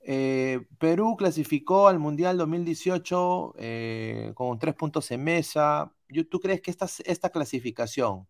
Eh, 0.00 0.66
Perú 0.78 1.16
clasificó 1.18 1.88
al 1.88 1.98
Mundial 1.98 2.38
2018 2.38 3.54
eh, 3.58 4.32
con 4.34 4.58
tres 4.58 4.74
puntos 4.74 5.10
en 5.10 5.24
mesa. 5.24 5.92
¿Tú 6.30 6.40
crees 6.40 6.62
que 6.62 6.70
esta, 6.70 6.86
esta 7.04 7.30
clasificación 7.30 8.26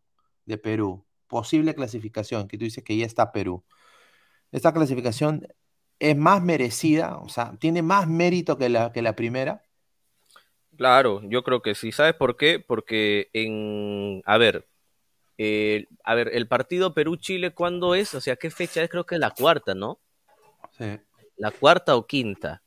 de 0.47 0.59
Perú, 0.59 1.05
posible 1.29 1.75
clasificación, 1.75 2.49
que 2.49 2.59
tú 2.59 2.65
dices 2.65 2.83
que 2.85 2.97
ya 2.97 3.07
está 3.07 3.33
Perú, 3.33 3.65
esta 4.53 4.73
clasificación 4.73 5.47
es 5.99 6.17
más 6.17 6.43
merecida, 6.43 7.19
o 7.19 7.29
sea, 7.29 7.57
tiene 7.59 7.83
más 7.83 8.09
mérito 8.09 8.59
que 8.59 8.69
la, 8.69 8.93
que 8.93 9.03
la 9.03 9.17
primera? 9.17 9.65
Claro, 10.79 11.21
yo 11.25 11.43
creo 11.43 11.61
que 11.61 11.75
sí. 11.75 11.91
¿Sabes 11.91 12.15
por 12.15 12.37
qué? 12.37 12.61
Porque 12.61 13.29
en, 13.33 14.23
a 14.25 14.39
ver, 14.39 14.65
eh, 15.37 15.87
a 16.05 16.15
ver, 16.15 16.31
el 16.33 16.47
partido 16.47 16.95
Perú-Chile, 16.95 17.51
¿cuándo 17.53 17.97
es? 17.97 18.15
O 18.15 18.21
sea, 18.21 18.37
¿qué 18.37 18.49
fecha 18.51 18.83
es? 18.83 18.89
Creo 18.89 19.05
que 19.05 19.17
es 19.17 19.21
la 19.21 19.33
cuarta, 19.33 19.75
¿no? 19.75 19.99
Sí. 20.79 20.85
La 21.37 21.51
cuarta 21.51 21.97
o 21.97 22.07
quinta, 22.07 22.63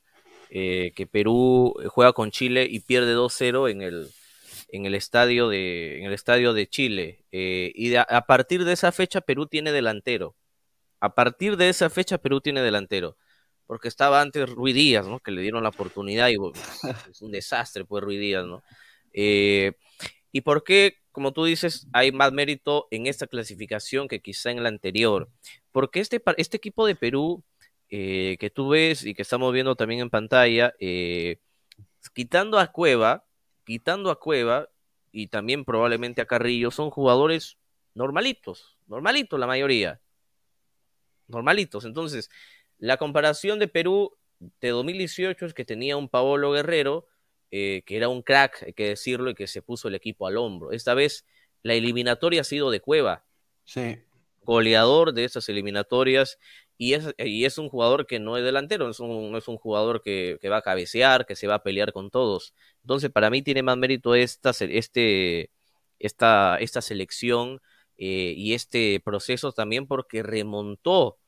eh, 0.50 0.92
que 0.94 1.08
Perú 1.08 1.74
juega 1.88 2.12
con 2.12 2.32
Chile 2.32 2.68
y 2.70 2.82
pierde 2.82 3.14
2-0 3.14 3.70
en 3.70 3.82
el, 3.82 4.10
en 4.68 4.86
el 4.86 4.94
estadio 4.96 5.48
de, 5.48 6.00
en 6.00 6.06
el 6.08 6.14
estadio 6.14 6.52
de 6.52 6.68
Chile. 6.68 7.24
Eh, 7.32 7.72
y 7.76 7.90
de- 7.90 8.00
a 8.00 8.26
partir 8.28 8.66
de 8.66 8.74
esa 8.74 8.92
fecha 8.92 9.22
Perú 9.22 9.46
tiene 9.48 9.72
delantero. 9.72 10.36
A 11.00 11.16
partir 11.16 11.56
de 11.56 11.70
esa 11.70 11.90
fecha 11.90 12.18
Perú 12.18 12.42
tiene 12.42 12.62
delantero. 12.62 13.16
Porque 13.72 13.88
estaba 13.88 14.20
antes 14.20 14.50
Rui 14.50 14.74
Díaz, 14.74 15.08
¿no? 15.08 15.22
Que 15.22 15.32
le 15.32 15.42
dieron 15.42 15.64
la 15.64 15.70
oportunidad 15.70 16.28
y 16.28 16.36
es 17.10 17.22
un 17.22 17.32
desastre, 17.32 17.86
pues 17.86 18.04
Rui 18.04 18.18
Díaz, 18.18 18.46
¿no? 18.46 18.64
Eh, 19.14 19.78
¿Y 20.34 20.42
por 20.42 20.66
qué, 20.66 20.98
como 21.14 21.32
tú 21.32 21.46
dices, 21.46 21.88
hay 21.94 22.12
más 22.12 22.34
mérito 22.34 22.90
en 22.92 23.08
esta 23.08 23.28
clasificación 23.28 24.10
que 24.10 24.20
quizá 24.20 24.52
en 24.52 24.62
la 24.62 24.68
anterior? 24.68 25.30
Porque 25.72 26.02
este, 26.02 26.22
este 26.36 26.58
equipo 26.58 26.86
de 26.86 26.96
Perú 26.96 27.46
eh, 27.88 28.36
que 28.42 28.50
tú 28.50 28.68
ves 28.68 29.06
y 29.06 29.14
que 29.14 29.22
estamos 29.22 29.54
viendo 29.54 29.78
también 29.78 30.02
en 30.02 30.10
pantalla, 30.10 30.74
eh, 30.82 31.38
quitando 32.14 32.60
a 32.60 32.74
Cueva, 32.74 33.24
quitando 33.64 34.12
a 34.12 34.20
Cueva 34.20 34.68
y 35.14 35.28
también 35.28 35.64
probablemente 35.64 36.20
a 36.20 36.26
Carrillo, 36.26 36.72
son 36.72 36.90
jugadores 36.90 37.58
normalitos, 37.94 38.78
normalitos 38.88 39.40
la 39.40 39.48
mayoría, 39.48 40.02
normalitos. 41.30 41.86
Entonces, 41.86 42.30
La 42.82 42.98
comparación 42.98 43.60
de 43.60 43.68
Perú 43.68 44.18
de 44.60 44.70
2018 44.70 45.46
es 45.46 45.54
que 45.54 45.66
tenía 45.66 45.98
un 45.98 46.10
Paolo 46.10 46.52
Guerrero, 46.52 47.06
eh, 47.52 47.84
que 47.86 47.96
era 47.96 48.10
un 48.10 48.24
crack, 48.24 48.64
hay 48.64 48.74
que 48.74 48.88
decirlo, 48.88 49.30
y 49.30 49.36
que 49.36 49.46
se 49.46 49.62
puso 49.62 49.88
el 49.88 49.94
equipo 49.94 50.26
al 50.26 50.38
hombro. 50.38 50.72
Esta 50.72 50.96
vez 50.96 51.24
la 51.62 51.76
eliminatoria 51.76 52.42
ha 52.42 52.44
sido 52.44 52.72
de 52.72 52.80
Cueva. 52.80 53.24
Sí. 53.66 54.00
Goleador 54.42 55.14
de 55.14 55.26
esas 55.26 55.48
eliminatorias 55.48 56.40
y 56.76 56.96
es, 56.96 57.14
y 57.20 57.46
es 57.46 57.60
un 57.60 57.70
jugador 57.70 58.08
que 58.08 58.20
no 58.20 58.36
es 58.36 58.44
delantero, 58.44 58.90
es 58.90 59.00
un, 59.00 59.36
es 59.36 59.48
un 59.48 59.58
jugador 59.58 60.02
que, 60.02 60.40
que, 60.42 60.50
va 60.50 60.58
a 60.58 60.62
cabecear, 60.64 61.28
que 61.28 61.36
se 61.36 61.46
va 61.46 61.54
a 61.56 61.64
pelear 61.64 61.94
con 61.94 62.10
todos. 62.10 62.56
Entonces, 62.82 63.12
para 63.12 63.30
mí 63.30 63.44
tiene 63.44 63.62
más 63.62 63.78
mérito 63.78 64.16
esta, 64.16 64.50
este, 64.60 65.52
esta, 66.00 66.58
esta 66.58 66.82
selección 66.82 67.62
eh, 67.98 68.34
y 68.36 68.56
este 68.56 69.00
proceso 69.06 69.52
también 69.52 69.86
porque 69.86 70.24
remontó 70.24 71.20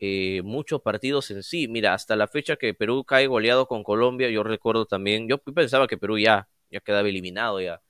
eh, 0.00 0.42
muchos 0.44 0.82
partidos 0.82 1.30
en 1.30 1.42
sí. 1.42 1.68
Mira, 1.68 1.94
hasta 1.94 2.16
la 2.16 2.28
fecha 2.28 2.56
que 2.56 2.74
Perú 2.74 3.04
cae 3.04 3.26
goleado 3.26 3.66
con 3.66 3.82
Colombia, 3.82 4.28
yo 4.30 4.42
recuerdo 4.42 4.86
también, 4.86 5.28
yo 5.28 5.38
pensaba 5.38 5.86
que 5.86 5.98
Perú 5.98 6.18
ya, 6.18 6.48
ya 6.70 6.80
quedaba 6.80 7.08
eliminado 7.08 7.60
ya. 7.60 7.80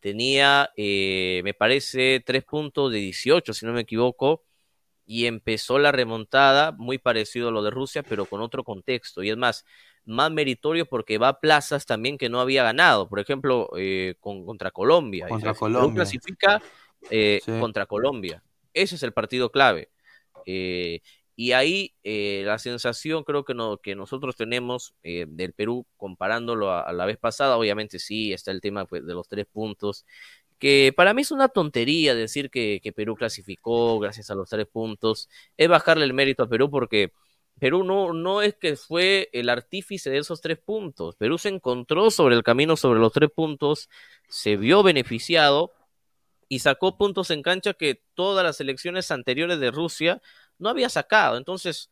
Tenía, 0.00 0.70
eh, 0.76 1.40
me 1.44 1.54
parece, 1.54 2.22
tres 2.24 2.44
puntos 2.44 2.92
de 2.92 2.98
18, 2.98 3.52
si 3.52 3.66
no 3.66 3.72
me 3.72 3.80
equivoco, 3.80 4.44
y 5.06 5.26
empezó 5.26 5.78
la 5.78 5.92
remontada, 5.92 6.72
muy 6.72 6.98
parecido 6.98 7.48
a 7.48 7.52
lo 7.52 7.62
de 7.62 7.70
Rusia, 7.70 8.02
pero 8.02 8.26
con 8.26 8.40
otro 8.40 8.64
contexto. 8.64 9.22
Y 9.22 9.30
es 9.30 9.36
más, 9.36 9.64
más 10.04 10.30
meritorio 10.30 10.86
porque 10.86 11.18
va 11.18 11.28
a 11.28 11.40
plazas 11.40 11.86
también 11.86 12.18
que 12.18 12.28
no 12.28 12.40
había 12.40 12.64
ganado. 12.64 13.08
Por 13.08 13.20
ejemplo, 13.20 13.70
eh, 13.76 14.16
con, 14.20 14.44
contra 14.44 14.70
Colombia. 14.70 15.28
Contra 15.28 15.54
Colombia. 15.54 15.94
clasifica 15.94 16.60
eh, 17.10 17.40
contra 17.60 17.86
Colombia. 17.86 18.42
Ese 18.74 18.96
es 18.96 19.02
el 19.02 19.12
partido 19.12 19.50
clave. 19.50 19.90
Eh, 20.44 21.00
y 21.36 21.52
ahí 21.52 21.94
la 22.02 22.58
sensación 22.58 23.22
creo 23.22 23.44
que, 23.44 23.54
no, 23.54 23.78
que 23.78 23.94
nosotros 23.94 24.36
tenemos 24.36 24.94
del 25.02 25.52
Perú 25.52 25.86
comparándolo 25.96 26.72
a, 26.72 26.92
la 26.92 27.04
vez 27.04 27.18
pasada, 27.18 27.56
obviamente 27.58 27.98
sí, 27.98 28.32
está 28.32 28.50
el 28.50 28.60
tema 28.60 28.86
pues, 28.86 29.06
de 29.06 29.14
los 29.14 29.28
tres 29.28 29.46
puntos 29.46 30.06
que 30.58 30.92
para 30.96 31.14
mí 31.14 31.22
es 31.22 31.30
una 31.30 31.48
tontería 31.48 32.14
decir 32.14 32.50
que, 32.50 32.80
Perú 32.94 33.14
clasificó 33.16 33.98
gracias 33.98 34.30
a 34.30 34.34
los 34.34 34.48
tres 34.48 34.66
puntos, 34.66 35.28
es 35.56 35.68
bajarle 35.68 36.04
el 36.04 36.14
mérito 36.14 36.44
a 36.44 36.48
Perú 36.48 36.70
porque 36.70 37.12
Perú 37.58 37.84
no, 37.84 38.12
no 38.12 38.42
es 38.42 38.54
que 38.54 38.76
fue 38.76 39.28
el 39.32 39.48
artífice 39.48 40.10
de 40.10 40.18
esos 40.18 40.40
tres 40.40 40.58
puntos, 40.58 41.16
Perú 41.16 41.38
se 41.38 41.48
encontró 41.50 42.10
sobre 42.10 42.36
el 42.36 42.42
camino 42.42 42.76
sobre 42.76 43.00
los 43.00 43.12
tres 43.12 43.30
puntos, 43.30 43.88
se 44.28 44.56
vio 44.56 44.82
beneficiado 44.82 45.72
y 46.48 46.60
sacó 46.60 46.96
puntos 46.96 47.30
en 47.30 47.42
cancha 47.42 47.74
que 47.74 48.02
todas 48.14 48.44
las 48.44 48.60
elecciones 48.60 49.10
anteriores 49.10 49.58
de 49.58 49.70
Rusia 49.70 50.22
no 50.58 50.68
había 50.68 50.88
sacado, 50.88 51.36
entonces 51.36 51.90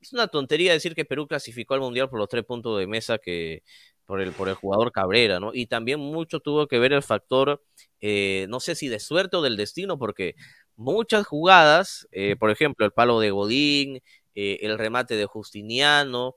es 0.00 0.12
una 0.12 0.28
tontería 0.28 0.72
decir 0.72 0.94
que 0.94 1.04
Perú 1.04 1.26
clasificó 1.26 1.74
al 1.74 1.80
Mundial 1.80 2.08
por 2.08 2.18
los 2.18 2.28
tres 2.28 2.44
puntos 2.44 2.78
de 2.78 2.86
mesa 2.86 3.18
que 3.18 3.62
por 4.06 4.20
el, 4.20 4.32
por 4.32 4.48
el 4.48 4.54
jugador 4.54 4.92
Cabrera, 4.92 5.38
¿no? 5.40 5.52
Y 5.54 5.66
también 5.66 6.00
mucho 6.00 6.40
tuvo 6.40 6.66
que 6.66 6.78
ver 6.78 6.92
el 6.92 7.02
factor 7.02 7.62
eh, 8.00 8.46
no 8.48 8.60
sé 8.60 8.74
si 8.74 8.88
de 8.88 8.98
suerte 9.00 9.36
o 9.36 9.42
del 9.42 9.56
destino, 9.56 9.98
porque 9.98 10.34
muchas 10.76 11.26
jugadas, 11.26 12.08
eh, 12.12 12.36
por 12.38 12.50
ejemplo, 12.50 12.86
el 12.86 12.92
palo 12.92 13.20
de 13.20 13.30
Godín, 13.30 14.02
eh, 14.34 14.58
el 14.62 14.78
remate 14.78 15.16
de 15.16 15.26
Justiniano, 15.26 16.36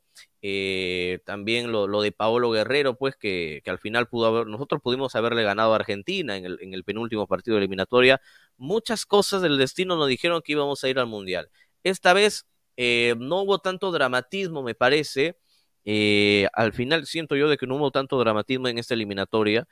también 1.25 1.71
lo, 1.71 2.01
de 2.01 2.11
Paolo 2.11 2.51
Guerrero, 2.51 2.95
pues 2.97 3.15
que, 3.15 3.61
al 3.65 3.79
final 3.79 4.09
pudo 4.09 4.25
haber, 4.27 4.47
nosotros 4.47 4.81
pudimos 4.81 5.15
haberle 5.15 5.43
ganado 5.43 5.71
a 5.71 5.77
Argentina 5.77 6.35
en 6.35 6.73
el 6.73 6.83
penúltimo 6.83 7.27
partido 7.27 7.55
de 7.55 7.59
eliminatoria. 7.59 8.21
Muchas 8.57 9.05
cosas 9.05 9.41
del 9.41 9.57
destino 9.57 9.95
nos 9.95 10.09
dijeron 10.09 10.41
que 10.43 10.51
íbamos 10.51 10.83
a 10.83 10.89
ir 10.89 10.99
al 10.99 11.07
Mundial. 11.07 11.49
Esta 11.83 12.13
vez 12.13 12.45
no 12.77 13.41
hubo 13.41 13.59
tanto 13.59 13.91
dramatismo, 13.91 14.63
me 14.63 14.75
parece, 14.75 15.37
eh, 15.85 16.47
al 16.53 16.73
final 16.73 17.05
siento 17.05 17.35
yo 17.35 17.49
de 17.49 17.57
que 17.57 17.67
no 17.67 17.75
hubo 17.75 17.91
tanto 17.91 18.17
dramatismo 18.19 18.67
en 18.67 18.77
esta 18.77 18.93
eliminatoria, 18.93 19.67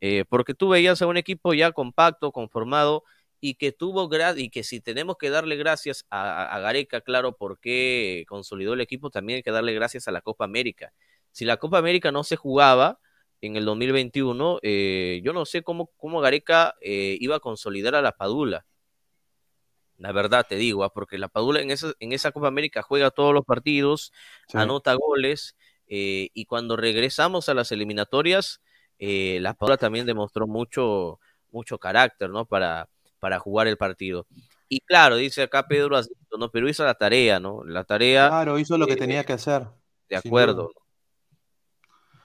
eh, 0.00 0.24
porque 0.28 0.54
tú 0.54 0.68
veías 0.68 1.02
a 1.02 1.06
un 1.06 1.16
equipo 1.16 1.54
ya 1.54 1.72
compacto, 1.72 2.32
conformado, 2.32 3.04
y 3.40 3.54
que 3.56 3.70
tuvo 3.72 4.08
y 4.36 4.50
que 4.50 4.64
si 4.64 4.80
tenemos 4.80 5.16
que 5.18 5.30
darle 5.30 5.56
gracias 5.56 6.06
a, 6.10 6.58
Gareca, 6.60 7.02
claro, 7.02 7.36
porque 7.36 8.24
consolidó 8.28 8.72
el 8.74 8.80
equipo, 8.80 9.10
también 9.10 9.36
hay 9.38 9.42
que 9.42 9.50
darle 9.50 9.74
gracias 9.74 10.08
a 10.08 10.12
la 10.12 10.22
Copa 10.22 10.44
América. 10.44 10.92
Si 11.32 11.44
la 11.44 11.58
Copa 11.58 11.78
América 11.78 12.10
no 12.10 12.24
se 12.24 12.36
jugaba 12.36 12.98
en 13.42 13.56
el 13.56 13.66
2021, 13.66 14.58
eh, 14.62 15.20
yo 15.22 15.32
no 15.34 15.44
sé 15.44 15.62
cómo, 15.62 15.90
cómo 15.98 16.20
Gareca 16.20 16.74
iba 16.80 17.36
a 17.36 17.40
consolidar 17.40 17.94
a 17.94 18.02
la 18.02 18.12
Padula. 18.12 18.64
La 19.98 20.12
verdad 20.12 20.46
te 20.48 20.56
digo, 20.56 20.84
¿ah? 20.84 20.92
porque 20.92 21.18
la 21.18 21.28
Padula 21.28 21.60
en 21.60 21.70
esa, 21.70 21.92
en 22.00 22.12
esa 22.12 22.32
Copa 22.32 22.48
América 22.48 22.82
juega 22.82 23.10
todos 23.10 23.32
los 23.32 23.44
partidos, 23.44 24.12
anota 24.52 24.94
goles, 24.94 25.56
eh, 25.88 26.28
y 26.34 26.44
cuando 26.46 26.76
regresamos 26.76 27.48
a 27.48 27.54
las 27.54 27.72
eliminatorias, 27.72 28.60
eh, 28.98 29.38
la 29.40 29.54
Padula 29.54 29.76
también 29.76 30.06
demostró 30.06 30.46
mucho, 30.46 31.18
mucho 31.50 31.78
carácter, 31.78 32.30
¿no? 32.30 32.44
Para, 32.44 32.88
para 33.20 33.38
jugar 33.38 33.66
el 33.66 33.76
partido. 33.76 34.26
Y 34.68 34.80
claro, 34.80 35.16
dice 35.16 35.42
acá 35.42 35.66
Pedro 35.68 36.00
¿no? 36.38 36.50
Pero 36.50 36.68
hizo 36.68 36.84
la 36.84 36.94
tarea, 36.94 37.38
¿no? 37.40 37.62
La 37.64 37.84
tarea. 37.84 38.28
Claro, 38.28 38.58
hizo 38.58 38.76
lo 38.76 38.86
que 38.86 38.96
tenía 38.96 39.24
que 39.24 39.32
hacer. 39.34 39.66
De 40.08 40.16
acuerdo. 40.16 40.70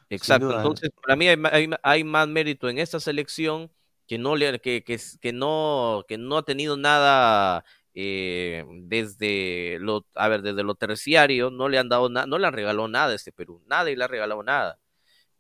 Exacto. 0.10 0.56
Entonces, 0.56 0.92
para 1.02 1.16
mí 1.16 1.28
hay, 1.28 1.70
hay, 1.84 2.04
más 2.04 2.28
mérito 2.28 2.68
en 2.68 2.80
esta 2.80 3.00
selección 3.00 3.72
que 4.12 4.18
no 4.18 4.36
le, 4.36 4.60
que, 4.60 4.84
que, 4.84 5.00
que 5.22 5.32
no, 5.32 6.04
que 6.06 6.18
no 6.18 6.40
ha 6.40 6.44
tenido 6.44 6.76
nada 6.76 7.64
eh, 7.94 8.66
desde 8.70 9.78
lo, 9.80 10.06
a 10.16 10.28
ver, 10.28 10.42
desde 10.42 10.64
lo 10.64 10.76
terciario, 10.76 11.50
no 11.50 11.70
le 11.70 11.78
han 11.80 11.88
dado 11.88 12.10
nada, 12.10 12.26
no 12.28 12.38
le 12.38 12.46
han 12.46 12.52
regalado 12.52 12.90
nada 12.90 13.14
a 13.14 13.16
este 13.16 13.32
Perú, 13.32 13.62
nadie 13.68 13.96
le 13.96 14.04
ha 14.04 14.10
regalado 14.10 14.44
nada. 14.44 14.80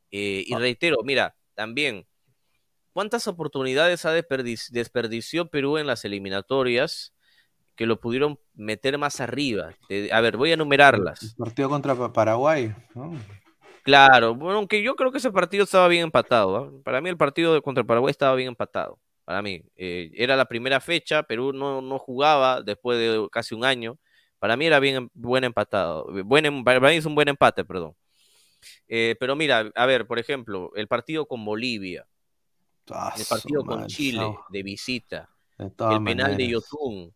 Eh, 0.09 0.45
y 0.47 0.53
ah. 0.53 0.59
reitero, 0.59 0.99
mira, 1.03 1.35
también, 1.53 2.07
¿cuántas 2.93 3.27
oportunidades 3.27 4.05
ha 4.05 4.13
desperdició 4.13 5.49
Perú 5.49 5.77
en 5.77 5.85
las 5.85 6.05
eliminatorias 6.05 7.13
que 7.75 7.85
lo 7.85 7.99
pudieron 7.99 8.39
meter 8.53 8.97
más 8.97 9.19
arriba? 9.19 9.75
a 10.13 10.21
ver, 10.21 10.37
voy 10.37 10.51
a 10.51 10.53
enumerarlas. 10.53 11.23
El 11.23 11.35
partido 11.35 11.67
contra 11.67 12.13
Paraguay, 12.13 12.73
Claro, 13.83 14.35
bueno, 14.35 14.57
aunque 14.57 14.83
yo 14.83 14.95
creo 14.95 15.11
que 15.11 15.17
ese 15.17 15.31
partido 15.31 15.63
estaba 15.63 15.87
bien 15.87 16.03
empatado. 16.03 16.55
¿ah? 16.57 16.71
Para 16.83 17.01
mí 17.01 17.09
el 17.09 17.17
partido 17.17 17.61
contra 17.61 17.83
Paraguay 17.83 18.11
estaba 18.11 18.35
bien 18.35 18.49
empatado. 18.49 18.99
Para 19.25 19.41
mí, 19.41 19.63
eh, 19.75 20.11
era 20.13 20.35
la 20.35 20.45
primera 20.45 20.79
fecha, 20.79 21.23
Perú 21.23 21.53
no, 21.53 21.81
no 21.81 21.97
jugaba 21.99 22.61
después 22.61 22.99
de 22.99 23.27
casi 23.31 23.55
un 23.55 23.63
año. 23.63 23.97
Para 24.39 24.57
mí 24.57 24.65
era 24.65 24.79
bien 24.79 25.09
buen 25.13 25.43
empatado. 25.43 26.05
Buen, 26.25 26.45
em, 26.45 26.63
para 26.63 26.79
mí 26.79 26.95
es 26.95 27.05
un 27.05 27.15
buen 27.15 27.27
empate, 27.27 27.63
perdón. 27.63 27.95
Eh, 28.87 29.15
pero 29.19 29.35
mira, 29.35 29.71
a 29.75 29.85
ver, 29.85 30.05
por 30.05 30.19
ejemplo, 30.19 30.71
el 30.75 30.87
partido 30.87 31.25
con 31.25 31.43
Bolivia, 31.45 32.07
el 33.17 33.25
partido 33.29 33.63
con 33.63 33.87
Chile 33.87 34.35
de 34.49 34.63
visita, 34.63 35.29
el 35.57 36.03
penal 36.03 36.37
de 36.37 36.47
Yotun, 36.47 37.13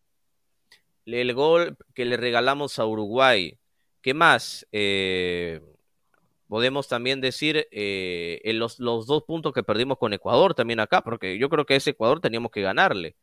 el 1.04 1.34
gol 1.34 1.76
que 1.94 2.04
le 2.04 2.16
regalamos 2.16 2.78
a 2.78 2.86
Uruguay. 2.86 3.58
¿Qué 4.00 4.14
más? 4.14 4.66
Eh, 4.72 5.60
podemos 6.48 6.88
también 6.88 7.20
decir 7.20 7.66
eh, 7.70 8.40
en 8.44 8.58
los, 8.58 8.78
los, 8.78 9.06
dos 9.06 9.24
puntos 9.24 9.52
que 9.52 9.62
perdimos 9.62 9.98
con 9.98 10.12
Ecuador 10.12 10.54
también 10.54 10.80
acá, 10.80 11.02
porque 11.02 11.38
yo 11.38 11.48
creo 11.48 11.66
que 11.66 11.76
ese 11.76 11.90
Ecuador 11.90 12.20
teníamos 12.20 12.50
que 12.50 12.62
ganarle. 12.62 13.16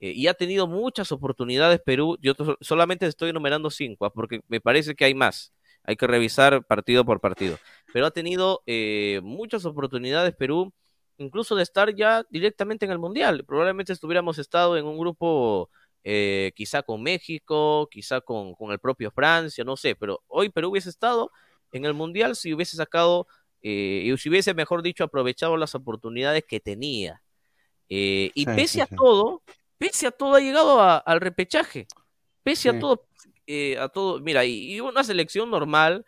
Eh, 0.00 0.12
y 0.14 0.28
ha 0.28 0.34
tenido 0.34 0.66
muchas 0.66 1.12
oportunidades 1.12 1.80
Perú, 1.84 2.16
yo 2.22 2.34
solamente 2.60 3.06
estoy 3.06 3.30
enumerando 3.30 3.70
cinco, 3.70 4.06
ah, 4.06 4.12
porque 4.12 4.40
me 4.48 4.60
parece 4.60 4.94
que 4.94 5.04
hay 5.04 5.14
más, 5.14 5.52
hay 5.84 5.96
que 5.96 6.06
revisar 6.06 6.64
partido 6.66 7.04
por 7.04 7.20
partido, 7.20 7.58
pero 7.92 8.06
ha 8.06 8.10
tenido 8.10 8.62
eh, 8.66 9.20
muchas 9.22 9.64
oportunidades 9.66 10.34
Perú, 10.36 10.72
incluso 11.18 11.54
de 11.56 11.64
estar 11.64 11.94
ya 11.94 12.24
directamente 12.30 12.86
en 12.86 12.92
el 12.92 12.98
Mundial, 12.98 13.44
probablemente 13.44 13.92
estuviéramos 13.92 14.38
estado 14.38 14.76
en 14.78 14.86
un 14.86 14.98
grupo 14.98 15.70
quizá 16.54 16.82
con 16.82 17.02
México, 17.02 17.86
quizá 17.90 18.22
con, 18.22 18.54
con 18.54 18.72
el 18.72 18.78
propio 18.78 19.10
Francia, 19.10 19.64
no 19.64 19.76
sé, 19.76 19.94
pero 19.96 20.22
hoy 20.28 20.48
Perú 20.48 20.70
hubiese 20.70 20.88
estado 20.88 21.30
en 21.78 21.84
el 21.84 21.94
Mundial 21.94 22.36
si 22.36 22.52
hubiese 22.54 22.76
sacado, 22.76 23.26
eh, 23.62 24.02
y 24.04 24.16
si 24.18 24.28
hubiese, 24.28 24.54
mejor 24.54 24.82
dicho, 24.82 25.04
aprovechado 25.04 25.56
las 25.56 25.74
oportunidades 25.74 26.44
que 26.44 26.60
tenía. 26.60 27.22
Eh, 27.88 28.30
y 28.34 28.46
pese 28.46 28.82
a 28.82 28.86
todo, 28.86 29.42
pese 29.78 30.06
a 30.06 30.10
todo 30.10 30.34
ha 30.34 30.40
llegado 30.40 30.80
al 30.80 31.20
repechaje. 31.20 31.86
Pese 32.42 32.70
a 32.70 32.78
todo, 32.78 33.06
eh, 33.46 33.78
a 33.78 33.88
todo, 33.88 34.20
mira, 34.20 34.44
y, 34.44 34.80
una 34.80 35.04
selección 35.04 35.50
normal, 35.50 36.04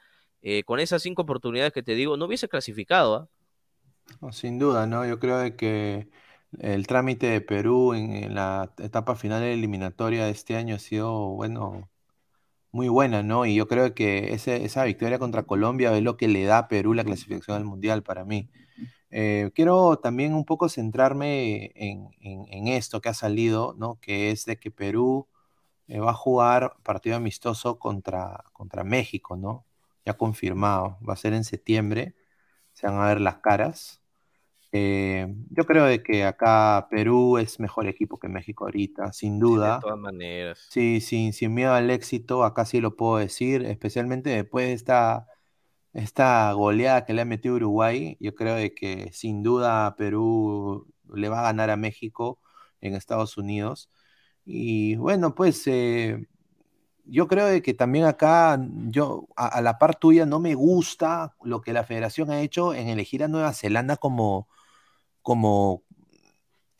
con 0.64 0.80
esas 0.80 1.02
cinco 1.02 1.22
oportunidades 1.22 1.72
que 1.72 1.84
te 1.84 1.94
digo, 1.94 2.16
no 2.16 2.24
hubiese 2.24 2.48
clasificado. 2.48 3.28
¿ah? 4.20 4.32
sin 4.32 4.58
duda, 4.58 4.86
¿no? 4.88 5.06
Yo 5.06 5.20
creo 5.20 5.56
que 5.56 6.08
el 6.58 6.86
trámite 6.88 7.28
de 7.28 7.40
Perú 7.40 7.94
en, 7.94 8.12
en, 8.12 8.34
la 8.34 8.72
etapa 8.78 9.14
final 9.14 9.40
de 9.40 9.54
eliminatoria 9.54 10.24
de 10.24 10.32
este 10.32 10.56
año 10.56 10.74
ha 10.74 10.78
sido, 10.80 11.28
bueno, 11.28 11.91
muy 12.72 12.88
buena, 12.88 13.22
¿no? 13.22 13.46
Y 13.46 13.54
yo 13.54 13.68
creo 13.68 13.94
que 13.94 14.32
esa 14.34 14.84
victoria 14.84 15.18
contra 15.18 15.44
Colombia 15.44 15.94
es 15.96 16.02
lo 16.02 16.16
que 16.16 16.28
le 16.28 16.44
da 16.44 16.58
a 16.58 16.68
Perú 16.68 16.94
la 16.94 17.04
clasificación 17.04 17.56
al 17.56 17.64
Mundial 17.64 18.02
para 18.02 18.24
mí. 18.24 18.50
Eh, 19.10 19.50
quiero 19.54 19.98
también 19.98 20.34
un 20.34 20.46
poco 20.46 20.70
centrarme 20.70 21.72
en, 21.74 22.68
esto 22.68 23.00
que 23.02 23.10
ha 23.10 23.14
salido, 23.14 23.74
¿no? 23.78 24.00
Que 24.00 24.30
es 24.30 24.46
de 24.46 24.58
que 24.58 24.70
Perú 24.70 25.28
eh, 25.88 26.00
va 26.00 26.12
a 26.12 26.14
jugar 26.14 26.76
partido 26.82 27.16
amistoso 27.16 27.78
contra, 27.78 28.44
contra 28.54 28.84
México, 28.84 29.36
¿no? 29.36 29.66
Ya 30.06 30.14
confirmado, 30.14 30.98
va 31.08 31.14
a 31.14 31.16
ser 31.16 31.34
en 31.34 31.44
septiembre, 31.44 32.14
se 32.72 32.86
van 32.86 32.96
a 32.98 33.06
ver 33.08 33.20
las 33.20 33.38
caras. 33.38 34.01
Eh, 34.74 35.26
yo 35.50 35.66
creo 35.66 35.84
de 35.84 36.02
que 36.02 36.24
acá 36.24 36.88
Perú 36.90 37.36
es 37.36 37.60
mejor 37.60 37.86
equipo 37.86 38.18
que 38.18 38.28
México 38.28 38.64
ahorita, 38.64 39.12
sin 39.12 39.38
duda. 39.38 39.76
de 39.76 39.80
todas 39.82 39.98
maneras. 39.98 40.58
Sí, 40.70 41.00
sin, 41.02 41.34
sin 41.34 41.52
miedo 41.54 41.74
al 41.74 41.90
éxito, 41.90 42.42
acá 42.42 42.64
sí 42.64 42.80
lo 42.80 42.96
puedo 42.96 43.18
decir, 43.18 43.64
especialmente 43.66 44.30
después 44.30 44.66
de 44.68 44.72
esta, 44.72 45.26
esta 45.92 46.52
goleada 46.52 47.04
que 47.04 47.12
le 47.12 47.22
ha 47.22 47.24
metido 47.26 47.56
Uruguay. 47.56 48.16
Yo 48.18 48.34
creo 48.34 48.54
de 48.54 48.74
que 48.74 49.10
sin 49.12 49.42
duda 49.42 49.94
Perú 49.96 50.86
le 51.14 51.28
va 51.28 51.40
a 51.40 51.42
ganar 51.44 51.68
a 51.70 51.76
México 51.76 52.40
en 52.80 52.94
Estados 52.94 53.36
Unidos. 53.36 53.90
Y 54.44 54.96
bueno, 54.96 55.34
pues 55.34 55.62
eh, 55.66 56.26
yo 57.04 57.28
creo 57.28 57.46
de 57.46 57.62
que 57.62 57.74
también 57.74 58.06
acá, 58.06 58.58
yo 58.88 59.28
a, 59.36 59.48
a 59.48 59.60
la 59.60 59.78
par 59.78 59.96
tuya, 59.96 60.26
no 60.26 60.40
me 60.40 60.54
gusta 60.54 61.34
lo 61.42 61.60
que 61.60 61.72
la 61.74 61.84
federación 61.84 62.30
ha 62.30 62.40
hecho 62.40 62.74
en 62.74 62.88
elegir 62.88 63.22
a 63.22 63.28
Nueva 63.28 63.52
Zelanda 63.52 63.96
como, 63.96 64.48
como 65.22 65.84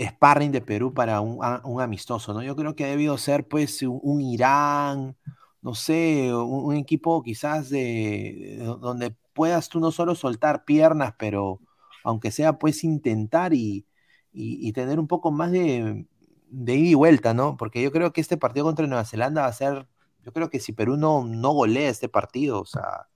sparring 0.01 0.52
de 0.52 0.60
Perú 0.60 0.93
para 0.94 1.20
un, 1.20 1.39
un 1.64 1.81
amistoso, 1.81 2.32
¿no? 2.35 2.43
Yo 2.43 2.56
creo 2.56 2.74
que 2.74 2.85
ha 2.85 2.89
debido 2.89 3.16
ser 3.19 3.47
pues 3.48 3.82
un, 3.82 4.20
Irán, 4.20 5.16
no 5.60 5.74
sé, 5.74 6.35
un, 6.35 6.74
equipo 6.77 7.23
quizás 7.23 7.70
de, 7.70 8.56
de 8.59 8.64
donde 8.64 9.14
puedas 9.32 9.69
tú 9.69 9.81
no 9.81 9.93
solo 9.93 10.14
soltar 10.14 10.64
piernas, 10.64 11.14
pero 11.19 11.60
aunque 12.05 12.31
sea 12.32 12.59
pues 12.59 12.82
intentar 12.85 13.55
y, 13.55 13.86
y- 14.32 14.73
tener 14.73 14.98
un 14.98 15.06
poco 15.09 15.31
más 15.31 15.52
de, 15.52 16.06
de 16.48 16.74
ida 16.74 16.89
y 16.90 16.94
vuelta, 16.94 17.32
¿no? 17.35 17.56
Porque 17.56 17.82
yo 17.82 17.93
creo 17.93 18.12
que 18.12 18.20
este 18.20 18.36
partido 18.36 18.66
contra 18.66 18.86
Nueva 18.86 19.05
Zelanda 19.05 19.43
va 19.43 19.48
a 19.48 19.52
ser, 19.52 19.86
yo 20.24 20.32
creo 20.32 20.51
que 20.51 20.59
si 20.60 20.73
Perú 20.73 20.97
no, 20.97 21.24
no 21.24 21.52
golea 21.52 21.89
este 21.90 22.09
partido, 22.09 22.60
o 22.60 22.66
sea, 22.66 23.09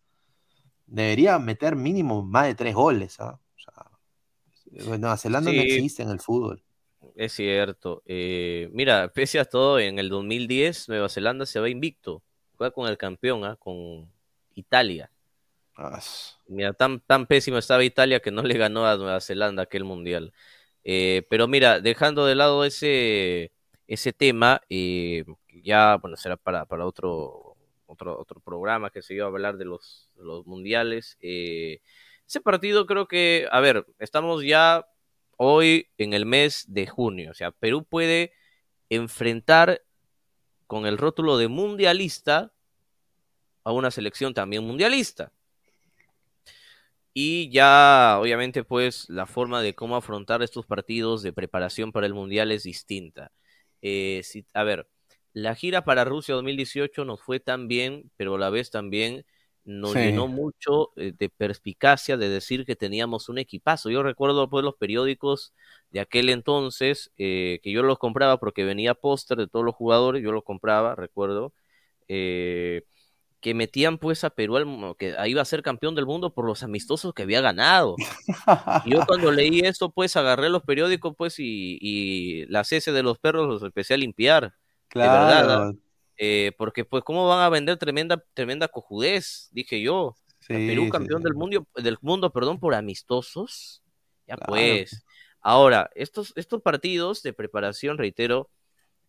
debería 0.87 1.39
meter 1.39 1.77
mínimo 1.77 2.23
más 2.25 2.47
de 2.47 2.55
tres 2.55 2.75
goles, 2.75 3.21
¿ah? 3.21 3.41
Sea, 4.75 4.99
Nueva 4.99 5.17
Zelanda 5.17 5.53
no 5.53 5.61
existe 5.61 6.03
en 6.03 6.11
el 6.11 6.21
fútbol. 6.21 6.63
Es 7.15 7.33
cierto. 7.33 8.03
Eh, 8.07 8.69
mira, 8.73 9.09
pese 9.09 9.39
a 9.39 9.45
todo, 9.45 9.79
en 9.79 9.99
el 9.99 10.09
2010 10.09 10.89
Nueva 10.89 11.09
Zelanda 11.09 11.47
se 11.47 11.61
va 11.61 11.69
invicto. 11.69 12.23
Juega 12.57 12.73
con 12.73 12.89
el 12.89 12.97
campeón, 12.97 13.45
¿ah? 13.45 13.57
con 13.57 14.11
Italia. 14.55 15.11
Ah, 15.77 16.01
Mira, 16.49 16.73
tan, 16.73 17.01
tan 17.01 17.27
pésimo 17.27 17.59
estaba 17.59 17.85
Italia 17.85 18.21
que 18.21 18.31
no 18.31 18.43
le 18.43 18.57
ganó 18.57 18.87
a 18.87 18.97
Nueva 18.97 19.21
Zelanda 19.21 19.63
aquel 19.65 19.85
mundial. 19.85 20.33
Eh, 20.85 21.27
pero 21.29 21.49
mira, 21.49 21.81
dejando 21.81 22.25
de 22.27 22.35
lado 22.35 22.65
ese, 22.65 23.53
ese 23.87 24.13
tema, 24.13 24.63
eh, 24.71 25.25
ya, 25.63 25.97
bueno, 25.97 26.17
será 26.17 26.37
para, 26.37 26.65
para 26.65 26.87
otro, 26.87 27.57
otro, 27.87 28.19
otro 28.19 28.41
programa 28.41 28.91
que 28.91 29.03
se 29.03 29.15
iba 29.15 29.25
a 29.25 29.29
hablar 29.29 29.59
de 29.59 29.65
los, 29.67 30.09
los 30.17 30.47
mundiales. 30.47 31.19
Eh, 31.21 31.81
ese 32.27 32.41
partido 32.41 32.87
creo 32.87 33.07
que, 33.09 33.49
a 33.51 33.61
ver, 33.61 33.87
estamos 33.99 34.43
ya 34.45 34.87
hoy 35.37 35.89
en 35.99 36.13
el 36.13 36.27
mes 36.27 36.65
de 36.69 36.87
junio, 36.87 37.31
o 37.31 37.35
sea, 37.35 37.51
Perú 37.51 37.85
puede 37.85 38.33
enfrentar 38.89 39.83
con 40.67 40.87
el 40.87 40.99
rótulo 40.99 41.39
de 41.39 41.49
mundialista 41.49 42.53
a 43.65 43.73
una 43.73 43.91
selección 43.91 44.35
también 44.35 44.65
mundialista. 44.65 45.33
Y 47.19 47.49
ya, 47.49 48.19
obviamente, 48.21 48.63
pues 48.63 49.09
la 49.09 49.25
forma 49.25 49.63
de 49.63 49.75
cómo 49.75 49.97
afrontar 49.97 50.43
estos 50.43 50.67
partidos 50.67 51.23
de 51.23 51.33
preparación 51.33 51.91
para 51.91 52.07
el 52.07 52.13
Mundial 52.13 52.53
es 52.53 52.65
distinta. 52.65 53.33
Eh, 53.81 54.23
a 54.53 54.65
ver, 54.65 54.87
la 55.33 55.55
gira 55.55 55.83
para 55.83 56.05
Rusia 56.05 56.35
2018 56.35 57.07
nos 57.07 57.23
fue 57.23 57.41
tan 57.41 57.69
bien, 57.69 58.11
pero 58.19 58.35
a 58.35 58.39
la 58.39 58.51
vez 58.51 58.71
también 58.71 59.25
nos 59.67 59.93
Sí. 59.93 59.99
llenó 60.01 60.29
mucho 60.29 60.93
eh, 60.97 61.13
de 61.19 61.29
perspicacia 61.29 62.17
de 62.17 62.29
decir 62.31 62.65
que 62.67 62.77
teníamos 62.77 63.29
un 63.29 63.39
equipazo. 63.39 63.91
Yo 63.91 64.03
recuerdo 64.03 64.49
pues 64.51 64.65
los 64.65 64.77
periódicos 64.77 65.53
de 65.91 66.01
aquel 66.01 66.31
entonces, 66.31 67.13
eh, 67.19 67.61
que 67.63 67.73
yo 67.73 67.83
los 67.83 67.99
compraba 67.99 68.39
porque 68.39 68.65
venía 68.65 68.95
póster 68.95 69.39
de 69.39 69.49
todos 69.49 69.65
los 69.67 69.75
jugadores, 69.75 70.23
yo 70.23 70.33
los 70.33 70.45
compraba, 70.45 70.95
recuerdo. 70.97 71.53
eh, 72.09 72.83
que 73.41 73.55
metían 73.55 73.99
pues 73.99 74.25
a 74.25 74.31
Perú 74.31 74.57
al 74.57 74.97
que 74.99 75.15
ahí 75.19 75.33
iba 75.33 75.43
a 75.43 75.45
ser 75.45 75.63
campeón 75.63 75.95
del 75.95 76.07
mundo 76.07 76.35
por 76.35 76.47
los 76.47 76.63
amistosos 76.65 77.15
que 77.15 77.23
había 77.23 77.41
ganado. 77.41 77.95
Y 78.85 78.91
yo 78.93 79.01
cuando 79.07 79.31
leí 79.31 79.61
esto, 79.61 79.91
pues 79.91 80.17
agarré 80.17 80.49
los 80.49 80.63
periódicos, 80.63 81.15
pues, 81.17 81.39
y, 81.39 81.79
y 81.81 82.47
las 82.47 82.73
heces 82.73 82.95
de 82.95 83.03
los 83.05 83.19
perros 83.19 83.47
los 83.49 83.63
empecé 83.63 83.95
a 83.95 83.99
limpiar. 83.99 84.55
De 84.95 85.01
verdad, 85.01 85.45
Claro. 85.45 85.77
Eh, 86.19 86.53
porque 86.57 86.85
pues, 86.85 87.05
¿cómo 87.05 87.29
van 87.29 87.41
a 87.41 87.49
vender 87.49 87.77
tremenda, 87.79 88.23
tremenda 88.35 88.69
cojudez? 88.69 89.49
Dije 89.53 89.81
yo. 89.81 90.15
Sí, 90.41 90.55
Perú 90.55 90.89
campeón 90.91 91.21
sí. 91.23 91.25
del 91.25 91.35
mundo, 91.35 91.67
del 91.77 91.99
mundo, 92.03 92.33
perdón, 92.33 92.61
por 92.61 92.75
amistosos. 92.75 93.83
Ya 94.27 94.37
Claro. 94.37 94.51
pues. 94.53 95.05
Ahora, 95.41 95.91
estos, 95.95 96.33
estos 96.37 96.61
partidos 96.63 97.23
de 97.23 97.33
preparación, 97.33 97.99
reitero, 97.99 98.51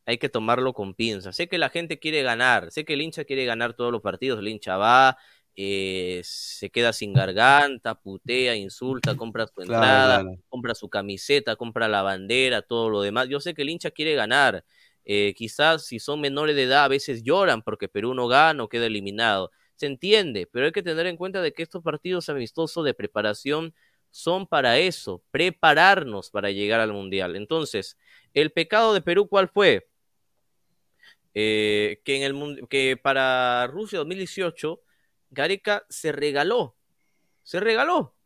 hay 0.05 0.17
que 0.19 0.29
tomarlo 0.29 0.73
con 0.73 0.93
pinzas. 0.93 1.35
Sé 1.35 1.47
que 1.47 1.57
la 1.57 1.69
gente 1.69 1.99
quiere 1.99 2.21
ganar, 2.23 2.71
sé 2.71 2.85
que 2.85 2.93
el 2.93 3.01
hincha 3.01 3.25
quiere 3.25 3.45
ganar 3.45 3.73
todos 3.73 3.91
los 3.91 4.01
partidos, 4.01 4.39
el 4.39 4.47
hincha 4.47 4.77
va, 4.77 5.17
eh, 5.55 6.21
se 6.23 6.69
queda 6.69 6.93
sin 6.93 7.13
garganta, 7.13 7.95
putea, 7.95 8.55
insulta, 8.55 9.15
compra 9.17 9.47
su 9.47 9.53
Claro, 9.55 9.73
entrada, 9.73 10.21
claro. 10.21 10.39
compra 10.49 10.75
su 10.75 10.89
camiseta, 10.89 11.55
compra 11.55 11.87
la 11.87 12.03
bandera, 12.03 12.61
todo 12.61 12.89
lo 12.89 13.01
demás. 13.01 13.27
Yo 13.29 13.39
sé 13.39 13.53
que 13.53 13.63
el 13.63 13.69
hincha 13.69 13.91
quiere 13.91 14.13
ganar. 14.15 14.63
Eh, 15.09 15.33
quizás 15.37 15.85
si 15.85 15.99
son 15.99 16.19
menores 16.19 16.53
de 16.57 16.63
edad 16.63 16.83
a 16.83 16.89
veces 16.89 17.23
lloran 17.23 17.61
porque 17.61 17.87
Perú 17.87 18.13
no 18.13 18.27
gana 18.27 18.61
o 18.63 18.67
queda 18.67 18.87
eliminado. 18.87 19.51
Se 19.75 19.85
entiende, 19.85 20.47
pero 20.51 20.65
hay 20.65 20.73
que 20.73 20.83
tener 20.83 21.07
en 21.07 21.15
cuenta 21.15 21.41
de 21.41 21.53
que 21.53 21.63
estos 21.63 21.81
partidos 21.81 22.27
amistosos 22.27 22.83
de 22.83 22.93
preparación 22.93 23.73
son 24.11 24.47
para 24.47 24.79
eso, 24.79 25.23
prepararnos 25.31 26.29
para 26.29 26.51
llegar 26.51 26.81
al 26.81 26.91
Mundial. 26.91 27.37
Entonces, 27.37 27.97
el 28.33 28.51
pecado 28.51 28.93
de 28.93 29.01
Perú, 29.01 29.29
¿cuál 29.29 29.47
fue? 29.47 29.87
Eh, 31.33 32.01
que, 32.03 32.17
en 32.17 32.23
el, 32.23 32.67
que 32.67 32.97
para 32.97 33.65
Rusia 33.67 33.99
2018, 33.99 34.81
Gareca 35.29 35.85
se 35.87 36.11
regaló, 36.11 36.75
se 37.43 37.61
regaló. 37.61 38.16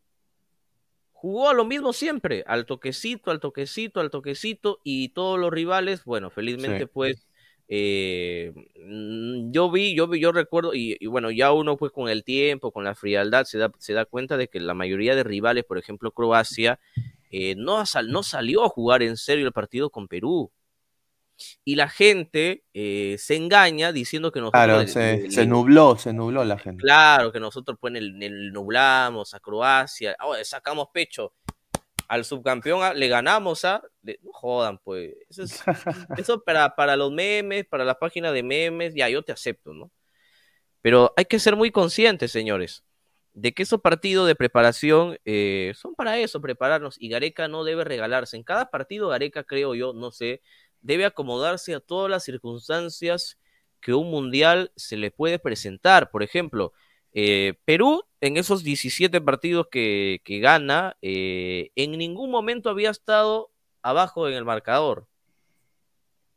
Jugó 1.22 1.48
a 1.50 1.54
lo 1.54 1.64
mismo 1.64 1.92
siempre, 1.92 2.42
al 2.48 2.66
toquecito, 2.66 3.30
al 3.30 3.38
toquecito, 3.38 4.00
al 4.00 4.10
toquecito, 4.10 4.80
y 4.82 5.10
todos 5.10 5.38
los 5.38 5.52
rivales, 5.52 6.04
bueno, 6.04 6.30
felizmente 6.30 6.86
Sí. 6.86 6.90
pues 6.92 7.28
eh, 7.68 8.52
mm, 8.84 9.52
yo 9.52 9.70
vi, 9.70 9.94
yo 9.94 10.08
vi, 10.08 10.18
yo 10.18 10.32
recuerdo, 10.32 10.74
y, 10.74 10.96
y 10.98 11.06
bueno, 11.06 11.30
ya 11.30 11.52
uno 11.52 11.76
pues 11.76 11.92
con 11.92 12.08
el 12.08 12.24
tiempo, 12.24 12.72
con 12.72 12.82
la 12.82 12.96
frialdad, 12.96 13.44
se 13.44 13.56
da, 13.58 13.70
se 13.78 13.92
da 13.92 14.04
cuenta 14.04 14.36
de 14.36 14.48
que 14.48 14.58
la 14.58 14.74
mayoría 14.74 15.14
de 15.14 15.22
rivales, 15.22 15.64
por 15.64 15.78
ejemplo 15.78 16.10
Croacia, 16.10 16.80
eh, 17.30 17.54
no, 17.56 17.86
sal- 17.86 18.10
no 18.10 18.24
salió 18.24 18.64
a 18.64 18.68
jugar 18.68 19.02
en 19.04 19.16
serio 19.16 19.46
el 19.46 19.52
partido 19.52 19.90
con 19.90 20.08
Perú. 20.08 20.50
Y 21.64 21.76
la 21.76 21.88
gente 21.88 22.64
eh, 22.74 23.16
se 23.18 23.36
engaña 23.36 23.92
diciendo 23.92 24.32
que 24.32 24.40
nosotros 24.40 24.64
Claro, 24.64 24.86
se, 24.88 25.18
le- 25.22 25.30
se 25.30 25.46
nubló, 25.46 25.96
se 25.96 26.12
nubló 26.12 26.44
la 26.44 26.58
gente. 26.58 26.82
Claro, 26.82 27.32
que 27.32 27.40
nosotros 27.40 27.78
pues 27.80 27.94
el, 27.94 28.22
el 28.22 28.52
nublamos 28.52 29.34
a 29.34 29.40
Croacia, 29.40 30.16
oh, 30.22 30.34
sacamos 30.44 30.88
pecho. 30.92 31.34
Al 32.08 32.24
subcampeón 32.26 32.82
ah, 32.82 32.92
le 32.92 33.08
ganamos 33.08 33.64
a... 33.64 33.82
le- 34.02 34.18
no 34.22 34.32
jodan, 34.32 34.78
pues. 34.78 35.14
Eso, 35.30 35.44
es- 35.44 35.62
eso 36.18 36.42
para, 36.42 36.74
para 36.74 36.96
los 36.96 37.10
memes, 37.10 37.66
para 37.66 37.84
la 37.84 37.98
página 37.98 38.32
de 38.32 38.42
memes, 38.42 38.94
ya 38.94 39.08
yo 39.08 39.22
te 39.22 39.32
acepto, 39.32 39.72
¿no? 39.72 39.90
Pero 40.80 41.12
hay 41.16 41.24
que 41.26 41.38
ser 41.38 41.56
muy 41.56 41.70
conscientes, 41.70 42.32
señores, 42.32 42.82
de 43.34 43.52
que 43.54 43.62
esos 43.62 43.80
partidos 43.80 44.26
de 44.26 44.34
preparación 44.34 45.16
eh, 45.24 45.72
son 45.76 45.94
para 45.94 46.18
eso, 46.18 46.40
prepararnos. 46.40 46.96
Y 47.00 47.08
Gareca 47.08 47.48
no 47.48 47.64
debe 47.64 47.84
regalarse. 47.84 48.36
En 48.36 48.42
cada 48.42 48.68
partido, 48.70 49.08
Gareca, 49.08 49.44
creo 49.44 49.74
yo, 49.74 49.92
no 49.92 50.10
sé, 50.10 50.42
debe 50.82 51.04
acomodarse 51.06 51.74
a 51.74 51.80
todas 51.80 52.10
las 52.10 52.24
circunstancias 52.24 53.38
que 53.80 53.94
un 53.94 54.10
mundial 54.10 54.72
se 54.76 54.96
le 54.96 55.10
puede 55.10 55.38
presentar. 55.38 56.10
Por 56.10 56.22
ejemplo, 56.22 56.72
eh, 57.12 57.54
Perú, 57.64 58.04
en 58.20 58.36
esos 58.36 58.62
17 58.62 59.20
partidos 59.20 59.68
que, 59.70 60.20
gana, 60.24 60.96
eh, 61.02 61.70
en 61.76 61.92
ningún 61.92 62.30
momento 62.30 62.70
había 62.70 62.90
estado 62.90 63.50
abajo 63.82 64.28
en 64.28 64.34
el 64.34 64.44
marcador. 64.44 65.06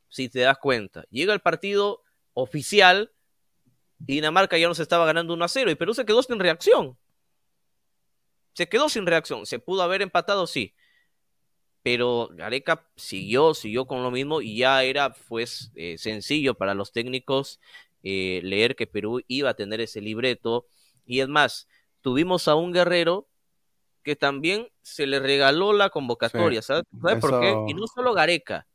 Si 0.09 0.29
te 0.29 0.39
das 0.39 0.57
cuenta. 0.57 1.05
Llega 1.09 1.33
el 1.33 1.41
partido 1.41 2.03
oficial 2.33 3.11
y 4.07 4.15
Dinamarca 4.15 4.57
ya 4.57 4.67
nos 4.67 4.79
estaba 4.79 5.05
ganando 5.05 5.33
1 5.33 5.45
a 5.45 5.47
0 5.47 5.71
y 5.71 5.75
Perú 5.75 5.93
se 5.93 6.05
quedó 6.05 6.21
sin 6.23 6.39
reacción. 6.39 6.97
Se 8.53 8.67
quedó 8.69 8.89
sin 8.89 9.05
reacción. 9.05 9.45
Se 9.45 9.59
pudo 9.59 9.81
haber 9.83 10.01
empatado, 10.01 10.47
sí. 10.47 10.73
Pero 11.85 12.29
Gareca 12.31 12.83
siguió, 12.95 13.53
siguió 13.53 13.85
con 13.85 14.01
lo 14.01 14.09
mismo 14.09 14.41
y 14.41 14.57
ya 14.57 14.83
era 14.83 15.13
pues 15.27 15.71
eh, 15.75 15.99
sencillo 15.99 16.55
para 16.55 16.73
los 16.73 16.91
técnicos 16.91 17.59
eh, 18.01 18.41
leer 18.43 18.75
que 18.75 18.87
Perú 18.87 19.21
iba 19.27 19.51
a 19.51 19.53
tener 19.53 19.79
ese 19.81 20.01
libreto. 20.01 20.65
Y 21.05 21.19
es 21.19 21.27
más, 21.27 21.67
tuvimos 22.01 22.47
a 22.47 22.55
un 22.55 22.73
guerrero 22.73 23.27
que 24.01 24.15
también 24.15 24.67
se 24.81 25.05
le 25.05 25.19
regaló 25.19 25.73
la 25.73 25.91
convocatoria, 25.91 26.63
Sí, 26.63 26.69
¿sabes? 26.69 26.85
¿Sabes 26.99 27.19
por 27.19 27.39
qué? 27.39 27.55
Y 27.67 27.75
no 27.75 27.85
solo 27.85 28.15
Gareca, 28.15 28.65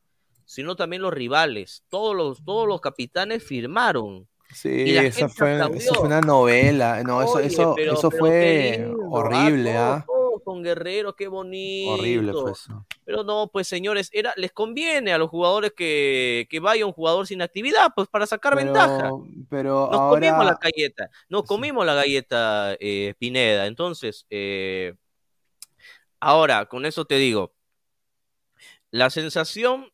sino 0.45 0.77
también 0.77 1.03
los 1.03 1.12
rivales. 1.12 1.82
Todos 1.89 2.15
los, 2.15 2.45
todos 2.45 2.69
los 2.69 2.81
capitanes 2.81 3.43
firmaron. 3.43 4.28
Sí, 4.55 4.97
esa 4.97 5.28
fue, 5.28 5.59
eso 5.74 5.95
fue 5.95 6.07
una 6.07 6.20
novela. 6.20 7.03
No, 7.03 7.24
eso, 7.24 7.41
eso, 7.41 7.77
eso 7.77 8.09
fue 8.12 8.89
horrible, 9.09 9.77
¿ah? 9.77 10.07
Con 10.51 10.64
Guerrero, 10.64 11.14
qué 11.14 11.28
bonito. 11.28 11.93
Horrible 11.93 12.32
fue 12.32 12.51
eso. 12.51 12.85
Pero 13.05 13.22
no, 13.22 13.48
pues 13.52 13.68
señores, 13.68 14.10
era, 14.12 14.35
les 14.36 14.51
conviene 14.51 15.12
a 15.12 15.18
los 15.18 15.31
jugadores 15.31 15.72
que, 15.77 16.48
que 16.51 16.59
vaya 16.59 16.85
un 16.85 16.93
jugador 16.93 17.24
sin 17.24 17.40
actividad, 17.40 17.93
pues 17.94 18.09
para 18.09 18.27
sacar 18.27 18.56
ventaja. 18.56 19.12
Pero 19.48 19.89
Nos 19.93 20.01
ahora... 20.01 20.28
comimos 20.28 20.47
la 20.47 20.59
galleta, 20.60 21.10
nos 21.28 21.44
comimos 21.44 21.86
la 21.86 21.94
galleta 21.94 22.77
eh, 22.81 23.14
Pineda. 23.16 23.66
Entonces, 23.66 24.27
eh, 24.28 24.94
ahora, 26.18 26.66
con 26.66 26.85
eso 26.85 27.05
te 27.05 27.14
digo, 27.14 27.55
la 28.90 29.09
sensación 29.09 29.93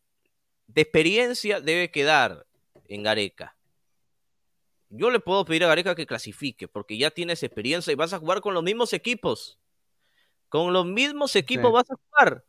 de 0.69 0.81
experiencia 0.81 1.61
debe 1.61 1.91
quedar 1.91 2.47
en 2.89 3.03
Gareca. 3.03 3.59
Yo 4.89 5.11
le 5.11 5.21
puedo 5.21 5.45
pedir 5.45 5.65
a 5.65 5.67
Gareca 5.67 5.95
que 5.95 6.07
clasifique, 6.07 6.67
porque 6.67 6.97
ya 6.97 7.11
tienes 7.11 7.43
experiencia 7.43 7.93
y 7.93 7.97
vas 7.97 8.15
a 8.15 8.19
jugar 8.19 8.41
con 8.41 8.55
los 8.55 8.63
mismos 8.63 8.95
equipos. 8.95 9.59
Con 10.49 10.73
los 10.73 10.87
mismos 10.87 11.35
equipos 11.37 11.67
Sí. 11.67 11.73
vas 11.73 11.91
a 11.91 11.95
jugar. 11.97 12.45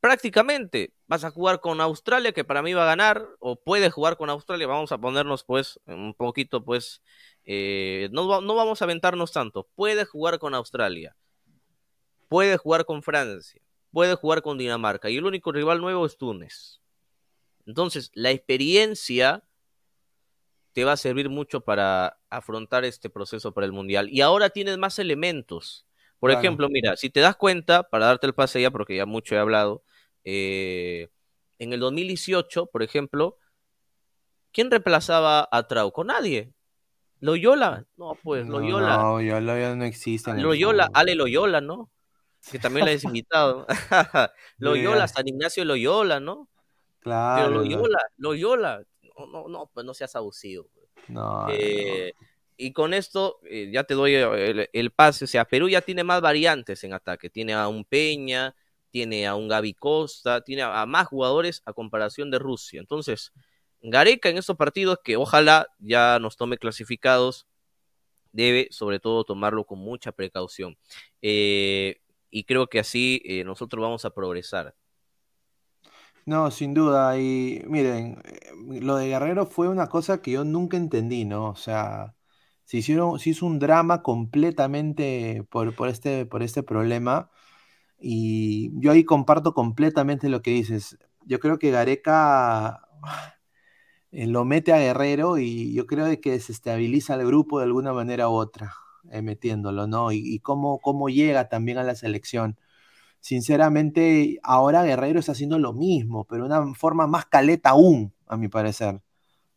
Prácticamente. 0.00 0.94
Vas 1.06 1.24
a 1.24 1.30
jugar 1.30 1.60
con 1.60 1.80
Australia, 1.80 2.32
que 2.32 2.44
para 2.44 2.62
mí 2.62 2.72
va 2.72 2.84
a 2.84 2.86
ganar, 2.86 3.26
o 3.40 3.56
puede 3.60 3.90
jugar 3.90 4.16
con 4.16 4.30
Australia. 4.30 4.66
Vamos 4.66 4.92
a 4.92 4.98
ponernos, 4.98 5.44
pues, 5.44 5.80
un 5.86 6.14
poquito, 6.14 6.64
pues. 6.64 7.02
eh, 7.44 8.08
no, 8.12 8.40
no 8.40 8.54
vamos 8.54 8.80
a 8.82 8.84
aventarnos 8.84 9.32
tanto. 9.32 9.68
Puede 9.74 10.04
jugar 10.04 10.38
con 10.38 10.54
Australia. 10.54 11.16
Puede 12.28 12.56
jugar 12.58 12.84
con 12.84 13.02
Francia. 13.02 13.60
Puede 13.92 14.14
jugar 14.14 14.42
con 14.42 14.56
Dinamarca. 14.58 15.10
Y 15.10 15.16
el 15.16 15.24
único 15.24 15.50
rival 15.52 15.80
nuevo 15.80 16.06
es 16.06 16.16
Túnez. 16.16 16.80
Entonces, 17.66 18.10
la 18.14 18.30
experiencia 18.30 19.44
te 20.72 20.84
va 20.84 20.92
a 20.92 20.96
servir 20.96 21.28
mucho 21.28 21.62
para 21.62 22.20
afrontar 22.30 22.84
este 22.84 23.10
proceso 23.10 23.52
para 23.52 23.66
el 23.66 23.72
Mundial. 23.72 24.08
Y 24.08 24.20
ahora 24.20 24.50
tienes 24.50 24.78
más 24.78 24.98
elementos. 25.00 25.84
Por 26.20 26.30
Claro. 26.30 26.40
ejemplo, 26.40 26.68
mira, 26.68 26.96
si 26.96 27.10
te 27.10 27.20
das 27.20 27.34
cuenta, 27.36 27.82
para 27.82 28.06
darte 28.06 28.26
el 28.28 28.34
pase 28.34 28.60
ya, 28.62 28.70
porque 28.70 28.94
ya 28.94 29.06
mucho 29.06 29.34
he 29.34 29.38
hablado, 29.38 29.82
eh, 30.24 31.08
en 31.58 31.72
el 31.72 31.80
2018, 31.80 32.66
por 32.66 32.82
ejemplo, 32.82 33.38
¿quién 34.52 34.70
reemplazaba 34.70 35.48
a 35.50 35.66
Trauco? 35.66 36.04
Nadie. 36.04 36.52
Loyola. 37.20 37.84
No, 37.96 38.16
pues 38.22 38.46
No, 38.46 38.60
Loyola. 38.60 38.96
No, 38.96 39.12
Loyola 39.18 39.58
ya 39.60 39.74
no 39.74 39.84
existe. 39.84 40.32
Loyola. 40.34 40.88
Ale 40.94 41.14
Loyola, 41.14 41.60
¿no? 41.60 41.90
Que 42.50 42.58
también 42.58 42.86
la 42.86 42.92
has 42.92 43.04
invitado. 43.04 43.66
Loyola, 44.58 45.06
San 45.08 45.28
Ignacio 45.28 45.64
Loyola, 45.64 46.20
¿no? 46.20 46.48
Claro. 47.00 47.44
Pero 47.48 47.50
no. 47.56 47.64
Loyola, 47.64 47.98
Loyola, 48.16 48.82
no, 49.18 49.26
no, 49.26 49.48
no, 49.48 49.70
pues 49.72 49.84
no 49.84 49.92
seas 49.94 50.16
abusivo. 50.16 50.68
No, 51.08 51.46
Eh, 51.50 52.12
Y 52.62 52.72
con 52.72 52.92
esto 52.92 53.40
eh, 53.44 53.70
ya 53.72 53.84
te 53.84 53.94
doy 53.94 54.14
el, 54.14 54.68
el 54.72 54.90
pase. 54.90 55.24
O 55.24 55.28
sea, 55.28 55.46
Perú 55.46 55.68
ya 55.68 55.80
tiene 55.80 56.04
más 56.04 56.20
variantes 56.20 56.84
en 56.84 56.92
ataque. 56.92 57.30
Tiene 57.30 57.54
a 57.54 57.68
un 57.68 57.84
Peña, 57.84 58.54
tiene 58.90 59.26
a 59.26 59.34
un 59.34 59.48
Gaby 59.48 59.74
Costa, 59.74 60.42
tiene 60.42 60.62
a, 60.62 60.84
más 60.86 61.08
jugadores 61.08 61.62
a 61.64 61.72
comparación 61.72 62.30
de 62.30 62.38
Rusia. 62.38 62.80
Entonces, 62.80 63.32
Gareca 63.80 64.28
en 64.28 64.36
estos 64.36 64.56
partidos, 64.56 64.98
que 65.02 65.16
ojalá 65.16 65.66
ya 65.78 66.18
nos 66.20 66.36
tome 66.36 66.58
clasificados, 66.58 67.46
debe 68.32 68.68
sobre 68.70 69.00
todo 69.00 69.24
tomarlo 69.24 69.64
con 69.64 69.78
mucha 69.78 70.12
precaución. 70.12 70.76
Eh, 71.22 72.00
y 72.30 72.44
creo 72.44 72.66
que 72.66 72.80
así 72.80 73.22
eh, 73.24 73.44
nosotros 73.44 73.82
vamos 73.82 74.04
a 74.04 74.10
progresar. 74.10 74.74
No, 76.26 76.50
sin 76.50 76.74
duda. 76.74 77.18
Y 77.18 77.62
miren, 77.66 78.20
eh, 78.24 78.80
lo 78.82 78.96
de 78.96 79.08
Guerrero 79.08 79.46
fue 79.46 79.68
una 79.68 79.88
cosa 79.88 80.20
que 80.20 80.32
yo 80.32 80.44
nunca 80.44 80.76
entendí, 80.76 81.24
¿no? 81.24 81.48
O 81.48 81.56
sea, 81.56 82.14
se 82.70 82.76
hicieron, 82.78 83.18
se 83.18 83.30
hizo 83.30 83.46
un 83.46 83.58
drama 83.58 84.00
completamente 84.00 85.44
este, 85.88 86.26
por 86.26 86.42
este 86.44 86.62
problema. 86.62 87.28
Y 88.00 88.70
yo 88.80 88.92
ahí 88.92 89.04
comparto 89.04 89.54
completamente 89.54 90.28
lo 90.28 90.42
que 90.42 90.52
dices. 90.52 90.96
Yo 91.26 91.40
creo 91.40 91.58
que 91.58 91.72
Gareca 91.72 92.82
eh, 94.12 94.26
lo 94.28 94.44
mete 94.44 94.72
a 94.72 94.78
Guerrero 94.78 95.38
y 95.38 95.74
yo 95.74 95.86
creo 95.86 96.06
que 96.20 96.30
desestabiliza 96.32 97.14
al 97.14 97.26
grupo 97.26 97.58
de 97.58 97.64
alguna 97.66 97.92
manera 97.92 98.28
u 98.28 98.34
otra, 98.34 98.72
eh, 99.10 99.22
metiéndolo, 99.22 99.88
¿no? 99.88 100.12
Y, 100.12 100.18
y 100.24 100.38
cómo, 100.40 100.78
cómo 100.80 101.08
llega 101.08 101.48
también 101.48 101.78
a 101.78 101.84
la 101.84 101.96
selección. 101.96 102.56
Sinceramente, 103.20 104.38
ahora 104.44 104.84
Guerrero 104.84 105.20
está 105.20 105.32
haciendo 105.32 105.58
lo 105.58 105.72
mismo, 105.74 106.24
pero 106.26 106.48
de 106.48 106.54
una 106.56 106.74
forma 106.74 107.06
más 107.08 107.26
caleta 107.26 107.70
aún, 107.70 108.14
a 108.28 108.36
mi 108.36 108.48
parecer. 108.48 109.02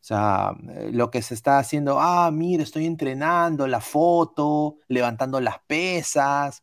O 0.04 0.06
sea, 0.06 0.52
eh, 0.68 0.90
lo 0.92 1.10
que 1.10 1.22
se 1.22 1.32
está 1.32 1.58
haciendo, 1.58 1.98
ah, 1.98 2.30
mira, 2.30 2.62
estoy 2.62 2.84
entrenando, 2.84 3.66
la 3.66 3.80
foto, 3.80 4.76
levantando 4.86 5.40
las 5.40 5.60
pesas. 5.60 6.62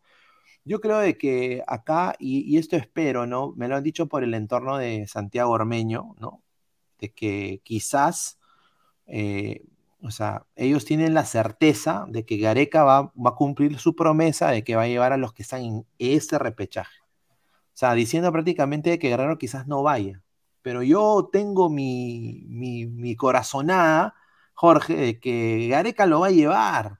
Yo 0.63 0.79
creo 0.81 0.99
de 0.99 1.17
que 1.17 1.63
acá, 1.67 2.15
y, 2.19 2.57
esto 2.59 2.75
espero, 2.77 3.25
¿no? 3.25 3.53
Me 3.57 3.67
lo 3.67 3.75
han 3.77 3.83
dicho 3.83 4.07
por 4.07 4.23
el 4.23 4.35
entorno 4.35 4.77
de 4.77 5.07
Santiago 5.07 5.51
Ormeño, 5.53 6.15
¿no? 6.19 6.43
De 6.99 7.13
que 7.13 7.61
quizás, 7.63 8.39
eh, 9.07 9.65
o 10.03 10.11
sea, 10.11 10.45
ellos 10.55 10.85
tienen 10.85 11.15
la 11.15 11.25
certeza 11.25 12.05
de 12.09 12.25
que 12.25 12.37
Gareca 12.37 12.83
va, 12.83 13.13
va 13.15 13.31
a 13.31 13.35
cumplir 13.35 13.79
su 13.79 13.95
promesa 13.95 14.51
de 14.51 14.63
que 14.63 14.75
va 14.75 14.83
a 14.83 14.87
llevar 14.87 15.13
a 15.13 15.17
los 15.17 15.33
que 15.33 15.43
están 15.43 15.63
en 15.63 15.87
ese 15.99 16.37
repechaje. 16.39 16.99
O 17.73 17.77
sea, 17.77 17.93
diciendo 17.95 18.31
prácticamente 18.31 18.99
que 18.99 19.09
Guerrero 19.09 19.37
quizás 19.39 19.67
no 19.67 19.83
vaya. 19.83 20.21
Pero 20.61 20.83
yo 20.83 21.29
tengo 21.31 21.69
mi, 21.69 22.45
mi, 22.47 22.85
mi 22.85 23.15
corazonada, 23.15 24.15
Jorge, 24.53 24.95
de 24.95 25.19
que 25.19 25.67
Gareca 25.69 26.05
lo 26.05 26.21
va 26.21 26.27
a 26.27 26.31
llevar. 26.31 26.99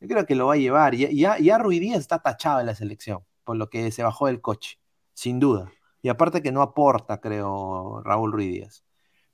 Yo 0.00 0.08
creo 0.08 0.26
que 0.26 0.34
lo 0.34 0.46
va 0.48 0.54
a 0.54 0.56
llevar. 0.58 0.94
Ya, 0.94 1.38
ya, 1.38 1.58
Díaz 1.58 2.00
está 2.00 2.20
tachado 2.22 2.60
en 2.60 2.66
la 2.66 2.74
selección, 2.74 3.24
por 3.44 3.56
lo 3.56 3.70
que 3.70 3.90
se 3.92 4.02
bajó 4.02 4.26
del 4.26 4.40
coche, 4.40 4.78
sin 5.14 5.40
duda. 5.40 5.70
Y 6.02 6.08
aparte 6.08 6.42
que 6.42 6.52
no 6.52 6.62
aporta, 6.62 7.20
creo, 7.20 8.02
Raúl 8.04 8.32
Ruiz 8.32 8.52
Díaz. 8.52 8.84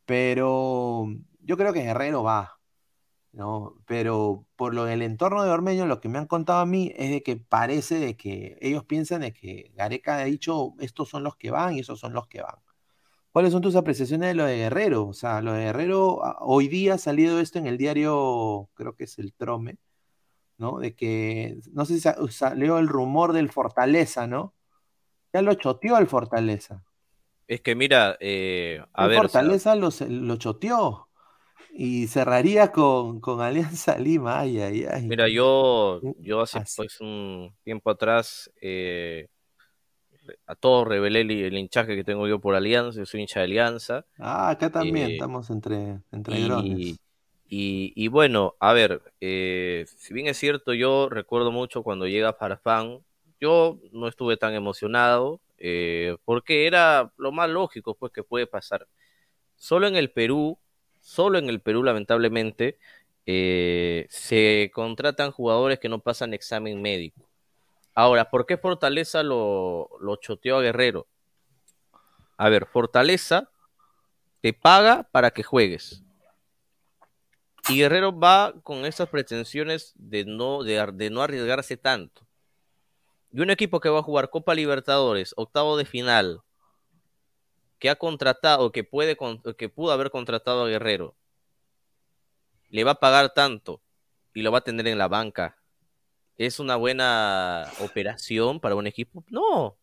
Pero 0.06 1.06
yo 1.40 1.56
creo 1.56 1.72
que 1.72 1.82
Guerrero 1.82 2.22
va. 2.22 2.58
¿no? 3.32 3.76
Pero 3.86 4.46
por 4.56 4.74
lo 4.74 4.84
del 4.84 5.02
entorno 5.02 5.42
de 5.42 5.50
Ormeño, 5.50 5.86
lo 5.86 6.00
que 6.00 6.08
me 6.08 6.18
han 6.18 6.26
contado 6.26 6.60
a 6.60 6.66
mí 6.66 6.92
es 6.96 7.10
de 7.10 7.22
que 7.22 7.36
parece 7.36 7.98
de 7.98 8.16
que 8.16 8.58
ellos 8.60 8.84
piensan 8.84 9.22
de 9.22 9.32
que 9.32 9.72
Gareca 9.74 10.16
ha 10.18 10.24
dicho 10.24 10.74
estos 10.80 11.08
son 11.08 11.24
los 11.24 11.36
que 11.36 11.50
van 11.50 11.74
y 11.74 11.80
esos 11.80 11.98
son 12.00 12.12
los 12.12 12.28
que 12.28 12.42
van. 12.42 12.56
¿Cuáles 13.32 13.52
son 13.52 13.62
tus 13.62 13.76
apreciaciones 13.76 14.28
de 14.28 14.34
lo 14.34 14.44
de 14.44 14.56
Guerrero? 14.58 15.06
O 15.08 15.12
sea, 15.14 15.40
lo 15.40 15.52
de 15.54 15.64
Guerrero, 15.64 16.24
a- 16.24 16.38
hoy 16.40 16.68
día 16.68 16.94
ha 16.94 16.98
salido 16.98 17.40
esto 17.40 17.58
en 17.58 17.66
el 17.66 17.78
diario, 17.78 18.68
creo 18.74 18.94
que 18.94 19.04
es 19.04 19.18
el 19.18 19.32
Trome, 19.34 19.78
¿no? 20.58 20.78
De 20.80 20.94
que, 20.96 21.58
no 21.72 21.84
sé 21.86 21.94
si 21.94 22.00
sa- 22.00 22.16
salió 22.30 22.78
el 22.78 22.88
rumor 22.88 23.32
del 23.32 23.50
Fortaleza, 23.52 24.26
¿no? 24.26 24.54
Ya 25.32 25.42
lo 25.42 25.54
choteó 25.54 25.98
el 25.98 26.06
Fortaleza. 26.08 26.84
Es 27.46 27.60
que 27.60 27.74
mira, 27.74 28.16
eh, 28.20 28.82
a 28.92 29.04
El 29.04 29.10
ver, 29.10 29.18
o 29.24 29.28
sea, 29.28 29.42
Fortaleza 29.42 29.74
lo, 29.76 29.88
lo 30.08 30.36
choteó 30.36 31.08
y 31.74 32.06
cerraría 32.08 32.72
con, 32.72 33.20
con 33.20 33.40
Alianza 33.40 33.98
Lima. 33.98 34.40
Ay, 34.40 34.60
ay, 34.60 34.84
ay. 34.90 35.08
Mira, 35.08 35.28
yo, 35.28 36.00
yo 36.20 36.40
hace 36.40 36.60
Así. 36.60 36.76
pues 36.76 37.00
un 37.00 37.54
tiempo 37.64 37.90
atrás 37.90 38.50
eh, 38.60 39.28
a 40.46 40.54
todos 40.54 40.86
revelé 40.88 41.22
el, 41.22 41.30
el 41.30 41.58
hinchaje 41.58 41.96
que 41.96 42.04
tengo 42.04 42.26
yo 42.28 42.40
por 42.40 42.54
Alianza, 42.54 42.98
yo 43.00 43.06
soy 43.06 43.20
hincha 43.22 43.40
de 43.40 43.44
Alianza. 43.46 44.06
Ah, 44.18 44.48
acá 44.50 44.70
también 44.70 45.06
Eh, 45.06 45.12
estamos 45.12 45.50
entre, 45.50 46.00
entre 46.12 46.36
y, 46.36 46.44
drones. 46.44 47.00
y, 47.48 47.92
y 47.96 48.08
bueno, 48.08 48.54
a 48.60 48.72
ver, 48.72 49.02
eh, 49.20 49.86
si 49.96 50.14
bien 50.14 50.26
es 50.28 50.38
cierto, 50.38 50.74
yo 50.74 51.08
recuerdo 51.08 51.50
mucho 51.52 51.82
cuando 51.82 52.06
llega 52.06 52.32
Farfán, 52.34 53.00
yo 53.40 53.78
no 53.92 54.08
estuve 54.08 54.36
tan 54.36 54.54
emocionado, 54.54 55.40
eh, 55.58 56.16
porque 56.24 56.66
era 56.66 57.12
lo 57.18 57.32
más 57.32 57.50
lógico 57.50 57.94
pues 57.96 58.12
que 58.12 58.22
puede 58.24 58.46
pasar. 58.46 58.86
Solo 59.56 59.88
en 59.88 59.96
el 59.96 60.10
Perú, 60.12 60.58
solo 61.00 61.38
en 61.38 61.48
el 61.50 61.60
Perú, 61.60 61.82
lamentablemente, 61.84 62.78
eh, 63.26 64.06
se 64.10 64.70
contratan 64.74 65.32
jugadores 65.32 65.78
que 65.80 65.88
no 65.90 66.00
pasan 66.00 66.34
examen 66.34 66.82
médico. 66.82 67.28
Ahora, 67.94 68.30
¿por 68.30 68.46
qué 68.46 68.56
Fortaleza 68.56 69.22
lo, 69.22 69.90
lo 70.00 70.16
choteó 70.16 70.56
a 70.56 70.62
Guerrero? 70.62 71.06
A 72.36 72.48
ver, 72.48 72.66
Fortaleza 72.66 73.50
te 74.40 74.52
paga 74.52 75.04
para 75.12 75.30
que 75.30 75.42
juegues. 75.42 76.02
Y 77.68 77.78
Guerrero 77.78 78.18
va 78.18 78.54
con 78.62 78.84
esas 78.84 79.08
pretensiones 79.08 79.92
de 79.94 80.24
no, 80.24 80.64
de, 80.64 80.84
de 80.94 81.10
no 81.10 81.22
arriesgarse 81.22 81.76
tanto. 81.76 82.26
Y 83.30 83.40
un 83.40 83.50
equipo 83.50 83.80
que 83.80 83.88
va 83.88 84.00
a 84.00 84.02
jugar 84.02 84.30
Copa 84.30 84.54
Libertadores, 84.54 85.32
octavo 85.36 85.76
de 85.76 85.84
final, 85.84 86.42
que 87.78 87.88
ha 87.88 87.96
contratado, 87.96 88.72
que 88.72 88.84
puede, 88.84 89.16
que 89.56 89.68
pudo 89.68 89.92
haber 89.92 90.10
contratado 90.10 90.64
a 90.64 90.68
Guerrero, 90.68 91.16
le 92.68 92.84
va 92.84 92.92
a 92.92 93.00
pagar 93.00 93.32
tanto 93.32 93.80
y 94.34 94.42
lo 94.42 94.50
va 94.50 94.58
a 94.58 94.64
tener 94.64 94.88
en 94.88 94.98
la 94.98 95.08
banca. 95.08 95.61
¿Es 96.46 96.58
una 96.58 96.76
buena 96.76 97.70
operación 97.80 98.58
para 98.58 98.74
un 98.74 98.86
equipo? 98.86 99.24
No. 99.28 99.76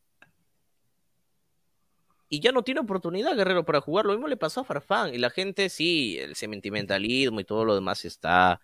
y 2.29 2.39
ya 2.41 2.51
no 2.51 2.63
tiene 2.63 2.81
oportunidad 2.81 3.35
Guerrero 3.35 3.65
para 3.65 3.81
jugar. 3.81 4.05
Lo 4.05 4.11
mismo 4.11 4.27
le 4.27 4.37
pasó 4.37 4.61
a 4.61 4.63
Farfán. 4.63 5.13
Y 5.15 5.17
la 5.17 5.31
gente, 5.31 5.67
sí, 5.69 6.19
el 6.19 6.35
sentimentalismo 6.35 7.39
y 7.39 7.43
todo 7.43 7.65
lo 7.65 7.75
demás 7.75 8.05
está. 8.05 8.61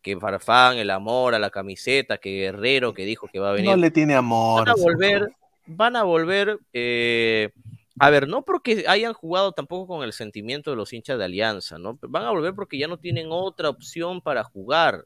Que 0.00 0.16
Farfán, 0.16 0.78
el 0.78 0.90
amor 0.90 1.34
a 1.34 1.40
la 1.40 1.50
camiseta, 1.50 2.18
que 2.18 2.30
Guerrero 2.30 2.94
que 2.94 3.04
dijo 3.04 3.26
que 3.26 3.40
va 3.40 3.50
a 3.50 3.52
venir. 3.52 3.70
No 3.70 3.76
le 3.76 3.90
tiene 3.90 4.14
amor. 4.14 4.64
Van 4.64 4.68
a 4.68 4.80
volver, 4.80 5.28
van 5.66 5.96
a 5.96 6.02
volver. 6.04 6.60
Eh, 6.72 7.50
a 7.98 8.10
ver, 8.10 8.28
no 8.28 8.44
porque 8.44 8.84
hayan 8.86 9.12
jugado 9.12 9.50
tampoco 9.50 9.88
con 9.88 10.04
el 10.04 10.12
sentimiento 10.12 10.70
de 10.70 10.76
los 10.76 10.92
hinchas 10.92 11.18
de 11.18 11.24
Alianza, 11.24 11.78
¿no? 11.78 11.98
Van 12.02 12.24
a 12.24 12.30
volver 12.30 12.54
porque 12.54 12.78
ya 12.78 12.86
no 12.86 12.98
tienen 12.98 13.28
otra 13.30 13.68
opción 13.68 14.20
para 14.20 14.44
jugar. 14.44 15.04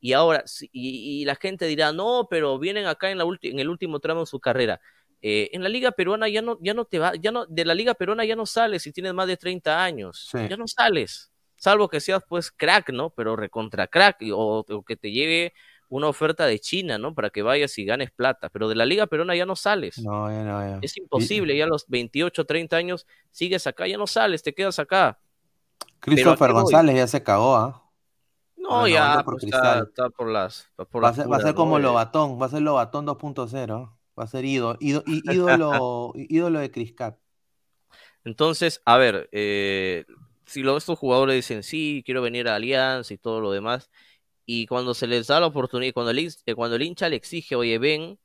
Y 0.00 0.12
ahora, 0.12 0.44
y, 0.72 1.24
la 1.24 1.36
gente 1.36 1.66
dirá, 1.66 1.92
no, 1.92 2.26
pero 2.30 2.58
vienen 2.58 2.86
acá 2.86 3.10
en, 3.10 3.18
la 3.18 3.24
en 3.42 3.58
el 3.58 3.68
último 3.68 4.00
tramo 4.00 4.20
de 4.20 4.26
su 4.26 4.40
carrera. 4.40 4.80
Eh, 5.22 5.50
en 5.52 5.62
la 5.62 5.68
liga 5.68 5.92
peruana 5.92 6.28
ya 6.28 6.42
no, 6.42 6.58
ya 6.60 6.74
no 6.74 6.84
te 6.84 6.98
va, 6.98 7.14
ya 7.16 7.32
no, 7.32 7.46
de 7.46 7.64
la 7.64 7.74
liga 7.74 7.94
peruana 7.94 8.24
ya 8.24 8.36
no 8.36 8.44
sales 8.44 8.82
si 8.82 8.92
tienes 8.92 9.14
más 9.14 9.26
de 9.26 9.36
30 9.36 9.82
años, 9.82 10.30
ya 10.32 10.56
no 10.56 10.68
sales, 10.68 11.32
salvo 11.56 11.88
que 11.88 12.00
seas 12.00 12.22
pues 12.28 12.50
crack, 12.50 12.90
¿no? 12.90 13.10
Pero 13.10 13.34
recontra 13.34 13.86
crack 13.86 14.18
o, 14.32 14.64
que 14.86 14.96
te 14.96 15.10
lleve 15.10 15.54
una 15.88 16.08
oferta 16.08 16.46
de 16.46 16.58
China, 16.58 16.98
¿no? 16.98 17.14
Para 17.14 17.30
que 17.30 17.42
vayas 17.42 17.78
y 17.78 17.84
ganes 17.84 18.10
plata, 18.10 18.50
pero 18.50 18.68
de 18.68 18.74
la 18.74 18.84
liga 18.84 19.06
peruana 19.06 19.34
ya 19.34 19.46
no 19.46 19.56
sales. 19.56 19.98
No, 19.98 20.30
ya 20.30 20.42
no, 20.44 20.60
ya. 20.60 20.78
Es 20.82 20.96
imposible, 20.98 21.56
ya 21.56 21.64
a 21.64 21.68
los 21.68 21.86
28, 21.88 22.44
30 22.44 22.76
años 22.76 23.06
sigues 23.30 23.66
acá, 23.66 23.86
ya 23.86 23.96
no 23.96 24.06
sales, 24.06 24.42
te 24.42 24.52
quedas 24.52 24.78
acá. 24.78 25.18
Christopher 26.00 26.52
González 26.52 26.94
ya 26.94 27.06
se 27.06 27.22
cagó, 27.22 27.56
¿ah? 27.56 27.85
No, 28.68 28.88
ya 28.88 29.22
pues, 29.24 29.44
está, 29.44 30.10
por 30.10 30.30
las. 30.30 30.68
va, 30.78 31.08
a 31.08 31.40
ser, 31.40 31.54
como 31.54 31.78
Lobatón, 31.78 32.40
va 32.40 32.46
a 32.46 32.48
ser 32.48 32.62
Lobatón 32.62 33.06
2.0. 33.06 33.96
Va 34.18 34.24
a 34.24 34.26
ser 34.26 34.44
ídolo, 34.44 34.78
ídolo, 34.80 36.12
ídolo 36.14 36.58
de 36.58 36.70
Criscat. 36.70 37.18
Entonces, 38.24 38.80
a 38.84 38.96
ver, 38.96 39.28
eh, 39.30 40.04
si 40.46 40.62
lo, 40.62 40.76
estos 40.76 40.98
jugadores 40.98 41.36
dicen, 41.36 41.62
sí, 41.62 42.02
quiero 42.04 42.22
venir 42.22 42.48
a 42.48 42.56
Alianza 42.56 43.12
y 43.12 43.18
todo 43.18 43.40
lo 43.40 43.52
demás, 43.52 43.90
y 44.46 44.66
cuando 44.66 44.94
se 44.94 45.06
les 45.06 45.26
da 45.26 45.38
la 45.38 45.46
oportunidad, 45.46 45.92
cuando 45.92 46.12
el, 46.12 46.34
cuando 46.56 46.76
el 46.76 46.82
hincha 46.82 47.08
le 47.08 47.16
exige, 47.16 47.54
oye, 47.56 47.78
ven, 47.78 48.18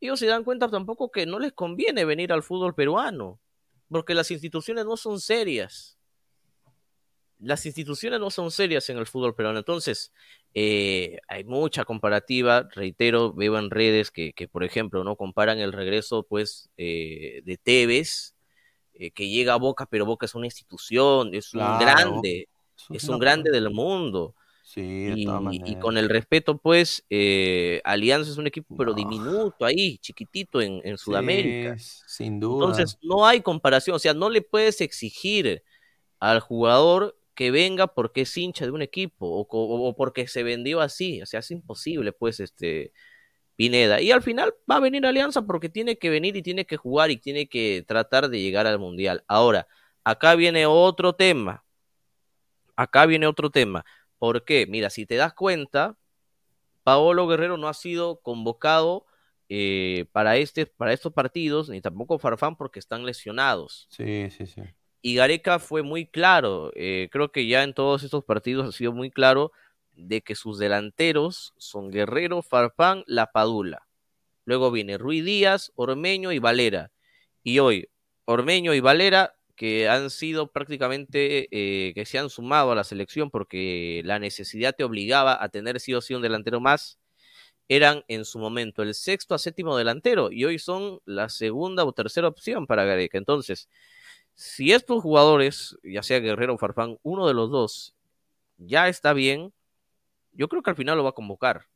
ellos 0.00 0.20
se 0.20 0.26
dan 0.26 0.44
cuenta 0.44 0.68
tampoco 0.68 1.10
que 1.10 1.26
no 1.26 1.38
les 1.38 1.52
conviene 1.52 2.04
venir 2.04 2.32
al 2.32 2.42
fútbol 2.42 2.74
peruano, 2.74 3.40
porque 3.88 4.14
las 4.14 4.30
instituciones 4.30 4.84
no 4.84 4.96
son 4.96 5.20
serias 5.20 5.98
las 7.44 7.66
instituciones 7.66 8.20
no 8.20 8.30
son 8.30 8.50
serias 8.50 8.88
en 8.88 8.98
el 8.98 9.06
fútbol 9.06 9.34
peruano. 9.34 9.58
Entonces, 9.58 10.12
eh, 10.54 11.18
hay 11.28 11.44
mucha 11.44 11.84
comparativa, 11.84 12.68
reitero, 12.74 13.32
veo 13.32 13.58
en 13.58 13.70
redes 13.70 14.10
que, 14.10 14.32
por 14.50 14.64
ejemplo, 14.64 15.04
no 15.04 15.16
comparan 15.16 15.58
el 15.58 15.72
regreso 15.72 16.22
pues 16.22 16.70
eh, 16.76 17.42
de 17.44 17.56
Tevez, 17.58 18.34
eh, 18.94 19.10
que 19.10 19.28
llega 19.28 19.52
a 19.54 19.58
Boca, 19.58 19.86
pero 19.86 20.06
Boca 20.06 20.26
es 20.26 20.34
una 20.34 20.46
institución, 20.46 21.34
es 21.34 21.52
un 21.54 21.60
grande, 21.60 22.48
es 22.90 23.08
un 23.08 23.18
grande 23.18 23.50
del 23.50 23.70
mundo. 23.70 24.34
Sí, 24.62 25.12
y, 25.14 25.76
con 25.76 25.98
el 25.98 26.08
respeto, 26.08 26.56
pues, 26.56 27.04
Alianza 27.84 28.30
es 28.30 28.38
un 28.38 28.46
equipo, 28.46 28.74
pero 28.76 28.94
diminuto 28.94 29.66
ahí, 29.66 29.98
chiquitito 29.98 30.62
en, 30.62 30.80
en 30.82 30.96
Sudamérica. 30.96 31.76
sin 31.78 32.40
duda. 32.40 32.64
Entonces, 32.64 32.98
no 33.02 33.26
hay 33.26 33.42
comparación, 33.42 33.96
o 33.96 33.98
sea, 33.98 34.14
no 34.14 34.30
le 34.30 34.40
puedes 34.40 34.80
exigir 34.80 35.62
al 36.18 36.40
jugador 36.40 37.14
que 37.34 37.50
venga 37.50 37.88
porque 37.88 38.22
es 38.22 38.36
hincha 38.36 38.64
de 38.64 38.70
un 38.70 38.82
equipo 38.82 39.46
o, 39.48 39.94
porque 39.96 40.26
se 40.28 40.42
vendió 40.42 40.80
así. 40.80 41.22
O 41.22 41.26
sea, 41.26 41.40
es 41.40 41.50
imposible, 41.50 42.12
pues, 42.12 42.40
este 42.40 42.92
Pineda. 43.56 44.00
Y 44.00 44.10
al 44.10 44.22
final 44.22 44.54
va 44.70 44.76
a 44.76 44.80
venir 44.80 45.06
Alianza 45.06 45.42
porque 45.42 45.68
tiene 45.68 45.96
que 45.98 46.10
venir 46.10 46.36
y 46.36 46.42
tiene 46.42 46.66
que 46.66 46.76
jugar 46.76 47.10
y 47.10 47.16
tiene 47.16 47.48
que 47.48 47.84
tratar 47.86 48.28
de 48.28 48.40
llegar 48.40 48.66
al 48.66 48.78
Mundial. 48.78 49.24
Ahora, 49.28 49.68
acá 50.02 50.34
viene 50.34 50.66
otro 50.66 51.14
tema. 51.14 51.64
Acá 52.76 53.06
viene 53.06 53.26
otro 53.26 53.50
tema. 53.50 53.84
¿Por 54.18 54.44
qué? 54.44 54.66
Mira, 54.66 54.90
si 54.90 55.06
te 55.06 55.16
das 55.16 55.34
cuenta, 55.34 55.96
Paolo 56.82 57.26
Guerrero 57.28 57.56
no 57.56 57.68
ha 57.68 57.74
sido 57.74 58.20
convocado 58.20 59.06
eh, 59.48 60.06
para, 60.12 60.36
este, 60.36 60.66
para 60.66 60.92
estos 60.92 61.12
partidos, 61.12 61.68
ni 61.68 61.80
tampoco 61.80 62.18
Farfán 62.18 62.56
porque 62.56 62.78
están 62.78 63.04
lesionados. 63.04 63.86
Sí, 63.90 64.30
sí, 64.30 64.46
sí. 64.46 64.62
Y 65.06 65.16
Gareca 65.16 65.58
fue 65.58 65.82
muy 65.82 66.06
claro, 66.06 66.72
eh, 66.74 67.10
creo 67.12 67.30
que 67.30 67.46
ya 67.46 67.62
en 67.62 67.74
todos 67.74 68.02
estos 68.04 68.24
partidos 68.24 68.66
ha 68.66 68.72
sido 68.72 68.90
muy 68.90 69.10
claro 69.10 69.52
de 69.92 70.22
que 70.22 70.34
sus 70.34 70.58
delanteros 70.58 71.52
son 71.58 71.90
Guerrero, 71.90 72.40
Farfán, 72.40 73.04
La 73.06 73.30
Padula. 73.30 73.86
Luego 74.46 74.70
viene 74.70 74.96
Rui 74.96 75.20
Díaz, 75.20 75.72
Ormeño 75.74 76.32
y 76.32 76.38
Valera. 76.38 76.90
Y 77.42 77.58
hoy, 77.58 77.90
Ormeño 78.24 78.72
y 78.72 78.80
Valera, 78.80 79.34
que 79.56 79.90
han 79.90 80.08
sido 80.08 80.50
prácticamente, 80.50 81.48
eh, 81.50 81.92
que 81.92 82.06
se 82.06 82.18
han 82.18 82.30
sumado 82.30 82.72
a 82.72 82.74
la 82.74 82.82
selección 82.82 83.30
porque 83.30 84.00
la 84.06 84.18
necesidad 84.18 84.74
te 84.74 84.84
obligaba 84.84 85.36
a 85.38 85.50
tener 85.50 85.80
sí 85.80 85.92
o 85.92 86.00
sí 86.00 86.14
un 86.14 86.22
delantero 86.22 86.60
más, 86.60 86.98
eran 87.68 88.04
en 88.08 88.24
su 88.24 88.38
momento 88.38 88.82
el 88.82 88.94
sexto 88.94 89.34
a 89.34 89.38
séptimo 89.38 89.76
delantero 89.76 90.32
y 90.32 90.46
hoy 90.46 90.58
son 90.58 91.00
la 91.04 91.28
segunda 91.28 91.84
o 91.84 91.92
tercera 91.92 92.28
opción 92.28 92.66
para 92.66 92.84
Gareca. 92.84 93.18
Entonces, 93.18 93.68
si 94.34 94.72
estos 94.72 95.02
jugadores, 95.02 95.76
ya 95.82 96.02
sea 96.02 96.20
Guerrero 96.20 96.54
o 96.54 96.58
Farfán, 96.58 96.98
uno 97.02 97.26
de 97.26 97.34
los 97.34 97.50
dos 97.50 97.94
ya 98.58 98.88
está 98.88 99.12
bien, 99.12 99.52
yo 100.32 100.48
creo 100.48 100.62
que 100.62 100.70
al 100.70 100.76
final 100.76 100.96
lo 100.96 101.04
va 101.04 101.10
a 101.10 101.14
convocar. 101.14 101.66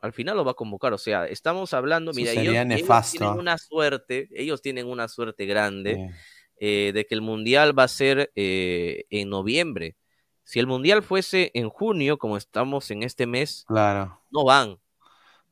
Al 0.00 0.12
final 0.12 0.36
lo 0.36 0.44
va 0.44 0.52
a 0.52 0.54
convocar, 0.54 0.92
o 0.92 0.98
sea, 0.98 1.26
estamos 1.26 1.72
hablando, 1.72 2.12
mira, 2.12 2.32
ellos, 2.32 3.10
tienen 3.10 3.38
una 3.38 3.56
suerte, 3.56 4.28
ellos 4.32 4.60
tienen 4.60 4.86
una 4.86 5.08
suerte 5.08 5.46
grande 5.46 6.10
eh, 6.58 6.92
de 6.92 7.06
que 7.06 7.14
el 7.14 7.22
mundial 7.22 7.76
va 7.76 7.84
a 7.84 7.88
ser 7.88 8.30
eh, 8.36 9.06
en 9.08 9.30
noviembre. 9.30 9.96
Si 10.44 10.60
el 10.60 10.66
mundial 10.66 11.02
fuese 11.02 11.50
en 11.54 11.70
junio, 11.70 12.18
como 12.18 12.36
estamos 12.36 12.90
en 12.90 13.02
este 13.02 13.26
mes, 13.26 13.64
claro. 13.66 14.20
no 14.30 14.44
van. 14.44 14.78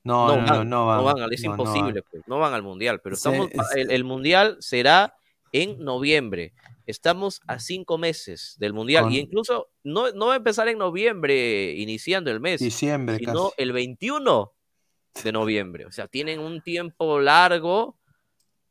No, 0.05 0.37
no, 0.37 0.47
van, 0.47 0.69
no, 0.69 1.05
van. 1.05 1.33
es 1.33 1.45
imposible, 1.45 2.03
pues, 2.03 2.23
no 2.27 2.39
van 2.39 2.53
al 2.53 2.63
mundial, 2.63 3.01
pero 3.01 3.15
estamos, 3.15 3.49
el 3.75 4.05
mundial 4.05 4.59
será 4.61 5.15
en 5.53 5.79
noviembre. 5.79 6.55
Estamos 6.87 7.41
a 7.47 7.61
cinco 7.61 7.99
meses 7.99 8.57
del 8.59 8.73
Mundial 8.73 9.13
y 9.13 9.19
incluso 9.21 9.69
no, 9.85 10.11
no 10.13 10.27
va 10.27 10.35
a 10.35 10.37
empezar 10.37 10.69
en 10.69 10.79
noviembre 10.79 11.73
iniciando 11.73 12.31
el 12.31 12.41
mes, 12.41 12.61
Diciembre, 12.61 13.19
sino 13.19 13.53
el 13.57 13.73
21 13.73 14.53
de 15.23 15.33
noviembre. 15.33 15.87
O 15.87 15.93
sea, 15.93 16.09
tienen 16.09 16.41
un 16.41 16.63
tiempo 16.63 17.21
largo 17.21 17.99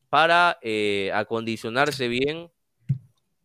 para 0.10 0.58
eh, 0.62 1.10
acondicionarse 1.14 2.10
bien 2.10 2.52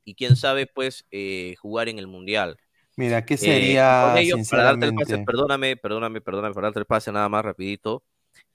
y 0.04 0.14
quién 0.14 0.34
sabe, 0.34 0.66
pues, 0.66 1.06
eh, 1.10 1.54
jugar 1.60 1.88
en 1.88 1.98
el 1.98 2.06
Mundial. 2.06 2.58
Mira, 2.96 3.24
¿qué 3.24 3.34
eh, 3.34 3.38
sería, 3.38 4.14
perdóname, 4.50 5.76
perdóname, 5.76 6.20
perdóname, 6.20 6.54
para 6.54 6.62
darte 6.62 6.80
el 6.80 6.86
pase 6.86 7.12
nada 7.12 7.28
más 7.28 7.44
rapidito. 7.44 8.02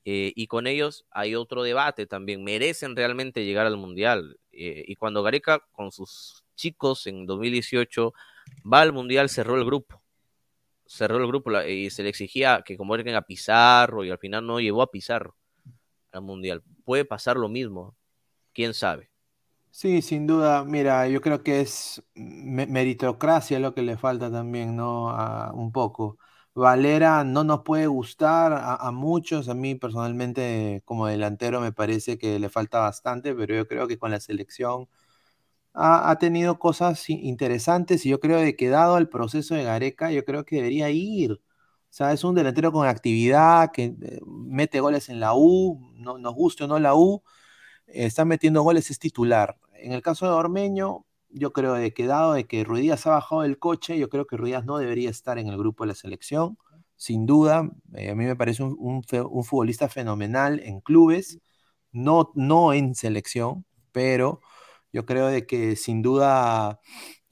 y 0.04 0.48
con 0.48 0.66
ellos 0.68 1.06
hay 1.12 1.36
otro 1.36 1.64
debate 1.64 2.06
también. 2.06 2.44
¿Merecen 2.44 2.96
realmente 2.96 3.46
llegar 3.46 3.66
al 3.66 3.78
Mundial? 3.78 4.41
Eh, 4.52 4.84
y 4.88 4.96
cuando 4.96 5.24
Gareca 5.24 5.60
con 5.72 5.92
sus 5.92 6.44
chicos 6.56 7.08
en 7.08 7.26
2018 7.26 8.14
va 8.72 8.82
al 8.82 8.94
Mundial, 8.94 9.30
cerró 9.30 9.56
el 9.56 9.66
grupo. 9.66 10.02
Cerró 10.86 11.18
el 11.18 11.28
grupo 11.28 11.52
y 11.62 11.90
se 11.90 12.04
le 12.04 12.10
exigía 12.10 12.64
que 12.66 12.78
como 12.78 12.96
a 12.96 13.22
Pizarro 13.22 14.04
y 14.04 14.10
al 14.10 14.18
final 14.18 14.46
no 14.46 14.60
llevó 14.60 14.82
a 14.82 14.92
Pizarro 14.92 15.36
al 16.12 16.22
Mundial. 16.22 16.64
Puede 16.84 17.06
pasar 17.06 17.38
lo 17.38 17.48
mismo, 17.48 17.96
quién 18.54 18.74
sabe. 18.74 19.10
Sí, 19.72 20.02
sin 20.02 20.28
duda. 20.28 20.66
Mira, 20.66 21.08
yo 21.08 21.22
creo 21.22 21.44
que 21.44 21.62
es 21.62 22.04
meritocracia 22.14 23.58
lo 23.60 23.74
que 23.74 23.82
le 23.82 23.98
falta 23.98 24.30
también, 24.30 24.76
¿no? 24.76 25.08
un 25.54 25.72
poco. 25.72 26.18
Valera 26.54 27.24
no 27.24 27.44
nos 27.46 27.62
puede 27.64 27.88
gustar 27.88 28.54
a, 28.54 28.92
muchos, 28.92 29.48
a 29.48 29.54
mí 29.54 29.76
personalmente 29.76 30.82
como 30.86 31.08
delantero 31.08 31.62
me 31.62 31.72
parece 31.72 32.18
que 32.18 32.40
le 32.40 32.50
falta 32.50 32.80
bastante, 32.80 33.34
pero 33.34 33.56
yo 33.56 33.68
creo 33.68 33.88
que 33.88 33.98
con 33.98 34.12
la 34.12 34.20
selección 34.20 34.90
ha, 35.74 36.18
tenido 36.20 36.60
cosas 36.60 37.10
interesantes 37.10 38.06
y 38.06 38.10
yo 38.10 38.20
creo 38.20 38.40
que 38.58 38.70
dado 38.70 38.98
el 38.98 39.10
proceso 39.10 39.56
de 39.56 39.64
Gareca, 39.64 40.12
yo 40.12 40.26
creo 40.26 40.46
que 40.46 40.58
debería 40.58 40.90
ir. 40.90 41.34
O 41.34 41.94
sea, 41.94 42.14
es 42.14 42.24
un 42.24 42.36
delantero 42.36 42.72
con 42.72 42.88
actividad, 42.88 43.72
que 43.72 43.96
eh, 44.02 44.20
mete 44.26 44.80
goles 44.80 45.10
en 45.10 45.20
la 45.20 45.34
U, 45.36 45.80
no, 45.96 46.18
nos 46.18 46.34
guste 46.36 46.64
o 46.66 46.68
no 46.68 46.80
la 46.80 46.96
U, 46.96 47.24
está 47.88 48.26
metiendo 48.26 48.64
goles, 48.64 48.92
es 48.92 49.00
titular. 49.00 49.58
En 49.76 49.94
el 49.94 50.02
caso 50.02 50.26
de 50.26 50.34
Ormeño, 50.34 51.06
yo 51.34 51.54
creo 51.54 51.74
de 51.76 51.94
que 51.94 52.06
dado 52.06 52.34
de 52.34 52.46
que 52.48 52.64
Ruidías 52.64 53.08
ha 53.08 53.12
bajado 53.12 53.42
del 53.44 53.60
coche, 53.60 53.98
yo 53.98 54.10
creo 54.10 54.28
que 54.28 54.38
Ruidías 54.38 54.66
no 54.66 54.78
debería 54.78 55.10
estar 55.10 55.38
en 55.40 55.48
el 55.48 55.58
grupo 55.58 55.84
de 55.84 55.90
la 55.90 55.96
selección, 55.96 56.58
sin 56.96 57.26
duda. 57.26 57.72
Eh, 57.96 58.12
a 58.12 58.16
mí 58.16 58.26
me 58.26 58.36
parece 58.36 58.64
un, 58.64 59.04
futbolista 59.04 59.90
fenomenal 59.90 60.60
en 60.64 60.82
clubes, 60.82 61.40
no, 61.92 62.32
no 62.36 62.74
en 62.74 62.96
selección, 62.96 63.66
pero 63.92 64.42
yo 64.94 65.06
creo 65.06 65.28
de 65.28 65.46
que 65.48 65.76
sin 65.76 66.02
duda 66.02 66.80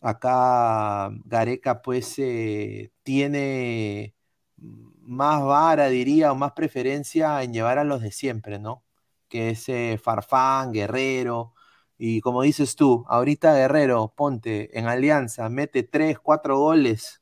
acá 0.02 1.12
Gareca 1.26 1.82
pues 1.82 2.16
eh, 2.20 2.92
tiene 3.04 4.16
más 4.58 5.44
vara, 5.44 5.90
diría, 5.90 6.32
o 6.32 6.36
más 6.36 6.54
preferencia 6.54 7.44
en 7.44 7.54
llevar 7.54 7.80
a 7.80 7.84
los 7.84 8.02
de 8.02 8.12
siempre, 8.12 8.60
¿no? 8.60 8.84
Que 9.30 9.52
es 9.52 9.68
Farfán, 10.02 10.72
Guerrero, 10.74 11.54
Y 12.00 12.22
como 12.22 12.44
dices 12.44 12.78
tú, 12.78 13.06
ahorita 13.10 13.56
Guerrero, 13.56 14.14
ponte 14.18 14.78
en 14.80 14.88
alianza, 14.88 15.50
mete 15.50 15.84
tres, 15.84 16.20
cuatro 16.20 16.60
goles. 16.60 17.22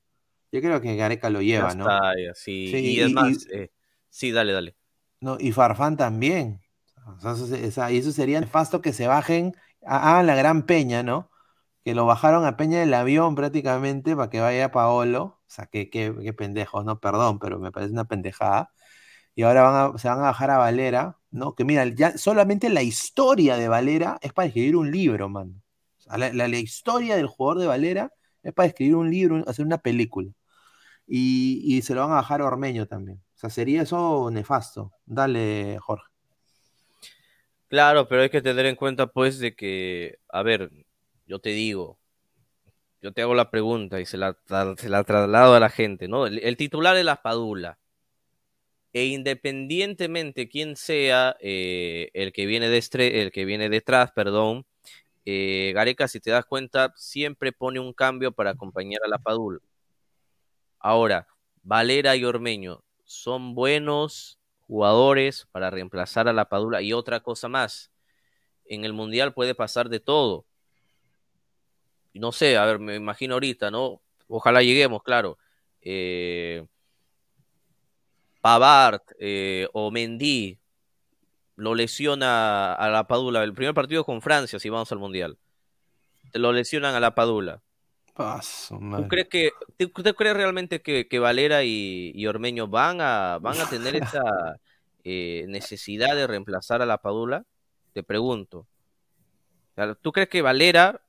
Yo 0.53 0.61
creo 0.61 0.81
que 0.81 0.97
Gareca 0.97 1.29
lo 1.31 1.41
lleva, 1.43 1.75
¿no? 1.75 1.99
está, 1.99 2.33
sí. 2.35 2.77
Sí, 2.77 2.77
y 2.81 2.99
es 3.01 3.11
y- 3.11 3.11
más, 3.11 3.47
y- 3.53 3.53
eh, 3.53 3.71
sí, 4.09 4.31
dale, 4.31 4.53
dale. 4.53 4.75
No, 5.19 5.37
y 5.39 5.51
Farfán 5.51 5.97
también. 5.97 6.61
O 7.05 7.19
sea, 7.19 7.89
eso, 7.91 8.11
sería 8.11 8.39
nefasto 8.41 8.81
que 8.81 8.93
se 8.93 9.07
bajen, 9.07 9.55
a- 9.85 10.23
la 10.23 10.35
gran 10.35 10.65
Peña, 10.65 11.03
¿no? 11.03 11.31
Que 11.83 11.95
lo 11.95 12.05
bajaron 12.05 12.45
a 12.45 12.57
Peña 12.57 12.79
del 12.79 12.93
avión 12.93 13.35
prácticamente 13.35 14.15
para 14.15 14.29
que 14.29 14.41
vaya 14.41 14.71
Paolo. 14.71 15.23
O 15.47 15.49
sea, 15.49 15.65
qué, 15.67 15.89
qué, 15.89 16.13
qué 16.21 16.33
pendejos, 16.33 16.85
no, 16.85 16.99
perdón, 16.99 17.39
pero 17.39 17.59
me 17.59 17.71
parece 17.71 17.93
una 17.93 18.05
pendejada. 18.05 18.71
Y 19.35 19.43
ahora 19.43 19.63
van 19.63 19.95
a- 19.95 19.99
se 19.99 20.09
van 20.09 20.19
a 20.19 20.23
bajar 20.23 20.51
a 20.51 20.57
Valera, 20.59 21.19
¿no? 21.31 21.55
Que 21.55 21.63
mira, 21.65 21.85
ya 21.87 22.17
solamente 22.17 22.69
la 22.69 22.83
historia 22.83 23.57
de 23.57 23.67
Valera 23.67 24.17
es 24.21 24.33
para 24.33 24.47
escribir 24.47 24.75
un 24.77 24.91
libro, 24.91 25.29
man. 25.29 25.61
O 25.99 26.01
sea, 26.01 26.17
la, 26.17 26.31
la- 26.33 26.47
historia 26.59 27.15
del 27.15 27.27
jugador 27.27 27.61
de 27.61 27.67
Valera 27.67 28.13
es 28.43 28.53
para 28.53 28.67
escribir 28.67 28.95
un 28.95 29.09
libro, 29.11 29.43
hacer 29.47 29.65
una 29.65 29.79
película. 29.79 30.29
Y, 31.07 31.61
y 31.65 31.81
se 31.83 31.95
lo 31.95 32.01
van 32.01 32.11
a 32.11 32.15
bajar 32.15 32.41
a 32.41 32.45
Ormeño 32.47 32.87
también. 32.87 33.19
O 33.35 33.39
sea, 33.39 33.49
sería 33.51 33.83
eso 33.83 34.29
nefasto. 34.31 34.93
Dale, 35.05 35.77
Jorge. 35.81 36.05
Claro, 37.69 38.07
pero 38.07 38.21
hay 38.21 38.29
que 38.29 38.41
tener 38.41 38.65
en 38.65 38.75
cuenta, 38.75 39.07
pues, 39.07 39.39
de 39.39 39.53
que, 39.55 40.19
a 40.29 40.41
ver, 40.43 40.71
yo 41.25 41.39
te 41.39 41.49
digo, 41.49 41.99
yo 43.01 43.11
te 43.13 43.21
hago 43.21 43.35
la 43.35 43.51
pregunta 43.51 43.99
y 44.01 44.05
se 44.05 44.17
la, 44.17 44.37
se 44.77 44.89
la 44.89 45.03
traslado 45.03 45.55
a 45.55 45.59
la 45.59 45.69
gente, 45.69 46.07
¿no? 46.07 46.25
El, 46.27 46.39
el 46.39 46.57
titular 46.57 46.97
es 46.97 47.05
la 47.05 47.21
Padula. 47.21 47.79
E 48.99 49.02
independientemente 49.18 50.49
quién 50.49 50.76
sea 50.76 51.36
eh, 51.40 52.10
el 52.14 52.34
que 52.34 52.45
viene 52.52 52.68
de 52.69 52.80
estre- 52.80 53.14
el 53.22 53.32
que 53.32 53.45
viene 53.45 53.69
detrás, 53.69 54.11
perdón, 54.11 54.65
eh, 55.26 55.72
Gareca, 55.76 56.07
si 56.07 56.19
te 56.22 56.32
das 56.32 56.45
cuenta, 56.45 56.94
siempre 56.98 57.52
pone 57.53 57.80
un 57.80 57.94
cambio 57.94 58.32
para 58.34 58.52
acompañar 58.52 59.02
a 59.06 59.10
la 59.10 59.19
Padula. 59.19 59.60
Ahora, 60.80 61.28
Valera 61.64 62.15
y 62.15 62.26
Ormeño 62.26 62.84
son 63.06 63.53
buenos 63.56 64.40
jugadores 64.61 65.48
para 65.52 65.69
reemplazar 65.69 66.28
a 66.28 66.34
la 66.34 66.49
Padula. 66.49 66.82
Y 66.82 66.94
otra 66.94 67.19
cosa 67.22 67.48
más, 67.48 67.91
en 68.65 68.86
el 68.86 68.94
Mundial 68.94 69.34
puede 69.34 69.56
pasar 69.56 69.90
de 69.90 69.99
todo. 69.99 70.45
No 72.14 72.32
sé, 72.32 72.57
a 72.57 72.65
ver, 72.65 72.80
me 72.80 72.95
imagino 72.95 73.36
ahorita, 73.36 73.69
¿no? 73.72 74.02
Ojalá 74.28 74.61
lleguemos, 74.64 75.03
claro. 75.03 75.38
Eh, 75.82 76.65
Pavard 78.48 79.02
eh, 79.19 79.68
o 79.74 79.91
Mendy 79.91 80.57
lo 81.57 81.76
lesiona 81.76 82.74
a 82.76 82.90
la 82.90 83.06
Padula. 83.06 83.44
El 83.44 83.53
primer 83.53 83.74
partido 83.74 84.06
con 84.06 84.22
Francia, 84.22 84.57
si 84.57 84.69
vamos 84.69 84.90
al 84.94 84.99
Mundial. 84.99 85.38
Te 86.32 86.40
lo 86.40 86.53
lesionan 86.53 86.95
a 86.95 87.02
la 87.02 87.14
Padula. 87.14 87.61
Paso, 88.14 88.80
¿Tú 88.80 89.07
crees 89.10 89.28
que, 89.28 89.52
tú 89.78 89.91
crees 89.91 90.34
realmente 90.34 90.82
que, 90.82 91.10
que 91.10 91.19
Valera 91.19 91.65
y, 91.65 92.14
y 92.15 92.26
Ormeño 92.26 92.69
van 92.69 93.02
a, 93.02 93.38
van 93.41 93.60
a 93.60 93.69
tener 93.69 93.95
esa 94.02 94.24
eh, 95.03 95.44
necesidad 95.49 96.15
de 96.15 96.26
reemplazar 96.26 96.82
a 96.82 96.86
la 96.86 96.99
Padula? 96.99 97.44
Te 97.91 98.02
pregunto. 98.02 98.65
¿Tú 100.02 100.14
crees 100.14 100.30
que 100.30 100.41
Valera 100.41 101.02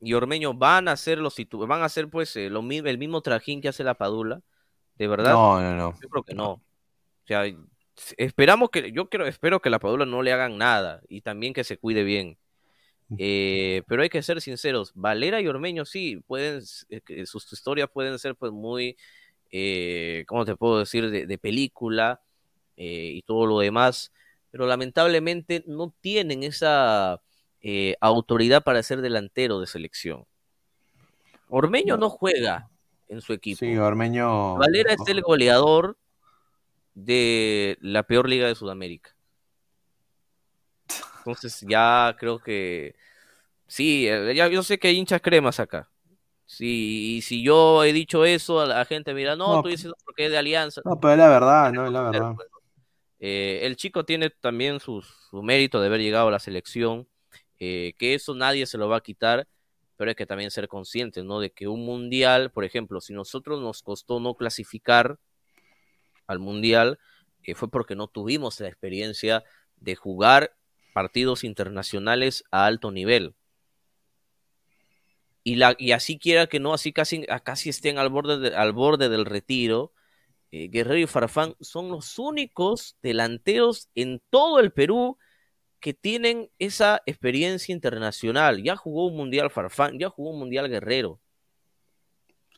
y 0.00 0.14
Ormeño 0.14 0.54
van 0.54 0.88
a 0.88 0.92
hacer 0.92 1.18
los 1.18 1.36
van 1.68 1.82
a 1.82 1.84
hacer 1.84 2.08
pues 2.08 2.34
eh, 2.36 2.48
lo 2.48 2.60
el 2.62 2.96
mismo 2.96 3.20
trajín 3.20 3.60
que 3.60 3.68
hace 3.68 3.84
la 3.84 3.98
Padula? 3.98 4.40
¿De 4.96 5.06
verdad? 5.08 5.32
No, 5.32 5.60
no, 5.60 5.74
no. 5.74 5.98
Yo 6.00 6.08
creo 6.08 6.22
que 6.22 6.34
no. 6.34 6.50
O 6.52 6.60
sea, 7.26 7.44
esperamos 8.16 8.70
que, 8.70 8.92
yo 8.92 9.08
quiero, 9.08 9.26
espero 9.26 9.60
que 9.60 9.68
a 9.68 9.70
la 9.70 9.78
Padula 9.78 10.06
no 10.06 10.22
le 10.22 10.32
hagan 10.32 10.58
nada 10.58 11.02
y 11.08 11.20
también 11.20 11.52
que 11.52 11.64
se 11.64 11.76
cuide 11.76 12.04
bien. 12.04 12.38
Eh, 13.18 13.82
pero 13.88 14.02
hay 14.02 14.08
que 14.08 14.22
ser 14.22 14.40
sinceros, 14.40 14.92
Valera 14.94 15.38
y 15.40 15.46
Ormeño 15.46 15.84
sí, 15.84 16.22
pueden, 16.26 16.62
eh, 16.88 17.26
sus 17.26 17.52
historias 17.52 17.90
pueden 17.90 18.18
ser 18.18 18.34
pues 18.36 18.52
muy, 18.52 18.96
eh, 19.50 20.24
¿cómo 20.26 20.46
te 20.46 20.56
puedo 20.56 20.78
decir?, 20.78 21.10
de, 21.10 21.26
de 21.26 21.38
película 21.38 22.22
y 22.74 23.22
todo 23.22 23.46
lo 23.46 23.60
demás, 23.60 24.12
pero 24.50 24.66
lamentablemente 24.66 25.62
no 25.66 25.94
tienen 26.00 26.42
esa 26.42 27.20
autoridad 28.00 28.64
para 28.64 28.82
ser 28.82 29.02
delantero 29.02 29.60
de 29.60 29.66
selección. 29.66 30.24
Ormeño 31.48 31.98
no 31.98 32.08
juega 32.08 32.70
en 33.12 33.20
su 33.20 33.32
equipo. 33.34 33.58
Sí, 33.58 33.76
Ormeño. 33.76 34.56
Valera 34.56 34.94
es 34.94 35.06
el 35.06 35.20
goleador 35.20 35.98
de 36.94 37.76
la 37.80 38.02
peor 38.04 38.28
liga 38.28 38.46
de 38.46 38.54
Sudamérica. 38.54 39.14
Entonces 41.18 41.60
ya 41.68 42.16
creo 42.18 42.38
que 42.38 42.96
sí, 43.66 44.08
eh, 44.08 44.34
ya 44.34 44.48
yo 44.48 44.62
sé 44.62 44.78
que 44.78 44.88
hay 44.88 44.96
hinchas 44.96 45.20
cremas 45.20 45.60
acá. 45.60 45.88
Sí, 46.46 47.16
y 47.16 47.22
si 47.22 47.42
yo 47.42 47.84
he 47.84 47.92
dicho 47.92 48.24
eso, 48.24 48.60
a 48.60 48.66
la 48.66 48.84
gente 48.84 49.14
mira, 49.14 49.36
no, 49.36 49.56
No, 49.56 49.62
tú 49.62 49.68
dices 49.68 49.92
porque 50.04 50.26
es 50.26 50.30
de 50.30 50.38
alianza. 50.38 50.80
No, 50.84 50.98
pero 50.98 51.12
es 51.12 51.18
la 51.18 51.28
verdad, 51.28 51.72
no, 51.72 51.86
es 51.86 51.92
la 51.92 52.02
verdad. 52.02 52.34
Eh, 53.20 53.60
el 53.62 53.76
chico 53.76 54.04
tiene 54.04 54.30
también 54.30 54.80
su, 54.80 55.02
su 55.02 55.42
mérito 55.42 55.80
de 55.80 55.86
haber 55.86 56.00
llegado 56.00 56.28
a 56.28 56.32
la 56.32 56.40
selección, 56.40 57.06
eh, 57.60 57.94
que 57.98 58.14
eso 58.14 58.34
nadie 58.34 58.66
se 58.66 58.78
lo 58.78 58.88
va 58.88 58.96
a 58.96 59.02
quitar, 59.02 59.46
pero 59.96 60.10
hay 60.10 60.14
que 60.14 60.26
también 60.26 60.50
ser 60.50 60.68
conscientes, 60.68 61.24
¿no? 61.24 61.40
De 61.40 61.50
que 61.50 61.68
un 61.68 61.84
mundial, 61.84 62.50
por 62.50 62.64
ejemplo, 62.64 63.00
si 63.00 63.12
nosotros 63.12 63.60
nos 63.60 63.82
costó 63.82 64.20
no 64.20 64.34
clasificar 64.34 65.18
al 66.26 66.38
mundial, 66.38 66.98
eh, 67.44 67.54
fue 67.54 67.70
porque 67.70 67.94
no 67.96 68.08
tuvimos 68.08 68.60
la 68.60 68.68
experiencia 68.68 69.44
de 69.76 69.96
jugar 69.96 70.54
partidos 70.94 71.44
internacionales 71.44 72.44
a 72.50 72.66
alto 72.66 72.90
nivel. 72.90 73.34
Y, 75.44 75.56
la, 75.56 75.74
y 75.78 75.92
así 75.92 76.18
quiera 76.18 76.46
que 76.46 76.60
no, 76.60 76.72
así 76.72 76.92
casi, 76.92 77.26
casi 77.42 77.70
estén 77.70 77.98
al 77.98 78.10
borde, 78.10 78.38
de- 78.38 78.56
al 78.56 78.72
borde 78.72 79.08
del 79.08 79.24
retiro, 79.24 79.92
eh, 80.52 80.68
Guerrero 80.68 80.98
y 80.98 81.06
Farfán 81.06 81.56
son 81.60 81.88
los 81.88 82.18
únicos 82.18 82.96
delanteros 83.02 83.88
en 83.94 84.20
todo 84.30 84.60
el 84.60 84.70
Perú 84.70 85.18
que 85.82 85.92
tienen 85.92 86.48
esa 86.58 87.02
experiencia 87.04 87.74
internacional. 87.74 88.62
Ya 88.62 88.76
jugó 88.76 89.06
un 89.08 89.16
mundial 89.16 89.50
Farfán, 89.50 89.98
ya 89.98 90.08
jugó 90.08 90.30
un 90.30 90.38
mundial 90.38 90.68
Guerrero. 90.70 91.20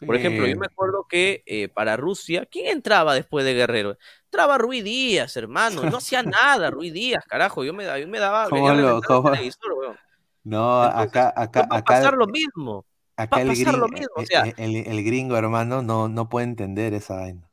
Por 0.06 0.16
ejemplo, 0.16 0.46
yo 0.46 0.56
me 0.58 0.66
acuerdo 0.66 1.06
que 1.08 1.42
eh, 1.46 1.68
para 1.68 1.96
Rusia, 1.96 2.44
¿quién 2.46 2.66
entraba 2.66 3.14
después 3.14 3.44
de 3.46 3.54
Guerrero? 3.54 3.96
Entraba 4.24 4.58
Rui 4.58 4.82
Díaz, 4.82 5.36
hermano, 5.38 5.84
no 5.88 5.96
hacía 5.96 6.22
nada, 6.22 6.70
Rui 6.70 6.90
Díaz, 6.90 7.24
carajo, 7.26 7.64
yo 7.64 7.72
me, 7.72 7.84
yo 7.98 8.06
me 8.06 8.18
daba, 8.18 8.50
¿Cómo 8.50 8.66
quería 8.68 8.82
lo- 8.82 9.00
televisor, 9.00 9.72
weón. 9.72 9.96
No, 10.42 10.82
acá, 10.82 11.32
acá, 11.34 11.60
Va 11.60 11.76
a 11.76 11.78
acá. 11.78 11.94
pasar 11.94 12.14
lo 12.14 12.26
mismo. 12.26 12.84
Acá 13.16 13.36
Va 13.36 13.38
a 13.38 13.42
el, 13.42 13.48
pasar 13.48 13.74
lo 13.78 13.86
gringo, 13.86 13.98
mismo, 13.98 14.12
o 14.16 14.26
sea, 14.26 14.42
el, 14.42 14.76
el- 14.76 14.86
el 14.86 15.04
gringo, 15.04 15.36
hermano, 15.38 15.80
no, 15.82 16.08
no 16.08 16.28
puede 16.28 16.44
entender 16.44 16.92
esa 16.92 17.14
vaina 17.16 17.50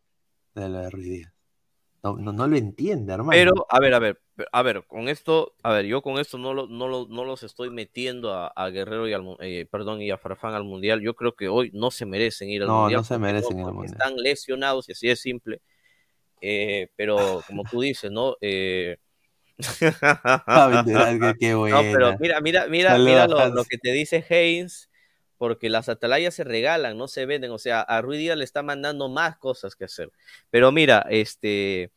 de 0.53 0.67
lo 0.67 0.79
de 0.79 0.89
Díaz. 0.97 1.31
No, 2.03 2.17
no, 2.17 2.33
no 2.33 2.47
lo 2.47 2.57
entiende, 2.57 3.13
hermano. 3.13 3.31
Pero, 3.31 3.65
a 3.69 3.79
ver, 3.79 3.93
a 3.93 3.99
ver, 3.99 4.19
a 4.51 4.61
ver, 4.63 4.83
con 4.87 5.07
esto, 5.07 5.53
a 5.63 5.71
ver, 5.71 5.85
yo 5.85 6.01
con 6.01 6.19
esto 6.19 6.37
no, 6.37 6.53
lo, 6.53 6.67
no, 6.67 6.87
lo- 6.87 7.07
no 7.07 7.23
los 7.25 7.43
estoy 7.43 7.69
metiendo 7.69 8.33
a, 8.33 8.47
a 8.47 8.69
Guerrero 8.69 9.07
y 9.07 9.13
al, 9.13 9.37
eh, 9.39 9.67
perdón, 9.71 10.01
y 10.01 10.11
a 10.11 10.17
Farfán 10.17 10.53
al 10.53 10.63
Mundial. 10.63 11.01
Yo 11.01 11.15
creo 11.15 11.35
que 11.35 11.47
hoy 11.47 11.69
no 11.73 11.91
se 11.91 12.05
merecen 12.05 12.49
ir 12.49 12.63
al 12.63 12.69
No, 12.69 12.81
Mundial. 12.81 12.99
no 12.99 13.03
se 13.05 13.17
porque 13.17 13.33
merecen 13.33 13.59
ir 13.59 13.65
al 13.65 13.73
Mundial. 13.73 13.93
Están 13.93 14.15
lesionados 14.17 14.89
y 14.89 14.93
así 14.93 15.09
es 15.09 15.21
simple. 15.21 15.61
Eh, 16.41 16.89
pero 16.97 17.41
como 17.47 17.63
tú 17.65 17.81
dices, 17.81 18.11
¿no? 18.11 18.35
Eh... 18.41 18.97
Ah, 20.47 20.83
qué 21.39 21.53
No, 21.53 21.81
pero 21.93 22.17
mira, 22.19 22.41
mira, 22.41 22.67
mira, 22.67 22.99
mira 22.99 23.27
lo, 23.27 23.49
lo 23.55 23.65
que 23.65 23.77
te 23.77 23.91
dice 23.93 24.25
Haynes, 24.29 24.89
porque 25.41 25.71
las 25.71 25.89
atalayas 25.89 26.35
se 26.35 26.43
regalan, 26.43 26.99
no 26.99 27.07
se 27.07 27.25
venden. 27.25 27.49
O 27.49 27.57
sea, 27.57 27.81
a 27.81 27.99
Rui 28.03 28.19
Díaz 28.19 28.37
le 28.37 28.43
está 28.43 28.61
mandando 28.61 29.09
más 29.09 29.39
cosas 29.39 29.75
que 29.75 29.85
hacer. 29.85 30.11
Pero 30.51 30.71
mira, 30.71 31.03
este, 31.09 31.89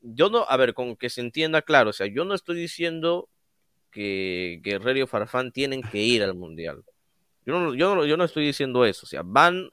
yo 0.00 0.30
no, 0.30 0.46
a 0.48 0.56
ver, 0.56 0.72
con 0.72 0.96
que 0.96 1.10
se 1.10 1.20
entienda 1.20 1.60
claro, 1.60 1.90
o 1.90 1.92
sea, 1.92 2.06
yo 2.06 2.24
no 2.24 2.34
estoy 2.34 2.56
diciendo 2.56 3.28
que 3.90 4.60
Guerrero 4.62 5.00
y 5.00 5.06
Farfán 5.06 5.52
tienen 5.52 5.82
que 5.82 5.98
ir 5.98 6.22
al 6.22 6.34
Mundial. 6.34 6.82
Yo 7.44 7.60
no, 7.60 7.74
yo 7.74 7.94
no, 7.94 8.06
yo 8.06 8.16
no 8.16 8.24
estoy 8.24 8.46
diciendo 8.46 8.86
eso, 8.86 9.04
o 9.04 9.06
sea, 9.06 9.20
van, 9.22 9.68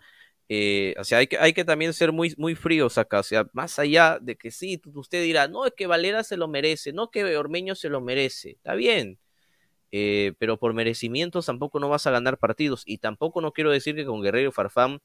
eh, 0.50 0.94
o 1.00 1.06
sea, 1.06 1.20
hay 1.20 1.28
que, 1.28 1.38
hay 1.38 1.54
que 1.54 1.64
también 1.64 1.94
ser 1.94 2.12
muy, 2.12 2.34
muy 2.38 2.54
fríos 2.54 2.98
acá, 2.98 3.22
o 3.22 3.24
sea, 3.24 3.48
más 3.54 3.80
allá 3.80 4.20
de 4.22 4.36
que 4.36 4.52
sí, 4.52 4.82
usted 4.94 5.24
dirá, 5.24 5.48
no, 5.48 5.66
es 5.66 5.72
que 5.72 5.88
Valera 5.88 6.22
se 6.26 6.36
lo 6.36 6.50
merece, 6.50 6.92
no 6.92 7.12
que 7.12 7.38
Ormeño 7.38 7.76
se 7.76 7.88
lo 7.88 8.02
merece, 8.02 8.50
está 8.50 8.76
bien, 8.76 9.20
eh, 9.96 10.34
pero 10.40 10.58
por 10.58 10.74
merecimientos 10.74 11.46
tampoco 11.46 11.80
no 11.80 11.88
vas 11.88 12.08
a 12.08 12.12
ganar 12.12 12.40
partidos, 12.40 12.82
y 12.88 12.98
tampoco 12.98 13.42
no 13.42 13.54
quiero 13.54 13.70
decir 13.70 13.96
que 13.96 14.06
con 14.06 14.24
Guerrero 14.24 14.52
Farfán 14.52 15.02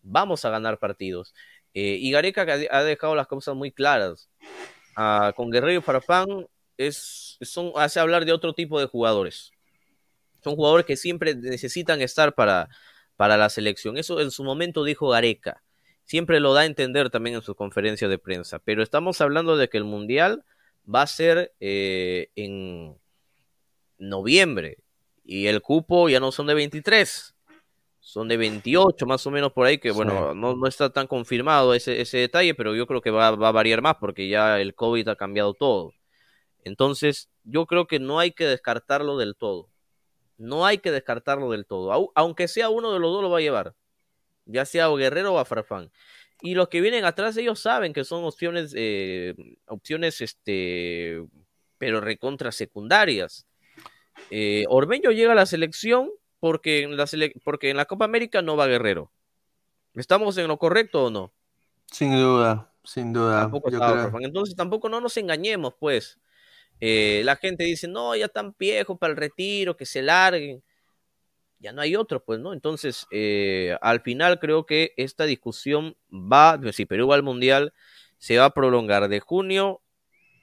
vamos 0.00 0.44
a 0.44 0.50
ganar 0.50 0.78
partidos. 0.78 1.34
Eh, 1.74 1.98
y 2.00 2.12
Gareca 2.12 2.42
ha 2.42 2.84
dejado 2.84 3.16
las 3.16 3.26
cosas 3.26 3.56
muy 3.56 3.72
claras. 3.72 4.30
Ah, 4.94 5.32
con 5.34 5.50
Guerrero 5.50 5.82
Farfán 5.82 6.46
es, 6.76 7.36
son, 7.40 7.72
hace 7.74 7.98
hablar 7.98 8.24
de 8.26 8.32
otro 8.32 8.52
tipo 8.54 8.78
de 8.78 8.86
jugadores. 8.86 9.50
Son 10.44 10.54
jugadores 10.54 10.86
que 10.86 10.96
siempre 10.96 11.34
necesitan 11.34 12.00
estar 12.00 12.36
para, 12.36 12.68
para 13.16 13.36
la 13.36 13.50
selección. 13.50 13.98
Eso 13.98 14.20
en 14.20 14.30
su 14.30 14.44
momento 14.44 14.84
dijo 14.84 15.08
Gareca. 15.08 15.64
Siempre 16.04 16.38
lo 16.38 16.54
da 16.54 16.60
a 16.60 16.66
entender 16.66 17.10
también 17.10 17.34
en 17.34 17.42
sus 17.42 17.56
conferencias 17.56 18.08
de 18.08 18.18
prensa. 18.18 18.60
Pero 18.60 18.84
estamos 18.84 19.20
hablando 19.20 19.56
de 19.56 19.68
que 19.68 19.78
el 19.78 19.84
Mundial 19.84 20.44
va 20.88 21.02
a 21.02 21.06
ser 21.08 21.52
eh, 21.58 22.30
en, 22.36 22.96
noviembre. 23.98 24.78
Y 25.24 25.46
el 25.46 25.60
cupo 25.60 26.08
ya 26.08 26.20
no 26.20 26.32
son 26.32 26.46
de 26.46 26.54
23, 26.54 27.34
son 28.00 28.28
de 28.28 28.38
28 28.38 29.04
más 29.04 29.26
o 29.26 29.30
menos 29.30 29.52
por 29.52 29.66
ahí, 29.66 29.78
que 29.78 29.90
bueno, 29.90 30.34
no, 30.34 30.54
no, 30.56 30.66
está 30.66 30.90
tan 30.90 31.06
confirmado 31.06 31.74
ese, 31.74 32.00
ese 32.00 32.18
detalle, 32.18 32.54
pero 32.54 32.74
yo 32.74 32.86
creo 32.86 33.02
que 33.02 33.10
va, 33.10 33.32
va, 33.32 33.48
a 33.48 33.52
variar 33.52 33.82
más 33.82 33.96
porque 33.96 34.28
ya 34.28 34.60
el 34.60 34.74
COVID 34.74 35.08
ha 35.08 35.16
cambiado 35.16 35.52
todo. 35.52 35.92
Entonces, 36.64 37.28
yo 37.44 37.66
creo 37.66 37.86
que 37.86 37.98
no 37.98 38.18
hay 38.18 38.32
que 38.32 38.46
descartarlo 38.46 39.18
del 39.18 39.36
todo. 39.36 39.68
No 40.38 40.64
hay 40.64 40.78
que 40.78 40.90
descartarlo 40.90 41.50
del 41.50 41.66
todo. 41.66 42.12
Aunque 42.14 42.48
sea 42.48 42.70
uno 42.70 42.92
de 42.92 43.00
los 43.00 43.12
dos 43.12 43.22
lo 43.22 43.30
va 43.30 43.38
a 43.38 43.42
llevar. 43.42 43.74
Ya 44.46 44.64
sea 44.64 44.90
o 44.90 44.96
Guerrero 44.96 45.34
o 45.34 45.38
a 45.38 45.44
Farfán. 45.44 45.90
Y 46.40 46.54
los 46.54 46.68
que 46.68 46.80
vienen 46.80 47.04
atrás, 47.04 47.36
ellos 47.36 47.58
saben 47.58 47.92
que 47.92 48.04
son 48.04 48.24
opciones, 48.24 48.72
eh, 48.76 49.34
opciones, 49.66 50.20
este, 50.20 51.24
pero 51.78 52.00
recontra 52.00 52.52
secundarias. 52.52 53.47
Eh, 54.30 54.64
Ormeño 54.68 55.10
llega 55.10 55.32
a 55.32 55.36
la 55.36 55.46
selección 55.46 56.10
porque 56.40 56.82
en 56.82 56.96
la, 56.96 57.06
porque 57.44 57.70
en 57.70 57.76
la 57.76 57.86
Copa 57.86 58.04
América 58.04 58.42
no 58.42 58.56
va 58.56 58.66
Guerrero. 58.66 59.10
¿Estamos 59.94 60.36
en 60.38 60.48
lo 60.48 60.58
correcto 60.58 61.06
o 61.06 61.10
no? 61.10 61.32
Sin 61.90 62.12
duda, 62.12 62.72
sin 62.84 63.12
duda. 63.12 63.50
Entonces 64.20 64.54
tampoco 64.54 64.88
no 64.88 65.00
nos 65.00 65.16
engañemos, 65.16 65.74
pues. 65.78 66.18
Eh, 66.80 67.22
la 67.24 67.36
gente 67.36 67.64
dice, 67.64 67.88
no, 67.88 68.14
ya 68.14 68.26
están 68.26 68.54
viejos 68.58 68.98
para 68.98 69.10
el 69.10 69.16
retiro, 69.16 69.76
que 69.76 69.86
se 69.86 70.02
larguen. 70.02 70.62
Ya 71.58 71.72
no 71.72 71.80
hay 71.80 71.96
otro, 71.96 72.22
pues, 72.24 72.38
¿no? 72.38 72.52
Entonces, 72.52 73.06
eh, 73.10 73.76
al 73.80 74.00
final 74.02 74.38
creo 74.38 74.64
que 74.64 74.92
esta 74.96 75.24
discusión 75.24 75.96
va, 76.12 76.60
si 76.72 76.86
Perú 76.86 77.08
va 77.08 77.16
al 77.16 77.24
Mundial, 77.24 77.72
se 78.18 78.38
va 78.38 78.44
a 78.44 78.54
prolongar 78.54 79.08
de 79.08 79.18
junio 79.18 79.80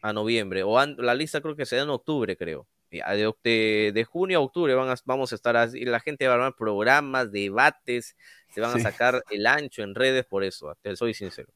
a 0.02 0.12
noviembre, 0.12 0.64
o 0.64 0.86
la 0.86 1.16
lista 1.16 1.42
creo 1.42 1.56
que 1.56 1.66
será 1.66 1.84
en 1.84 1.90
octubre, 1.90 2.36
creo. 2.36 2.68
De, 3.02 3.92
de, 3.94 4.04
junio 4.06 4.40
a 4.40 4.42
octubre 4.42 4.74
van 4.74 4.96
vamos 5.06 5.32
a 5.32 5.36
estar 5.36 5.56
así, 5.58 5.84
la 5.86 6.00
gente 6.00 6.28
va 6.28 6.34
a 6.34 6.36
armar 6.36 6.56
programas, 6.56 7.32
debates, 7.32 8.16
se 8.54 8.62
van 8.62 8.76
a 8.76 8.80
sacar 8.80 9.24
el 9.30 9.46
ancho 9.48 9.84
en 9.84 9.96
redes 9.96 10.26
por 10.26 10.44
eso, 10.44 10.76
te 10.82 10.96
soy 10.96 11.14
sincero. 11.14 11.52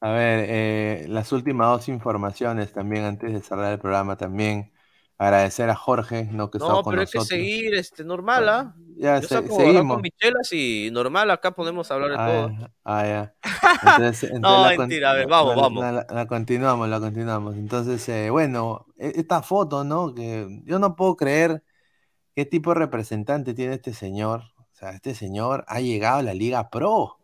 A 0.00 0.12
ver, 0.12 0.46
eh, 0.48 1.06
las 1.08 1.30
últimas 1.32 1.68
dos 1.68 1.88
informaciones 1.88 2.72
también 2.72 3.04
antes 3.04 3.32
de 3.32 3.40
cerrar 3.40 3.72
el 3.72 3.78
programa 3.78 4.16
también. 4.16 4.72
Agradecer 5.20 5.68
a 5.68 5.74
Jorge, 5.74 6.30
¿no? 6.32 6.50
Que 6.50 6.58
no, 6.58 6.82
pero 6.82 7.02
hay 7.02 7.06
que 7.06 7.20
seguir 7.20 7.74
este, 7.74 8.04
normal, 8.04 8.48
¿ah? 8.48 8.74
Ya, 8.96 9.20
Yo 9.20 9.28
seguimos. 9.28 9.96
con 9.96 10.00
Michelas 10.00 10.50
y 10.54 10.88
normal, 10.90 11.30
acá 11.30 11.50
podemos 11.50 11.90
hablar 11.90 12.08
de 12.08 12.16
ah, 12.18 12.26
todo. 12.26 12.70
Ah, 12.84 13.04
ya. 13.04 13.34
Entonces, 13.98 14.32
no, 14.40 14.66
mentira, 14.78 15.10
a 15.10 15.14
ver, 15.14 15.28
vamos, 15.28 15.56
vamos. 15.56 15.84
La, 16.10 16.26
continuamos, 16.26 16.88
la 16.88 17.00
continuamos. 17.00 17.56
Entonces, 17.56 18.08
eh, 18.08 18.30
bueno, 18.30 18.86
e, 18.96 19.12
esta 19.16 19.42
foto, 19.42 19.84
¿no? 19.84 20.14
Que 20.14 20.62
yo 20.64 20.78
no 20.78 20.96
puedo 20.96 21.16
creer 21.16 21.62
qué 22.34 22.46
tipo 22.46 22.70
de 22.70 22.80
representante 22.80 23.52
tiene 23.52 23.74
este 23.74 23.92
señor. 23.92 24.44
O 24.56 24.74
sea, 24.74 24.92
este 24.92 25.14
señor 25.14 25.66
ha 25.68 25.80
llegado 25.80 26.20
a 26.20 26.22
la 26.22 26.32
Liga 26.32 26.70
Pro 26.70 27.18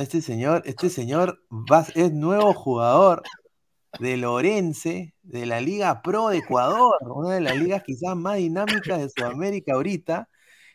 este 0.00 0.22
señor, 0.22 0.62
este 0.64 0.88
señor 0.88 1.42
es 1.94 2.12
nuevo 2.12 2.54
jugador 2.54 3.22
de 3.98 4.16
Lorense, 4.16 5.14
de 5.22 5.46
la 5.46 5.60
Liga 5.60 6.02
Pro 6.02 6.28
de 6.28 6.38
Ecuador, 6.38 6.96
una 7.02 7.34
de 7.34 7.40
las 7.40 7.56
ligas 7.56 7.82
quizás 7.84 8.16
más 8.16 8.36
dinámicas 8.36 8.98
de 8.98 9.08
Sudamérica 9.08 9.74
ahorita. 9.74 10.28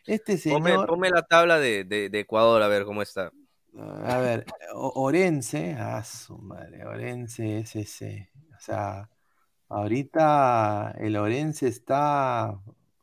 Este 0.06 0.38
señor. 0.38 0.88
Ponme, 0.88 1.10
la 1.10 1.23
tabla 1.23 1.60
de, 1.60 2.10
Ecuador, 2.14 2.61
a 2.61 2.68
ver 2.68 2.85
cómo 2.85 3.02
está. 3.02 3.31
A 3.77 4.18
ver, 4.18 4.45
Orense, 4.73 5.76
ah, 5.80 6.03
su 6.03 6.38
madre, 6.38 6.85
Orense 6.85 7.60
es 7.60 7.76
ese. 7.76 8.31
O 8.57 8.60
sea, 8.60 9.10
ahorita 9.69 10.95
el 10.99 11.15
Orense 11.15 11.68
está, 11.68 12.60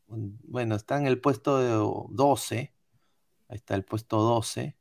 bueno, 0.07 0.75
está 0.75 0.97
en 0.97 1.07
el 1.07 1.19
puesto 1.19 2.07
12. 2.11 2.73
Ahí 3.47 3.55
está 3.55 3.75
el 3.75 3.83
puesto 3.83 4.17
12. 4.17 4.75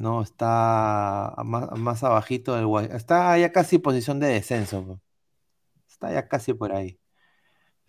No, 0.00 0.22
está 0.22 1.34
más, 1.44 1.70
más 1.78 2.02
abajito 2.04 2.54
del 2.56 2.90
Está 2.94 3.36
ya 3.38 3.52
casi 3.52 3.78
posición 3.78 4.18
de 4.18 4.28
descenso. 4.28 4.98
Está 5.88 6.12
ya 6.12 6.28
casi 6.28 6.54
por 6.54 6.72
ahí. 6.72 6.98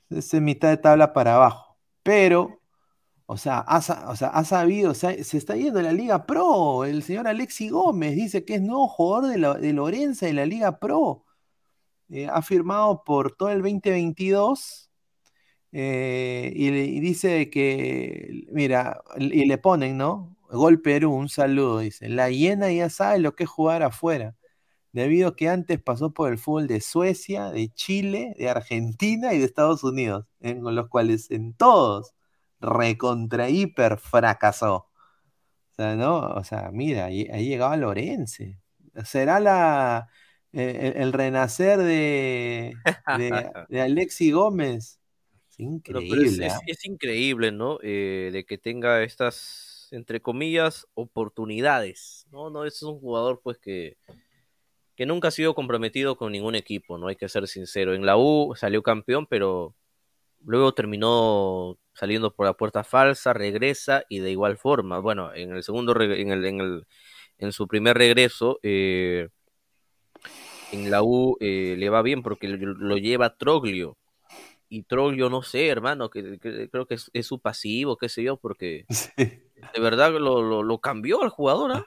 Es 0.09 0.33
mitad 0.35 0.69
de 0.69 0.77
tabla 0.77 1.13
para 1.13 1.35
abajo. 1.35 1.77
Pero, 2.03 2.61
o 3.27 3.38
sea, 3.38 3.59
ha, 3.59 3.77
o 4.09 4.15
sea, 4.17 4.29
ha 4.29 4.43
sabido, 4.45 4.93
se 4.93 5.21
está 5.21 5.55
yendo 5.55 5.81
la 5.81 5.93
Liga 5.93 6.25
Pro. 6.25 6.85
El 6.85 7.03
señor 7.03 7.27
Alexi 7.29 7.69
Gómez 7.69 8.15
dice 8.15 8.45
que 8.45 8.55
es 8.55 8.61
nuevo 8.61 8.88
jugador 8.89 9.29
de, 9.57 9.67
de 9.67 9.73
Lorenza 9.73 10.25
de 10.25 10.33
la 10.33 10.45
Liga 10.45 10.79
Pro. 10.79 11.25
Eh, 12.09 12.27
ha 12.27 12.41
firmado 12.41 13.03
por 13.05 13.35
todo 13.38 13.49
el 13.51 13.61
2022. 13.61 14.91
Eh, 15.73 16.51
y, 16.55 16.99
dice 16.99 17.49
que, 17.49 18.43
mira, 18.51 19.01
y 19.17 19.45
le 19.45 19.57
ponen, 19.57 19.97
¿no? 19.97 20.35
Gol 20.52 20.82
Perú, 20.82 21.14
un 21.14 21.30
saludo, 21.30 21.80
dice. 21.80 22.10
La 22.10 22.30
hiena 22.30 22.72
ya 22.72 22.90
sabe 22.90 23.19
lo 23.19 23.36
que 23.36 23.45
es 23.45 23.49
jugar 23.49 23.84
afuera, 23.84 24.36
debido 24.91 25.30
a 25.30 25.36
que 25.36 25.49
antes 25.49 25.82
pasó 25.82 26.14
por 26.14 26.32
el 26.32 26.38
fútbol 26.38 26.68
de 26.68 26.82
Suecia, 26.82 27.52
de 27.52 27.69
Chile, 27.69 28.34
de 28.38 28.49
Argentina 28.49 29.34
y 29.34 29.40
de 29.40 29.45
Estados 29.45 29.84
Unidos, 29.84 30.26
con 30.41 30.76
los 30.76 30.90
cuales 30.90 31.32
en 31.32 31.53
todos 31.53 32.14
recontra 32.60 33.49
hiper 33.49 33.98
fracasó. 33.98 34.76
O 35.72 35.73
sea, 35.76 35.95
¿no? 35.95 36.19
O 36.19 36.44
sea, 36.44 36.69
mira, 36.72 37.06
ahí, 37.06 37.26
llegaba 37.26 37.78
Lorense. 37.78 38.60
¿Será 39.06 39.40
la, 39.40 40.10
eh, 40.52 40.94
el, 40.98 41.14
renacer 41.14 41.80
de, 41.80 42.73
de, 43.18 43.82
Alexi 43.82 44.32
Gómez? 44.32 44.99
Es 45.49 45.60
increíble. 45.61 46.49
¿ah? 46.49 46.60
es, 46.68 46.86
increíble, 46.86 47.53
¿no? 47.53 47.80
Eh, 47.82 48.32
de 48.34 48.45
que 48.45 48.57
tenga 48.57 49.02
estas 49.02 49.70
entre 49.91 50.22
comillas, 50.22 50.88
oportunidades, 50.93 52.26
¿no? 52.31 52.49
No, 52.49 52.65
es 52.65 52.81
un 52.81 52.99
jugador, 52.99 53.41
pues, 53.43 53.57
que, 53.57 53.97
que 54.95 55.05
nunca 55.05 55.27
ha 55.27 55.31
sido 55.31 55.53
comprometido 55.53 56.15
con 56.18 56.31
ningún 56.31 56.55
equipo, 56.55 56.97
¿no? 56.97 57.07
Hay 57.07 57.15
que 57.15 57.30
ser 57.30 57.47
sincero. 57.47 57.93
En 57.93 58.05
la 58.05 58.18
U 58.18 58.53
salió 58.55 58.81
campeón, 58.84 59.27
pero 59.27 59.76
luego 60.45 60.73
terminó 60.73 61.77
saliendo 61.93 62.34
por 62.34 62.45
la 62.45 62.53
puerta 62.53 62.84
falsa, 62.84 63.34
regresa 63.34 64.03
y 64.09 64.19
de 64.19 64.31
igual 64.31 64.57
forma. 64.57 64.99
Bueno, 64.99 65.34
en 65.34 65.51
el 65.51 65.63
segundo, 65.63 65.99
en, 66.01 66.31
el, 66.31 66.85
en, 67.38 67.51
su 67.51 67.68
primer 67.68 67.97
regreso, 67.97 68.59
eh, 68.63 69.30
en 70.72 70.89
la 70.89 71.03
U 71.03 71.38
eh, 71.39 71.76
le 71.77 71.89
va 71.89 72.01
bien 72.01 72.23
porque 72.23 72.47
lo 72.47 72.97
lleva 72.97 73.35
Troglio. 73.38 73.97
Y 74.69 74.84
Troglio, 74.84 75.30
no 75.30 75.43
sé, 75.43 75.68
hermano, 75.68 76.09
que, 76.09 76.39
creo 76.39 76.85
que 76.85 76.95
es, 76.95 77.27
su 77.27 77.39
pasivo, 77.39 77.97
qué 77.97 78.07
sé 78.07 78.23
yo, 78.23 78.38
porque 78.38 78.85
de 79.73 79.81
verdad 79.81 80.11
lo, 80.11 80.63
lo, 80.63 80.77
cambió 80.79 81.21
al 81.21 81.29
jugador, 81.29 81.71
¿ah? 81.71 81.85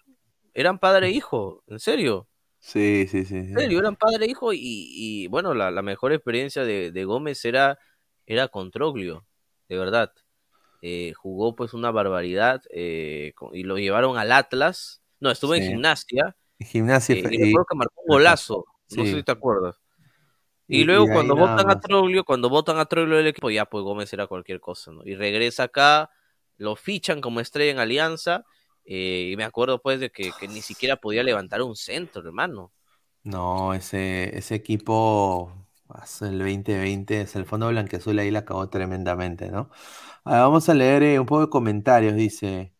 Eran 0.52 0.78
padre 0.78 1.09
e 1.09 1.10
hijo, 1.10 1.62
en 1.66 1.78
serio. 1.80 2.28
Sí, 2.60 3.06
sí, 3.09 3.24
sí. 3.24 3.36
En 3.36 3.55
serio, 3.55 3.78
eran 3.78 3.96
padre 3.96 4.26
e 4.26 4.30
hijo 4.30 4.52
y, 4.52 4.59
y 4.60 5.26
bueno, 5.26 5.52
la, 5.52 5.70
la, 5.70 5.82
mejor 5.82 6.12
experiencia 6.12 6.64
de, 6.64 6.92
de, 6.92 7.05
Gómez 7.05 7.44
era, 7.44 7.78
era 8.26 8.48
con 8.48 8.70
Troglio, 8.70 9.26
de 9.68 9.78
verdad. 9.78 10.12
Eh, 10.86 11.14
jugó 11.14 11.56
pues 11.56 11.72
una 11.72 11.90
barbaridad 11.90 12.62
eh, 12.70 13.32
y 13.52 13.62
lo 13.62 13.78
llevaron 13.78 14.18
al 14.18 14.32
Atlas. 14.32 15.02
No, 15.18 15.30
estuvo 15.30 15.55
en 15.55 15.62
gimnasia. 15.62 16.36
Gimnasia. 16.60 17.16
Eh, 17.16 17.18
y 17.20 17.22
recuerdo 17.22 17.66
que 17.70 17.76
marcó 17.76 18.02
un 18.05 18.14
golazo. 18.16 18.64
No 18.94 19.05
sé 19.05 19.14
si 19.14 19.22
te 19.22 19.32
acuerdas. 19.32 19.80
Y, 20.66 20.84
luego 20.84 21.06
cuando 21.06 21.36
votan 21.36 21.70
a 21.70 21.80
Troglio, 21.80 22.24
cuando 22.24 22.48
votan 22.48 22.78
a 22.78 22.86
Troglio 22.86 23.16
del 23.16 23.26
equipo, 23.26 23.51
ya 23.51 23.64
pues 23.64 23.82
Gómez 23.82 24.12
era 24.12 24.26
cualquier 24.26 24.60
cosa, 24.60 24.92
¿no? 24.92 25.02
Y 25.05 25.14
regresa 25.14 25.64
acá 25.64 26.10
lo 26.56 26.76
fichan 26.76 27.20
como 27.20 27.40
estrella 27.40 27.72
en 27.72 27.78
Alianza, 27.78 28.44
eh, 28.85 29.31
y 29.32 29.36
me 29.36 29.44
acuerdo 29.44 29.81
pues 29.81 30.01
de 30.01 30.10
que, 30.10 30.32
ni 30.48 30.62
siquiera 30.62 30.97
podía 30.97 31.22
levantar 31.22 31.62
un 31.62 31.76
centro, 31.76 32.22
hermano. 32.22 32.72
No, 33.22 33.72
ese, 33.72 34.36
ese 34.36 34.55
equipo, 34.55 35.52
el 36.20 36.39
2020, 36.39 37.22
es 37.22 37.36
el 37.36 37.47
Fondo 37.47 37.68
Blanqueazul 37.68 38.18
ahí 38.18 38.31
la 38.31 38.40
acabó 38.40 38.68
tremendamente, 38.68 39.51
¿no? 39.51 39.70
vamos 40.24 40.68
a 40.68 40.74
leer 40.74 41.02
eh, 41.02 41.20
un 41.20 41.26
poco 41.26 41.43
de 41.43 41.51
comentarios, 41.51 42.14
dice 42.14 42.74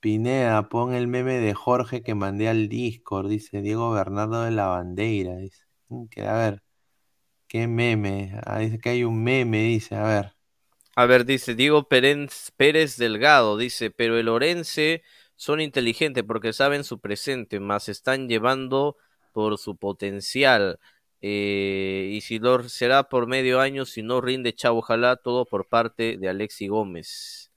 Pineda, 0.00 0.68
pon 0.68 0.94
el 0.94 1.08
meme 1.08 1.38
de 1.40 1.54
Jorge 1.54 2.02
que 2.02 2.14
mandé 2.14 2.48
al 2.48 2.68
Discord, 2.68 3.28
dice 3.28 3.62
Diego 3.62 3.90
Bernardo 3.92 4.42
de 4.44 4.50
la 4.52 4.66
Bandeira, 4.68 5.36
dice. 5.36 5.64
Mm, 5.88 6.06
a 6.26 6.32
ver, 6.34 6.62
¿qué 7.48 7.68
meme? 7.68 8.40
Ah, 8.46 8.60
dice 8.60 8.78
que 8.78 8.90
hay 8.90 9.04
un 9.04 9.22
meme, 9.24 9.62
dice, 9.64 9.96
a 9.96 10.04
ver. 10.04 10.35
A 10.98 11.04
ver, 11.04 11.26
dice 11.26 11.54
Diego 11.54 11.88
Pérez, 11.88 12.52
Pérez 12.56 12.96
Delgado, 12.96 13.58
dice, 13.58 13.90
pero 13.90 14.18
el 14.18 14.28
Orense 14.28 15.02
son 15.36 15.60
inteligentes 15.60 16.24
porque 16.24 16.54
saben 16.54 16.84
su 16.84 17.00
presente, 17.00 17.60
más 17.60 17.90
están 17.90 18.28
llevando 18.30 18.96
por 19.32 19.58
su 19.58 19.76
potencial. 19.76 20.80
Eh, 21.20 22.10
y 22.12 22.22
si 22.22 22.38
lo 22.38 22.66
será 22.70 23.10
por 23.10 23.26
medio 23.26 23.60
año, 23.60 23.84
si 23.84 24.02
no 24.02 24.22
rinde, 24.22 24.54
chavo, 24.54 24.78
ojalá 24.78 25.16
todo 25.16 25.44
por 25.44 25.68
parte 25.68 26.16
de 26.18 26.28
Alexi 26.30 26.68
Gómez. 26.68 27.52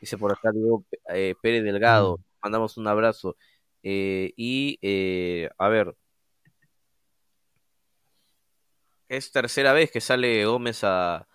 Dice 0.00 0.16
por 0.18 0.32
acá 0.32 0.52
Diego 0.52 0.84
eh, 1.08 1.34
Pérez 1.42 1.64
Delgado, 1.64 2.20
mandamos 2.42 2.76
un 2.76 2.86
abrazo. 2.86 3.36
Eh, 3.82 4.32
y 4.36 4.78
a 5.58 5.68
ver, 5.68 5.96
es 9.08 9.32
tercera 9.32 9.72
vez 9.72 9.90
que 9.90 10.00
sale 10.00 10.44
Gómez 10.46 10.84
a, 10.84 11.26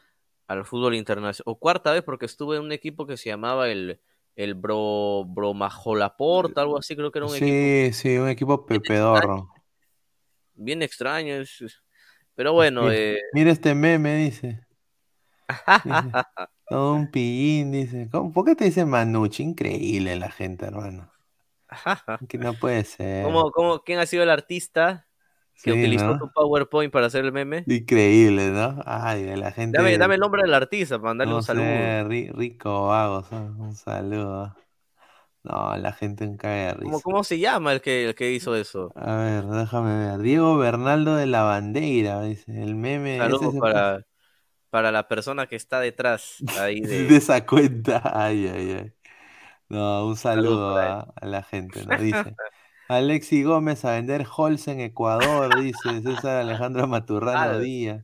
al 0.49 0.65
fútbol 0.65 0.95
internacional. 0.95 1.43
O 1.45 1.59
cuarta 1.59 1.91
vez 1.93 2.01
porque 2.03 2.25
estuve 2.25 2.57
en 2.57 2.63
un 2.63 2.71
equipo 2.71 3.05
que 3.05 3.17
se 3.17 3.29
llamaba 3.29 3.69
el, 3.69 4.01
el 4.35 4.55
Bro, 4.55 5.25
Bromajolaporta, 5.27 6.61
algo 6.61 6.77
así, 6.79 6.95
creo 6.95 7.11
que 7.11 7.19
era 7.19 7.27
un 7.27 7.35
sí, 7.35 7.45
equipo 7.45 7.95
sí, 7.95 8.17
un 8.17 8.29
equipo 8.29 8.65
pepedorro. 8.65 9.53
bien 10.55 10.81
extraño. 10.81 11.35
es- 11.35 11.61
es- 11.61 11.83
Pero 12.33 12.53
bueno, 12.53 12.83
Mira, 12.83 12.95
eh, 12.95 13.19
mira 13.33 13.51
este 13.51 13.75
meme, 13.75 14.15
dice. 14.15 14.65
Dice, 15.85 16.11
Todo 16.67 16.93
un 16.95 17.11
pillín, 17.11 17.71
dice. 17.71 18.09
¿Cómo- 18.11 18.31
¿Por 18.31 18.45
qué 18.45 18.55
te 18.55 18.65
dice 18.65 18.85
Manucci? 18.85 19.43
Increíble 19.43 20.15
la 20.15 20.31
gente, 20.31 20.65
hermano. 20.65 21.11
Que 22.27 22.37
no 22.39 22.53
puede 22.55 22.83
ser. 22.85 23.23
¿cómo, 23.23 23.51
cómo, 23.51 23.83
quién 23.83 23.99
ha 23.99 24.05
sido 24.07 24.23
el 24.23 24.29
artista 24.31 25.08
que 25.61 25.71
Sí, 25.71 25.71
utilizó 25.73 26.15
¿no? 26.15 26.17
tu 26.17 26.31
PowerPoint 26.31 26.91
para 26.93 27.07
hacer 27.07 27.25
el 27.25 27.31
meme? 27.33 27.67
Increíble, 27.67 28.49
¿no? 28.51 28.81
Ay, 28.85 29.23
de 29.23 29.37
la 29.37 29.51
gente. 29.53 29.81
Dame, 29.81 29.97
dame 29.97 30.15
el 30.15 30.19
nombre 30.21 30.41
del 30.43 30.53
artista 30.53 30.97
para 30.99 31.09
mandarle 31.11 31.33
no 31.33 31.35
un 31.35 31.41
saludo. 31.43 31.93
sé, 31.93 32.03
ri- 32.07 32.31
rico 32.33 32.87
vagos, 32.87 33.31
un 33.31 33.75
saludo. 33.75 34.55
No, 35.43 35.77
la 35.77 35.93
gente 35.93 36.23
en 36.25 36.37
cae 36.37 36.67
de 36.67 36.73
¿Cómo, 36.81 37.01
risa. 37.01 37.01
cómo 37.01 37.23
se 37.23 37.39
llama 37.39 37.73
el 37.73 37.81
que, 37.81 38.05
el 38.09 38.15
que 38.15 38.31
hizo 38.31 38.55
eso? 38.55 38.95
A 38.95 39.15
ver, 39.15 39.45
déjame 39.47 39.97
ver. 40.11 40.19
Diego 40.21 40.57
Bernaldo 40.57 41.15
de 41.15 41.25
la 41.25 41.43
Bandeira, 41.43 42.21
dice. 42.21 42.61
El 42.61 42.75
meme. 42.75 43.19
Saludos 43.19 43.55
para, 43.59 44.01
para 44.69 44.91
la 44.91 45.07
persona 45.07 45.47
que 45.47 45.55
está 45.57 45.79
detrás 45.81 46.45
ahí 46.53 46.81
de 47.07 47.17
de... 47.17 47.17
esa 47.17 47.45
cuenta. 47.45 48.01
Ay, 48.05 48.47
ay, 48.47 48.71
ay. 48.71 48.93
No, 49.69 50.07
un 50.07 50.17
saludo 50.17 50.77
a 50.79 51.13
la 51.21 51.43
gente, 51.43 51.85
¿no? 51.85 51.97
Dice. 51.99 52.37
Alexi 52.89 53.43
Gómez 53.43 53.85
a 53.85 53.91
vender 53.91 54.25
halls 54.25 54.67
en 54.67 54.79
Ecuador, 54.79 55.61
dice 55.61 56.01
César 56.01 56.37
Alejandro 56.37 56.87
Maturrano. 56.87 57.59
Díaz. 57.59 58.03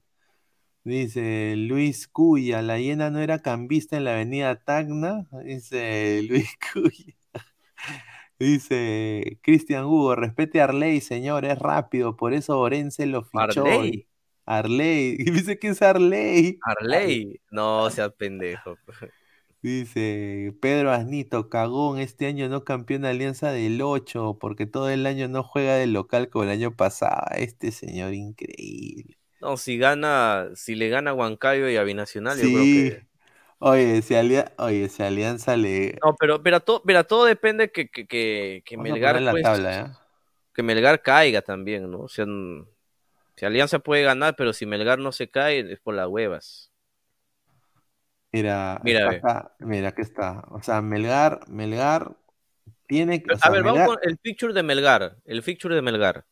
Dice 0.84 1.56
Luis 1.58 2.08
Cuya, 2.08 2.62
la 2.62 2.78
hiena 2.78 3.10
no 3.10 3.18
era 3.18 3.40
cambista 3.40 3.98
en 3.98 4.04
la 4.04 4.14
avenida 4.14 4.58
Tacna. 4.58 5.26
Dice 5.44 6.22
Luis 6.30 6.52
Cuya. 6.72 7.16
Dice 8.38 9.40
Cristian 9.42 9.86
Hugo, 9.86 10.16
respete 10.16 10.62
a 10.62 10.66
Arley, 10.66 11.02
señor, 11.02 11.46
es 11.46 11.58
rápido, 11.58 12.16
por 12.16 12.36
eso 12.36 12.60
Orense 12.60 13.08
lo 13.08 13.24
fichó. 13.24 13.66
Arley. 13.66 14.08
Arley, 14.46 15.16
dice 15.18 15.58
que 15.58 15.70
es 15.70 15.82
Arley. 15.82 16.60
Arley. 16.62 17.42
No, 17.50 17.90
sea 17.90 18.12
pendejo. 18.12 18.78
Dice 19.66 20.54
Pedro 20.62 20.92
Asnito, 20.92 21.50
cagón, 21.50 21.98
este 22.00 22.28
año 22.28 22.48
no 22.50 22.64
campeón 22.64 23.04
Alianza 23.04 23.50
del 23.52 23.82
8, 23.82 24.38
porque 24.40 24.68
todo 24.68 24.90
el 24.90 25.08
año 25.08 25.28
no 25.28 25.42
juega 25.44 25.74
de 25.76 25.88
local 25.88 26.30
como 26.30 26.44
el 26.44 26.52
año 26.52 26.76
pasado. 26.76 27.26
Este 27.36 27.72
señor 27.72 28.14
increíble. 28.14 29.18
No, 29.40 29.58
si 29.58 29.78
gana, 29.78 30.50
si 30.56 30.76
le 30.76 30.90
gana 30.90 31.12
a 31.12 31.14
Huancayo 31.14 31.70
y 31.70 31.78
a 31.78 31.84
Binacional, 31.84 32.40
yo 32.40 32.52
creo 32.52 32.68
Sí. 32.68 32.70
que... 32.70 33.08
Oye, 33.60 34.02
si, 34.02 34.16
alia- 34.16 34.54
Oye, 34.58 34.90
si 34.90 35.04
Alianza 35.04 35.58
le... 35.58 36.00
No, 36.04 36.16
pero, 36.20 36.44
pero, 36.44 36.60
todo, 36.60 36.82
mira, 36.86 37.04
todo 37.04 37.26
depende 37.26 37.72
que, 37.72 37.90
que, 37.90 38.06
que, 38.08 38.62
que 38.66 38.78
Melgar, 38.78 39.16
la 39.22 39.32
pues, 39.32 39.44
tabla, 39.44 39.80
¿eh? 39.82 39.92
que 40.54 40.64
Melgar 40.64 41.02
caiga 41.02 41.42
también, 41.42 41.90
¿no? 41.92 42.02
O 42.02 42.08
sea, 42.08 42.26
si 43.36 43.46
Alianza 43.46 43.80
puede 43.80 44.04
ganar, 44.04 44.36
pero 44.36 44.54
si 44.54 44.66
Melgar 44.66 45.00
no 45.00 45.12
se 45.12 45.30
cae, 45.30 45.72
es 45.74 45.80
por 45.80 45.96
las 45.96 46.08
huevas. 46.08 46.72
Mira, 48.36 48.82
Mira, 48.84 49.10
acá, 49.10 49.56
mira, 49.60 49.90
aquí 49.90 50.02
está. 50.02 50.44
O 50.52 50.62
sea, 50.62 50.82
Melgar, 50.82 51.40
Melgar 51.48 52.16
tiene 52.88 53.24
que... 53.24 53.34
o 53.34 53.38
a 53.42 53.50
ver, 53.50 53.64
vamos 53.64 53.88
con 53.88 53.98
el 54.04 54.18
picture 54.18 54.54
de 54.54 54.62
Melgar. 54.64 55.18
El 55.26 55.42
picture 55.42 55.74
de 55.74 55.82
Melgar. 55.82 56.26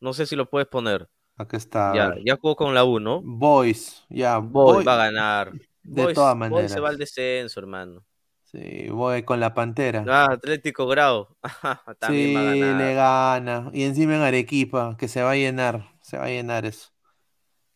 No 0.00 0.12
sé 0.12 0.26
si 0.26 0.36
lo 0.36 0.50
puedes 0.50 0.68
poner. 0.68 1.08
Aquí 1.36 1.56
está. 1.56 2.14
Ya, 2.24 2.36
jugó 2.36 2.56
con 2.56 2.74
la 2.74 2.84
U, 2.84 3.00
¿no? 3.00 3.22
Boys, 3.24 4.04
ya, 4.08 4.38
Boy 4.38 4.76
Boy- 4.76 4.84
va 4.84 4.94
a 4.94 5.06
ganar. 5.06 5.52
De 5.82 6.02
Boys- 6.04 6.14
todas 6.14 6.36
Boys 6.36 6.50
maneras. 6.50 6.72
se 6.72 6.80
va 6.80 6.88
al 6.90 6.98
descenso, 6.98 7.58
hermano. 7.60 8.04
Sí, 8.44 8.88
voy 8.90 9.22
con 9.24 9.40
la 9.40 9.52
Pantera. 9.52 10.04
Ah, 10.06 10.28
Atlético 10.30 10.86
Grau. 10.86 11.36
También 11.98 12.28
sí, 12.28 12.34
va 12.34 12.40
a 12.40 12.54
ganar. 12.54 12.80
le 12.80 12.94
gana. 12.94 13.70
Y 13.72 13.82
encima 13.84 14.14
en 14.14 14.22
Arequipa, 14.22 14.96
que 14.98 15.08
se 15.08 15.22
va 15.22 15.32
a 15.32 15.36
llenar. 15.36 15.90
Se 16.02 16.18
va 16.18 16.26
a 16.26 16.28
llenar 16.28 16.64
eso. 16.66 16.90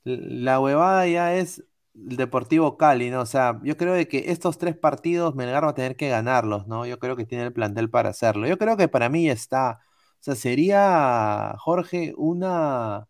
La 0.05 0.61
huevada 0.61 1.07
ya 1.09 1.35
es 1.35 1.65
el 2.09 2.17
Deportivo 2.17 2.77
Cali, 2.77 3.11
¿no? 3.11 3.21
O 3.23 3.27
sea, 3.27 3.61
yo 3.65 3.77
creo 3.77 3.95
de 3.95 4.09
que 4.09 4.31
estos 4.31 4.59
tres 4.59 4.77
partidos 4.77 5.35
Melgar 5.35 5.65
va 5.65 5.71
a 5.71 5.75
tener 5.75 5.97
que 5.97 6.09
ganarlos, 6.09 6.67
¿no? 6.67 6.87
Yo 6.87 6.99
creo 6.99 7.17
que 7.17 7.25
tiene 7.27 7.45
el 7.45 7.53
plantel 7.53 7.91
para 7.91 8.11
hacerlo. 8.11 8.47
Yo 8.47 8.59
creo 8.59 8.77
que 8.77 8.89
para 8.89 9.09
mí 9.09 9.29
está. 9.29 9.81
O 10.21 10.23
sea, 10.23 10.35
sería, 10.35 11.55
Jorge, 11.59 12.15
una, 12.17 13.09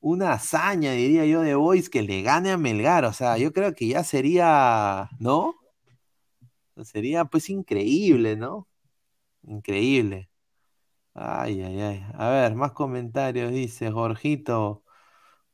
una 0.00 0.32
hazaña, 0.32 0.92
diría 0.92 1.26
yo, 1.26 1.42
de 1.42 1.54
Boys 1.54 1.90
que 1.90 2.02
le 2.02 2.22
gane 2.22 2.52
a 2.52 2.58
Melgar. 2.58 3.04
O 3.04 3.12
sea, 3.12 3.38
yo 3.38 3.52
creo 3.52 3.74
que 3.74 3.88
ya 3.88 4.04
sería, 4.04 5.10
¿no? 5.18 5.54
Sería 6.84 7.24
pues 7.24 7.48
increíble, 7.50 8.36
¿no? 8.36 8.68
Increíble. 9.44 10.30
Ay, 11.14 11.62
ay, 11.62 11.80
ay. 11.82 12.06
A 12.14 12.30
ver, 12.30 12.54
más 12.54 12.72
comentarios. 12.72 13.52
Dice 13.52 13.90
Jorgito. 13.90 14.84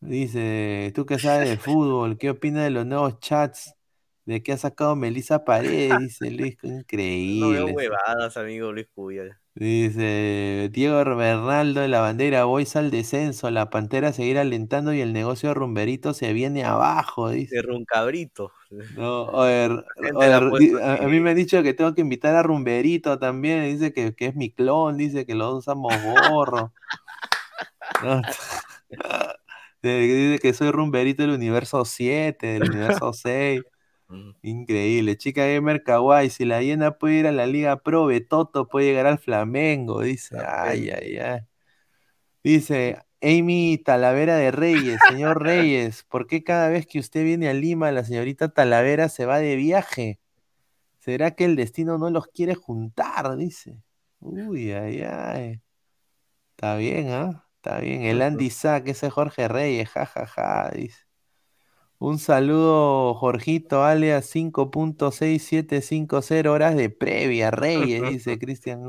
Dice, 0.02 0.92
tú 0.96 1.06
que 1.06 1.18
sabes 1.20 1.48
de 1.48 1.56
fútbol, 1.56 2.18
¿qué 2.18 2.30
opinas 2.30 2.64
de 2.64 2.70
los 2.70 2.84
nuevos 2.84 3.20
chats 3.20 3.76
de 4.24 4.42
que 4.42 4.52
ha 4.52 4.56
sacado 4.56 4.96
Melissa 4.96 5.44
Paredes? 5.44 5.96
Dice 6.00 6.30
Luis, 6.32 6.56
No 6.62 6.70
veo 6.70 6.80
increíble. 6.80 7.72
huevadas, 7.72 8.36
amigo 8.36 8.72
Luis 8.72 8.88
Cuya. 8.92 9.38
Dice 9.54 10.70
Diego 10.72 11.04
Bernaldo 11.14 11.82
de 11.82 11.88
la 11.88 12.00
bandera, 12.00 12.44
Boys 12.44 12.74
al 12.74 12.90
descenso, 12.90 13.50
la 13.50 13.70
pantera 13.70 14.12
seguir 14.12 14.38
alentando 14.38 14.92
y 14.92 15.02
el 15.02 15.12
negocio 15.12 15.50
de 15.50 15.54
rumberito 15.54 16.14
se 16.14 16.32
viene 16.32 16.64
abajo, 16.64 17.28
dice. 17.30 17.56
De 17.56 17.62
Runcabrito. 17.62 18.50
No, 18.96 19.28
a 19.28 21.06
mí 21.06 21.20
me 21.20 21.30
han 21.30 21.36
dicho 21.36 21.62
que 21.62 21.74
tengo 21.74 21.94
que 21.94 22.00
invitar 22.00 22.34
a 22.34 22.42
Rumberito 22.42 23.18
también, 23.18 23.64
dice 23.64 23.92
que, 23.92 24.14
que 24.14 24.26
es 24.26 24.34
mi 24.34 24.50
clon, 24.50 24.96
dice 24.96 25.26
que 25.26 25.34
lo 25.34 25.54
usamos 25.56 25.92
gorro. 26.02 26.72
No, 28.02 28.20
dice 29.82 30.38
que 30.40 30.52
soy 30.54 30.70
Rumberito 30.70 31.22
del 31.22 31.32
universo 31.32 31.84
7, 31.84 32.46
del 32.46 32.70
universo 32.70 33.12
6. 33.12 33.62
Increíble. 34.42 35.16
Chica 35.16 35.46
Gamer 35.46 35.82
Kawaii, 35.82 36.28
si 36.30 36.44
la 36.44 36.62
hiena 36.62 36.98
puede 36.98 37.14
ir 37.14 37.26
a 37.26 37.32
la 37.32 37.46
Liga 37.46 37.76
Pro, 37.82 38.06
Betoto 38.06 38.68
puede 38.68 38.86
llegar 38.86 39.06
al 39.06 39.18
Flamengo, 39.18 40.02
dice. 40.02 40.36
Ay, 40.46 40.90
ay, 40.90 41.16
ay. 41.18 41.40
Dice 42.44 42.98
Amy 43.22 43.78
Talavera 43.78 44.36
de 44.36 44.50
Reyes, 44.50 44.98
señor 45.08 45.42
Reyes, 45.42 46.04
¿por 46.08 46.26
qué 46.26 46.42
cada 46.42 46.68
vez 46.68 46.86
que 46.86 46.98
usted 46.98 47.24
viene 47.24 47.48
a 47.48 47.54
Lima, 47.54 47.92
la 47.92 48.04
señorita 48.04 48.48
Talavera 48.48 49.08
se 49.08 49.26
va 49.26 49.38
de 49.38 49.56
viaje? 49.56 50.18
¿Será 50.98 51.32
que 51.32 51.44
el 51.44 51.56
destino 51.56 51.98
no 51.98 52.10
los 52.10 52.26
quiere 52.28 52.54
juntar? 52.54 53.36
Dice. 53.36 53.76
Uy, 54.20 54.72
ay, 54.72 55.02
ay. 55.02 55.60
Está 56.56 56.76
bien, 56.76 57.10
¿ah? 57.10 57.46
Está 57.64 57.78
bien. 57.78 58.02
El 58.02 58.20
Andy 58.22 58.50
Sack, 58.50 58.88
ese 58.88 59.08
Jorge 59.08 59.46
Reyes, 59.46 59.88
jajaja, 59.90 60.68
dice. 60.74 60.98
Un 61.98 62.18
saludo, 62.18 63.14
Jorgito, 63.14 63.84
alias 63.84 64.26
5.6750 64.26 66.50
horas 66.50 66.74
de 66.74 66.90
previa, 66.90 67.52
Reyes, 67.52 68.02
dice 68.10 68.36
Cristian. 68.40 68.82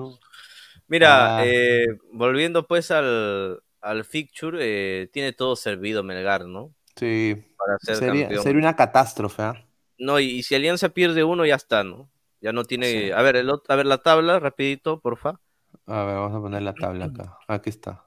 Mira, 0.87 1.37
Ah. 1.37 1.45
eh, 1.45 1.85
volviendo 2.11 2.65
pues 2.65 2.89
al, 2.89 3.61
al 3.81 4.05
fixture, 4.05 4.57
eh, 4.61 5.07
tiene 5.13 5.33
todo 5.33 5.55
servido 5.55 6.01
Melgar, 6.03 6.45
¿no? 6.47 6.73
Sí, 6.95 7.35
Para 7.55 7.77
ser 7.79 7.95
sería, 7.97 8.23
campeón. 8.23 8.43
sería 8.43 8.59
una 8.59 8.75
catástrofe, 8.75 9.41
¿ah? 9.43 9.65
No, 9.99 10.19
y, 10.19 10.25
y 10.25 10.43
si 10.43 10.55
Alianza 10.55 10.89
pierde 10.89 11.23
uno, 11.23 11.45
ya 11.45 11.55
está, 11.55 11.83
¿no? 11.83 12.09
Ya 12.41 12.51
no 12.51 12.65
tiene. 12.65 12.91
Sí. 12.91 13.11
A 13.11 13.21
ver, 13.21 13.35
el 13.37 13.49
a 13.67 13.75
ver 13.75 13.85
la 13.85 13.99
tabla, 13.99 14.39
rapidito, 14.39 14.99
porfa. 14.99 15.39
A 15.87 16.03
ver, 16.05 16.15
vamos 16.15 16.37
a 16.37 16.41
poner 16.41 16.61
la 16.61 16.73
tabla 16.73 17.05
acá. 17.05 17.37
Aquí 17.47 17.69
está. 17.69 18.05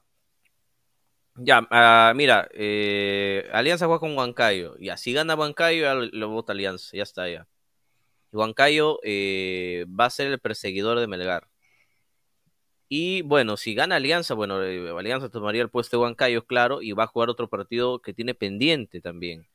Ya, 1.39 1.67
ah, 1.69 2.13
mira, 2.15 2.47
eh, 2.53 3.47
Alianza 3.53 3.85
juega 3.85 3.99
con 3.99 4.17
Huancayo. 4.17 4.75
Ya, 4.79 4.97
si 4.97 5.13
gana 5.13 5.35
Huancayo, 5.35 5.83
ya 5.83 5.93
lo, 5.93 6.29
vota 6.29 6.53
Alianza, 6.53 6.97
ya 6.97 7.03
está, 7.03 7.29
ya. 7.29 7.47
Y 8.31 8.37
Huancayo 8.37 8.99
eh, 9.03 9.85
va 9.87 10.05
a 10.05 10.09
ser 10.09 10.27
el 10.27 10.39
perseguidor 10.39 10.99
de 10.99 11.07
Melgar. 11.07 11.47
Y 12.89 13.21
bueno, 13.23 13.57
si 13.57 13.73
gana 13.75 13.97
Alianza, 13.97 14.33
bueno, 14.33 14.63
eh, 14.63 14.89
Alianza 14.97 15.29
tomaría 15.29 15.61
el 15.61 15.69
puesto 15.69 15.97
de 15.97 16.03
Huancayo, 16.03 16.45
claro, 16.45 16.81
y 16.81 16.93
va 16.93 17.03
a 17.03 17.07
jugar 17.07 17.29
otro 17.29 17.49
partido 17.49 17.99
que 18.01 18.13
tiene 18.13 18.33
pendiente 18.33 19.01
también. 19.01 19.47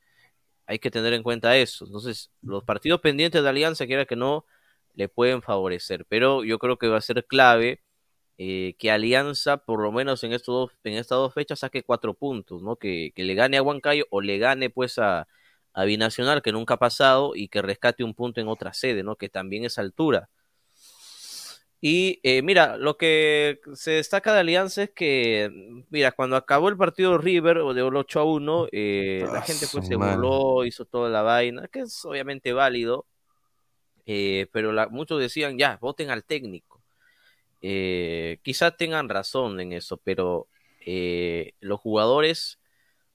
Hay 0.66 0.78
que 0.80 0.90
tener 0.90 1.14
en 1.14 1.22
cuenta 1.22 1.56
eso. 1.56 1.86
Entonces, 1.86 2.32
los 2.42 2.64
partidos 2.64 3.00
pendientes 3.00 3.42
de 3.42 3.48
Alianza, 3.48 3.86
quiera 3.86 4.06
que 4.06 4.16
no, 4.16 4.46
le 4.94 5.08
pueden 5.08 5.42
favorecer. 5.42 6.06
Pero 6.08 6.44
yo 6.44 6.58
creo 6.58 6.78
que 6.78 6.88
va 6.88 6.98
a 6.98 7.00
ser 7.02 7.26
clave 7.26 7.82
eh, 8.38 8.74
que 8.78 8.90
Alianza, 8.90 9.58
por 9.58 9.80
lo 9.82 9.92
menos 9.92 10.24
en, 10.24 10.32
estos 10.32 10.54
dos, 10.54 10.70
en 10.84 10.94
estas 10.94 11.18
dos 11.18 11.34
fechas, 11.34 11.60
saque 11.60 11.82
cuatro 11.84 12.14
puntos, 12.14 12.62
¿no? 12.62 12.76
Que, 12.76 13.12
que 13.14 13.24
le 13.24 13.34
gane 13.34 13.56
a 13.58 13.62
Huancayo 13.62 14.06
o 14.10 14.20
le 14.20 14.38
gane 14.38 14.70
pues 14.70 14.98
a, 14.98 15.28
a 15.72 15.84
Binacional, 15.84 16.42
que 16.42 16.52
nunca 16.52 16.74
ha 16.74 16.78
pasado, 16.78 17.32
y 17.36 17.48
que 17.48 17.62
rescate 17.62 18.04
un 18.04 18.14
punto 18.14 18.40
en 18.40 18.48
otra 18.48 18.72
sede, 18.74 19.02
¿no? 19.02 19.16
Que 19.16 19.28
también 19.28 19.64
es 19.64 19.78
altura. 19.78 20.28
Y 21.84 22.20
eh, 22.22 22.42
mira, 22.42 22.76
lo 22.76 22.96
que 22.96 23.58
se 23.74 23.92
destaca 23.92 24.32
de 24.32 24.40
Alianza 24.40 24.84
es 24.84 24.90
que, 24.90 25.50
mira, 25.90 26.12
cuando 26.12 26.36
acabó 26.36 26.68
el 26.68 26.76
partido 26.76 27.18
River 27.18 27.58
o 27.58 27.74
de 27.74 27.82
8 27.82 28.20
a 28.20 28.24
1, 28.24 28.68
eh, 28.70 29.26
la 29.32 29.42
gente 29.42 29.66
pues 29.66 29.86
se 29.86 29.96
burló, 29.96 30.64
hizo 30.64 30.84
toda 30.84 31.10
la 31.10 31.22
vaina, 31.22 31.66
que 31.66 31.80
es 31.80 32.04
obviamente 32.04 32.52
válido, 32.52 33.06
eh, 34.06 34.46
pero 34.52 34.72
la- 34.72 34.88
muchos 34.88 35.20
decían, 35.20 35.58
ya, 35.58 35.78
voten 35.80 36.10
al 36.10 36.24
técnico. 36.24 36.71
Eh, 37.62 38.38
quizás 38.42 38.76
tengan 38.76 39.08
razón 39.08 39.60
en 39.60 39.72
eso, 39.72 39.98
pero 39.98 40.48
eh, 40.84 41.54
los 41.60 41.80
jugadores 41.80 42.58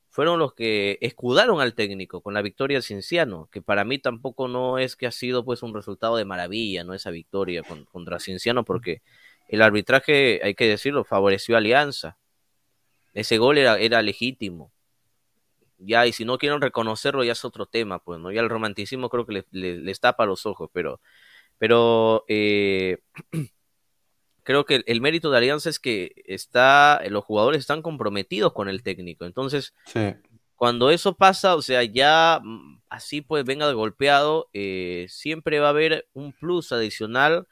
fueron 0.10 0.40
los 0.40 0.54
que 0.54 0.98
escudaron 1.02 1.62
al 1.62 1.76
técnico 1.76 2.22
con 2.22 2.34
la 2.34 2.42
victoria 2.42 2.78
del 2.78 2.84
Cienciano, 2.84 3.50
que 3.52 3.62
para 3.62 3.86
mí 3.86 4.00
tampoco 4.00 4.48
no 4.48 4.80
es 4.80 4.96
que 4.96 5.08
ha 5.08 5.12
sido 5.12 5.46
pues 5.46 5.64
un 5.64 5.74
resultado 5.76 6.18
de 6.18 6.26
maravilla, 6.26 6.84
no 6.84 6.94
esa 6.94 7.12
victoria 7.12 7.64
con- 7.64 7.86
contra 7.86 8.20
Cienciano, 8.20 8.66
porque 8.66 9.02
el 9.50 9.62
arbitraje, 9.62 10.42
hay 10.44 10.56
que 10.56 10.68
decirlo, 10.68 11.04
favoreció 11.06 11.56
a 11.56 11.60
Alianza. 11.60 12.18
Ese 13.14 13.38
gol 13.38 13.58
era, 13.58 14.02
legítimo. 14.02 14.72
Ya, 15.80 16.08
y 16.08 16.14
si 16.14 16.26
no 16.26 16.38
quieren 16.40 16.62
reconocerlo, 16.62 17.24
ya 17.24 17.34
es 17.34 17.46
otro 17.46 17.68
tema, 17.68 18.00
pues, 18.00 18.20
¿no? 18.20 18.32
Ya 18.32 18.42
el 18.42 18.50
romanticismo 18.50 19.10
creo 19.10 19.26
que 19.28 19.46
les 19.52 20.00
tapa 20.00 20.26
los 20.26 20.46
ojos, 20.48 20.70
pero, 20.74 21.00
pero 21.60 22.26
eh, 22.28 23.00
creo 24.48 24.66
que 24.66 24.82
el, 24.86 25.02
mérito 25.02 25.30
de 25.30 25.40
Alianza 25.40 25.70
es 25.70 25.78
que 25.78 26.24
está, 26.26 27.02
los 27.10 27.26
jugadores 27.26 27.60
están 27.60 27.82
comprometidos 27.82 28.54
con 28.54 28.70
el 28.70 28.82
técnico. 28.82 29.26
Entonces, 29.26 29.74
Sí. 29.88 30.16
cuando 30.56 30.90
eso 30.90 31.16
pasa, 31.16 31.58
o 31.58 31.62
sea, 31.62 31.84
ya 31.84 32.40
mm, 32.42 32.80
así 32.90 33.20
pues 33.20 33.44
venga 33.44 33.68
de 33.68 33.74
golpeado, 33.74 34.50
eh, 34.54 35.06
siempre 35.10 35.60
va 35.60 35.68
a 35.68 35.72
haber 35.72 36.08
un 36.14 36.32
plus 36.32 36.72
adicional 36.72 37.46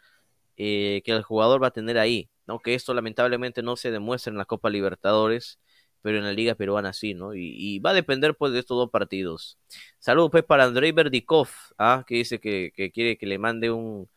eh, 0.56 1.02
que 1.04 1.12
el 1.12 1.22
jugador 1.24 1.62
va 1.62 1.68
a 1.68 1.72
tener 1.72 1.98
ahí, 1.98 2.30
¿no? 2.48 2.60
Que 2.62 2.76
esto 2.76 2.94
lamentablemente 2.94 3.62
no 3.62 3.76
se 3.76 3.92
demuestra 3.92 4.32
en 4.32 4.38
la 4.38 4.46
Copa 4.46 4.70
Libertadores, 4.70 5.60
pero 6.02 6.20
en 6.20 6.24
la 6.24 6.32
Liga 6.32 6.56
Peruana 6.56 6.94
sí, 6.94 7.14
¿no? 7.14 7.36
Y, 7.36 7.56
y 7.58 7.80
va 7.80 7.90
a 7.90 7.94
depender 7.94 8.36
pues 8.38 8.54
de 8.54 8.60
estos 8.60 8.78
dos 8.78 8.90
partidos. 8.90 9.58
Saludos 10.00 10.32
pues 10.32 10.46
para 10.46 10.64
Andrei 10.64 10.94
Berdikov, 10.94 11.50
¿ah? 11.78 12.06
que 12.08 12.16
dice 12.16 12.40
que, 12.40 12.72
que 12.74 12.90
quiere 12.94 13.18
que 13.18 13.26
le 13.26 13.38
mande 13.38 13.70
un, 13.70 14.08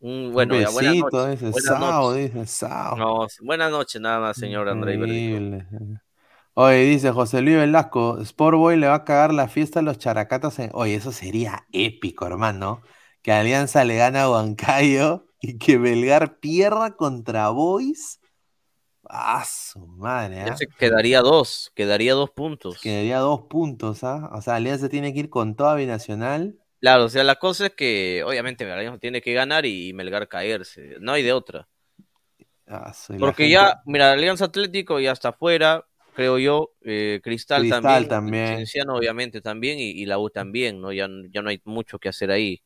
un 0.00 0.32
bueno, 0.32 0.54
un 0.54 0.58
ya, 0.58 0.70
buenas 0.70 0.96
besito, 0.96 0.98
noches. 0.98 1.28
dice, 1.28 1.52
Buenas 1.52 1.76
Sao, 1.78 1.78
noches. 1.78 2.14
dice, 2.14 2.46
Sao. 2.46 2.96
No, 2.96 3.26
buenas 3.42 3.70
noches 3.70 4.00
nada 4.00 4.20
más, 4.20 4.38
señor. 4.38 4.68
Increíble. 4.68 5.66
Oye, 6.54 6.84
dice 6.84 7.12
José 7.12 7.40
Luis 7.42 7.56
Velasco, 7.56 8.24
Sportboy 8.24 8.76
le 8.76 8.88
va 8.88 8.94
a 8.96 9.04
cagar 9.04 9.32
la 9.32 9.48
fiesta 9.48 9.80
a 9.80 9.82
los 9.82 9.98
characatas. 9.98 10.58
en- 10.58 10.70
Oye, 10.74 10.94
eso 10.96 11.12
sería 11.12 11.66
épico, 11.72 12.26
hermano. 12.26 12.82
Que 13.22 13.32
Alianza 13.32 13.84
le 13.84 13.96
gana 13.96 14.24
a 14.24 14.30
Huancayo 14.30 15.26
y 15.40 15.58
que 15.58 15.78
Belgar 15.78 16.38
pierda 16.40 16.96
contra 16.96 17.48
Boys. 17.50 18.20
Ah, 19.08 19.44
su 19.46 19.86
madre, 19.86 20.44
Ya 20.44 20.56
se 20.56 20.66
quedaría 20.66 21.20
dos, 21.22 21.72
quedaría 21.74 22.14
dos 22.14 22.30
puntos. 22.30 22.78
Quedaría 22.80 23.18
dos 23.18 23.42
puntos, 23.48 24.04
¿ah? 24.04 24.30
O 24.34 24.40
sea, 24.42 24.56
Alianza 24.56 24.88
tiene 24.88 25.12
que 25.12 25.20
ir 25.20 25.30
con 25.30 25.54
toda 25.56 25.74
binacional. 25.74 26.58
Claro, 26.80 27.04
o 27.06 27.08
sea, 27.08 27.24
la 27.24 27.36
cosa 27.36 27.66
es 27.66 27.72
que 27.74 28.22
obviamente 28.24 28.64
Alianza 28.70 28.98
tiene 29.00 29.20
que 29.20 29.32
ganar 29.32 29.66
y 29.66 29.92
Melgar 29.92 30.28
caerse, 30.28 30.96
no 31.00 31.12
hay 31.12 31.22
de 31.24 31.32
otra. 31.32 31.68
Ah, 32.68 32.92
Porque 33.16 33.50
gente- 33.50 33.50
ya, 33.50 33.74
mira, 33.84 34.12
Alianza 34.12 34.46
Atlético 34.46 35.00
ya 35.00 35.12
está 35.12 35.30
afuera, 35.30 35.84
creo 36.14 36.38
yo, 36.38 36.72
eh, 36.82 37.20
Cristal, 37.22 37.66
Cristal 37.66 37.66
también, 37.66 38.08
también. 38.08 38.44
Cienciano 38.44 38.94
obviamente 38.96 39.40
también 39.40 39.78
y, 39.78 39.90
y 39.90 40.06
la 40.06 40.18
U 40.18 40.30
también, 40.30 40.80
¿no? 40.80 40.92
Ya, 40.92 41.08
ya 41.30 41.42
no 41.42 41.48
hay 41.50 41.60
mucho 41.64 41.98
que 41.98 42.08
hacer 42.08 42.30
ahí. 42.30 42.62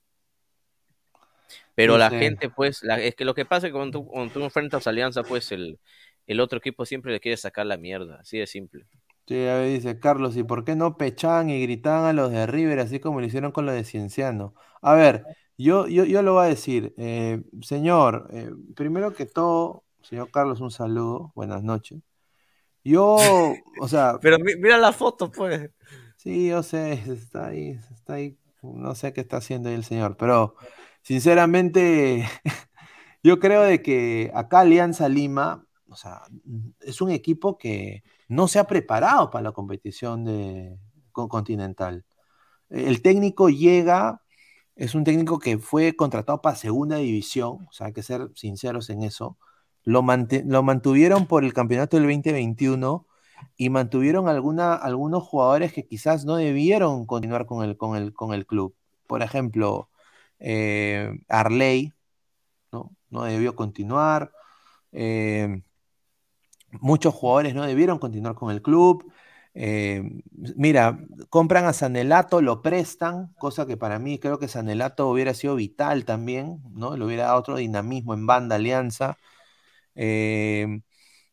Pero 1.75 1.97
Sí, 1.97 1.99
la 1.99 2.11
sí. 2.11 2.17
gente, 2.19 2.51
pues, 2.51 2.83
la- 2.83 3.01
es 3.01 3.15
que 3.15 3.25
lo 3.25 3.35
que 3.35 3.45
pasa 3.47 3.67
es 3.67 3.71
que 3.73 3.77
cuando 3.79 4.01
tú, 4.01 4.07
cuando 4.07 4.33
tú 4.33 4.45
enfrentas 4.45 4.87
a 4.87 4.91
Alianza, 4.91 5.25
pues 5.25 5.51
el, 5.53 5.79
el 6.27 6.41
otro 6.41 6.59
equipo 6.59 6.85
siempre 6.87 7.13
le 7.13 7.21
quiere 7.21 7.37
sacar 7.37 7.67
la 7.67 7.77
mierda, 7.77 8.17
así 8.21 8.39
de 8.39 8.47
simple. 8.47 8.87
Sí, 9.27 9.35
a 9.47 9.55
ver, 9.55 9.69
dice 9.71 10.01
Carlos, 10.01 10.37
¿y 10.37 10.43
por 10.43 10.65
qué 10.65 10.75
no 10.75 10.97
pechaban 10.97 11.49
y 11.49 11.63
gritaban 11.63 12.05
a 12.07 12.13
los 12.13 12.31
de 12.33 12.47
River 12.47 12.81
así 12.81 12.99
como 13.01 13.21
lo 13.21 13.27
hicieron 13.27 13.53
con 13.53 13.67
los 13.67 13.75
de 13.75 13.85
Cienciano? 13.85 14.55
A 14.83 14.95
ver, 14.95 15.29
yo, 15.57 15.87
yo, 15.87 16.05
yo 16.05 16.23
lo 16.23 16.35
voy 16.35 16.47
a 16.47 16.49
decir, 16.49 16.93
eh, 16.99 17.43
señor, 17.63 18.29
eh, 18.33 18.51
primero 18.75 19.15
que 19.15 19.27
todo, 19.27 19.85
señor 20.03 20.31
Carlos, 20.31 20.61
un 20.61 20.71
saludo, 20.73 21.33
buenas 21.37 21.63
noches. 21.63 22.01
Yo, 22.85 23.05
o 23.77 23.89
sea, 23.89 24.21
Pero 24.21 24.39
mi- 24.39 24.57
mira 24.57 24.79
la 24.79 24.93
foto, 24.93 25.31
pues. 25.31 25.71
sí, 26.17 26.49
yo 26.49 26.63
sé, 26.63 26.93
está 27.13 27.49
ahí, 27.49 27.79
está 27.95 28.15
ahí, 28.15 28.39
no 28.63 28.95
sé 28.95 29.13
qué 29.13 29.21
está 29.21 29.39
haciendo 29.39 29.69
ahí 29.69 29.75
el 29.75 29.85
señor, 29.85 30.17
pero 30.17 30.55
sinceramente, 31.03 32.27
yo 33.23 33.39
creo 33.41 33.63
de 33.63 33.83
que 33.83 34.31
acá 34.35 34.61
Alianza 34.61 35.09
Lima, 35.09 35.67
o 35.89 35.97
sea, 35.97 36.23
es 36.81 37.01
un 37.01 37.11
equipo 37.11 37.59
que 37.59 38.03
no 38.33 38.49
se 38.49 38.59
ha 38.59 38.65
preparado 38.65 39.31
para 39.31 39.45
la 39.45 39.53
competición 39.53 40.25
de, 40.25 40.77
con- 41.13 41.29
continental. 41.29 42.05
El 42.71 43.03
técnico 43.03 43.49
llega, 43.51 44.23
es 44.77 44.95
un 44.95 45.05
técnico 45.05 45.39
que 45.39 45.59
fue 45.59 45.95
contratado 45.97 46.41
para 46.43 46.57
segunda 46.57 46.97
división, 46.97 47.67
o 47.69 47.73
sea, 47.73 47.89
hay 47.89 47.93
que 47.93 48.03
ser 48.03 48.31
sinceros 48.35 48.91
en 48.91 49.03
eso. 49.03 49.39
Lo, 49.85 50.05
lo 50.47 50.63
mantuvieron 50.63 51.27
por 51.27 51.45
el 51.45 51.53
campeonato 51.55 51.97
del 51.97 52.07
2021 52.07 53.07
y 53.57 53.71
mantuvieron 53.71 54.29
algunos 54.29 55.25
jugadores 55.25 55.73
que 55.73 55.87
quizás 55.87 56.25
no 56.25 56.37
debieron 56.37 57.07
continuar 57.07 57.47
con 57.47 57.65
el, 57.65 57.77
con 57.77 57.97
el, 57.97 58.13
con 58.15 58.33
el 58.35 58.47
club. 58.47 58.75
Por 59.07 59.23
ejemplo, 59.23 59.91
eh, 60.39 61.11
Arley, 61.29 61.93
¿no? 62.73 62.97
No 63.11 63.25
debió 63.25 63.55
continuar. 63.57 64.33
Eh, 64.93 65.63
muchos 66.81 67.15
jugadores 67.15 67.55
no 67.55 67.65
debieron 67.65 67.99
continuar 67.99 68.35
con 68.35 68.51
el 68.51 68.63
club. 68.63 69.13
Eh, 69.55 70.03
mira, 70.57 70.99
compran 71.29 71.67
a 71.67 71.73
Sanelato, 71.73 72.41
lo 72.41 72.63
prestan, 72.63 73.35
cosa 73.39 73.67
que 73.67 73.77
para 73.77 73.99
mí 73.99 74.19
creo 74.19 74.39
que 74.39 74.49
Sanelato 74.49 75.09
hubiera 75.11 75.35
sido 75.35 75.57
vital 75.57 76.05
también, 76.05 76.63
¿no? 76.73 76.97
Le 76.97 77.05
hubiera 77.05 77.25
dado 77.25 77.39
otro 77.41 77.57
dinamismo 77.57 78.15
en 78.15 78.27
banda 78.27 78.57
Alianza. 78.57 79.19
Eh, 79.95 80.81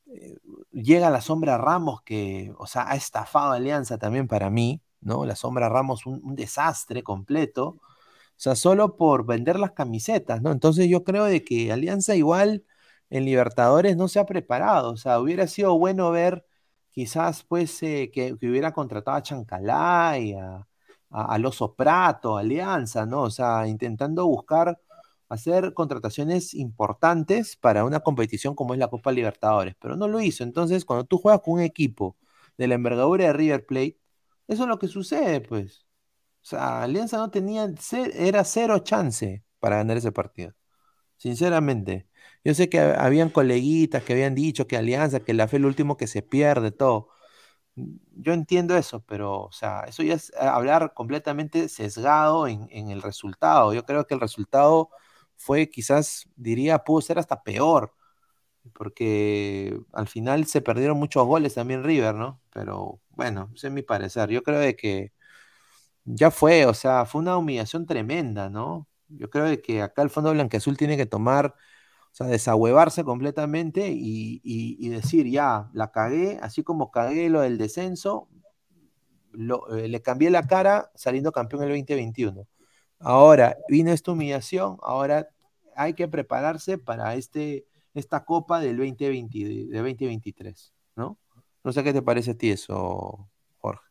eh, 0.08 0.38
llega 0.72 1.10
la 1.10 1.22
sombra 1.22 1.58
Ramos, 1.58 2.02
que, 2.04 2.54
o 2.58 2.68
sea, 2.68 2.90
ha 2.92 2.96
estafado 2.96 3.54
Alianza 3.54 3.98
también 3.98 4.28
para 4.28 4.50
mí, 4.50 4.82
¿no? 5.02 5.26
La 5.26 5.36
sombra 5.36 5.70
Ramos, 5.70 6.06
un, 6.06 6.22
un 6.24 6.36
desastre 6.36 7.04
completo. 7.04 7.78
O 8.40 8.42
sea, 8.42 8.56
solo 8.56 8.96
por 8.98 9.26
vender 9.26 9.60
las 9.60 9.72
camisetas, 9.74 10.42
¿no? 10.42 10.52
Entonces 10.52 10.88
yo 10.90 11.04
creo 11.04 11.26
de 11.26 11.44
que 11.44 11.72
Alianza 11.72 12.16
igual 12.16 12.64
en 13.10 13.26
Libertadores 13.26 13.98
no 13.98 14.08
se 14.08 14.20
ha 14.20 14.26
preparado. 14.26 14.92
O 14.92 14.98
sea, 14.98 15.20
hubiera 15.20 15.48
sido 15.48 15.78
bueno 15.78 16.12
ver 16.12 16.46
quizás 16.92 17.44
pues 17.44 17.82
eh, 17.84 18.12
que, 18.14 18.34
hubiera 18.34 18.74
contratado 18.74 19.18
a 19.18 19.24
Chancalay, 19.24 20.34
a, 20.34 20.68
a, 21.10 21.40
Prato, 21.78 22.38
a 22.38 22.42
Alianza, 22.42 23.06
¿no? 23.06 23.24
O 23.24 23.30
sea, 23.32 23.68
intentando 23.68 24.26
buscar 24.28 24.80
hacer 25.30 25.74
contrataciones 25.74 26.54
importantes 26.54 27.56
para 27.58 27.86
una 27.86 28.00
competición 28.02 28.56
como 28.56 28.74
es 28.74 28.80
la 28.80 28.90
Copa 28.90 29.12
Libertadores, 29.12 29.76
pero 29.80 29.96
no 29.96 30.08
lo 30.08 30.20
hizo. 30.22 30.44
Entonces, 30.44 30.86
cuando 30.86 31.06
tú 31.06 31.18
juegas 31.20 31.42
con 31.42 31.56
un 31.56 31.62
equipo 31.62 32.18
de 32.58 32.68
la 32.68 32.76
envergadura 32.76 33.26
de 33.26 33.34
River 33.34 33.66
Plate, 33.66 34.00
eso 34.48 34.64
es 34.64 34.70
lo 34.70 34.80
que 34.80 34.88
sucede, 34.88 35.42
pues. 35.42 35.86
O 36.44 36.46
sea, 36.50 36.84
Alianza 36.84 37.18
no 37.18 37.32
tenía, 37.32 37.68
era 38.16 38.44
cero 38.44 38.80
chance 38.80 39.44
para 39.60 39.78
ganar 39.78 39.98
ese 39.98 40.12
partido. 40.12 40.54
Sinceramente. 41.18 42.09
Yo 42.44 42.54
sé 42.54 42.70
que 42.70 42.80
ha- 42.80 43.04
habían 43.06 43.30
coleguitas 43.30 44.04
que 44.04 44.14
habían 44.14 44.36
dicho 44.36 44.68
que 44.68 44.78
Alianza, 44.78 45.20
que 45.22 45.34
la 45.34 45.48
fe 45.48 45.58
es 45.58 45.62
lo 45.62 45.68
último 45.68 45.98
que 45.98 46.08
se 46.08 46.22
pierde, 46.22 46.72
todo. 46.72 47.10
Yo 48.12 48.34
entiendo 48.34 48.76
eso, 48.78 49.02
pero, 49.06 49.44
o 49.44 49.52
sea, 49.52 49.82
eso 49.88 50.04
ya 50.04 50.16
es 50.16 50.30
eh, 50.32 50.36
hablar 50.42 50.94
completamente 50.94 51.70
sesgado 51.70 52.48
en, 52.48 52.68
en 52.72 52.90
el 52.92 53.02
resultado. 53.02 53.74
Yo 53.74 53.86
creo 53.86 54.06
que 54.06 54.14
el 54.16 54.20
resultado 54.22 54.90
fue 55.38 55.70
quizás, 55.70 56.28
diría, 56.36 56.80
pudo 56.80 57.02
ser 57.02 57.20
hasta 57.20 57.42
peor, 57.44 57.94
porque 58.74 59.80
al 59.94 60.08
final 60.08 60.46
se 60.48 60.62
perdieron 60.62 60.98
muchos 61.00 61.26
goles 61.28 61.56
también 61.56 61.84
River, 61.84 62.16
¿no? 62.16 62.42
Pero 62.54 63.02
bueno, 63.12 63.52
ese 63.56 63.68
es 63.68 63.74
mi 63.74 63.84
parecer. 63.84 64.30
Yo 64.32 64.44
creo 64.44 64.60
de 64.60 64.76
que 64.76 65.14
ya 66.06 66.32
fue, 66.32 66.66
o 66.66 66.74
sea, 66.74 67.06
fue 67.06 67.22
una 67.22 67.38
humillación 67.38 67.86
tremenda, 67.86 68.50
¿no? 68.50 68.88
Yo 69.08 69.30
creo 69.30 69.46
de 69.46 69.62
que 69.62 69.82
acá 69.82 70.02
el 70.02 70.10
Fondo 70.10 70.32
Blanqueazul 70.34 70.78
tiene 70.78 70.98
que 70.98 71.06
tomar, 71.06 71.56
o 72.12 72.16
sea, 72.16 72.28
desahuevarse 72.28 73.04
completamente 73.04 73.90
y, 73.92 74.42
y- 74.44 74.90
decir, 74.90 75.28
ya, 75.30 75.70
la 75.74 75.92
cagué, 75.92 76.40
así 76.42 76.64
como 76.64 76.92
cagué 76.92 77.30
lo 77.30 77.42
del 77.42 77.58
descenso, 77.58 78.28
lo- 79.32 79.68
eh, 79.76 79.88
le 79.88 80.02
cambié 80.02 80.30
la 80.30 80.44
cara 80.48 80.92
saliendo 80.96 81.32
campeón 81.32 81.64
el 81.64 81.70
2021. 81.70 82.48
Ahora 83.00 83.56
vino 83.70 83.92
esta 83.92 84.12
humillación, 84.12 84.78
ahora 84.82 85.30
hay 85.76 85.94
que 85.94 86.08
prepararse 86.08 86.78
para 86.78 87.16
este, 87.16 87.66
esta 87.94 88.26
copa 88.26 88.60
del 88.60 88.78
2020, 88.78 89.40
de 89.46 89.78
2023, 89.78 90.74
¿no? 90.96 91.18
No 91.64 91.72
sé 91.74 91.84
qué 91.84 91.94
te 91.94 92.02
parece 92.02 92.32
a 92.32 92.38
ti 92.38 92.52
eso, 92.52 93.30
Jorge. 93.60 93.84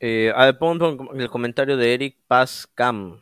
Eh, 0.00 0.32
a 0.34 0.46
ver, 0.46 0.58
pon 0.58 0.78
pon 0.78 1.20
el 1.20 1.30
comentario 1.30 1.76
de 1.76 1.94
Eric 1.94 2.18
Paz 2.26 2.66
Cam. 2.74 3.20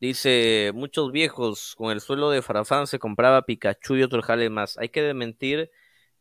Dice, 0.00 0.70
muchos 0.74 1.10
viejos 1.10 1.74
con 1.76 1.90
el 1.90 2.00
suelo 2.00 2.30
de 2.30 2.40
Farfán 2.42 2.86
se 2.86 3.00
compraba 3.00 3.42
Pikachu 3.42 3.96
y 3.96 4.02
otros 4.02 4.24
jales 4.24 4.50
más. 4.50 4.78
Hay 4.78 4.90
que 4.90 5.02
desmentir 5.02 5.70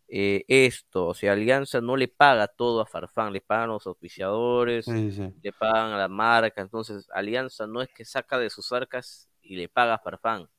eh, 0.08 0.46
esto. 0.48 1.08
O 1.08 1.14
sea, 1.14 1.34
Alianza 1.34 1.82
no 1.82 1.96
le 1.98 2.08
paga 2.08 2.48
todo 2.48 2.82
a 2.82 2.86
Farfán, 2.86 3.34
le 3.34 3.42
pagan 3.42 3.70
los 3.70 3.86
auspiciadores, 3.86 4.88
le 4.88 5.54
pagan 5.54 5.92
a 5.94 5.98
la 5.98 6.08
marca. 6.08 6.62
Entonces, 6.62 7.08
Alianza 7.14 7.68
no 7.68 7.82
es 7.82 7.90
que 7.90 8.06
saca 8.06 8.40
de 8.40 8.50
sus 8.50 8.72
arcas 8.72 9.30
y 9.42 9.58
le 9.58 9.70
paga 9.70 9.96
a 9.96 10.00
Farfán, 10.00 10.50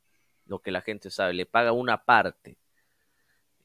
lo 0.47 0.61
que 0.61 0.71
la 0.71 0.83
gente 0.83 1.11
sabe, 1.11 1.35
le 1.35 1.47
paga 1.47 1.73
una 1.73 2.05
parte. 2.05 2.59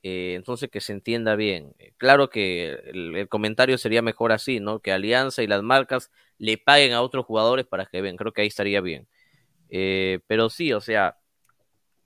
Eh, 0.03 0.33
entonces, 0.35 0.69
que 0.69 0.81
se 0.81 0.93
entienda 0.93 1.35
bien. 1.35 1.75
Eh, 1.79 1.93
claro 1.97 2.29
que 2.29 2.71
el, 2.93 3.27
comentario 3.29 3.77
sería 3.77 4.01
mejor 4.01 4.31
así, 4.33 4.59
¿no? 4.59 4.79
Que 4.79 4.91
Alianza 4.91 5.43
y 5.43 5.47
las 5.47 5.63
marcas 5.63 6.11
le 6.37 6.57
paguen 6.57 6.93
a 6.93 7.01
otros 7.01 7.25
jugadores 7.25 7.65
para 7.65 7.85
que 7.85 8.01
ven. 8.01 8.17
Creo 8.17 8.33
que 8.33 8.41
ahí 8.41 8.47
estaría 8.47 8.81
bien. 8.81 9.07
Eh, 9.75 10.19
pero 10.27 10.51
sí, 10.51 10.71
o 10.71 10.81
sea, 10.81 11.17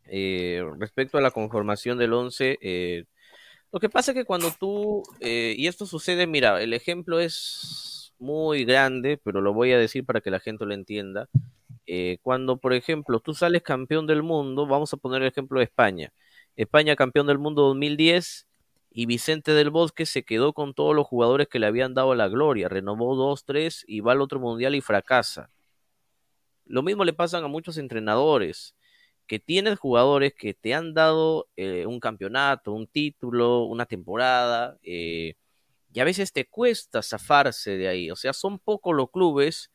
eh, 0.05 0.63
respecto 0.79 1.17
a 1.17 1.21
la 1.21 1.31
conformación 1.31 1.97
del 1.97 2.13
11, 2.13 2.57
eh, 2.61 3.03
lo 3.73 3.81
que 3.81 3.89
pasa 3.89 4.11
es 4.11 4.15
que 4.15 4.23
cuando 4.23 4.51
tú, 4.57 5.03
y 5.19 5.67
esto 5.67 5.85
sucede, 5.85 6.27
mira, 6.27 6.61
el 6.61 6.73
ejemplo 6.73 7.19
es 7.19 8.13
muy 8.19 8.63
grande, 8.63 9.19
pero 9.21 9.41
lo 9.41 9.53
voy 9.53 9.73
a 9.73 9.77
decir 9.77 10.05
para 10.05 10.21
que 10.21 10.31
la 10.31 10.39
gente 10.39 10.65
lo 10.65 10.73
entienda. 10.73 11.29
cuando, 12.21 12.57
por 12.57 12.73
ejemplo, 12.73 13.19
tú 13.19 13.33
sales 13.33 13.63
campeón 13.63 14.07
del 14.07 14.23
mundo, 14.23 14.67
vamos 14.67 14.93
a 14.93 14.97
poner 14.97 15.21
el 15.21 15.29
ejemplo 15.29 15.59
de 15.59 15.65
España. 15.65 16.13
España 16.55 16.95
campeón 16.95 17.27
del 17.27 17.39
mundo 17.39 17.63
2010 17.63 18.47
y 18.91 19.05
Vicente 19.07 19.51
del 19.53 19.71
Bosque 19.71 20.05
se 20.05 20.23
quedó 20.23 20.53
con 20.53 20.73
todos 20.73 20.95
los 20.95 21.07
jugadores 21.07 21.47
que 21.49 21.59
le 21.59 21.67
habían 21.67 21.93
dado 21.93 22.15
la 22.15 22.29
gloria, 22.29 22.69
renovó 22.69 23.15
dos, 23.15 23.45
tres 23.45 23.83
y 23.87 24.01
va 24.01 24.13
al 24.13 24.21
otro 24.21 24.39
mundial 24.39 24.75
y 24.75 24.81
fracasa. 24.81 25.49
Lo 26.69 26.83
mismo 26.83 27.05
le 27.05 27.13
pasan 27.13 27.43
a 27.43 27.47
muchos 27.47 27.77
entrenadores, 27.77 28.75
que 29.27 29.39
tienen 29.39 29.75
jugadores 29.75 30.33
que 30.33 30.53
te 30.53 30.73
han 30.73 30.93
dado 30.93 31.49
eh, 31.57 31.85
un 31.85 31.99
campeonato, 31.99 32.71
un 32.73 32.87
título, 32.87 33.65
una 33.65 33.85
temporada, 33.85 34.77
eh, 34.83 35.35
y 35.93 35.99
a 35.99 36.03
veces 36.05 36.33
te 36.33 36.45
cuesta 36.47 37.01
zafarse 37.03 37.77
de 37.77 37.87
ahí. 37.89 38.11
O 38.11 38.15
sea, 38.15 38.33
son 38.33 38.59
pocos 38.59 38.95
los 38.95 39.11
clubes, 39.11 39.71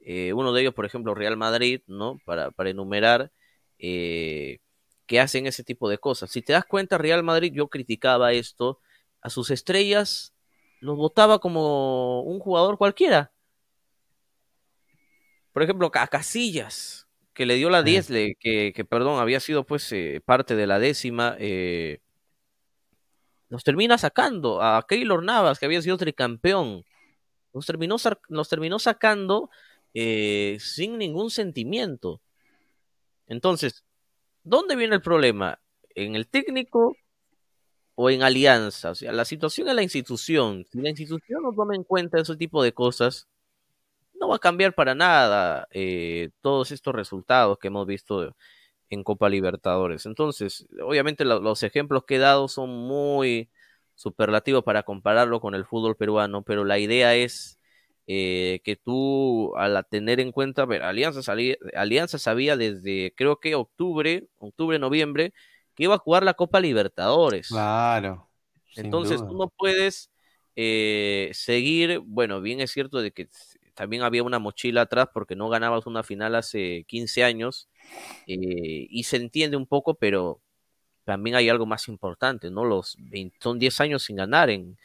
eh, 0.00 0.32
uno 0.32 0.52
de 0.52 0.62
ellos, 0.62 0.74
por 0.74 0.86
ejemplo, 0.86 1.14
Real 1.14 1.36
Madrid, 1.36 1.82
¿no? 1.86 2.18
Para, 2.24 2.50
para 2.50 2.70
enumerar, 2.70 3.32
que 3.78 5.20
hacen 5.20 5.46
ese 5.46 5.64
tipo 5.64 5.88
de 5.90 5.98
cosas. 5.98 6.30
Si 6.30 6.40
te 6.42 6.54
das 6.54 6.64
cuenta, 6.64 6.96
Real 6.98 7.22
Madrid, 7.22 7.52
yo 7.54 7.68
criticaba 7.68 8.32
esto, 8.32 8.80
a 9.20 9.30
sus 9.30 9.50
estrellas 9.50 10.34
los 10.80 10.96
votaba 10.96 11.38
como 11.38 12.22
un 12.22 12.38
jugador 12.40 12.78
cualquiera 12.78 13.33
por 15.54 15.62
ejemplo, 15.62 15.88
a 15.94 16.08
Casillas, 16.08 17.06
que 17.32 17.46
le 17.46 17.54
dio 17.54 17.70
la 17.70 17.84
10, 17.84 18.08
que, 18.08 18.72
que, 18.74 18.84
perdón, 18.84 19.20
había 19.20 19.38
sido 19.38 19.64
pues 19.64 19.90
eh, 19.92 20.20
parte 20.24 20.56
de 20.56 20.66
la 20.66 20.80
décima, 20.80 21.36
eh, 21.38 22.00
nos 23.50 23.62
termina 23.62 23.96
sacando 23.96 24.60
a 24.60 24.84
Keylor 24.84 25.22
Navas, 25.22 25.60
que 25.60 25.66
había 25.66 25.80
sido 25.80 25.96
tricampeón, 25.96 26.84
nos 27.52 27.66
terminó, 27.66 27.94
nos 28.28 28.48
terminó 28.48 28.80
sacando 28.80 29.48
eh, 29.94 30.56
sin 30.58 30.98
ningún 30.98 31.30
sentimiento. 31.30 32.20
Entonces, 33.28 33.84
¿dónde 34.42 34.74
viene 34.74 34.96
el 34.96 35.02
problema? 35.02 35.60
¿En 35.90 36.16
el 36.16 36.26
técnico 36.26 36.96
o 37.94 38.10
en 38.10 38.24
alianza? 38.24 38.90
O 38.90 38.94
sea, 38.96 39.12
la 39.12 39.24
situación 39.24 39.68
es 39.68 39.74
la 39.76 39.84
institución. 39.84 40.66
Si 40.72 40.80
la 40.80 40.90
institución 40.90 41.44
no 41.44 41.52
toma 41.52 41.76
en 41.76 41.84
cuenta 41.84 42.18
ese 42.18 42.34
tipo 42.34 42.60
de 42.60 42.72
cosas, 42.72 43.28
no 44.24 44.28
va 44.30 44.36
a 44.36 44.38
cambiar 44.38 44.74
para 44.74 44.94
nada 44.94 45.68
eh, 45.70 46.30
todos 46.40 46.72
estos 46.72 46.94
resultados 46.94 47.58
que 47.58 47.68
hemos 47.68 47.86
visto 47.86 48.34
en 48.88 49.04
Copa 49.04 49.28
Libertadores. 49.28 50.06
Entonces, 50.06 50.66
obviamente 50.82 51.26
los 51.26 51.62
ejemplos 51.62 52.04
que 52.06 52.16
he 52.16 52.18
dado 52.18 52.48
son 52.48 52.70
muy 52.70 53.50
superlativos 53.94 54.64
para 54.64 54.82
compararlo 54.82 55.40
con 55.40 55.54
el 55.54 55.66
fútbol 55.66 55.96
peruano, 55.96 56.42
pero 56.42 56.64
la 56.64 56.78
idea 56.78 57.14
es 57.14 57.60
eh, 58.06 58.60
que 58.64 58.76
tú, 58.76 59.54
al 59.56 59.84
tener 59.90 60.20
en 60.20 60.32
cuenta, 60.32 60.64
ver, 60.64 60.82
Alianza, 60.82 61.20
Alianza 61.74 62.18
sabía 62.18 62.56
desde 62.56 63.12
creo 63.14 63.40
que 63.40 63.54
octubre, 63.54 64.26
octubre, 64.38 64.78
noviembre, 64.78 65.34
que 65.74 65.84
iba 65.84 65.96
a 65.96 65.98
jugar 65.98 66.22
la 66.22 66.34
Copa 66.34 66.60
Libertadores. 66.60 67.48
Claro. 67.48 68.30
Entonces, 68.76 69.20
tú 69.20 69.36
no 69.36 69.52
puedes 69.56 70.10
eh, 70.56 71.30
seguir, 71.34 72.00
bueno, 72.04 72.40
bien 72.40 72.60
es 72.60 72.70
cierto 72.70 73.02
de 73.02 73.10
que 73.10 73.28
también 73.74 74.02
había 74.02 74.22
una 74.22 74.38
mochila 74.38 74.82
atrás 74.82 75.08
porque 75.12 75.36
no 75.36 75.48
ganabas 75.48 75.86
una 75.86 76.02
final 76.02 76.34
hace 76.34 76.84
15 76.88 77.24
años 77.24 77.68
eh, 78.26 78.86
y 78.88 79.04
se 79.04 79.16
entiende 79.16 79.56
un 79.56 79.66
poco, 79.66 79.94
pero 79.94 80.40
también 81.04 81.36
hay 81.36 81.48
algo 81.48 81.66
más 81.66 81.88
importante, 81.88 82.50
¿no? 82.50 82.64
Los 82.64 82.96
son 83.40 83.58
10 83.58 83.80
años 83.80 84.04
sin 84.04 84.16
ganar 84.16 84.48
en, 84.50 84.78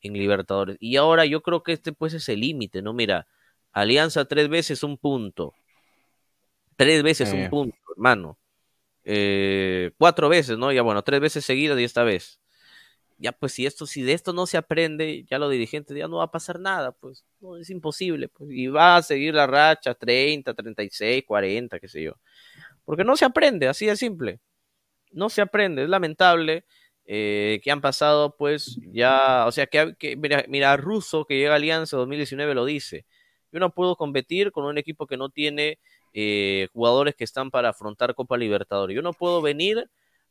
en 0.00 0.12
Libertadores. 0.14 0.76
Y 0.80 0.96
ahora 0.96 1.26
yo 1.26 1.42
creo 1.42 1.62
que 1.62 1.72
este 1.72 1.92
pues 1.92 2.14
es 2.14 2.28
el 2.28 2.40
límite, 2.40 2.82
¿no? 2.82 2.92
Mira, 2.92 3.26
Alianza 3.72 4.24
tres 4.24 4.48
veces 4.48 4.82
un 4.82 4.96
punto. 4.96 5.54
Tres 6.76 7.02
veces 7.02 7.32
un 7.32 7.50
punto, 7.50 7.76
hermano. 7.96 8.38
Eh, 9.04 9.90
cuatro 9.98 10.28
veces, 10.28 10.58
¿no? 10.58 10.70
Ya 10.72 10.82
bueno, 10.82 11.02
tres 11.02 11.20
veces 11.20 11.44
seguidas 11.44 11.78
y 11.80 11.84
esta 11.84 12.04
vez 12.04 12.40
ya 13.18 13.32
pues 13.32 13.52
si 13.52 13.66
esto, 13.66 13.86
si 13.86 14.02
de 14.02 14.12
esto 14.12 14.32
no 14.32 14.46
se 14.46 14.56
aprende, 14.56 15.24
ya 15.28 15.38
los 15.38 15.50
dirigentes 15.50 15.96
ya 15.96 16.08
no 16.08 16.18
va 16.18 16.24
a 16.24 16.30
pasar 16.30 16.60
nada, 16.60 16.92
pues 16.92 17.24
no 17.40 17.56
es 17.56 17.68
imposible, 17.70 18.28
pues, 18.28 18.50
y 18.52 18.68
va 18.68 18.96
a 18.96 19.02
seguir 19.02 19.34
la 19.34 19.46
racha 19.46 19.94
30, 19.94 20.54
36, 20.54 21.24
40, 21.26 21.80
qué 21.80 21.88
sé 21.88 22.02
yo. 22.02 22.14
Porque 22.84 23.04
no 23.04 23.16
se 23.16 23.24
aprende, 23.24 23.68
así 23.68 23.86
de 23.86 23.96
simple. 23.96 24.40
No 25.12 25.30
se 25.30 25.42
aprende, 25.42 25.84
es 25.84 25.88
lamentable 25.88 26.64
eh, 27.06 27.60
que 27.64 27.70
han 27.70 27.80
pasado 27.80 28.36
pues 28.36 28.78
ya, 28.92 29.46
o 29.46 29.52
sea, 29.52 29.66
que, 29.66 29.94
que 29.98 30.16
mira, 30.16 30.44
mira, 30.48 30.76
Russo 30.76 31.24
que 31.24 31.38
llega 31.38 31.52
a 31.54 31.56
Alianza 31.56 31.96
2019 31.96 32.54
lo 32.54 32.64
dice. 32.66 33.06
Yo 33.52 33.60
no 33.60 33.70
puedo 33.74 33.96
competir 33.96 34.52
con 34.52 34.64
un 34.66 34.78
equipo 34.78 35.06
que 35.06 35.16
no 35.16 35.30
tiene 35.30 35.78
eh, 36.12 36.68
jugadores 36.72 37.14
que 37.14 37.24
están 37.24 37.50
para 37.50 37.70
afrontar 37.70 38.14
Copa 38.14 38.36
Libertadores. 38.36 38.94
Yo 38.94 39.02
no 39.02 39.12
puedo 39.12 39.40
venir 39.42 39.88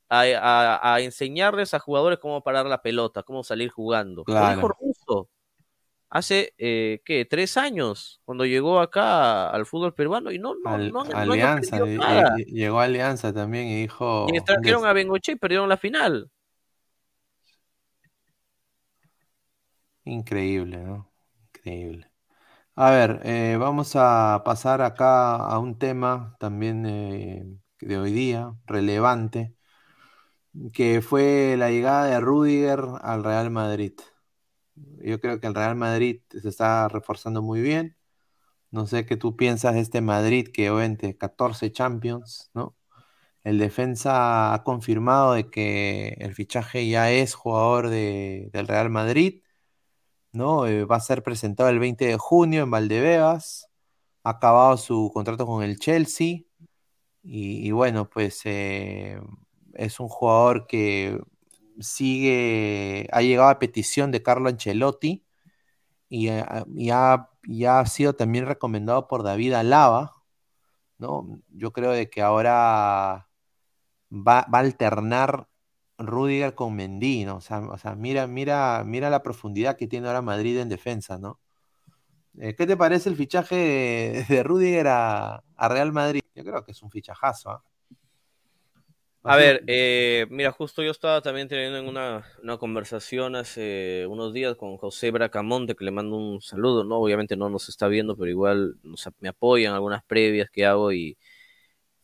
a, 0.10 0.98
enseñarles 1.02 1.74
a 1.74 1.80
jugadores 1.80 2.20
cómo 2.20 2.42
parar 2.42 2.66
la 2.66 2.82
pelota, 2.82 3.24
cómo 3.24 3.44
salir 3.44 3.70
jugando. 3.70 4.24
Lo 4.28 4.50
dijo 4.50 5.30
hace, 6.10 6.54
eh, 6.58 7.02
¿qué? 7.06 7.26
Tres 7.26 7.58
años, 7.58 8.22
cuando 8.26 8.46
llegó 8.46 8.80
acá 8.80 9.50
al 9.50 9.66
fútbol 9.66 9.94
peruano 9.94 10.32
y 10.32 10.40
no, 10.40 10.56
no, 10.56 10.78
no, 10.78 11.02
Alianza, 11.14 11.80
llegó 12.48 12.80
a 12.80 12.84
Alianza 12.84 13.34
también 13.34 13.68
y 13.68 13.82
dijo... 13.82 14.28
Y 14.32 14.38
extrajeron 14.38 14.86
a 14.86 14.94
Bengoche 14.94 15.34
y 15.34 15.36
perdieron 15.36 15.70
la 15.70 15.78
final. 15.78 16.30
Increíble, 20.06 20.78
¿no? 20.78 21.12
Increíble. 21.54 22.10
A 22.76 22.92
ver, 22.92 23.22
eh, 23.24 23.58
vamos 23.60 23.94
a 23.96 24.42
pasar 24.46 24.82
acá 24.82 25.36
a 25.36 25.60
un 25.60 25.78
tema 25.78 26.38
también 26.40 26.86
eh, 26.86 27.46
de 27.82 27.98
hoy 27.98 28.12
día, 28.12 28.54
relevante 28.66 29.57
que 30.74 31.02
fue 31.02 31.56
la 31.58 31.70
llegada 31.72 32.06
de 32.06 32.20
Rudiger 32.20 32.82
al 33.02 33.24
Real 33.24 33.50
Madrid. 33.52 33.94
Yo 34.76 35.20
creo 35.20 35.40
que 35.40 35.48
el 35.48 35.56
Real 35.56 35.76
Madrid 35.76 36.22
se 36.30 36.50
está 36.50 36.88
reforzando 36.90 37.42
muy 37.42 37.62
bien. 37.62 37.98
No 38.72 38.88
sé 38.88 39.06
qué 39.06 39.18
tú 39.18 39.36
piensas 39.38 39.76
de 39.76 39.82
este 39.82 40.02
Madrid 40.02 40.50
que 40.54 40.70
obviamente 40.72 41.18
14 41.18 41.72
Champions, 41.72 42.52
¿no? 42.54 42.76
El 43.44 43.60
defensa 43.60 44.54
ha 44.54 44.64
confirmado 44.64 45.34
de 45.34 45.50
que 45.50 46.18
el 46.20 46.36
fichaje 46.36 46.88
ya 46.90 47.12
es 47.12 47.34
jugador 47.36 47.90
del 47.90 48.68
Real 48.68 48.90
Madrid, 48.90 49.42
¿no? 50.32 50.68
Eh, 50.68 50.86
va 50.86 50.98
a 50.98 51.00
ser 51.02 51.24
presentado 51.24 51.70
el 51.70 51.80
20 51.80 52.06
de 52.06 52.18
junio 52.18 52.64
en 52.64 52.72
Valdebebas. 52.72 53.70
Ha 54.24 54.32
acabado 54.32 54.78
su 54.78 55.12
contrato 55.14 55.46
con 55.48 55.64
el 55.64 55.80
Chelsea. 55.80 56.42
Y, 57.24 57.72
bueno, 57.72 58.10
pues 58.10 58.42
eh, 58.46 59.20
es 59.78 60.00
un 60.00 60.10
jugador 60.10 60.68
que 60.68 61.20
sigue, 61.80 63.08
ha 63.12 63.22
llegado 63.22 63.50
a 63.50 63.60
petición 63.60 64.12
de 64.12 64.24
Carlo 64.24 64.50
Ancelotti 64.50 65.24
y, 66.10 66.30
ha, 66.30 67.86
sido 67.86 68.16
también 68.16 68.46
recomendado 68.46 69.08
por 69.08 69.24
David 69.24 69.54
Alaba, 69.54 70.16
¿no? 70.98 71.42
Yo 71.50 71.72
creo 71.74 71.92
de 71.92 72.10
que 72.10 72.22
ahora 72.22 73.30
va, 74.12 74.40
a 74.40 74.58
alternar 74.60 75.48
Rudiger 75.98 76.56
con 76.56 76.76
Mendy, 76.76 77.26
¿no? 77.26 77.38
O 77.38 77.42
sea, 77.42 77.96
mira, 77.96 78.28
mira, 78.28 78.84
mira 78.86 79.10
la 79.10 79.24
profundidad 79.24 79.78
que 79.78 79.88
tiene 79.88 80.08
ahora 80.08 80.22
Madrid 80.22 80.60
en 80.60 80.70
defensa, 80.70 81.18
¿no? 81.18 81.40
Eh, 82.40 82.56
¿Qué 82.56 82.68
te 82.68 82.78
parece 82.78 83.10
el 83.10 83.16
fichaje 83.16 84.26
de, 84.30 84.44
Rudiger 84.44 84.88
a, 84.90 85.44
Real 85.58 85.92
Madrid? 85.94 86.22
Yo 86.36 86.44
creo 86.44 86.64
que 86.64 86.72
es 86.72 86.82
un 86.84 86.92
fichajazo, 86.92 87.52
¿ah? 87.52 87.64
A 89.24 89.36
ver, 89.36 89.64
eh, 89.68 90.26
mira, 90.30 90.52
justo 90.54 90.82
yo 90.84 90.92
estaba 90.92 91.22
también 91.22 91.50
teniendo 91.50 91.84
una, 91.90 92.24
una 92.42 92.58
conversación 92.58 93.36
hace 93.36 94.06
unos 94.08 94.34
días 94.34 94.56
con 94.56 94.78
José 94.78 95.12
Bracamonte, 95.12 95.76
que 95.76 95.84
le 95.84 95.92
mando 95.92 96.16
un 96.16 96.42
saludo, 96.42 96.86
¿no? 96.86 96.98
Obviamente 97.00 97.36
no 97.36 97.50
nos 97.50 97.68
está 97.68 97.90
viendo, 97.90 98.16
pero 98.16 98.30
igual 98.30 98.76
me 99.20 99.28
apoyan 99.30 99.74
algunas 99.74 100.04
previas 100.06 100.50
que 100.50 100.66
hago 100.66 100.94
y, 100.94 101.18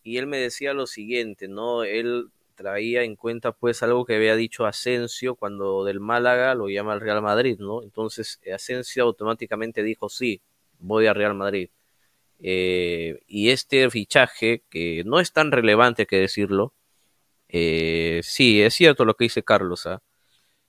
y 0.04 0.18
él 0.18 0.28
me 0.28 0.38
decía 0.38 0.74
lo 0.74 0.88
siguiente, 0.88 1.48
¿no? 1.48 1.84
Él 1.84 2.28
traía 2.56 3.04
en 3.04 3.16
cuenta 3.16 3.54
pues 3.54 3.84
algo 3.84 4.06
que 4.06 4.16
había 4.16 4.36
dicho 4.36 4.66
Asensio 4.66 5.36
cuando 5.36 5.86
del 5.86 6.00
Málaga 6.02 6.56
lo 6.56 6.70
llama 6.70 6.94
al 6.94 7.02
Real 7.02 7.22
Madrid, 7.22 7.58
¿no? 7.60 7.84
Entonces 7.84 8.40
Asensio 8.54 9.04
automáticamente 9.06 9.84
dijo, 9.84 10.10
sí, 10.10 10.42
voy 10.80 11.08
a 11.08 11.14
Real 11.14 11.36
Madrid. 11.36 11.70
Eh, 12.40 13.20
y 13.28 13.50
este 13.50 13.90
fichaje, 13.90 14.64
que 14.70 15.04
no 15.06 15.20
es 15.20 15.32
tan 15.34 15.52
relevante 15.52 16.06
que 16.06 16.18
decirlo, 16.18 16.74
eh, 17.56 18.22
sí, 18.24 18.64
es 18.64 18.74
cierto 18.74 19.06
lo 19.06 19.14
que 19.14 19.26
dice 19.26 19.44
Carlos, 19.44 19.86
¿ah? 19.86 20.02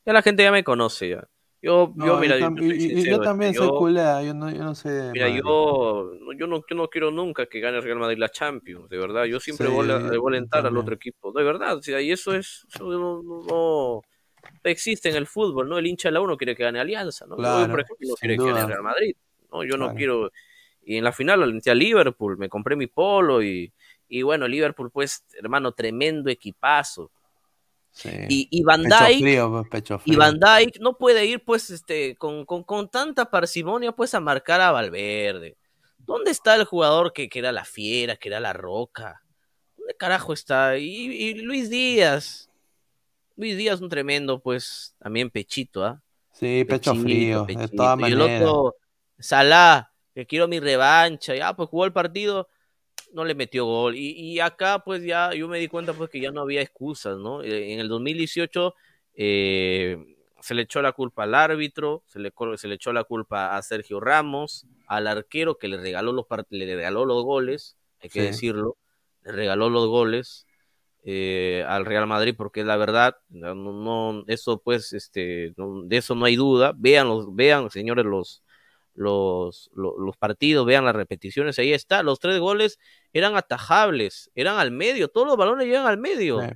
Ya 0.05 0.13
la 0.13 0.21
gente 0.21 0.43
ya 0.43 0.53
me 0.53 0.63
conoce, 0.63 1.09
ya. 1.09 1.27
Yo, 1.63 1.95
yo, 1.97 2.19
mira, 2.19 2.39
yo, 2.39 2.51
yo, 2.51 3.21
también 3.23 3.55
soy 3.55 3.71
culea, 3.71 4.23
yo 4.23 4.35
no, 4.35 4.51
yo 4.51 4.63
no 4.63 4.75
sé. 4.75 5.11
Mira, 5.15 5.31
yo, 5.31 6.13
yo, 6.37 6.47
no, 6.47 6.63
yo 6.69 6.77
no 6.77 6.89
quiero 6.89 7.11
nunca 7.11 7.47
que 7.47 7.61
gane 7.61 7.79
el 7.79 7.83
Real 7.83 7.99
Madrid 7.99 8.19
la 8.19 8.29
Champions, 8.29 8.91
de 8.91 8.99
verdad. 8.99 9.25
Yo 9.25 9.41
siempre 9.41 9.69
voy, 9.69 9.91
a, 9.91 9.97
voy 9.97 10.35
a 10.35 10.37
alentar 10.37 10.67
al 10.67 10.77
otro 10.77 10.95
equipo, 10.95 11.33
de 11.33 11.43
verdad. 11.43 11.79
O 11.79 11.83
sea, 11.83 12.03
y 12.03 12.13
eso 12.13 12.35
es, 12.35 12.67
eso 12.69 12.85
no, 12.85 13.23
no, 13.23 14.03
existe 14.63 15.09
en 15.09 15.17
el 15.17 15.27
fútbol, 15.27 15.71
¿no? 15.71 15.79
El 15.79 15.87
hincha 15.87 16.09
de 16.09 16.13
la 16.13 16.21
uno 16.21 16.37
quiere 16.37 16.55
que 16.55 16.65
gane 16.65 16.81
Alianza, 16.81 17.25
¿no? 17.27 17.37
Claro, 17.37 17.65
yo, 17.65 17.71
por 17.71 17.81
ejemplo, 17.81 18.09
no 18.11 18.15
quiere 18.17 18.37
duda. 18.37 18.47
que 18.47 18.53
gane 18.53 18.67
Real 18.67 18.83
Madrid, 18.83 19.17
¿no? 19.51 19.65
Yo 19.65 19.79
no 19.79 19.95
quiero. 19.95 20.31
Y 20.83 20.99
en 20.99 21.05
la 21.05 21.13
final 21.13 21.43
alenté 21.43 21.71
a 21.71 21.75
Liverpool, 21.75 22.37
me 22.37 22.51
compré 22.51 22.77
mi 22.77 22.89
polo 22.89 23.43
y, 23.43 23.73
y 24.09 24.23
bueno, 24.23 24.47
Liverpool, 24.49 24.91
pues, 24.91 25.25
hermano, 25.35 25.73
tremendo 25.73 26.31
equipazo. 26.31 27.11
Sí. 27.91 28.11
Y, 28.29 28.49
y 28.51 28.63
Van 28.63 28.83
Dijk, 28.83 29.21
frío, 29.21 29.65
y. 30.05 30.17
Van 30.17 30.39
Dijk 30.39 30.81
no 30.81 30.99
puede 30.99 31.27
ir, 31.27 31.45
pues, 31.45 31.71
este, 31.71 32.17
con, 32.17 32.45
con, 32.45 32.65
con 32.65 32.89
tanta 32.89 33.31
parsimonia, 33.31 33.93
pues, 33.93 34.15
a 34.15 34.21
marcar 34.21 34.61
a 34.61 34.73
Valverde. 34.73 35.57
¿Dónde 35.99 36.31
está 36.33 36.55
el 36.57 36.65
jugador 36.65 37.13
que, 37.13 37.29
que 37.29 37.39
era 37.39 37.53
la 37.53 37.65
fiera, 37.65 38.17
que 38.17 38.29
era 38.29 38.41
la 38.41 38.53
roca? 38.53 39.23
¿Dónde 39.77 39.95
carajo 39.95 40.33
está? 40.33 40.77
Y, 40.77 40.85
y 40.87 41.35
Luis 41.35 41.71
Díaz. 41.71 42.51
Luis 43.37 43.57
Díaz, 43.57 43.81
un 43.81 43.89
tremendo, 43.89 44.41
pues, 44.41 44.95
también 44.99 45.31
pechito, 45.31 45.85
¿ah? 45.85 46.01
Sí, 46.33 46.65
pecho 46.65 46.91
Pechito, 46.93 47.03
frío, 47.05 47.45
de 47.45 47.55
pechito. 47.55 47.77
todas 47.77 48.01
Y 48.01 48.05
el 48.05 48.17
maneras. 48.19 48.49
otro, 48.49 48.77
Salah, 49.19 49.93
que 50.15 50.27
quiero 50.27 50.49
mi 50.49 50.59
revancha. 50.59 51.35
Ya, 51.35 51.55
pues 51.55 51.69
jugó 51.69 51.85
el 51.85 51.93
partido, 51.93 52.49
no 53.15 53.25
le 53.25 53.35
metió 53.35 53.65
gol. 53.67 53.97
Y, 53.97 54.11
y 54.13 54.41
acá, 54.41 54.81
pues 54.85 55.03
ya, 55.05 55.33
yo 55.35 55.49
me 55.49 55.59
di 55.59 55.69
cuenta, 55.69 55.95
pues 55.95 56.11
que 56.11 56.21
ya 56.21 56.31
no 56.33 56.43
había 56.43 56.61
excusas, 56.63 57.19
¿no? 57.19 57.43
Eh, 57.43 57.73
En 57.73 57.81
el 57.81 57.89
2018 57.89 58.75
eh, 59.15 59.97
se 60.41 60.55
le 60.55 60.63
echó 60.63 60.83
la 60.83 60.93
culpa 60.93 61.25
al 61.25 61.35
árbitro, 61.35 62.03
se 62.07 62.19
le, 62.19 62.33
se 62.57 62.69
le 62.69 62.75
echó 62.75 62.93
la 62.93 63.05
culpa 63.05 63.57
a 63.57 63.63
Sergio 63.63 64.01
Ramos, 64.01 64.67
al 64.87 65.07
arquero 65.07 65.57
que 65.59 65.69
le 65.69 65.79
regaló 65.79 66.13
los, 66.13 66.27
le 66.51 66.77
regaló 66.77 67.05
los 67.07 67.25
goles, 67.25 67.77
hay 68.01 68.11
que 68.11 68.21
Sí. 68.21 68.27
decirlo, 68.27 68.77
le 69.25 69.33
regaló 69.33 69.71
los 69.71 69.87
goles. 69.89 70.47
eh, 71.07 71.65
al 71.69 71.85
Real 71.87 72.07
Madrid 72.07 72.35
porque 72.37 72.61
es 72.61 72.67
la 72.67 72.77
verdad 72.79 73.17
no, 73.31 73.55
no- 73.55 74.25
eso 74.29 74.63
pues 74.63 74.93
este 74.95 75.53
no- 75.57 75.83
de 75.85 75.99
eso 75.99 76.15
no 76.15 76.25
hay 76.27 76.37
duda 76.37 76.73
vean 76.77 77.09
los 77.09 77.35
vean 77.35 77.71
señores 77.71 78.07
los 78.07 78.44
los, 78.95 79.71
lo- 79.75 79.99
los 79.99 80.17
partidos, 80.17 80.65
vean 80.67 80.85
las 80.85 80.95
repeticiones, 80.97 81.59
ahí 81.59 81.73
está, 81.73 82.03
los 82.03 82.19
tres 82.21 82.39
goles 82.39 82.79
eran 83.13 83.37
atajables, 83.37 84.31
eran 84.35 84.59
al 84.59 84.71
medio, 84.71 85.09
todos 85.09 85.27
los 85.27 85.37
balones 85.37 85.67
llegan 85.67 85.87
al 85.87 85.99
medio. 85.99 86.41
Sí. 86.41 86.49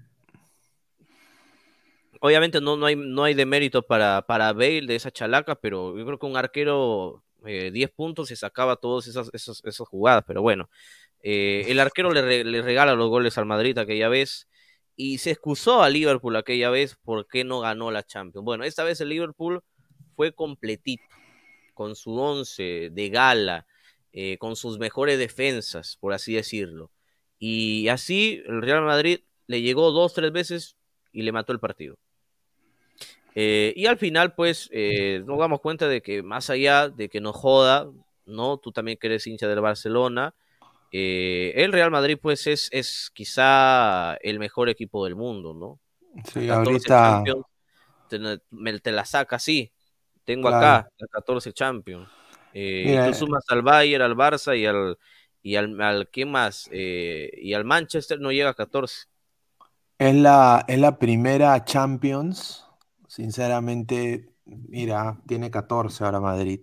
Obviamente 2.21 2.61
no, 2.61 2.77
no, 2.77 2.87
hay, 2.87 2.97
no 2.97 3.23
hay 3.25 3.35
de 3.35 3.47
mérito 3.47 3.83
para, 3.83 4.23
para 4.23 4.53
Bale 4.53 4.87
de 4.87 4.97
esa 4.97 5.11
chalaca, 5.13 5.55
pero 5.55 5.97
yo 5.97 6.05
creo 6.05 6.19
que 6.19 6.27
un 6.27 6.37
arquero 6.37 7.23
eh, 7.47 7.71
10 7.73 7.91
puntos 7.91 8.29
se 8.29 8.37
sacaba 8.37 8.77
todas 8.77 9.07
esas, 9.07 9.31
esas, 9.33 9.63
esas 9.65 9.87
jugadas, 9.87 10.25
pero 10.27 10.43
bueno, 10.43 10.69
eh, 11.23 11.65
el 11.69 11.79
arquero 11.79 12.13
le, 12.13 12.43
le 12.45 12.63
regala 12.63 12.95
los 12.95 13.09
goles 13.09 13.39
al 13.39 13.47
Madrid 13.47 13.79
aquella 13.79 14.09
vez 14.09 14.49
y 14.97 15.19
se 15.19 15.31
excusó 15.31 15.83
a 15.83 15.91
Liverpool 15.91 16.35
aquella 16.35 16.71
vez 16.71 16.97
porque 17.05 17.45
no 17.45 17.61
ganó 17.61 17.93
la 17.93 18.03
Champions. 18.03 18.45
Bueno, 18.45 18.65
esta 18.65 18.83
vez 18.83 19.01
el 19.01 19.11
Liverpool 19.11 19.63
fue 20.17 20.33
completito, 20.33 21.05
con 21.79 21.95
su 21.95 22.19
once 22.19 22.91
de 22.91 23.09
gala, 23.09 23.65
eh, 24.13 24.37
con 24.39 24.57
sus 24.57 24.81
mejores 24.81 25.17
defensas, 25.17 25.97
por 26.01 26.13
así 26.13 26.35
decirlo. 26.35 26.91
Y 27.39 27.87
así 27.87 28.43
el 28.49 28.63
Real 28.63 28.83
Madrid 28.83 29.21
le 29.47 29.63
llegó 29.63 29.93
dos, 29.93 30.13
tres 30.13 30.33
veces 30.33 30.75
y 31.13 31.23
le 31.23 31.31
mató 31.31 31.53
el 31.53 31.61
partido. 31.61 31.97
Eh, 33.37 33.73
y 33.77 33.87
al 33.87 33.97
final, 33.97 34.35
pues, 34.35 34.69
eh, 34.73 35.23
nos 35.25 35.39
damos 35.39 35.61
cuenta 35.61 35.87
de 35.87 36.03
que 36.03 36.21
más 36.25 36.51
allá 36.51 36.89
de 36.89 37.09
que 37.09 37.21
nos 37.21 37.37
joda, 37.37 37.89
¿no? 38.27 38.57
Tú 38.57 38.73
también 38.73 38.99
que 38.99 39.07
eres 39.07 39.29
hincha 39.29 39.47
del 39.47 39.61
Barcelona, 39.61 40.35
el 40.91 41.71
Real 41.71 41.93
Madrid, 41.93 42.19
pues, 42.21 42.49
es, 42.49 42.69
es 42.73 43.09
quizá 43.15 44.17
el 44.17 44.41
mejor 44.41 44.69
equipo 44.69 45.05
del 45.05 45.15
mundo, 45.15 45.55
¿no? 45.55 45.79
Sí, 46.25 46.49
14 46.49 46.93
ahorita. 46.93 47.25
Te, 48.09 48.81
te 48.81 48.91
la 48.91 49.05
saca 49.05 49.37
así. 49.37 49.71
Tengo 50.29 50.49
Claro. 50.49 50.49
acá 50.49 50.91
las 50.99 51.11
14 51.11 51.53
Champions. 51.53 52.11
Eh, 52.53 52.99
Mira, 52.99 53.05
tú 53.05 53.15
sumas 53.15 53.45
al 53.49 53.63
Bayern, 53.63 54.03
al 54.05 54.15
Barça 54.17 54.59
y 54.59 54.67
al, 54.67 54.99
y 55.43 55.57
al, 55.57 55.81
al 55.81 56.11
¿qué 56.11 56.27
más? 56.27 56.69
Eh, 56.73 57.31
y 57.43 57.55
al 57.55 57.65
Manchester 57.65 58.21
no 58.21 58.33
llega 58.33 58.51
a 58.51 58.55
14. 58.55 59.07
Es 59.99 60.15
la, 60.15 60.65
es 60.69 60.79
la 60.79 60.99
primera 60.99 61.65
Champions. 61.65 62.67
Sinceramente, 63.07 64.33
mira, 64.45 65.21
tiene 65.27 65.51
14 65.51 66.05
ahora 66.05 66.21
Madrid. 66.21 66.61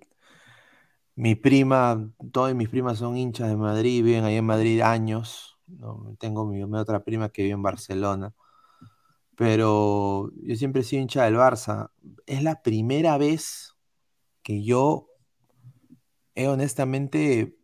Mi 1.15 1.35
prima, 1.35 2.11
todas 2.31 2.53
mis 2.55 2.67
primas 2.69 2.97
son 2.99 3.15
hinchas 3.17 3.47
de 3.49 3.55
Madrid, 3.55 4.03
viven 4.03 4.25
ahí 4.25 4.35
en 4.35 4.45
Madrid 4.45 4.81
años. 4.81 5.57
¿no? 5.67 6.15
Tengo 6.19 6.45
mi, 6.45 6.65
mi 6.65 6.77
otra 6.77 7.03
prima 7.03 7.29
que 7.29 7.43
vive 7.43 7.53
en 7.53 7.61
Barcelona. 7.63 8.33
Pero 9.37 10.31
yo 10.41 10.55
siempre 10.55 10.81
he 10.81 10.85
sido 10.85 11.01
hincha 11.01 11.25
del 11.25 11.35
Barça. 11.35 11.91
Es 12.25 12.41
la 12.43 12.61
primera 12.61 13.17
vez 13.17 13.75
que 14.43 14.63
yo 14.63 15.09
he 16.35 16.47
honestamente 16.47 17.55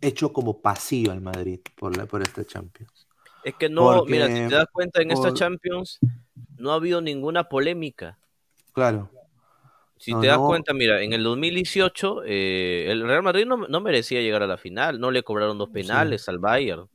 hecho 0.00 0.32
como 0.32 0.60
pasillo 0.60 1.12
al 1.12 1.20
Madrid 1.20 1.60
por, 1.76 1.96
la, 1.96 2.06
por 2.06 2.22
esta 2.22 2.44
Champions. 2.44 3.06
Es 3.44 3.54
que 3.54 3.68
no, 3.68 3.82
Porque 3.98 4.12
mira, 4.12 4.26
si 4.28 4.34
te 4.34 4.54
das 4.54 4.66
cuenta, 4.72 5.02
en 5.02 5.10
esta 5.10 5.32
Champions 5.34 5.98
no 6.56 6.72
ha 6.72 6.76
habido 6.76 7.00
ninguna 7.00 7.48
polémica. 7.48 8.18
Claro. 8.72 9.10
Si 9.98 10.12
No, 10.12 10.20
te 10.20 10.26
das 10.26 10.38
no. 10.38 10.46
cuenta, 10.46 10.74
mira, 10.74 11.02
en 11.02 11.12
el 11.12 11.22
2018 11.22 12.22
eh, 12.24 12.86
el 12.90 13.06
Real 13.06 13.22
Madrid 13.22 13.46
no, 13.46 13.68
no 13.68 13.80
merecía 13.80 14.20
llegar 14.20 14.42
a 14.42 14.46
la 14.46 14.56
final, 14.58 14.98
no 14.98 15.10
le 15.10 15.22
cobraron 15.22 15.56
dos 15.58 15.70
penales 15.70 16.28
al 16.28 16.38
Bayern. 16.38 16.88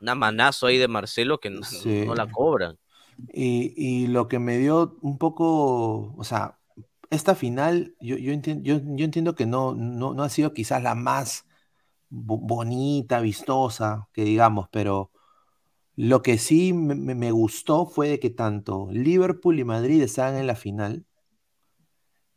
Una 0.00 0.14
manazo 0.14 0.66
ahí 0.66 0.78
de 0.78 0.88
Marcelo 0.88 1.38
que 1.40 1.50
no, 1.50 1.62
Sí. 1.62 2.04
no 2.04 2.14
la 2.14 2.26
cobran. 2.26 2.78
Y, 3.32 3.72
y 3.76 4.06
lo 4.08 4.28
que 4.28 4.38
me 4.38 4.58
dio 4.58 4.96
un 5.02 5.18
poco, 5.18 6.14
o 6.16 6.24
sea, 6.24 6.58
esta 7.10 7.34
final, 7.34 7.96
yo, 8.00 8.16
yo, 8.16 8.32
enti- 8.32 8.62
yo, 8.62 8.80
yo 8.84 9.04
entiendo 9.04 9.34
que 9.34 9.46
no, 9.46 9.74
no, 9.74 10.14
no 10.14 10.22
ha 10.22 10.28
sido 10.28 10.52
quizás 10.54 10.82
la 10.82 10.94
más 10.94 11.46
bo- 12.10 12.38
bonita, 12.38 13.20
vistosa, 13.20 14.08
que 14.12 14.24
digamos, 14.24 14.68
pero 14.70 15.10
lo 15.96 16.22
que 16.22 16.38
sí 16.38 16.72
me, 16.72 16.94
me- 16.94 17.14
me 17.14 17.30
gustó 17.32 17.86
fue 17.86 18.08
de 18.08 18.20
que 18.20 18.30
tanto 18.30 18.88
Liverpool 18.92 19.58
y 19.60 19.64
Madrid 19.64 20.02
estaban 20.02 20.36
en 20.36 20.46
la 20.46 20.56
final 20.56 21.06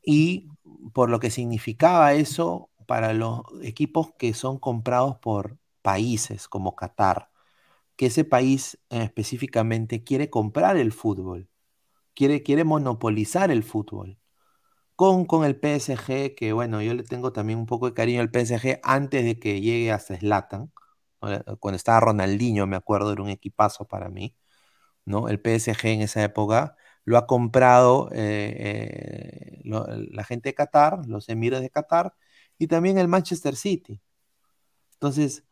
y 0.03 0.47
por 0.93 1.09
lo 1.09 1.19
que 1.19 1.29
significaba 1.31 2.13
eso 2.13 2.69
para 2.87 3.13
los 3.13 3.41
equipos 3.61 4.11
que 4.17 4.33
son 4.33 4.57
comprados 4.59 5.17
por 5.17 5.57
países 5.81 6.47
como 6.47 6.75
Qatar, 6.75 7.28
que 7.99 8.05
ese 8.07 8.23
país 8.23 8.79
específicamente 8.89 10.05
quiere 10.05 10.29
comprar 10.29 10.77
el 10.77 10.93
fútbol, 10.93 11.49
quiere, 12.15 12.43
quiere 12.43 12.63
monopolizar 12.65 13.51
el 13.51 13.63
fútbol. 13.63 14.19
Con, 14.95 15.25
con 15.25 15.45
el 15.45 15.59
PSG, 15.59 16.35
que 16.35 16.53
bueno, 16.53 16.81
yo 16.81 16.93
le 16.95 17.03
tengo 17.03 17.33
también 17.33 17.59
un 17.59 17.67
poco 17.67 17.87
de 17.87 17.93
cariño 17.95 18.21
al 18.21 18.31
PSG 18.31 18.79
antes 18.83 19.25
de 19.25 19.39
que 19.39 19.61
llegue 19.61 19.91
hasta 19.91 20.17
Zlatan. 20.17 20.71
Cuando 21.59 21.77
estaba 21.77 21.99
Ronaldinho, 22.01 22.67
me 22.67 22.77
acuerdo, 22.77 23.13
era 23.13 23.23
un 23.23 23.29
equipazo 23.29 23.85
para 23.85 24.09
mí. 24.09 24.35
¿no? 25.05 25.29
El 25.29 25.41
PSG 25.41 25.87
en 25.87 26.01
esa 26.03 26.23
época 26.23 26.75
lo 27.05 27.17
ha 27.17 27.27
comprado 27.27 28.09
eh, 28.13 29.59
eh, 29.61 29.61
la 29.63 30.23
gente 30.25 30.49
de 30.49 30.55
Qatar, 30.55 31.05
los 31.07 31.29
emires 31.29 31.61
de 31.61 31.69
Qatar, 31.69 32.13
y 32.57 32.67
también 32.67 32.97
el 32.97 33.07
Manchester 33.09 33.55
City. 33.55 34.01
Entonces, 34.93 35.45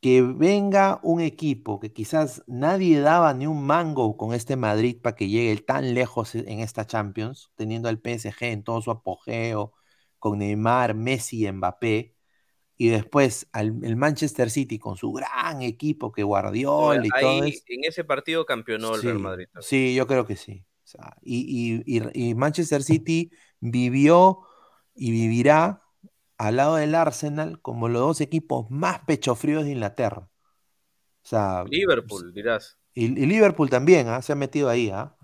que 0.00 0.22
venga 0.22 1.00
un 1.02 1.20
equipo 1.20 1.80
que 1.80 1.92
quizás 1.92 2.42
nadie 2.46 3.00
daba 3.00 3.34
ni 3.34 3.46
un 3.46 3.66
mango 3.66 4.16
con 4.16 4.32
este 4.34 4.56
Madrid 4.56 5.00
para 5.02 5.16
que 5.16 5.28
llegue 5.28 5.56
tan 5.62 5.94
lejos 5.94 6.34
e, 6.34 6.40
en 6.52 6.60
esta 6.60 6.86
Champions, 6.86 7.50
teniendo 7.56 7.88
al 7.88 8.00
PSG 8.00 8.52
en 8.52 8.62
todo 8.64 8.80
su 8.82 8.90
apogeo, 8.92 9.74
con 10.18 10.38
Neymar, 10.38 10.94
Messi 10.94 11.46
y 11.46 11.52
Mbappé, 11.52 12.14
y 12.78 12.88
después 12.88 13.48
al, 13.52 13.84
el 13.84 13.96
Manchester 13.96 14.50
City 14.50 14.78
con 14.78 14.96
su 14.96 15.12
gran 15.12 15.62
equipo 15.62 16.12
que 16.12 16.22
Guardiola 16.24 17.06
y 17.06 17.12
todo 17.14 17.44
Ahí, 17.44 17.44
eso. 17.44 17.64
en 17.66 17.84
ese 17.84 18.04
partido 18.04 18.44
campeonó 18.46 18.94
el 18.94 19.02
Real 19.02 19.18
Madrid. 19.18 19.48
sí, 19.58 19.94
yo 19.94 20.06
creo 20.06 20.26
que 20.26 20.36
sí. 20.36 20.64
O 20.84 20.86
sea, 20.90 21.16
y, 21.22 21.82
y- 21.86 21.98
y- 21.98 22.30
y 22.30 22.34
Manchester 22.34 22.82
City 22.82 23.30
vivió 23.60 24.40
y 24.94 25.10
vivirá 25.10 25.82
al 26.38 26.56
lado 26.56 26.76
del 26.76 26.94
Arsenal 26.94 27.60
como 27.62 27.88
los 27.88 28.02
dos 28.02 28.20
equipos 28.22 28.70
más 28.70 29.00
pechofríos 29.00 29.64
de 29.64 29.72
Inglaterra. 29.72 30.28
sea, 31.22 31.64
Liverpool, 31.70 32.32
dirás. 32.34 32.76
y, 32.94 33.04
y 33.06 33.26
Liverpool 33.26 33.70
también 33.70 34.08
¿ah? 34.08 34.22
se 34.22 34.32
ha 34.32 34.36
metido 34.36 34.68
ahí, 34.68 34.90
¿ah? 34.90 35.16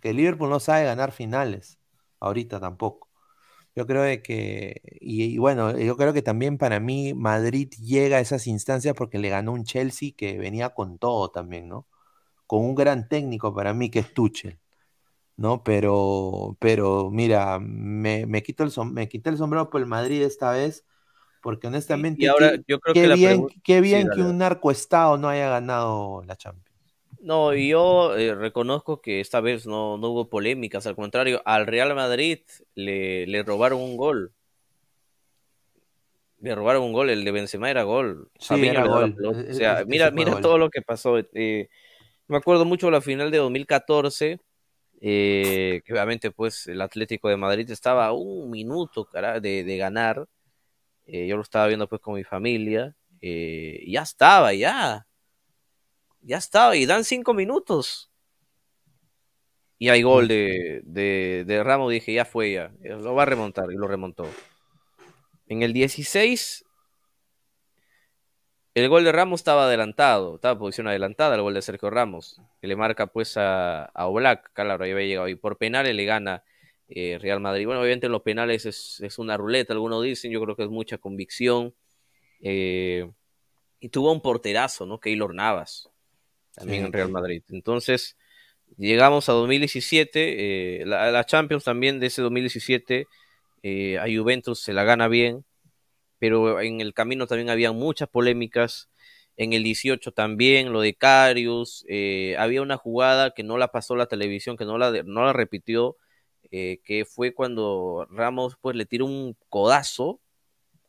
que 0.00 0.12
Liverpool 0.14 0.50
no 0.50 0.60
sabe 0.60 0.84
ganar 0.84 1.12
finales, 1.12 1.78
ahorita 2.20 2.60
tampoco. 2.60 3.10
Yo 3.76 3.86
creo 3.86 4.02
de 4.02 4.22
que, 4.22 4.82
y, 5.00 5.24
y 5.24 5.38
bueno, 5.38 5.78
yo 5.78 5.96
creo 5.96 6.12
que 6.14 6.22
también 6.22 6.58
para 6.58 6.80
mí 6.80 7.14
Madrid 7.14 7.70
llega 7.80 8.18
a 8.18 8.20
esas 8.20 8.46
instancias 8.46 8.94
porque 8.96 9.18
le 9.18 9.30
ganó 9.30 9.52
un 9.52 9.64
Chelsea 9.64 10.12
que 10.16 10.38
venía 10.38 10.70
con 10.70 10.98
todo 10.98 11.30
también, 11.30 11.68
¿no? 11.68 11.88
Con 12.46 12.62
un 12.64 12.74
gran 12.76 13.08
técnico 13.08 13.54
para 13.54 13.74
mí 13.74 13.90
que 13.90 14.00
es 14.00 14.14
Tuchel, 14.14 14.60
¿no? 15.36 15.62
Pero, 15.64 16.56
pero 16.60 17.10
mira, 17.10 17.58
me, 17.60 18.26
me 18.26 18.42
quito 18.42 18.62
el, 18.64 18.70
som- 18.70 18.92
me 18.92 19.08
quité 19.08 19.30
el 19.30 19.36
sombrero 19.38 19.70
por 19.70 19.80
el 19.80 19.86
Madrid 19.86 20.22
esta 20.22 20.50
vez, 20.52 20.84
porque 21.40 21.66
honestamente, 21.66 22.24
y 22.24 22.26
ahora 22.28 22.52
qué, 22.52 22.64
yo 22.68 22.80
creo 22.80 22.94
qué 22.94 23.02
que 23.08 23.14
bien, 23.14 23.46
qué 23.62 23.80
bien 23.80 24.08
que 24.14 24.22
un 24.22 24.38
narcoestado 24.38 25.16
no 25.18 25.28
haya 25.28 25.48
ganado 25.48 26.22
la 26.24 26.36
Champions. 26.36 26.64
No, 27.20 27.54
yo 27.54 28.16
eh, 28.16 28.34
reconozco 28.34 29.00
que 29.00 29.20
esta 29.20 29.40
vez 29.40 29.66
no, 29.66 29.96
no 29.96 30.08
hubo 30.10 30.28
polémicas, 30.28 30.86
al 30.86 30.94
contrario, 30.94 31.40
al 31.46 31.66
Real 31.66 31.94
Madrid 31.94 32.40
le, 32.74 33.26
le 33.26 33.42
robaron 33.42 33.80
un 33.80 33.96
gol. 33.96 34.32
Le 36.40 36.54
robaron 36.54 36.82
un 36.82 36.92
gol, 36.92 37.08
el 37.08 37.24
de 37.24 37.30
Benzema 37.30 37.70
era 37.70 37.84
gol. 37.84 38.28
Sí, 38.38 38.66
era 38.66 38.84
gol. 38.84 39.14
pelota. 39.14 39.40
E- 39.40 39.50
O 39.50 39.54
sea, 39.54 39.80
e- 39.80 39.86
mira, 39.86 40.10
mira 40.10 40.32
gol. 40.32 40.42
todo 40.42 40.58
lo 40.58 40.68
que 40.68 40.82
pasó. 40.82 41.16
eh, 41.18 41.68
me 42.28 42.36
acuerdo 42.36 42.66
mucho 42.66 42.86
de 42.86 42.92
la 42.92 43.00
final 43.00 43.30
de 43.30 43.38
2014, 43.38 44.40
eh, 45.00 45.82
que 45.84 45.92
obviamente 45.92 46.30
pues 46.30 46.66
el 46.68 46.80
Atlético 46.80 47.28
de 47.28 47.36
Madrid 47.36 47.70
estaba 47.70 48.06
a 48.06 48.12
un 48.12 48.50
minuto 48.50 49.04
cara, 49.06 49.40
de, 49.40 49.64
de 49.64 49.76
ganar. 49.78 50.26
Eh, 51.06 51.26
yo 51.28 51.36
lo 51.36 51.42
estaba 51.42 51.68
viendo 51.68 51.88
pues 51.88 52.00
con 52.02 52.14
mi 52.14 52.24
familia. 52.24 52.96
eh, 53.22 53.84
ya 53.88 54.02
estaba, 54.02 54.54
ya. 54.54 55.06
Ya 56.22 56.38
estaba, 56.38 56.74
y 56.76 56.86
dan 56.86 57.04
cinco 57.04 57.34
minutos. 57.34 58.10
Y 59.78 59.88
hay 59.88 60.02
gol 60.02 60.28
de, 60.28 60.80
de, 60.84 61.44
de 61.46 61.62
Ramos, 61.64 61.90
dije, 61.92 62.12
ya 62.14 62.24
fue 62.24 62.52
ya, 62.52 62.72
lo 62.82 63.14
va 63.14 63.22
a 63.22 63.26
remontar, 63.26 63.70
y 63.72 63.76
lo 63.76 63.86
remontó. 63.88 64.26
En 65.46 65.62
el 65.62 65.72
16, 65.72 66.63
el 68.74 68.88
gol 68.88 69.04
de 69.04 69.12
Ramos 69.12 69.40
estaba 69.40 69.64
adelantado, 69.66 70.36
estaba 70.36 70.52
en 70.52 70.58
posición 70.58 70.88
adelantada 70.88 71.34
el 71.36 71.42
gol 71.42 71.54
de 71.54 71.62
Sergio 71.62 71.90
Ramos, 71.90 72.40
que 72.60 72.66
le 72.66 72.76
marca 72.76 73.06
pues 73.06 73.36
a, 73.36 73.84
a 73.86 74.06
Oblak, 74.08 74.52
claro, 74.52 74.82
ahí 74.84 74.90
había 74.92 75.06
llegado, 75.06 75.28
y 75.28 75.36
por 75.36 75.58
penales 75.58 75.94
le 75.94 76.04
gana 76.04 76.42
eh, 76.88 77.18
Real 77.20 77.40
Madrid. 77.40 77.66
Bueno, 77.66 77.80
obviamente 77.82 78.06
en 78.06 78.12
los 78.12 78.22
penales 78.22 78.66
es, 78.66 79.00
es 79.00 79.18
una 79.18 79.36
ruleta, 79.36 79.72
algunos 79.72 80.02
dicen, 80.02 80.30
yo 80.32 80.42
creo 80.42 80.56
que 80.56 80.64
es 80.64 80.70
mucha 80.70 80.98
convicción. 80.98 81.74
eh, 82.40 83.08
y 83.80 83.90
tuvo 83.90 84.12
un 84.12 84.22
porterazo, 84.22 84.86
¿no? 84.86 84.98
Keylor 84.98 85.34
Navas, 85.34 85.90
también 86.54 86.82
Sí. 86.82 86.86
en 86.86 86.92
Real 86.92 87.10
Madrid. 87.10 87.42
Entonces, 87.50 88.16
llegamos 88.78 89.28
a 89.28 89.32
2017, 89.32 90.80
eh, 90.82 90.86
la, 90.86 91.10
la 91.10 91.24
Champions 91.24 91.64
también 91.64 92.00
de 92.00 92.06
ese 92.06 92.22
2017, 92.22 93.06
eh, 93.62 93.98
a 93.98 94.04
Juventus 94.04 94.60
se 94.60 94.72
la 94.72 94.84
gana 94.84 95.08
bien, 95.08 95.44
pero 96.18 96.60
en 96.60 96.80
el 96.80 96.94
camino 96.94 97.26
también 97.26 97.50
había 97.50 97.72
muchas 97.72 98.08
polémicas. 98.08 98.90
En 99.36 99.52
el 99.52 99.64
18 99.64 100.12
también, 100.12 100.72
lo 100.72 100.80
de 100.80 100.94
Carius, 100.94 101.84
eh, 101.88 102.36
había 102.38 102.62
una 102.62 102.76
jugada 102.76 103.32
que 103.32 103.42
no 103.42 103.58
la 103.58 103.68
pasó 103.68 103.96
la 103.96 104.06
televisión, 104.06 104.56
que 104.56 104.64
no 104.64 104.78
la, 104.78 104.92
no 105.04 105.24
la 105.24 105.32
repitió, 105.32 105.96
eh, 106.50 106.80
que 106.84 107.04
fue 107.04 107.34
cuando 107.34 108.06
Ramos 108.10 108.56
pues 108.60 108.76
le 108.76 108.86
tiró 108.86 109.06
un 109.06 109.36
codazo 109.48 110.20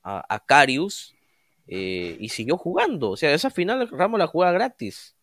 a, 0.03 0.43
Carius 0.45 1.15
eh, 1.67 2.17
y 2.19 2.29
siguió 2.29 2.57
jugando. 2.57 3.11
O 3.11 3.17
sea, 3.17 3.33
esa 3.33 3.49
final 3.49 3.89
Ramos 3.89 4.19
la 4.19 4.27
juega 4.27 4.51
gratis. 4.51 5.15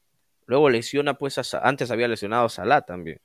Luego 0.46 0.70
lesiona, 0.70 1.14
pues, 1.18 1.38
a 1.38 1.58
antes 1.60 1.90
había 1.92 2.08
lesionado 2.08 2.46
a 2.46 2.48
Salah 2.48 2.82
también. 2.82 3.20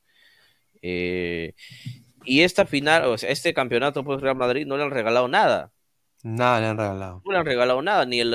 Y 2.27 2.41
esta 2.41 2.65
final, 2.65 3.05
o 3.05 3.17
sea, 3.17 3.29
este 3.31 3.53
campeonato, 3.53 4.03
pues, 4.03 4.21
Real 4.21 4.35
Madrid 4.35 4.65
no 4.67 4.77
le 4.77 4.83
han 4.83 4.91
regalado 4.91 5.27
nada. 5.27 5.71
Nada 6.27 6.59
le 6.59 6.65
han 6.67 6.77
regalado. 6.77 7.21
No 7.23 7.31
le 7.31 7.37
han 7.37 7.45
regalado 7.45 7.81
nada, 7.81 8.05
ni 8.05 8.19
el 8.19 8.31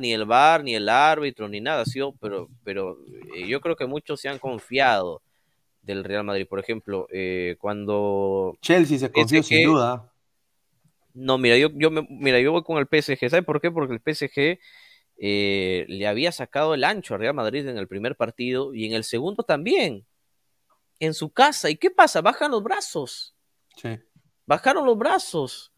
ni 0.00 0.12
el 0.14 0.24
VAR, 0.24 0.64
ni 0.64 0.74
el 0.74 0.88
árbitro, 0.88 1.46
ni 1.46 1.60
nada. 1.60 1.84
Sido, 1.84 2.14
pero, 2.18 2.48
pero 2.64 2.96
eh, 3.36 3.46
yo 3.46 3.60
creo 3.60 3.76
que 3.76 3.84
muchos 3.86 4.18
se 4.22 4.30
han 4.30 4.38
confiado 4.38 5.20
del 5.82 6.04
Real 6.04 6.24
Madrid. 6.24 6.46
Por 6.48 6.58
ejemplo, 6.58 7.06
eh, 7.12 7.56
cuando 7.58 8.56
Chelsea 8.62 8.98
se 8.98 9.12
confió 9.12 9.42
sin 9.42 9.66
duda. 9.66 10.10
No, 11.12 11.36
mira, 11.36 11.58
yo, 11.58 11.68
yo 11.74 11.90
me- 11.90 12.06
mira, 12.08 12.40
yo 12.40 12.50
voy 12.52 12.62
con 12.62 12.78
el 12.78 12.86
PSG. 12.86 13.28
¿Sabes 13.28 13.44
por 13.44 13.60
qué? 13.60 13.70
Porque 13.70 13.92
el 13.92 14.00
PSG 14.00 14.58
eh, 15.18 15.84
le 15.86 16.06
había 16.06 16.32
sacado 16.32 16.72
el 16.72 16.82
ancho 16.82 17.14
a 17.14 17.18
Real 17.18 17.34
Madrid 17.34 17.68
en 17.68 17.76
el 17.76 17.86
primer 17.88 18.16
partido 18.16 18.72
y 18.72 18.86
en 18.86 18.94
el 18.94 19.04
segundo 19.04 19.42
también. 19.42 20.06
En 20.98 21.12
su 21.12 21.30
casa. 21.30 21.68
¿Y 21.68 21.76
qué 21.76 21.90
pasa? 21.90 22.22
Bajan 22.22 22.50
los 22.52 22.62
brazos. 22.62 23.36
Sí. 23.76 23.98
Bajaron 24.46 24.86
los 24.86 24.96
brazos. 24.96 25.70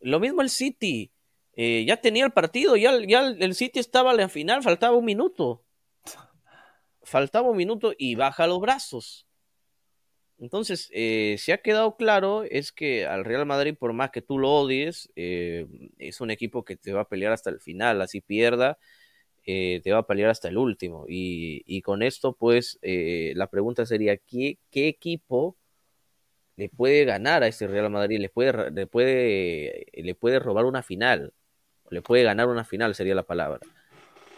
Lo 0.00 0.20
mismo 0.20 0.42
el 0.42 0.50
City. 0.50 1.12
Eh, 1.54 1.84
ya 1.86 1.96
tenía 1.96 2.24
el 2.24 2.32
partido, 2.32 2.76
ya, 2.76 2.92
ya 3.06 3.28
el 3.28 3.54
City 3.54 3.78
estaba 3.78 4.10
en 4.10 4.18
la 4.18 4.28
final, 4.28 4.62
faltaba 4.62 4.96
un 4.96 5.04
minuto. 5.04 5.64
Faltaba 7.02 7.48
un 7.50 7.56
minuto 7.56 7.94
y 7.96 8.14
baja 8.14 8.46
los 8.46 8.60
brazos. 8.60 9.26
Entonces, 10.38 10.90
eh, 10.92 11.36
se 11.38 11.52
ha 11.52 11.62
quedado 11.62 11.96
claro 11.96 12.44
es 12.44 12.72
que 12.72 13.06
al 13.06 13.24
Real 13.24 13.46
Madrid, 13.46 13.74
por 13.78 13.92
más 13.92 14.10
que 14.10 14.20
tú 14.20 14.38
lo 14.38 14.52
odies, 14.52 15.10
eh, 15.16 15.66
es 15.98 16.20
un 16.20 16.30
equipo 16.30 16.64
que 16.64 16.76
te 16.76 16.92
va 16.92 17.02
a 17.02 17.08
pelear 17.08 17.32
hasta 17.32 17.50
el 17.50 17.60
final, 17.60 18.02
así 18.02 18.20
pierda, 18.20 18.78
eh, 19.46 19.80
te 19.82 19.92
va 19.92 19.98
a 20.00 20.06
pelear 20.06 20.30
hasta 20.30 20.48
el 20.48 20.58
último. 20.58 21.06
Y, 21.08 21.62
y 21.66 21.80
con 21.82 22.02
esto, 22.02 22.34
pues, 22.34 22.78
la 22.82 23.48
pregunta 23.48 23.86
sería, 23.86 24.18
¿qué, 24.18 24.58
qué 24.70 24.88
equipo 24.88 25.56
le 26.56 26.68
puede 26.68 27.04
ganar 27.04 27.42
a 27.42 27.46
este 27.48 27.66
Real 27.66 27.90
Madrid? 27.90 28.18
¿Le 28.20 28.28
puede, 28.28 28.70
le 28.70 28.86
puede, 28.86 29.86
le 29.94 30.14
puede 30.14 30.38
robar 30.38 30.64
una 30.64 30.82
final? 30.82 31.32
¿Le 31.90 32.02
puede 32.02 32.22
ganar 32.24 32.48
una 32.48 32.64
final? 32.64 32.94
Sería 32.94 33.14
la 33.14 33.22
palabra. 33.24 33.60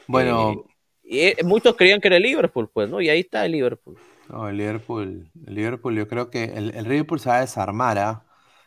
Bueno, 0.07 0.65
Y, 1.03 1.20
eh, 1.20 1.36
muchos 1.45 1.77
creían 1.77 2.01
que 2.01 2.09
era 2.09 2.16
el 2.16 2.23
Liverpool, 2.23 2.70
pues, 2.73 2.89
¿no? 2.89 3.01
Y 3.01 3.09
ahí 3.09 3.20
está 3.20 3.45
el 3.47 3.53
Liverpool. 3.53 3.99
no, 4.28 4.49
el 4.49 4.57
Liverpool, 4.59 5.31
el 5.47 5.55
Liverpool, 5.55 5.97
yo 5.97 6.07
creo 6.09 6.31
que 6.31 6.45
el, 6.45 6.74
el 6.74 6.85
Liverpool 6.85 7.20
se 7.20 7.28
va 7.31 7.39
a 7.39 7.40
desarmar, 7.40 7.99
¿ah? 7.99 8.24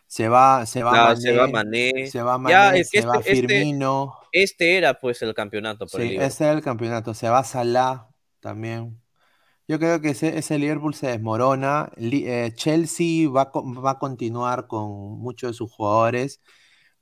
Se 0.07 0.27
va, 0.27 0.65
se 0.65 0.83
va 0.83 0.91
Ya, 0.93 1.03
Mané, 1.05 1.21
se 1.21 1.33
va 1.33 1.47
Mané. 1.47 2.07
se 2.07 2.21
va 2.21 2.33
Ya, 2.47 2.71
Mané, 2.71 2.79
es 2.81 2.89
que 2.91 3.01
se 3.01 3.07
va 3.07 3.17
este- 3.17 3.31
este- 3.33 3.47
Firmino. 3.47 4.17
Este 4.31 4.77
era 4.77 4.99
pues 4.99 5.21
el 5.21 5.33
campeonato 5.33 5.85
el 5.85 5.89
Sí, 5.89 5.97
Liverpool. 5.97 6.23
ese 6.23 6.49
es 6.49 6.55
el 6.55 6.61
campeonato. 6.61 7.13
Se 7.13 7.29
va 7.29 7.43
Salah 7.43 8.07
también. 8.39 9.00
Yo 9.67 9.79
creo 9.79 10.01
que 10.01 10.09
ese, 10.09 10.37
ese 10.37 10.59
Liverpool 10.59 10.93
se 10.93 11.07
desmorona. 11.07 11.91
Eh, 11.97 12.51
Chelsea 12.55 13.29
va, 13.29 13.51
va 13.53 13.91
a 13.91 13.99
continuar 13.99 14.67
con 14.67 15.19
muchos 15.19 15.51
de 15.51 15.53
sus 15.55 15.71
jugadores. 15.71 16.41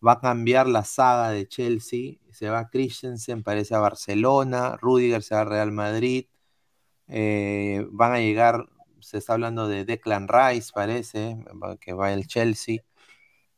Va 0.06 0.14
a 0.14 0.20
cambiar 0.22 0.68
la 0.68 0.84
saga 0.84 1.32
de 1.32 1.48
Chelsea. 1.48 2.18
Se 2.32 2.50
va 2.50 2.70
Christensen, 2.70 3.44
parece 3.44 3.76
a 3.76 3.80
Barcelona. 3.80 4.78
Rudiger 4.82 5.24
se 5.24 5.36
va 5.36 5.42
a 5.42 5.46
Real 5.46 5.72
Madrid. 5.72 6.28
Eh, 7.08 7.86
van 7.92 8.14
a 8.14 8.20
llegar, 8.20 8.70
se 9.02 9.18
está 9.18 9.34
hablando 9.34 9.68
de 9.68 9.86
Declan 9.86 10.28
Rice, 10.28 10.72
parece, 10.74 11.38
que 11.82 11.94
va 11.94 12.14
el 12.14 12.28
Chelsea. 12.28 12.84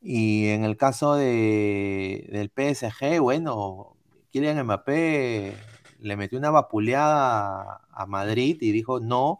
Y 0.00 0.48
en 0.48 0.64
el 0.64 0.76
caso 0.76 1.14
de, 1.14 2.28
del 2.32 2.50
PSG, 2.50 3.20
bueno, 3.20 3.96
Kylian 4.30 4.64
Mbappé 4.64 5.54
le 6.02 6.16
metió 6.16 6.38
una 6.38 6.50
vapuleada 6.50 7.82
a, 7.90 8.06
Madrid 8.06 8.58
y 8.60 8.72
dijo 8.72 9.00
no, 9.00 9.38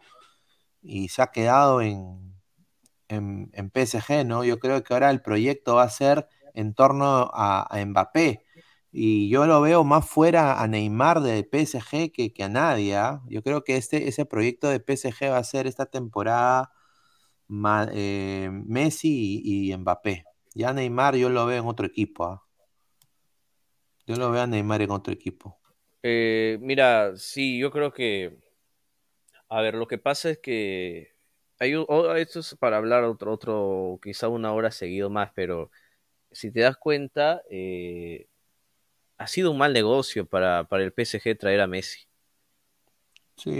y 0.81 1.09
se 1.09 1.21
ha 1.21 1.27
quedado 1.31 1.81
en, 1.81 2.33
en, 3.09 3.71
PSG, 3.71 4.25
¿no? 4.25 4.43
Yo 4.43 4.59
creo 4.59 4.83
que 4.83 4.93
ahora 4.93 5.11
el 5.11 5.21
proyecto 5.21 5.75
va 5.75 5.83
a 5.83 5.89
ser 5.89 6.27
en 6.53 6.73
torno 6.73 7.29
a, 7.33 7.67
a 7.69 7.85
Mbappé. 7.85 8.43
Y 8.91 9.29
yo 9.29 9.47
lo 9.47 9.59
veo 9.61 9.83
más 9.83 10.07
fuera 10.07 10.61
a 10.61 10.67
Neymar 10.67 11.21
de 11.21 11.43
PSG 11.43 12.11
que, 12.11 12.31
que 12.33 12.43
a 12.43 12.49
nadie. 12.49 12.95
¿ah? 12.95 13.23
Yo 13.27 13.41
creo 13.43 13.63
que 13.63 13.75
este, 13.77 14.07
ese 14.07 14.25
proyecto 14.25 14.69
de 14.69 14.79
PSG 14.79 15.31
va 15.31 15.37
a 15.37 15.43
ser 15.43 15.67
esta 15.67 15.87
temporada 15.87 16.71
eh, 17.91 18.49
Messi 18.51 19.41
y, 19.43 19.73
y 19.73 19.77
Mbappé. 19.77 20.25
Ya 20.53 20.73
Neymar 20.73 21.15
yo 21.15 21.29
lo 21.29 21.45
veo 21.45 21.61
en 21.61 21.67
otro 21.67 21.87
equipo. 21.87 22.25
¿ah? 22.25 22.43
Yo 24.05 24.15
lo 24.15 24.31
veo 24.31 24.43
a 24.43 24.47
Neymar 24.47 24.81
en 24.81 24.91
otro 24.91 25.13
equipo. 25.13 25.59
Eh, 26.03 26.57
mira, 26.61 27.13
sí, 27.17 27.57
yo 27.59 27.71
creo 27.71 27.93
que, 27.93 28.37
a 29.49 29.61
ver, 29.61 29.75
lo 29.75 29.87
que 29.87 29.97
pasa 29.97 30.29
es 30.31 30.39
que 30.39 31.13
hay 31.59 31.75
un- 31.75 31.85
o- 31.87 32.15
esto 32.15 32.39
es 32.39 32.55
para 32.59 32.77
hablar 32.77 33.03
otro, 33.03 33.31
otro, 33.33 33.99
quizá 34.03 34.27
una 34.29 34.53
hora 34.53 34.71
seguido 34.71 35.09
más, 35.09 35.31
pero 35.35 35.71
si 36.31 36.51
te 36.51 36.61
das 36.61 36.77
cuenta, 36.77 37.43
eh, 37.49 38.27
ha 39.19 39.27
sido 39.27 39.51
un 39.51 39.57
mal 39.59 39.73
negocio 39.73 40.25
para, 40.27 40.65
para 40.65 40.83
el 40.85 40.93
PSG 40.93 41.37
traer 41.37 41.61
a 41.61 41.67
Messi. 41.67 42.07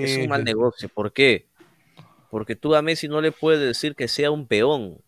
Es 0.02 0.18
un 0.18 0.28
mal 0.28 0.44
Sí. 0.44 0.44
negocio. 0.44 0.90
¿Por 0.90 1.14
qué? 1.14 1.48
Porque 2.30 2.56
tú 2.56 2.76
a 2.76 2.82
Messi 2.84 3.08
no 3.10 3.22
le 3.22 3.32
puedes 3.34 3.62
decir 3.62 3.96
que 3.96 4.08
sea 4.10 4.32
un 4.32 4.48
peón. 4.48 5.04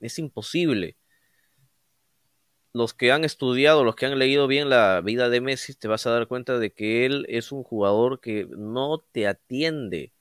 Es 0.00 0.18
imposible. 0.18 0.97
Los 2.72 2.94
que 2.94 3.12
han 3.12 3.24
estudiado, 3.24 3.84
los 3.84 3.96
que 3.96 4.06
han 4.06 4.18
leído 4.18 4.46
bien 4.46 4.68
la 4.70 5.00
vida 5.02 5.28
de 5.28 5.40
Messi, 5.40 5.74
te 5.74 5.88
vas 5.88 6.06
a 6.06 6.10
dar 6.10 6.26
cuenta 6.28 6.58
de 6.58 6.72
que 6.72 7.06
él 7.06 7.26
es 7.28 7.52
un 7.52 7.62
jugador 7.64 8.20
que 8.20 8.46
no 8.50 8.98
te 9.12 9.26
atiende, 9.26 10.12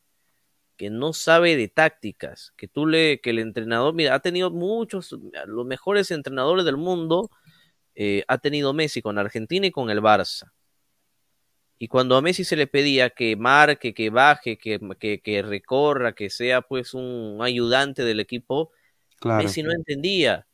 que 0.77 0.89
no 0.89 1.13
sabe 1.13 1.57
de 1.57 1.67
tácticas, 1.69 2.53
que 2.57 2.67
tú 2.67 2.87
le, 2.87 3.21
que 3.21 3.31
el 3.31 3.39
entrenador, 3.39 3.93
mira, 3.95 4.15
ha 4.15 4.19
tenido 4.21 4.51
muchos, 4.51 5.15
los 5.47 5.65
mejores 5.65 6.11
entrenadores 6.11 6.65
del 6.65 6.77
mundo, 6.77 7.29
eh, 7.95 8.23
ha 8.27 8.37
tenido 8.39 8.73
Messi 8.73 9.01
con 9.01 9.17
Argentina 9.19 9.67
y 9.67 9.71
con 9.71 9.89
el 9.89 10.01
Barça. 10.01 10.51
Y 11.79 11.87
cuando 11.87 12.15
a 12.17 12.21
Messi 12.21 12.43
se 12.43 12.55
le 12.55 12.65
pedía 12.67 13.11
que 13.11 13.35
marque, 13.35 13.93
que 13.93 14.09
baje, 14.09 14.57
que, 14.57 14.79
que, 14.99 15.21
que 15.21 15.41
recorra, 15.43 16.13
que 16.13 16.29
sea 16.29 16.61
pues 16.61 16.93
un 16.93 17.37
ayudante 17.41 18.03
del 18.03 18.19
equipo, 18.19 18.71
Claro. 19.19 19.43
Messi 19.43 19.63
no 19.63 19.71
entendía. 19.73 20.46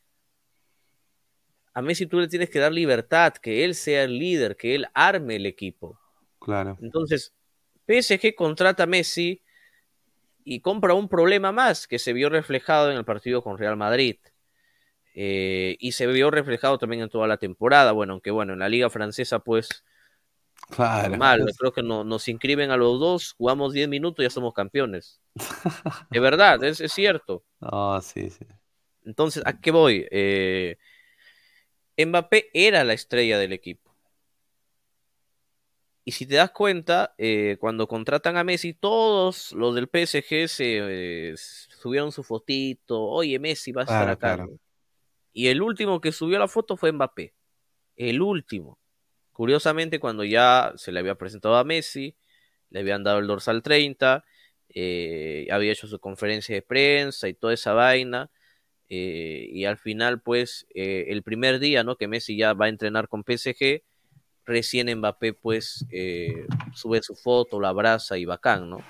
A 1.74 1.82
Messi 1.82 2.06
tú 2.06 2.20
le 2.20 2.28
tienes 2.28 2.50
que 2.50 2.60
dar 2.60 2.72
libertad, 2.72 3.34
que 3.34 3.64
él 3.64 3.76
sea 3.76 4.04
el 4.04 4.18
líder, 4.18 4.56
que 4.56 4.76
él 4.76 4.86
arme 4.94 5.38
el 5.38 5.46
equipo. 5.46 6.00
Claro. 6.40 6.78
Entonces, 6.82 7.34
PSG 7.88 8.36
contrata 8.36 8.84
a 8.84 8.88
Messi 8.88 9.42
y 10.44 10.60
compra 10.60 10.94
un 10.94 11.10
problema 11.10 11.52
más 11.52 11.88
que 11.88 12.00
se 12.00 12.14
vio 12.14 12.30
reflejado 12.30 12.92
en 12.92 12.98
el 12.98 13.06
partido 13.06 13.42
con 13.42 13.58
Real 13.58 13.78
Madrid. 13.78 14.18
Eh, 15.16 15.78
y 15.80 15.92
se 15.92 16.08
vio 16.08 16.32
reflejado 16.32 16.78
también 16.78 17.04
en 17.04 17.10
toda 17.10 17.28
la 17.28 17.38
temporada. 17.38 17.92
Bueno, 17.92 18.14
aunque 18.14 18.32
bueno, 18.32 18.54
en 18.54 18.60
la 18.60 18.70
liga 18.70 18.90
francesa, 18.90 19.40
pues, 19.40 19.84
Claro. 20.70 21.10
normal. 21.10 21.46
Creo 21.58 21.74
que 21.74 21.84
no, 21.84 22.04
nos 22.04 22.28
inscriben 22.28 22.72
a 22.72 22.78
los 22.78 23.00
dos, 23.00 23.34
jugamos 23.34 23.74
10 23.74 23.88
minutos 23.90 24.24
y 24.24 24.28
ya 24.28 24.30
somos 24.30 24.54
campeones. 24.54 25.20
De 26.10 26.20
verdad, 26.20 26.64
es, 26.64 26.80
es 26.82 26.92
cierto. 26.94 27.44
No, 27.60 28.02
sí, 28.02 28.30
sí. 28.30 28.46
Entonces, 29.06 29.44
¿a 29.46 29.60
qué 29.60 29.72
voy? 29.72 30.08
Eh, 30.10 30.78
Mbappé 31.98 32.50
era 32.54 32.84
la 32.84 32.94
estrella 32.94 33.38
del 33.38 33.54
equipo. 33.54 33.92
Y 36.06 36.12
si 36.12 36.26
te 36.26 36.36
das 36.36 36.52
cuenta, 36.52 37.16
eh, 37.18 37.58
cuando 37.60 37.88
contratan 37.88 38.36
a 38.36 38.44
Messi, 38.44 38.74
todos 38.74 39.54
los 39.54 39.74
del 39.74 39.88
PSG 39.88 40.50
se 40.50 41.30
eh, 41.32 41.36
subieron 41.38 42.12
su 42.12 42.24
fotito. 42.24 43.02
Oye, 43.04 43.40
Messi 43.40 43.72
va 43.72 43.84
a 43.84 43.86
estar 43.86 44.00
Claro, 44.00 44.18
acá. 44.18 44.36
claro. 44.36 44.60
Y 45.34 45.48
el 45.48 45.62
último 45.62 46.02
que 46.02 46.12
subió 46.12 46.40
la 46.40 46.48
foto 46.48 46.78
fue 46.78 46.92
Mbappé. 46.92 47.34
El 47.96 48.22
último. 48.22 48.80
Curiosamente, 49.34 50.00
cuando 50.00 50.24
ya 50.24 50.74
se 50.78 50.92
le 50.92 51.00
había 51.00 51.16
presentado 51.16 51.56
a 51.58 51.64
Messi, 51.64 52.16
le 52.70 52.82
habían 52.82 53.04
dado 53.04 53.20
el 53.20 53.28
dorsal 53.28 53.64
30, 53.64 54.26
eh, 54.70 55.48
había 55.52 55.72
hecho 55.72 55.88
su 55.88 56.00
conferencia 56.00 56.56
de 56.56 56.62
prensa 56.62 57.30
y 57.30 57.34
toda 57.34 57.54
esa 57.54 57.74
vaina. 57.74 58.30
Eh, 58.94 59.48
y 59.52 59.66
al 59.66 59.78
final, 59.78 60.22
pues, 60.22 60.66
eh, 60.76 61.06
el 61.10 61.24
primer 61.24 61.60
día, 61.60 61.84
¿no? 61.84 61.98
Que 61.98 62.08
Messi 62.08 62.38
ya 62.38 62.54
va 62.54 62.66
a 62.66 62.70
entrenar 62.70 63.08
con 63.08 63.24
PSG, 63.24 63.84
recién 64.46 64.96
Mbappé, 64.98 65.34
pues, 65.34 65.86
eh, 65.92 66.50
sube 66.72 67.02
su 67.04 67.16
foto, 67.16 67.60
la 67.62 67.70
abraza 67.70 68.18
y 68.18 68.26
bacán, 68.26 68.70
¿no? 68.70 68.88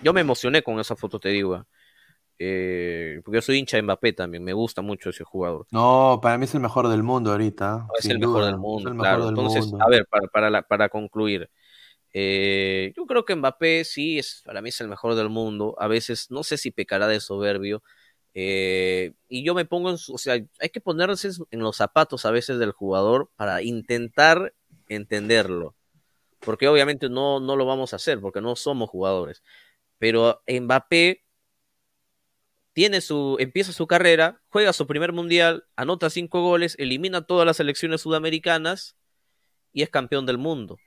Yo 0.00 0.12
me 0.14 0.20
emocioné 0.22 0.62
con 0.62 0.80
esa 0.80 0.96
foto, 0.96 1.20
te 1.20 1.30
digo. 1.30 1.66
eh, 2.38 3.20
porque 3.24 3.38
yo 3.38 3.42
soy 3.42 3.58
hincha 3.58 3.76
de 3.78 3.82
Mbappé 3.84 4.12
también, 4.14 4.44
me 4.44 4.52
gusta 4.54 4.82
mucho 4.82 5.10
ese 5.10 5.24
jugador. 5.24 5.66
No, 5.70 6.20
para 6.22 6.38
mí 6.38 6.44
es 6.44 6.54
el 6.54 6.60
mejor 6.60 6.88
del 6.88 7.02
mundo 7.02 7.32
ahorita. 7.32 7.86
Es 7.98 8.10
el 8.10 8.18
mejor 8.18 8.44
del 8.44 8.56
Es 8.76 8.84
mundo, 8.84 8.90
el 8.90 8.94
mejor 8.94 9.20
claro. 9.20 9.26
del 9.26 9.36
Entonces, 9.36 9.64
mundo. 9.66 9.78
a 9.78 9.88
ver, 9.90 10.06
para, 10.10 10.26
para, 10.28 10.50
la- 10.50 10.62
para 10.62 10.88
concluir, 10.88 11.50
eh, 12.14 12.92
yo 12.96 13.06
creo 13.06 13.24
que 13.24 13.36
Mbappé 13.36 13.84
sí 13.84 14.18
es, 14.18 14.42
para 14.44 14.62
mí 14.62 14.70
es 14.70 14.80
el 14.80 14.88
mejor 14.88 15.14
del 15.16 15.30
mundo. 15.30 15.76
A 15.80 15.88
veces 15.88 16.30
no 16.30 16.44
sé 16.44 16.58
si 16.58 16.70
pecará 16.72 17.08
de 17.08 17.20
soberbio. 17.20 17.82
Eh, 18.34 19.12
y 19.28 19.44
yo 19.44 19.54
me 19.54 19.64
pongo 19.64 19.90
en 19.90 19.98
su, 19.98 20.14
o 20.14 20.18
sea, 20.18 20.34
hay 20.34 20.68
que 20.72 20.80
ponerse 20.80 21.30
en 21.50 21.60
los 21.60 21.76
zapatos 21.76 22.26
a 22.26 22.32
veces 22.32 22.58
del 22.58 22.72
jugador 22.72 23.30
para 23.36 23.62
intentar 23.62 24.54
entenderlo. 24.88 25.76
Porque 26.40 26.68
obviamente 26.68 27.08
no, 27.08 27.40
no 27.40 27.56
lo 27.56 27.64
vamos 27.64 27.92
a 27.92 27.96
hacer, 27.96 28.20
porque 28.20 28.40
no 28.40 28.56
somos 28.56 28.90
jugadores. 28.90 29.42
Pero 29.98 30.42
Mbappé 30.46 31.24
tiene 32.74 33.00
su, 33.00 33.36
empieza 33.38 33.72
su 33.72 33.86
carrera, 33.86 34.42
juega 34.48 34.72
su 34.72 34.86
primer 34.86 35.12
mundial, 35.12 35.64
anota 35.76 36.10
cinco 36.10 36.42
goles, 36.42 36.74
elimina 36.78 37.22
todas 37.22 37.46
las 37.46 37.56
selecciones 37.56 38.00
sudamericanas 38.00 38.96
y 39.72 39.82
es 39.82 39.90
campeón 39.90 40.26
del 40.26 40.38
mundo. 40.38 40.78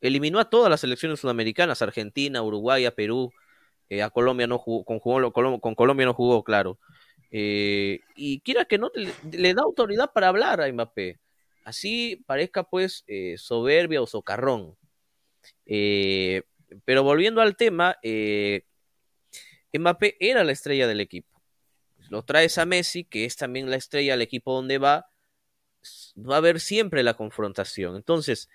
Eliminó 0.00 0.38
a 0.38 0.48
todas 0.48 0.70
las 0.70 0.80
selecciones 0.80 1.20
sudamericanas, 1.20 1.82
Argentina, 1.82 2.40
Uruguay, 2.40 2.88
Perú, 2.96 3.32
eh, 3.90 4.02
a 4.02 4.10
Colombia 4.10 4.46
no 4.46 4.58
jugó, 4.58 4.84
con, 4.84 5.74
Colombia 5.74 6.06
no 6.06 6.14
jugó, 6.14 6.44
claro. 6.44 6.78
Eh, 7.32 8.00
y 8.14 8.40
quiera 8.40 8.64
que 8.64 8.78
no, 8.78 8.90
le, 9.32 9.54
da 9.54 9.62
autoridad 9.62 10.12
para 10.12 10.28
hablar 10.28 10.60
a 10.60 10.72
Mbappé. 10.72 11.18
Así 11.64 12.22
parezca 12.26 12.62
pues 12.62 13.04
eh, 13.08 13.34
soberbia 13.36 14.00
o 14.00 14.06
socarrón. 14.06 14.76
Pero 15.66 17.02
volviendo 17.02 17.40
al 17.40 17.56
tema, 17.56 17.96
Mbappé 19.72 20.16
era 20.20 20.44
la 20.44 20.52
estrella 20.52 20.86
del 20.86 21.00
equipo. 21.00 21.42
Lo 22.10 22.22
traes 22.22 22.58
a 22.58 22.66
Messi, 22.66 23.04
que 23.04 23.24
es 23.24 23.36
también 23.36 23.70
la 23.70 23.76
estrella 23.76 24.12
del 24.12 24.22
equipo 24.22 24.54
donde 24.54 24.78
va. 24.78 25.10
Va 26.16 26.34
a 26.34 26.38
haber 26.38 26.60
siempre 26.60 27.02
la 27.02 27.14
confrontación. 27.14 27.96
Entonces, 27.96 28.48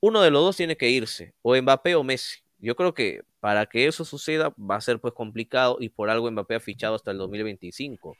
uno 0.00 0.20
de 0.20 0.30
los 0.30 0.42
dos 0.42 0.56
tiene 0.56 0.76
que 0.76 0.90
irse, 0.90 1.32
o 1.40 1.56
Mbappé 1.56 1.94
o 1.94 2.02
Messi. 2.02 2.40
Yo 2.58 2.76
creo 2.76 2.92
que 2.92 3.22
para 3.42 3.66
que 3.66 3.88
eso 3.88 4.04
suceda 4.04 4.54
va 4.56 4.76
a 4.76 4.80
ser 4.80 5.00
pues 5.00 5.14
complicado 5.14 5.76
y 5.80 5.88
por 5.88 6.08
algo 6.10 6.30
Mbappé 6.30 6.54
ha 6.54 6.60
fichado 6.60 6.94
hasta 6.94 7.10
el 7.10 7.18
2025. 7.18 8.16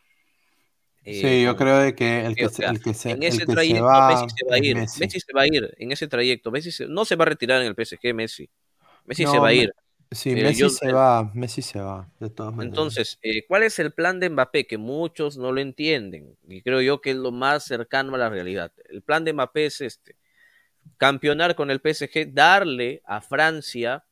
Sí, 1.04 1.20
Eh, 1.24 1.44
yo 1.44 1.56
creo 1.56 1.78
de 1.78 1.94
que 1.94 2.26
el 2.26 2.34
Sí, 2.34 2.40
que, 2.42 2.48
se, 2.48 2.64
el 2.64 2.82
que 2.82 2.92
se, 2.94 3.10
en 3.12 3.22
el 3.22 3.28
ese 3.28 3.38
se 3.38 3.46
trayecto 3.46 3.84
va 3.84 4.08
Messi 4.08 4.26
se 4.36 4.44
va 4.50 4.54
a 4.56 4.58
ir. 4.58 4.76
Messi. 4.76 5.00
Messi. 5.00 5.20
se 5.20 5.32
va 5.32 5.42
a 5.42 5.46
ir 5.46 5.74
en 5.78 5.92
ese 5.92 6.08
trayecto. 6.08 6.50
Messi 6.50 6.72
se- 6.72 6.88
no 6.88 7.04
se 7.04 7.14
va 7.14 7.22
a 7.22 7.26
retirar 7.28 7.60
en 7.62 7.68
el 7.68 7.76
PSG, 7.76 8.12
Messi. 8.12 8.50
Messi 9.06 9.26
se 9.26 9.38
va 9.38 9.46
a 9.48 9.52
ir. 9.52 9.72
Sí, 10.10 10.30
Eh, 10.30 10.42
Messi 10.42 10.58
yo- 10.62 10.70
se 10.70 10.92
va, 10.92 11.30
Messi 11.34 11.62
se 11.62 11.80
va, 11.80 12.10
de 12.18 12.30
todas 12.30 12.52
maneras. 12.52 12.70
Entonces, 12.72 13.18
eh, 13.22 13.44
¿cuál 13.46 13.62
es 13.62 13.78
el 13.78 13.92
plan 13.92 14.18
de 14.18 14.28
Mbappé? 14.28 14.66
Que 14.66 14.76
muchos 14.76 15.38
no 15.38 15.52
lo 15.52 15.60
entienden. 15.60 16.36
Y 16.48 16.62
creo 16.62 16.80
yo 16.82 17.00
que 17.00 17.10
es 17.10 17.16
lo 17.16 17.30
más 17.30 17.64
cercano 17.64 18.16
a 18.16 18.18
la 18.18 18.28
realidad. 18.28 18.72
El 18.88 19.02
plan 19.02 19.24
de 19.24 19.32
Mbappé 19.34 19.66
es 19.66 19.80
este. 19.82 20.16
Campeonar 20.98 21.54
con 21.54 21.70
el 21.70 21.80
PSG, 21.80 22.32
darle 22.32 23.02
a 23.06 23.20
Francia 23.20 24.04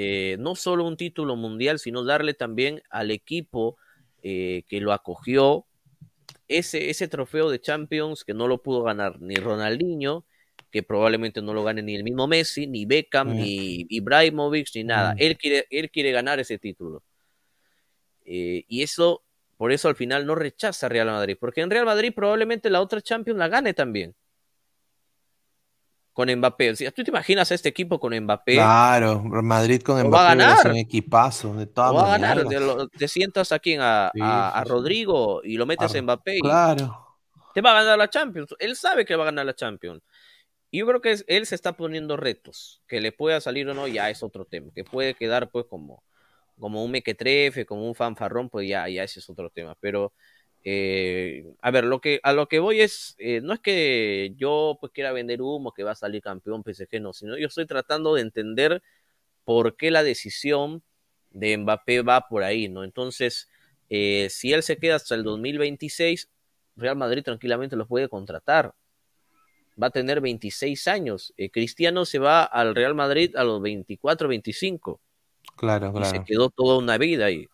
eh, 0.00 0.36
no 0.38 0.54
solo 0.54 0.84
un 0.86 0.96
título 0.96 1.34
mundial, 1.34 1.80
sino 1.80 2.04
darle 2.04 2.32
también 2.32 2.80
al 2.88 3.10
equipo 3.10 3.76
eh, 4.22 4.62
que 4.68 4.80
lo 4.80 4.92
acogió 4.92 5.66
ese, 6.46 6.88
ese 6.88 7.08
trofeo 7.08 7.50
de 7.50 7.60
Champions 7.60 8.24
que 8.24 8.32
no 8.32 8.46
lo 8.46 8.62
pudo 8.62 8.84
ganar 8.84 9.20
ni 9.20 9.34
Ronaldinho, 9.34 10.24
que 10.70 10.84
probablemente 10.84 11.42
no 11.42 11.52
lo 11.52 11.64
gane 11.64 11.82
ni 11.82 11.96
el 11.96 12.04
mismo 12.04 12.28
Messi, 12.28 12.68
ni 12.68 12.84
Beckham, 12.86 13.30
Mm. 13.30 13.36
ni 13.36 13.86
Ibrahimovic, 13.88 14.68
ni 14.76 14.84
nada. 14.84 15.14
Mm. 15.14 15.16
Él, 15.18 15.36
quiere, 15.36 15.66
él 15.68 15.90
quiere 15.90 16.12
ganar 16.12 16.38
ese 16.38 16.58
título. 16.58 17.02
Eh, 18.24 18.64
y 18.68 18.82
eso, 18.82 19.24
por 19.56 19.72
eso 19.72 19.88
al 19.88 19.96
final 19.96 20.26
no 20.26 20.36
rechaza 20.36 20.86
a 20.86 20.88
Real 20.90 21.08
Madrid, 21.08 21.36
porque 21.40 21.60
en 21.62 21.70
Real 21.70 21.86
Madrid 21.86 22.12
probablemente 22.14 22.70
la 22.70 22.80
otra 22.82 23.00
Champions 23.00 23.36
la 23.38 23.48
gane 23.48 23.74
también. 23.74 24.14
Con 26.18 26.28
Mbappé. 26.34 26.70
O 26.72 26.74
sea, 26.74 26.90
¿Tú 26.90 27.04
te 27.04 27.12
imaginas 27.12 27.48
a 27.52 27.54
este 27.54 27.68
equipo 27.68 28.00
con 28.00 28.12
Mbappé? 28.12 28.54
Claro, 28.54 29.22
Madrid 29.22 29.80
con 29.82 30.02
Lo 30.02 30.10
va 30.10 30.32
a 30.32 30.34
Mbappé 30.34 30.50
es 30.50 30.56
ganar. 30.56 30.72
un 30.72 30.76
equipazo, 30.78 31.54
de 31.54 31.66
todas 31.66 31.94
va 31.94 32.06
a 32.14 32.18
ganar. 32.18 32.44
Te, 32.48 32.58
lo- 32.58 32.88
te 32.88 33.06
sientas 33.06 33.52
aquí 33.52 33.76
a, 33.78 34.10
Sí, 34.12 34.20
a- 34.20 34.48
a. 34.50 34.64
Rodrigo 34.64 35.42
y 35.44 35.56
lo 35.56 35.64
metes 35.64 35.94
A- 35.94 35.98
a 35.98 36.02
Mbappé 36.02 36.38
y 36.38 36.40
Claro. 36.40 37.06
te 37.54 37.60
va 37.60 37.70
a 37.70 37.82
ganar 37.84 37.96
la 37.98 38.10
Champions. 38.10 38.52
Él 38.58 38.74
sabe 38.74 39.04
que 39.04 39.14
va 39.14 39.22
a 39.22 39.26
ganar 39.26 39.46
la 39.46 39.54
Champions. 39.54 40.02
Y 40.72 40.80
yo 40.80 40.86
creo 40.88 41.00
que 41.00 41.12
es- 41.12 41.24
él 41.28 41.46
se 41.46 41.54
está 41.54 41.74
poniendo 41.76 42.16
retos. 42.16 42.82
Que 42.88 43.00
le 43.00 43.12
pueda 43.12 43.40
salir 43.40 43.68
o 43.68 43.74
no, 43.74 43.86
ya 43.86 44.10
es 44.10 44.24
otro 44.24 44.44
tema. 44.44 44.72
Que 44.74 44.82
puede 44.82 45.14
quedar 45.14 45.50
pues 45.52 45.66
como, 45.70 46.02
como 46.58 46.82
un 46.84 46.90
mequetrefe, 46.90 47.64
como 47.64 47.86
un 47.86 47.94
fanfarrón, 47.94 48.50
pues 48.50 48.68
ya, 48.68 48.88
ya 48.88 49.04
ese 49.04 49.20
es 49.20 49.30
otro 49.30 49.50
tema. 49.50 49.76
Pero, 49.78 50.12
eh, 50.70 51.46
a 51.62 51.70
ver, 51.70 51.84
lo 51.84 52.02
que, 52.02 52.20
a 52.22 52.34
lo 52.34 52.46
que 52.46 52.58
voy 52.58 52.82
es, 52.82 53.14
eh, 53.16 53.40
no 53.42 53.54
es 53.54 53.60
que 53.60 54.34
yo 54.36 54.76
pues 54.78 54.92
quiera 54.92 55.12
vender 55.12 55.40
humo, 55.40 55.72
que 55.72 55.82
va 55.82 55.92
a 55.92 55.94
salir 55.94 56.20
campeón 56.20 56.62
PSG, 56.62 57.00
no, 57.00 57.14
sino 57.14 57.38
yo 57.38 57.46
estoy 57.46 57.64
tratando 57.64 58.14
de 58.14 58.20
entender 58.20 58.82
por 59.46 59.76
qué 59.78 59.90
la 59.90 60.02
decisión 60.02 60.82
de 61.30 61.56
Mbappé 61.56 62.02
va 62.02 62.28
por 62.28 62.42
ahí, 62.42 62.68
¿no? 62.68 62.84
Entonces, 62.84 63.48
eh, 63.88 64.28
si 64.28 64.52
él 64.52 64.62
se 64.62 64.76
queda 64.76 64.96
hasta 64.96 65.14
el 65.14 65.24
2026, 65.24 66.28
Real 66.76 66.96
Madrid 66.96 67.22
tranquilamente 67.22 67.74
lo 67.74 67.86
puede 67.86 68.10
contratar. 68.10 68.74
Va 69.82 69.86
a 69.86 69.90
tener 69.90 70.20
26 70.20 70.86
años. 70.86 71.32
Cristiano 71.50 72.04
se 72.04 72.18
va 72.18 72.44
al 72.44 72.74
Real 72.74 72.94
Madrid 72.94 73.34
a 73.36 73.44
los 73.44 73.62
24, 73.62 74.28
25 74.28 75.00
Claro, 75.56 75.92
y 75.94 76.04
se 76.04 76.10
claro. 76.10 76.24
quedó 76.26 76.50
toda 76.50 76.76
una 76.76 76.98
vida 76.98 77.24
ahí. 77.24 77.48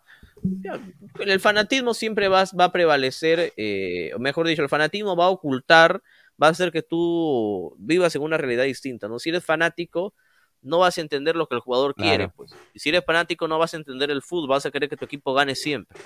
El 1.20 1.40
fanatismo 1.40 1.94
siempre 1.94 2.28
va, 2.28 2.44
va 2.58 2.64
a 2.64 2.72
prevalecer, 2.72 3.52
eh, 3.56 4.12
o 4.14 4.18
mejor 4.18 4.46
dicho, 4.46 4.62
el 4.62 4.68
fanatismo 4.68 5.16
va 5.16 5.26
a 5.26 5.30
ocultar, 5.30 6.02
va 6.42 6.48
a 6.48 6.50
hacer 6.50 6.72
que 6.72 6.82
tú 6.82 7.74
vivas 7.78 8.14
en 8.16 8.22
una 8.22 8.36
realidad 8.36 8.64
distinta, 8.64 9.08
¿no? 9.08 9.18
Si 9.18 9.30
eres 9.30 9.44
fanático, 9.44 10.14
no 10.62 10.78
vas 10.78 10.98
a 10.98 11.00
entender 11.00 11.36
lo 11.36 11.46
que 11.46 11.54
el 11.54 11.60
jugador 11.60 11.94
Claro. 11.94 12.10
quiere, 12.10 12.28
pues. 12.34 12.54
Y 12.72 12.78
si 12.80 12.88
eres 12.88 13.04
fanático, 13.04 13.48
no 13.48 13.58
vas 13.58 13.74
a 13.74 13.76
entender 13.76 14.10
el 14.10 14.22
fútbol, 14.22 14.48
vas 14.48 14.66
a 14.66 14.70
querer 14.70 14.88
que 14.88 14.96
tu 14.96 15.04
equipo 15.04 15.34
gane 15.34 15.54
siempre. 15.54 15.98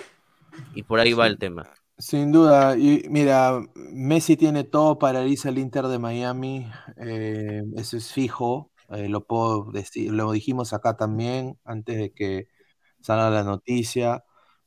Y 0.75 0.83
por 0.83 0.99
ahí 0.99 1.13
va 1.13 1.27
el 1.27 1.37
tema. 1.37 1.69
Sin 1.97 2.31
duda, 2.31 2.77
y 2.77 3.03
mira, 3.09 3.59
Messi 3.75 4.37
tiene 4.37 4.63
todo 4.63 4.99
para 4.99 5.25
irse 5.25 5.49
al 5.49 5.57
Inter 5.57 5.87
de 5.87 5.99
Miami, 5.99 6.65
eh, 6.97 7.61
eso 7.75 7.97
es 7.97 8.13
fijo, 8.13 8.71
eh, 8.89 9.09
lo 9.09 9.25
puedo 9.25 9.65
decir, 9.71 10.11
lo 10.13 10.31
dijimos 10.31 10.71
acá 10.71 10.95
también 10.95 11.59
antes 11.65 11.97
de 11.97 12.13
que 12.13 12.47
salga 13.01 13.29
la 13.29 13.43
noticia. 13.43 14.23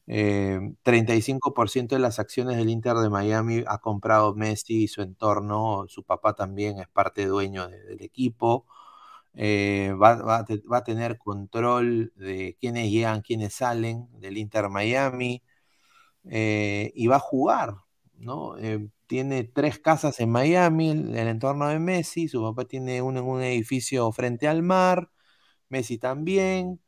35% 0.06 1.94
de 1.94 2.00
las 2.00 2.18
acciones 2.18 2.56
del 2.56 2.70
Inter 2.70 2.96
de 2.96 3.10
Miami 3.10 3.64
ha 3.66 3.78
comprado 3.78 4.34
Messi 4.34 4.84
y 4.84 4.88
su 4.88 5.02
entorno, 5.02 5.86
su 5.88 6.04
papá 6.04 6.34
también 6.34 6.78
es 6.80 6.88
parte 6.88 7.26
dueño 7.26 7.68
del 7.68 8.02
equipo. 8.02 8.66
va, 9.36 10.14
va, 10.16 10.76
a 10.78 10.84
tener 10.84 11.18
control 11.18 12.12
de 12.16 12.56
quiénes 12.60 12.90
llegan, 12.90 13.22
quiénes 13.22 13.54
salen 13.54 14.08
del 14.20 14.38
Inter 14.38 14.68
Miami. 14.68 15.42
Eh, 16.24 16.92
y 16.94 17.06
va 17.08 17.16
a 17.16 17.18
jugar, 17.18 17.74
¿no? 18.14 18.56
Eh, 18.58 18.88
tiene 19.06 19.44
tres 19.44 19.78
casas 19.78 20.20
en 20.20 20.30
Miami, 20.30 20.90
en 20.90 21.16
el 21.16 21.28
entorno 21.28 21.68
de 21.68 21.78
Messi, 21.78 22.28
su 22.28 22.42
papá 22.42 22.64
tiene 22.64 23.02
uno 23.02 23.20
en 23.20 23.26
un 23.26 23.42
edificio 23.42 24.10
frente 24.12 24.48
al 24.48 24.62
mar, 24.62 25.10
Messi 25.68 25.98
también, 25.98 26.80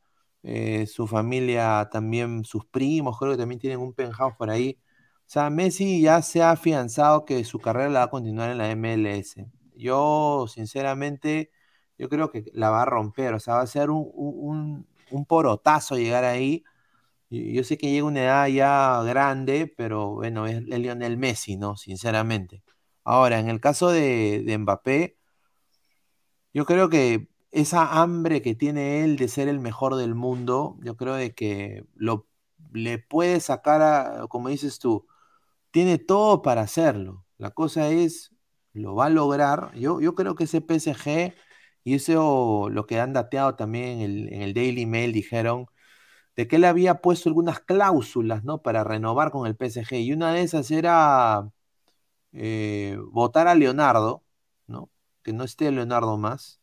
eh, 0.45 0.87
su 0.87 1.07
familia 1.07 1.89
también, 1.91 2.43
sus 2.45 2.65
primos, 2.65 3.17
creo 3.19 3.31
que 3.33 3.37
también 3.37 3.59
tienen 3.59 3.79
un 3.79 3.93
penthouse 3.93 4.35
por 4.37 4.49
ahí. 4.49 4.79
O 5.21 5.23
sea, 5.27 5.49
Messi 5.49 6.01
ya 6.01 6.21
se 6.21 6.43
ha 6.43 6.51
afianzado 6.51 7.25
que 7.25 7.43
su 7.43 7.59
carrera 7.59 7.89
la 7.89 7.99
va 7.99 8.05
a 8.05 8.09
continuar 8.09 8.51
en 8.51 8.57
la 8.59 8.69
MLS. 8.75 9.37
Yo, 9.75 10.45
sinceramente, 10.47 11.51
yo 11.97 12.09
creo 12.09 12.31
que 12.31 12.45
la 12.53 12.69
va 12.69 12.83
a 12.83 12.85
romper, 12.85 13.33
o 13.33 13.39
sea, 13.39 13.55
va 13.55 13.61
a 13.61 13.67
ser 13.67 13.89
un, 13.89 14.87
un, 15.11 15.25
porotazo 15.25 15.97
llegar 15.97 16.23
ahí 16.25 16.63
yo 17.29 17.63
sé 17.63 17.77
que 17.77 17.91
llega 17.91 18.05
una 18.05 18.21
edad 18.23 18.47
ya 18.47 19.01
grande, 19.03 19.73
pero 19.75 20.11
bueno, 20.15 20.47
es, 20.47 20.63
Lionel 20.63 21.17
Messi, 21.17 21.57
¿no? 21.57 21.75
Sinceramente. 21.77 22.63
Ahora, 23.03 23.39
en 23.39 23.49
el 23.49 23.59
caso 23.61 23.89
de, 23.89 24.55
Mbappé, 24.59 25.17
yo 26.53 26.65
creo 26.65 26.89
que 26.89 27.27
esa 27.55 28.01
hambre 28.01 28.41
que 28.41 28.55
tiene 28.55 29.03
él 29.03 29.17
de 29.17 29.27
ser 29.29 29.47
el 29.49 29.59
mejor 29.59 29.95
del 29.95 30.15
mundo, 30.15 30.77
yo 30.83 30.97
creo 30.97 31.15
de 31.15 31.33
que 31.35 31.85
lo, 31.95 32.27
le 32.73 32.99
puede 32.99 33.39
sacar, 33.39 33.81
a, 33.81 34.27
como 34.29 34.49
dices 34.49 34.79
tú, 34.79 35.07
tiene 35.71 35.97
todo 35.99 36.41
para 36.41 36.61
hacerlo. 36.61 37.25
La 37.37 37.51
cosa 37.51 37.89
es, 37.89 38.33
lo 38.73 38.95
va 38.95 39.07
a 39.07 39.09
lograr. 39.09 39.73
Yo, 39.75 40.01
yo 40.01 40.15
creo 40.15 40.35
que 40.35 40.45
ese 40.45 40.61
PSG, 40.61 41.35
y 41.83 41.95
eso 41.95 42.69
lo 42.71 42.85
que 42.87 42.99
han 42.99 43.13
dateado 43.13 43.55
también 43.55 44.01
en 44.01 44.01
el, 44.01 44.33
el 44.33 44.53
Daily 44.53 44.85
Mail, 44.85 45.13
dijeron, 45.13 45.67
de 46.35 46.47
que 46.47 46.57
él 46.57 46.65
había 46.65 47.01
puesto 47.01 47.29
algunas 47.29 47.59
cláusulas, 47.61 48.43
¿no? 48.43 48.61
Para 48.61 48.83
renovar 48.83 49.31
con 49.31 49.47
el 49.47 49.55
PSG. 49.55 49.95
Y 50.01 50.13
una 50.13 50.33
de 50.33 50.41
esas 50.43 50.71
era 50.71 51.49
eh, 52.33 52.97
votar 53.11 53.47
a 53.47 53.55
Leonardo, 53.55 54.23
¿no? 54.67 54.91
Que 55.23 55.33
no 55.33 55.43
esté 55.43 55.71
Leonardo 55.71 56.17
más. 56.17 56.61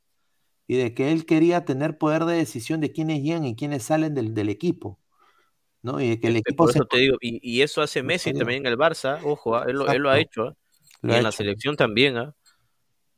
Y 0.67 0.77
de 0.77 0.95
que 0.95 1.13
él 1.13 1.27
quería 1.27 1.65
tener 1.65 1.99
poder 1.99 2.25
de 2.25 2.37
decisión 2.37 2.81
de 2.81 2.93
quiénes 2.93 3.23
llegan 3.23 3.45
y 3.45 3.57
quiénes 3.57 3.83
salen 3.83 4.15
del, 4.15 4.49
equipo. 4.49 4.99
¿no? 5.83 6.01
Y 6.01 6.11
de 6.11 6.21
que 6.21 6.29
el 6.29 6.37
equipo 6.37 6.71
eso 6.71 6.85
te 6.85 6.99
digo, 6.99 7.17
y, 7.21 7.61
eso 7.63 7.83
hace 7.83 8.03
Messi 8.03 8.33
también 8.33 8.65
en 8.65 8.73
el 8.73 8.79
Barça, 8.79 9.21
ojo, 9.25 9.57
¿ah? 9.57 9.65
él, 9.67 9.77
lo, 9.77 10.11
ha 10.11 10.19
hecho, 10.19 10.49
¿ah? 10.49 10.57
y 11.03 11.13
en 11.13 11.23
la 11.25 11.33
selección 11.33 11.77
también, 11.77 12.17
¿ah? 12.17 12.35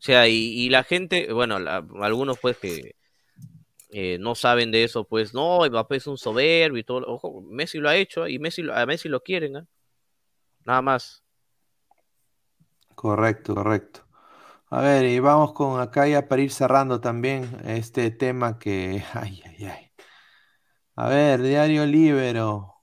O 0.05 0.07
sea, 0.07 0.29
y, 0.29 0.69
la 0.69 0.85
gente, 0.85 1.33
bueno, 1.33 1.57
algunos 1.57 2.39
pues 2.39 2.59
que, 2.59 2.95
eh, 3.97 4.19
no 4.19 4.35
saben 4.35 4.71
de 4.71 4.85
eso, 4.85 5.05
pues 5.05 5.33
no, 5.33 5.61
Mbappé 5.67 5.97
es 5.97 6.07
un 6.09 6.19
soberbio 6.19 6.81
y 6.81 6.85
todo. 6.85 7.07
Ojo, 7.07 7.41
Messi 7.43 7.79
lo 7.79 7.89
ha 7.89 7.97
hecho 7.97 8.27
y 8.27 8.41
Messi, 8.41 8.63
a 8.71 8.85
Messi 8.87 9.09
lo 9.09 9.23
quieren, 9.23 9.57
¿eh? 9.57 9.65
nada 10.65 10.83
más. 10.83 11.23
Correcto, 12.95 13.55
correcto. 13.55 14.04
A 14.71 14.81
ver, 14.83 15.05
y 15.07 15.21
vamos 15.21 15.53
con 15.55 15.81
acá 15.81 16.07
ya 16.09 16.29
para 16.29 16.43
ir 16.43 16.51
cerrando 16.53 17.01
también 17.01 17.49
este 17.65 18.11
tema 18.11 18.59
que. 18.59 19.03
Ay, 19.15 19.43
ay, 19.47 19.65
ay. 19.67 19.91
A 20.97 21.09
ver, 21.09 21.41
Diario 21.43 21.87
Libero, 21.87 22.83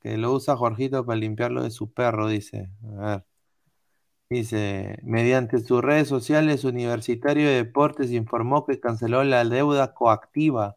que 0.00 0.16
lo 0.18 0.32
usa 0.34 0.56
Jorgito 0.56 1.04
para 1.06 1.18
limpiarlo 1.18 1.62
de 1.62 1.70
su 1.70 1.92
perro, 1.92 2.28
dice. 2.28 2.70
A 2.98 3.06
ver. 3.06 3.24
Dice, 4.30 4.98
mediante 5.02 5.58
sus 5.60 5.82
redes 5.82 6.08
sociales, 6.08 6.64
Universitario 6.64 7.46
de 7.48 7.56
Deportes 7.56 8.10
informó 8.12 8.66
que 8.66 8.78
canceló 8.78 9.24
la 9.24 9.44
deuda 9.44 9.94
coactiva, 9.94 10.76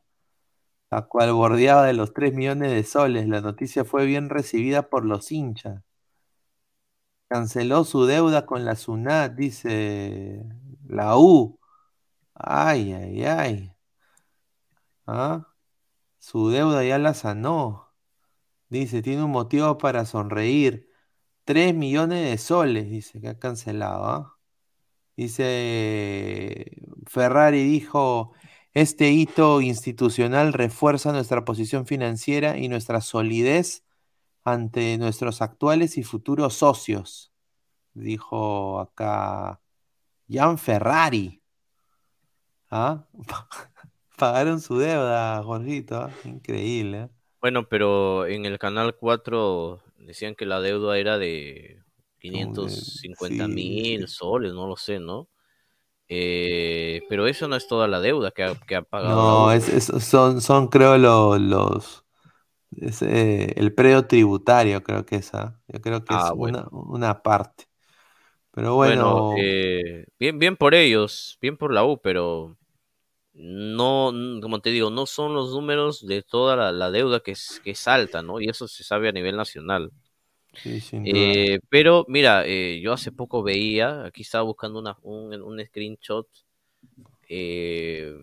la 0.91 1.03
cual 1.03 1.33
bordeaba 1.33 1.85
de 1.85 1.93
los 1.93 2.13
3 2.13 2.33
millones 2.35 2.71
de 2.71 2.83
soles. 2.83 3.27
La 3.27 3.41
noticia 3.41 3.85
fue 3.85 4.05
bien 4.05 4.29
recibida 4.29 4.89
por 4.89 5.05
los 5.05 5.31
hinchas. 5.31 5.83
Canceló 7.31 7.85
su 7.85 8.05
deuda 8.05 8.45
con 8.45 8.65
la 8.65 8.75
SUNAT, 8.75 9.35
dice 9.35 10.43
la 10.85 11.17
U. 11.17 11.57
Ay, 12.35 12.91
ay, 12.93 13.23
ay. 13.23 13.73
¿Ah? 15.07 15.47
Su 16.19 16.49
deuda 16.49 16.83
ya 16.83 16.97
la 16.99 17.13
sanó. 17.13 17.93
Dice, 18.69 19.01
tiene 19.01 19.23
un 19.23 19.31
motivo 19.31 19.77
para 19.77 20.05
sonreír. 20.05 20.89
3 21.45 21.73
millones 21.75 22.29
de 22.29 22.37
soles, 22.37 22.89
dice 22.89 23.21
que 23.21 23.29
ha 23.29 23.39
cancelado. 23.39 24.05
¿ah? 24.05 24.39
Dice 25.15 26.65
Ferrari 27.07 27.63
dijo, 27.63 28.33
este 28.73 29.11
hito 29.11 29.61
institucional 29.61 30.53
refuerza 30.53 31.13
nuestra 31.13 31.45
posición 31.45 31.85
financiera 31.87 32.57
y 32.57 32.67
nuestra 32.69 33.01
solidez 33.01 33.85
ante 34.43 34.97
nuestros 34.97 35.41
actuales 35.41 35.97
y 35.97 36.03
futuros 36.03 36.55
socios. 36.55 37.31
Dijo 37.93 38.79
acá 38.79 39.61
Jan 40.29 40.57
Ferrari. 40.57 41.41
¿Ah? 42.69 43.05
Pagaron 44.17 44.61
su 44.61 44.77
deuda, 44.77 45.41
Jorgito. 45.43 45.97
¿ah? 45.97 46.11
Increíble. 46.23 47.01
¿eh? 47.01 47.09
Bueno, 47.41 47.67
pero 47.67 48.27
en 48.27 48.45
el 48.45 48.59
canal 48.59 48.95
4 48.95 49.81
decían 49.97 50.35
que 50.35 50.45
la 50.45 50.61
deuda 50.61 50.97
era 50.97 51.17
de 51.17 51.81
550 52.19 53.47
mil 53.47 54.07
soles, 54.07 54.53
no 54.53 54.67
lo 54.67 54.77
sé, 54.77 54.99
¿no? 54.99 55.27
Eh, 56.07 57.01
pero 57.09 57.25
eso 57.25 57.47
no 57.47 57.55
es 57.55 57.67
toda 57.67 57.87
la 57.87 57.99
deuda 57.99 58.31
que 58.31 58.43
ha, 58.43 58.55
que 58.55 58.75
ha 58.75 58.81
pagado. 58.81 59.15
No, 59.15 59.51
es, 59.51 59.85
son, 59.85 60.41
son 60.41 60.67
creo 60.67 60.97
los, 60.97 62.00
el 62.71 63.73
predio 63.73 64.05
tributario, 64.07 64.81
creo 64.83 65.05
que 65.05 65.17
es, 65.17 65.33
¿ah? 65.33 65.59
yo 65.67 65.81
creo 65.81 66.03
que 66.03 66.13
es 66.13 66.21
ah, 66.21 66.33
una, 66.33 67.21
parte. 67.21 67.65
Pero 68.51 68.75
bueno, 68.75 69.33
eh, 69.37 70.05
bien, 70.19 70.39
bien 70.39 70.57
por 70.57 70.75
ellos, 70.75 71.37
bien 71.41 71.57
por 71.57 71.73
la 71.73 71.85
U, 71.85 71.99
pero 72.01 72.57
no, 73.33 74.11
como 74.41 74.59
te 74.59 74.71
digo, 74.71 74.89
no 74.89 75.05
son 75.05 75.33
los 75.33 75.51
números 75.51 76.05
de 76.05 76.21
toda 76.21 76.71
la, 76.71 76.91
deuda 76.91 77.21
que 77.21 77.31
es, 77.31 77.61
que 77.63 77.71
es 77.71 77.87
alta, 77.87 78.21
¿no? 78.21 78.41
Y 78.41 78.49
eso 78.49 78.67
se 78.67 78.83
sabe 78.83 79.09
a 79.09 79.13
nivel 79.13 79.37
nacional. 79.37 79.91
Eh, 80.65 81.59
pero 81.69 82.05
mira, 82.09 82.45
eh, 82.45 82.81
yo 82.81 82.91
hace 82.93 83.11
poco 83.11 83.41
veía, 83.41 84.05
aquí 84.05 84.23
estaba 84.23 84.43
buscando 84.43 84.79
una, 84.79 84.97
un, 85.01 85.63
screenshot, 85.65 86.27
eh, 87.29 88.13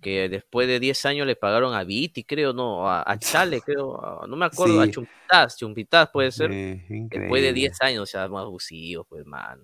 que 0.00 0.28
después 0.28 0.66
de 0.66 0.80
10 0.80 1.06
años 1.06 1.26
le 1.26 1.36
pagaron 1.36 1.74
a 1.74 1.84
Viti, 1.84 2.24
creo, 2.24 2.52
no, 2.52 2.88
a, 2.88 3.18
Chale, 3.18 3.60
creo, 3.64 4.22
no 4.26 4.36
me 4.36 4.46
acuerdo, 4.46 4.80
a 4.80 4.88
Chumpitas, 4.88 5.56
Chumpitas 5.56 6.10
puede 6.10 6.32
ser, 6.32 6.50
después 6.50 7.42
de 7.42 7.52
10 7.52 7.80
años, 7.82 8.02
o 8.02 8.06
sea, 8.06 8.28
más 8.28 8.42
abusivos, 8.42 9.06
pues, 9.08 9.24
man. 9.26 9.60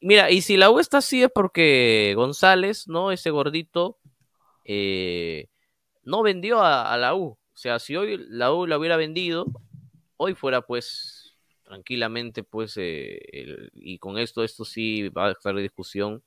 Mira, 0.00 0.30
y 0.30 0.42
si 0.42 0.56
la 0.56 0.70
U 0.70 0.78
está 0.78 0.98
así 0.98 1.22
es 1.22 1.30
porque 1.34 2.12
González, 2.14 2.86
¿no? 2.86 3.10
Ese 3.10 3.30
gordito, 3.30 3.98
eh, 4.64 5.48
no 6.04 6.22
vendió 6.22 6.62
a, 6.62 6.96
la 6.96 7.14
U. 7.14 7.30
O 7.30 7.56
sea, 7.56 7.78
si 7.80 7.96
hoy 7.96 8.16
la 8.28 8.52
U 8.52 8.66
la 8.66 8.78
hubiera 8.78 8.96
vendido, 8.96 9.46
hoy 10.16 10.34
fuera 10.34 10.62
pues 10.62 11.36
tranquilamente, 11.64 12.44
pues, 12.44 12.74
eh, 12.76 13.20
y 13.74 13.98
con 13.98 14.18
esto, 14.18 14.42
esto 14.42 14.64
sí 14.64 15.08
va 15.10 15.26
a 15.26 15.32
estar 15.32 15.54
de 15.54 15.62
discusión, 15.62 16.22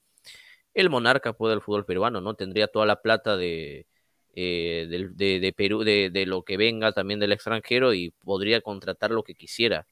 el 0.73 0.89
monarca 0.89 1.33
pues, 1.33 1.51
del 1.51 1.61
fútbol 1.61 1.85
peruano, 1.85 2.21
¿no? 2.21 2.33
Tendría 2.35 2.67
toda 2.67 2.85
la 2.85 3.01
plata 3.01 3.37
de, 3.37 3.87
eh, 4.35 4.87
de, 4.89 5.53
Perú, 5.53 5.83
de, 5.83 6.09
de, 6.09 6.25
lo 6.25 6.43
que 6.43 6.57
venga 6.57 6.91
también 6.93 7.19
del 7.19 7.33
extranjero 7.33 7.93
y 7.93 8.11
podría 8.23 8.61
contratar 8.61 9.11
lo 9.11 9.23
que 9.23 9.35
quisiera. 9.35 9.85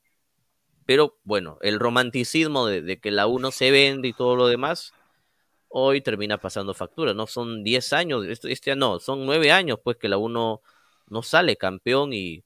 Pero 0.90 1.20
bueno, 1.24 1.60
el 1.62 1.80
romanticismo 1.80 2.66
de, 2.68 3.00
que 3.00 3.12
la 3.12 3.28
U 3.28 3.40
no 3.40 3.52
se 3.52 3.70
vende 3.72 4.08
y 4.08 4.14
todo 4.14 4.36
lo 4.36 4.48
demás, 4.48 4.94
hoy 5.70 6.02
termina 6.02 6.40
pasando 6.40 6.74
factura. 6.74 7.14
No 7.14 7.28
son 7.28 7.64
10 7.64 7.94
años, 7.94 8.26
este, 8.28 8.52
este, 8.52 8.76
no, 8.76 9.00
son 9.00 9.26
9 9.26 9.52
años 9.52 9.80
pues 9.84 9.98
que 9.98 10.10
la 10.10 10.18
U 10.18 10.30
no, 10.30 10.62
sale 11.24 11.58
campeón 11.58 12.14
y, 12.14 12.44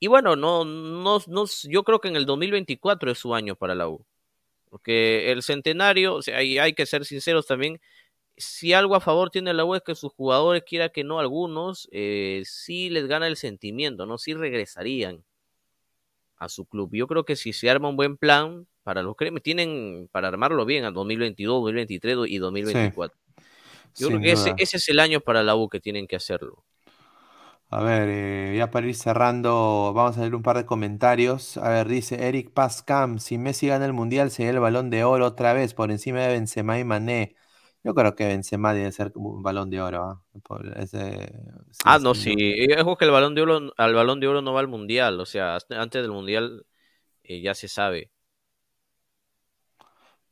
y 0.00 0.08
bueno, 0.08 0.36
no, 0.36 0.64
no, 0.64 1.20
no, 1.28 1.44
yo 1.64 1.84
creo 1.84 2.00
que 2.00 2.08
en 2.08 2.16
el 2.16 2.26
2024 2.26 3.12
es 3.12 3.18
su 3.18 3.34
año 3.34 3.56
para 3.56 3.74
la 3.76 3.88
U. 3.88 4.04
Porque 4.70 5.32
el 5.32 5.42
centenario, 5.42 6.14
o 6.14 6.22
sea, 6.22 6.38
hay, 6.38 6.58
hay 6.58 6.74
que 6.74 6.86
ser 6.86 7.04
sinceros 7.04 7.46
también, 7.46 7.80
si 8.38 8.72
algo 8.72 8.94
a 8.94 9.00
favor 9.00 9.30
tiene 9.30 9.52
la 9.52 9.64
U 9.64 9.74
es 9.74 9.82
que 9.82 9.94
sus 9.94 10.12
jugadores, 10.12 10.62
quiera 10.64 10.88
que 10.90 11.04
no 11.04 11.18
algunos, 11.18 11.88
eh, 11.92 12.42
sí 12.44 12.88
les 12.88 13.06
gana 13.06 13.26
el 13.26 13.36
sentimiento, 13.36 14.06
¿no? 14.06 14.16
Sí 14.16 14.32
regresarían. 14.32 15.24
a 16.40 16.48
su 16.48 16.66
club. 16.66 16.90
Yo 16.92 17.08
creo 17.08 17.24
que 17.24 17.34
si 17.34 17.52
se 17.52 17.68
arma 17.68 17.88
un 17.88 17.96
buen 17.96 18.16
plan 18.16 18.68
para 18.84 19.02
los 19.02 19.16
cremes, 19.16 19.42
tienen 19.42 20.08
para 20.12 20.28
armarlo 20.28 20.64
bien 20.64 20.84
a 20.84 20.92
2022, 20.92 21.62
2023 21.62 22.16
y 22.28 22.38
2024. 22.38 23.18
Yo 23.96 24.08
creo 24.08 24.20
que 24.20 24.30
ese, 24.30 24.54
es 24.56 24.88
el 24.88 25.00
año 25.00 25.20
para 25.20 25.42
la 25.42 25.56
U 25.56 25.68
que 25.68 25.80
tienen 25.80 26.06
que 26.06 26.14
hacerlo. 26.14 26.64
A 27.70 27.82
ver, 27.82 28.08
eh, 28.08 28.54
ya 28.56 28.70
para 28.70 28.86
ir 28.86 28.94
cerrando, 28.94 29.92
vamos 29.94 30.16
a 30.16 30.20
leer 30.20 30.34
un 30.34 30.42
par 30.42 30.56
de 30.56 30.64
comentarios. 30.64 31.58
A 31.58 31.68
ver, 31.68 31.88
dice 31.88 32.26
Eric 32.26 32.50
Pascam, 32.52 33.18
si 33.18 33.36
Messi 33.36 33.66
gana 33.68 33.84
el 33.84 33.92
Mundial, 33.92 34.30
sería 34.30 34.52
el 34.52 34.58
Balón 34.60 34.88
de 34.88 35.04
Oro 35.04 35.26
otra 35.26 35.52
vez, 35.52 35.74
por 35.74 35.90
encima 35.90 36.20
de 36.20 36.28
Benzema 36.28 36.78
y 36.78 36.84
Mané. 36.84 37.36
Yo 37.84 37.94
creo 37.94 38.14
que 38.14 38.26
Benzema 38.26 38.72
debe 38.72 38.90
ser 38.90 39.12
un 39.16 39.42
Balón 39.42 39.68
de 39.68 39.82
Oro. 39.82 40.02
¿ah? 40.02 40.22
ah, 41.84 41.98
no, 41.98 42.14
sí. 42.14 42.34
Ojo 42.80 42.96
que 42.96 43.04
el 43.04 43.10
Balón 43.10 43.34
de 43.34 43.42
Oro, 43.42 43.72
al 43.76 43.94
Balón 43.94 44.20
de 44.20 44.28
Oro 44.28 44.40
no 44.40 44.54
va 44.54 44.60
al 44.60 44.68
Mundial. 44.68 45.20
O 45.20 45.26
sea, 45.26 45.58
antes 45.70 46.00
del 46.00 46.10
Mundial 46.10 46.64
eh, 47.22 47.42
ya 47.42 47.54
se 47.54 47.68
sabe. 47.68 48.10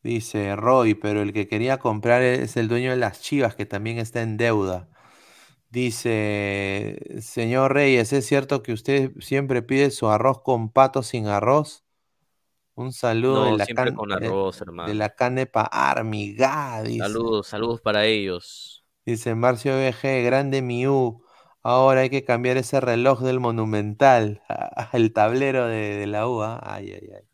Dice 0.02 0.56
Roy, 0.56 0.94
pero 0.94 1.20
el 1.20 1.34
que 1.34 1.48
quería 1.48 1.78
comprar 1.78 2.22
es 2.22 2.56
el 2.56 2.68
dueño 2.68 2.90
de 2.90 2.96
las 2.96 3.20
Chivas, 3.20 3.54
que 3.54 3.66
también 3.66 3.98
está 3.98 4.22
en 4.22 4.38
deuda. 4.38 4.88
Dice, 5.68 7.20
señor 7.20 7.74
Reyes, 7.74 8.12
¿es 8.12 8.26
cierto 8.26 8.62
que 8.62 8.72
usted 8.72 9.12
siempre 9.18 9.62
pide 9.62 9.90
su 9.90 10.08
arroz 10.08 10.40
con 10.42 10.70
pato 10.70 11.02
sin 11.02 11.26
arroz? 11.26 11.84
Un 12.74 12.92
saludo 12.92 13.46
de, 13.46 13.56
la 13.56 13.64
siempre 13.64 13.94
con 13.94 14.12
arroz, 14.12 14.60
hermano. 14.60 14.88
de 14.88 14.94
la 14.94 15.14
Canepa 15.14 15.62
Armiga. 15.62 16.82
Saludos, 16.98 17.48
saludos 17.48 17.80
para 17.80 18.04
ellos. 18.04 18.84
Dice 19.04 19.34
Marcio 19.34 19.72
BG, 19.76 20.24
grande 20.24 20.62
Miu. 20.62 21.22
Ahora 21.62 22.02
hay 22.02 22.10
que 22.10 22.22
cambiar 22.22 22.58
ese 22.58 22.80
reloj 22.80 23.22
del 23.22 23.40
Monumental, 23.40 24.42
el 24.92 25.12
tablero 25.12 25.66
de, 25.66 26.06
la 26.06 26.28
UA. 26.28 26.54
¿ah? 26.54 26.74
Ay, 26.74 26.92
ay, 26.92 27.08
ay. 27.16 27.28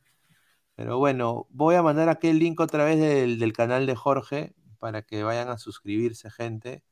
Pero 0.74 0.98
bueno, 0.98 1.46
voy 1.50 1.74
a 1.74 1.82
mandar 1.82 2.08
aquí 2.08 2.28
el 2.28 2.38
link 2.38 2.58
otra 2.60 2.84
vez 2.84 2.98
del, 2.98 3.38
del 3.38 3.52
canal 3.52 3.86
de 3.86 3.94
Jorge 3.94 4.54
para 4.78 5.02
que 5.02 5.22
vayan 5.22 5.48
a 5.48 5.58
suscribirse, 5.58 6.30
gente. 6.30 6.82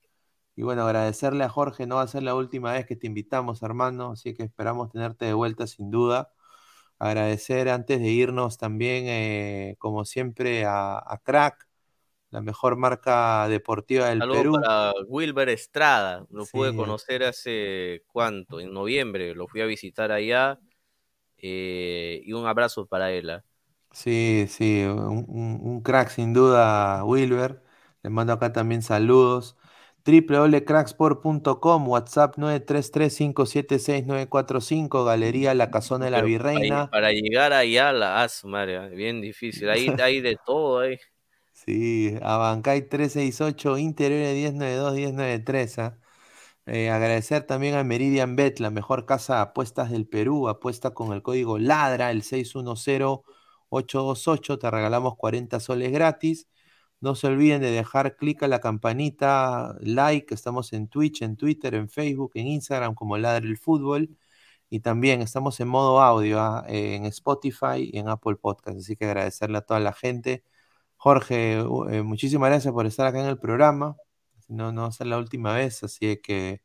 Y 0.60 0.62
bueno, 0.62 0.82
agradecerle 0.82 1.42
a 1.42 1.48
Jorge, 1.48 1.86
no 1.86 1.94
va 1.96 2.02
a 2.02 2.06
ser 2.06 2.22
la 2.22 2.34
última 2.34 2.74
vez 2.74 2.84
que 2.84 2.94
te 2.94 3.06
invitamos, 3.06 3.62
hermano, 3.62 4.10
así 4.10 4.34
que 4.34 4.42
esperamos 4.42 4.92
tenerte 4.92 5.24
de 5.24 5.32
vuelta 5.32 5.66
sin 5.66 5.90
duda. 5.90 6.34
Agradecer 6.98 7.70
antes 7.70 7.98
de 7.98 8.08
irnos 8.08 8.58
también, 8.58 9.06
eh, 9.06 9.76
como 9.78 10.04
siempre, 10.04 10.66
a, 10.66 11.18
Crack, 11.24 11.66
la 12.28 12.42
mejor 12.42 12.76
marca 12.76 13.48
deportiva 13.48 14.10
del 14.10 14.18
Saludos 14.18 14.38
Perú. 14.38 14.52
para 14.60 14.92
Wilber 15.08 15.48
Estrada, 15.48 16.26
lo 16.28 16.44
pude 16.44 16.76
conocer 16.76 17.24
hace 17.24 18.02
cuánto, 18.06 18.60
en 18.60 18.74
noviembre, 18.74 19.34
lo 19.34 19.48
fui 19.48 19.62
a 19.62 19.64
visitar 19.64 20.12
allá 20.12 20.60
eh, 21.38 22.20
y 22.22 22.34
un 22.34 22.46
abrazo 22.46 22.84
para 22.84 23.10
él. 23.12 23.30
¿ah? 23.30 23.42
Sí, 23.92 24.44
sí, 24.46 24.82
un, 24.82 25.24
un 25.26 25.80
crack 25.80 26.10
sin 26.10 26.34
duda, 26.34 27.02
Wilber. 27.02 27.62
Le 28.02 28.10
mando 28.10 28.34
acá 28.34 28.52
también 28.52 28.82
saludos 28.82 29.56
www.cracksport.com, 30.04 31.88
WhatsApp 31.88 32.36
933576945, 32.36 35.04
Galería 35.04 35.54
La 35.54 35.70
Casona 35.70 36.06
de 36.06 36.10
la 36.10 36.22
Virreina. 36.22 36.90
Para, 36.90 37.12
llegar 37.12 37.52
allá, 37.52 37.92
la 37.92 38.28
madre, 38.44 38.88
bien 38.90 39.20
difícil. 39.20 39.68
Ahí 39.68 39.88
hay 40.02 40.20
de 40.20 40.36
todo 40.44 40.80
ahí. 40.80 40.98
Sí, 41.52 42.16
Abancay 42.22 42.88
368, 42.88 43.78
Interiores 43.78 44.34
1092, 44.34 44.94
1093. 44.94 45.78
¿ah? 45.78 45.98
Eh, 46.66 46.88
agradecer 46.88 47.42
también 47.44 47.74
a 47.74 47.84
Meridian 47.84 48.36
Bet, 48.36 48.60
la 48.60 48.70
mejor 48.70 49.04
casa 49.04 49.36
de 49.36 49.42
apuestas 49.42 49.90
del 49.90 50.06
Perú. 50.06 50.48
Apuesta 50.48 50.94
con 50.94 51.12
el 51.12 51.22
código 51.22 51.58
LADRA, 51.58 52.10
el 52.10 52.22
610-828. 52.22 54.58
Te 54.58 54.70
regalamos 54.70 55.16
40 55.16 55.60
soles 55.60 55.92
gratis. 55.92 56.48
No 57.00 57.14
se 57.14 57.28
olviden 57.28 57.62
de 57.62 57.70
dejar 57.70 58.16
clic 58.16 58.42
a 58.42 58.48
la 58.48 58.60
campanita, 58.60 59.76
like, 59.80 60.34
estamos 60.34 60.72
en 60.74 60.88
Twitch, 60.88 61.22
en 61.22 61.36
Twitter, 61.36 61.74
en 61.74 61.88
Facebook, 61.88 62.32
en 62.34 62.46
Instagram 62.48 62.94
como 62.94 63.16
Ladre 63.16 63.48
el 63.48 63.56
Fútbol. 63.58 64.16
Y 64.70 64.80
también 64.80 65.22
estamos 65.22 65.58
en 65.60 65.68
modo 65.68 66.00
audio 66.00 66.40
¿ah? 66.40 66.64
en 66.68 67.06
Spotify 67.06 67.90
y 67.92 67.98
en 67.98 68.08
Apple 68.08 68.36
Podcast. 68.36 68.78
Así 68.78 68.96
que 68.96 69.06
agradecerle 69.06 69.58
a 69.58 69.62
toda 69.62 69.80
la 69.80 69.92
gente. 69.92 70.44
Jorge, 70.96 71.60
eh, 71.90 72.02
muchísimas 72.02 72.50
gracias 72.50 72.72
por 72.74 72.86
estar 72.86 73.06
acá 73.06 73.20
en 73.20 73.26
el 73.28 73.38
programa. 73.38 73.96
No, 74.48 74.72
no 74.72 74.82
va 74.82 74.88
a 74.88 74.92
ser 74.92 75.06
la 75.08 75.18
última 75.18 75.54
vez, 75.54 75.82
así 75.84 76.18
que 76.18 76.62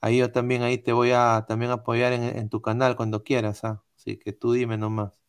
ahí 0.00 0.18
yo 0.18 0.32
también 0.32 0.62
ahí 0.62 0.78
te 0.78 0.92
voy 0.92 1.12
a 1.12 1.44
también 1.48 1.70
apoyar 1.72 2.12
en, 2.14 2.48
tu 2.50 2.62
canal 2.62 2.96
cuando 2.96 3.24
quieras. 3.24 3.64
¿ah? 3.64 3.84
Así 3.96 4.18
que 4.18 4.32
tú 4.32 4.52
dime 4.52 4.78
nomás. 4.78 5.19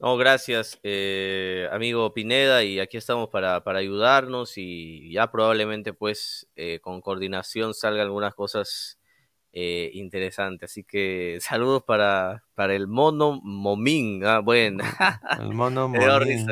No, 0.00 0.16
gracias, 0.16 0.78
eh, 0.82 1.68
amigo 1.72 2.12
Pineda, 2.12 2.64
y 2.64 2.80
aquí 2.80 2.96
estamos 2.96 3.28
para, 3.30 3.62
ayudarnos 3.64 4.58
y 4.58 5.12
ya 5.12 5.30
probablemente 5.30 5.92
pues 5.92 6.48
eh, 6.56 6.80
con 6.80 7.00
coordinación 7.00 7.74
salgan 7.74 8.02
algunas 8.02 8.34
cosas 8.34 8.98
eh, 9.52 9.90
interesantes. 9.94 10.72
Así 10.72 10.84
que 10.84 11.38
saludos 11.40 11.84
para, 11.84 12.44
para 12.54 12.74
el 12.74 12.88
mono 12.88 13.40
Momín. 13.42 14.24
Ah, 14.26 14.40
bueno. 14.40 14.84
El 15.38 15.54
mono 15.54 15.88
Momín. 15.88 16.46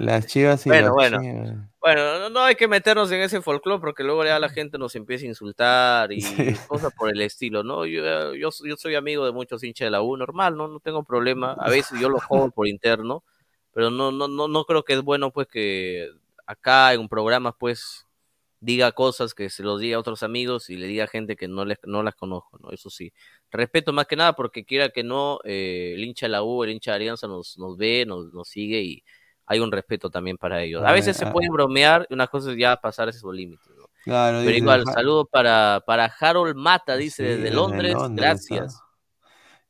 Las 0.00 0.26
chivas 0.26 0.66
y 0.66 0.68
bueno, 0.68 0.86
las 0.86 0.94
bueno. 0.94 1.70
Bueno, 1.80 2.30
no, 2.30 2.40
hay 2.40 2.54
que 2.54 2.68
meternos 2.68 3.10
en 3.12 3.20
ese 3.20 3.42
folclore 3.42 3.80
porque 3.80 4.04
luego 4.04 4.24
ya 4.24 4.38
la 4.38 4.48
gente 4.48 4.78
nos 4.78 4.94
empieza 4.96 5.24
a 5.24 5.28
insultar 5.28 6.12
y 6.12 6.20
cosas 6.68 6.92
por 6.94 7.10
el 7.10 7.20
estilo, 7.20 7.62
¿no? 7.62 7.86
Yo, 7.86 8.34
yo, 8.34 8.50
soy 8.50 8.94
amigo 8.94 9.26
de 9.26 9.32
muchos 9.32 9.62
hinchas 9.62 9.86
de 9.86 9.90
la 9.90 10.02
U, 10.02 10.16
normal, 10.16 10.56
¿no? 10.56 10.68
No 10.68 10.80
tengo 10.80 11.04
problema. 11.04 11.52
A 11.58 11.68
veces 11.68 12.00
yo 12.00 12.08
lo 12.08 12.20
juego 12.20 12.50
por 12.50 12.68
interno, 12.68 13.22
pero 13.72 13.90
no, 13.90 14.12
no, 14.12 14.28
no, 14.28 14.48
no 14.48 14.64
creo 14.64 14.82
que 14.82 14.94
es 14.94 15.02
bueno 15.02 15.30
pues 15.30 15.46
que 15.48 16.08
acá 16.46 16.92
en 16.92 17.00
un 17.00 17.08
programa 17.08 17.52
pues 17.52 18.03
diga 18.64 18.92
cosas 18.92 19.34
que 19.34 19.50
se 19.50 19.62
los 19.62 19.78
diga 19.78 19.96
a 19.96 20.00
otros 20.00 20.22
amigos 20.22 20.70
y 20.70 20.76
le 20.76 20.86
diga 20.86 21.04
a 21.04 21.06
gente 21.06 21.36
que 21.36 21.48
no, 21.48 21.64
les, 21.64 21.78
no 21.84 22.02
las 22.02 22.14
conozco, 22.14 22.58
¿no? 22.60 22.70
Eso 22.70 22.88
sí. 22.88 23.12
Respeto 23.50 23.92
más 23.92 24.06
que 24.06 24.16
nada 24.16 24.32
porque 24.32 24.64
quiera 24.64 24.88
que 24.88 25.02
no, 25.02 25.38
eh, 25.44 25.92
el 25.94 26.04
hincha 26.04 26.26
de 26.26 26.30
la 26.30 26.42
U, 26.42 26.64
el 26.64 26.70
hincha 26.70 26.92
de 26.92 26.96
Alianza 26.96 27.26
nos, 27.26 27.58
nos 27.58 27.76
ve, 27.76 28.04
nos, 28.06 28.32
nos 28.32 28.48
sigue 28.48 28.80
y 28.82 29.04
hay 29.46 29.60
un 29.60 29.70
respeto 29.70 30.08
también 30.08 30.38
para 30.38 30.62
ellos. 30.62 30.82
A 30.82 30.92
veces 30.92 31.16
se 31.16 31.26
pueden 31.26 31.52
bromear 31.52 32.06
y 32.08 32.14
unas 32.14 32.30
cosas 32.30 32.56
ya 32.56 32.76
pasar 32.76 33.10
esos 33.10 33.34
límites. 33.34 33.68
Pero 34.06 34.50
igual, 34.50 34.84
saludo 34.86 35.26
para, 35.26 35.82
para 35.86 36.06
Harold 36.06 36.56
Mata, 36.56 36.96
dice 36.96 37.22
desde, 37.22 37.50
Londres, 37.50 37.96
gracias. 38.10 38.80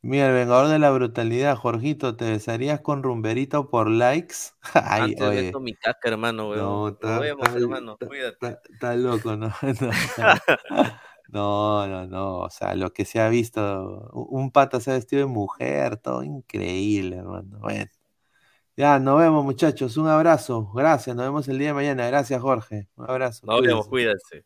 Mira, 0.05 0.27
el 0.27 0.33
vengador 0.33 0.67
de 0.67 0.77
la 0.77 0.91
brutalidad, 0.91 1.55
Jorgito, 1.55 2.15
¿te 2.15 2.29
besarías 2.29 2.79
con 2.81 3.01
rumberito 3.01 3.71
por 3.71 3.89
likes? 3.89 4.35
Ay, 4.75 5.15
Antes 5.19 5.59
mi 5.59 5.73
caca, 5.73 6.09
hermano, 6.09 6.55
No, 6.55 6.89
está, 6.89 7.25
hermano, 7.25 7.97
cuídate. 7.97 8.59
Está 8.71 8.95
loco, 8.95 9.35
¿no? 9.35 9.51
No, 11.27 11.87
no, 11.87 12.05
no, 12.05 12.37
o 12.41 12.49
sea, 12.51 12.75
lo 12.75 12.93
que 12.93 13.03
se 13.03 13.19
ha 13.19 13.29
visto, 13.29 14.11
un 14.13 14.51
pata 14.51 14.79
se 14.79 14.91
ha 14.91 14.93
vestido 14.93 15.25
de 15.25 15.33
mujer, 15.33 15.97
todo 15.97 16.21
increíble, 16.21 17.15
hermano. 17.17 17.57
Bueno. 17.59 17.89
Ya, 18.77 18.99
nos 18.99 19.17
vemos, 19.17 19.43
muchachos. 19.43 19.97
Un 19.97 20.07
abrazo. 20.07 20.71
Gracias. 20.75 21.15
Nos 21.15 21.25
vemos 21.25 21.47
el 21.47 21.57
día 21.57 21.69
de 21.69 21.73
mañana. 21.73 22.05
Gracias, 22.05 22.39
Jorge. 22.39 22.87
Un 22.95 23.09
abrazo. 23.09 23.47
Nos 23.47 23.61
vemos, 23.61 23.87
cuídense. 23.87 24.45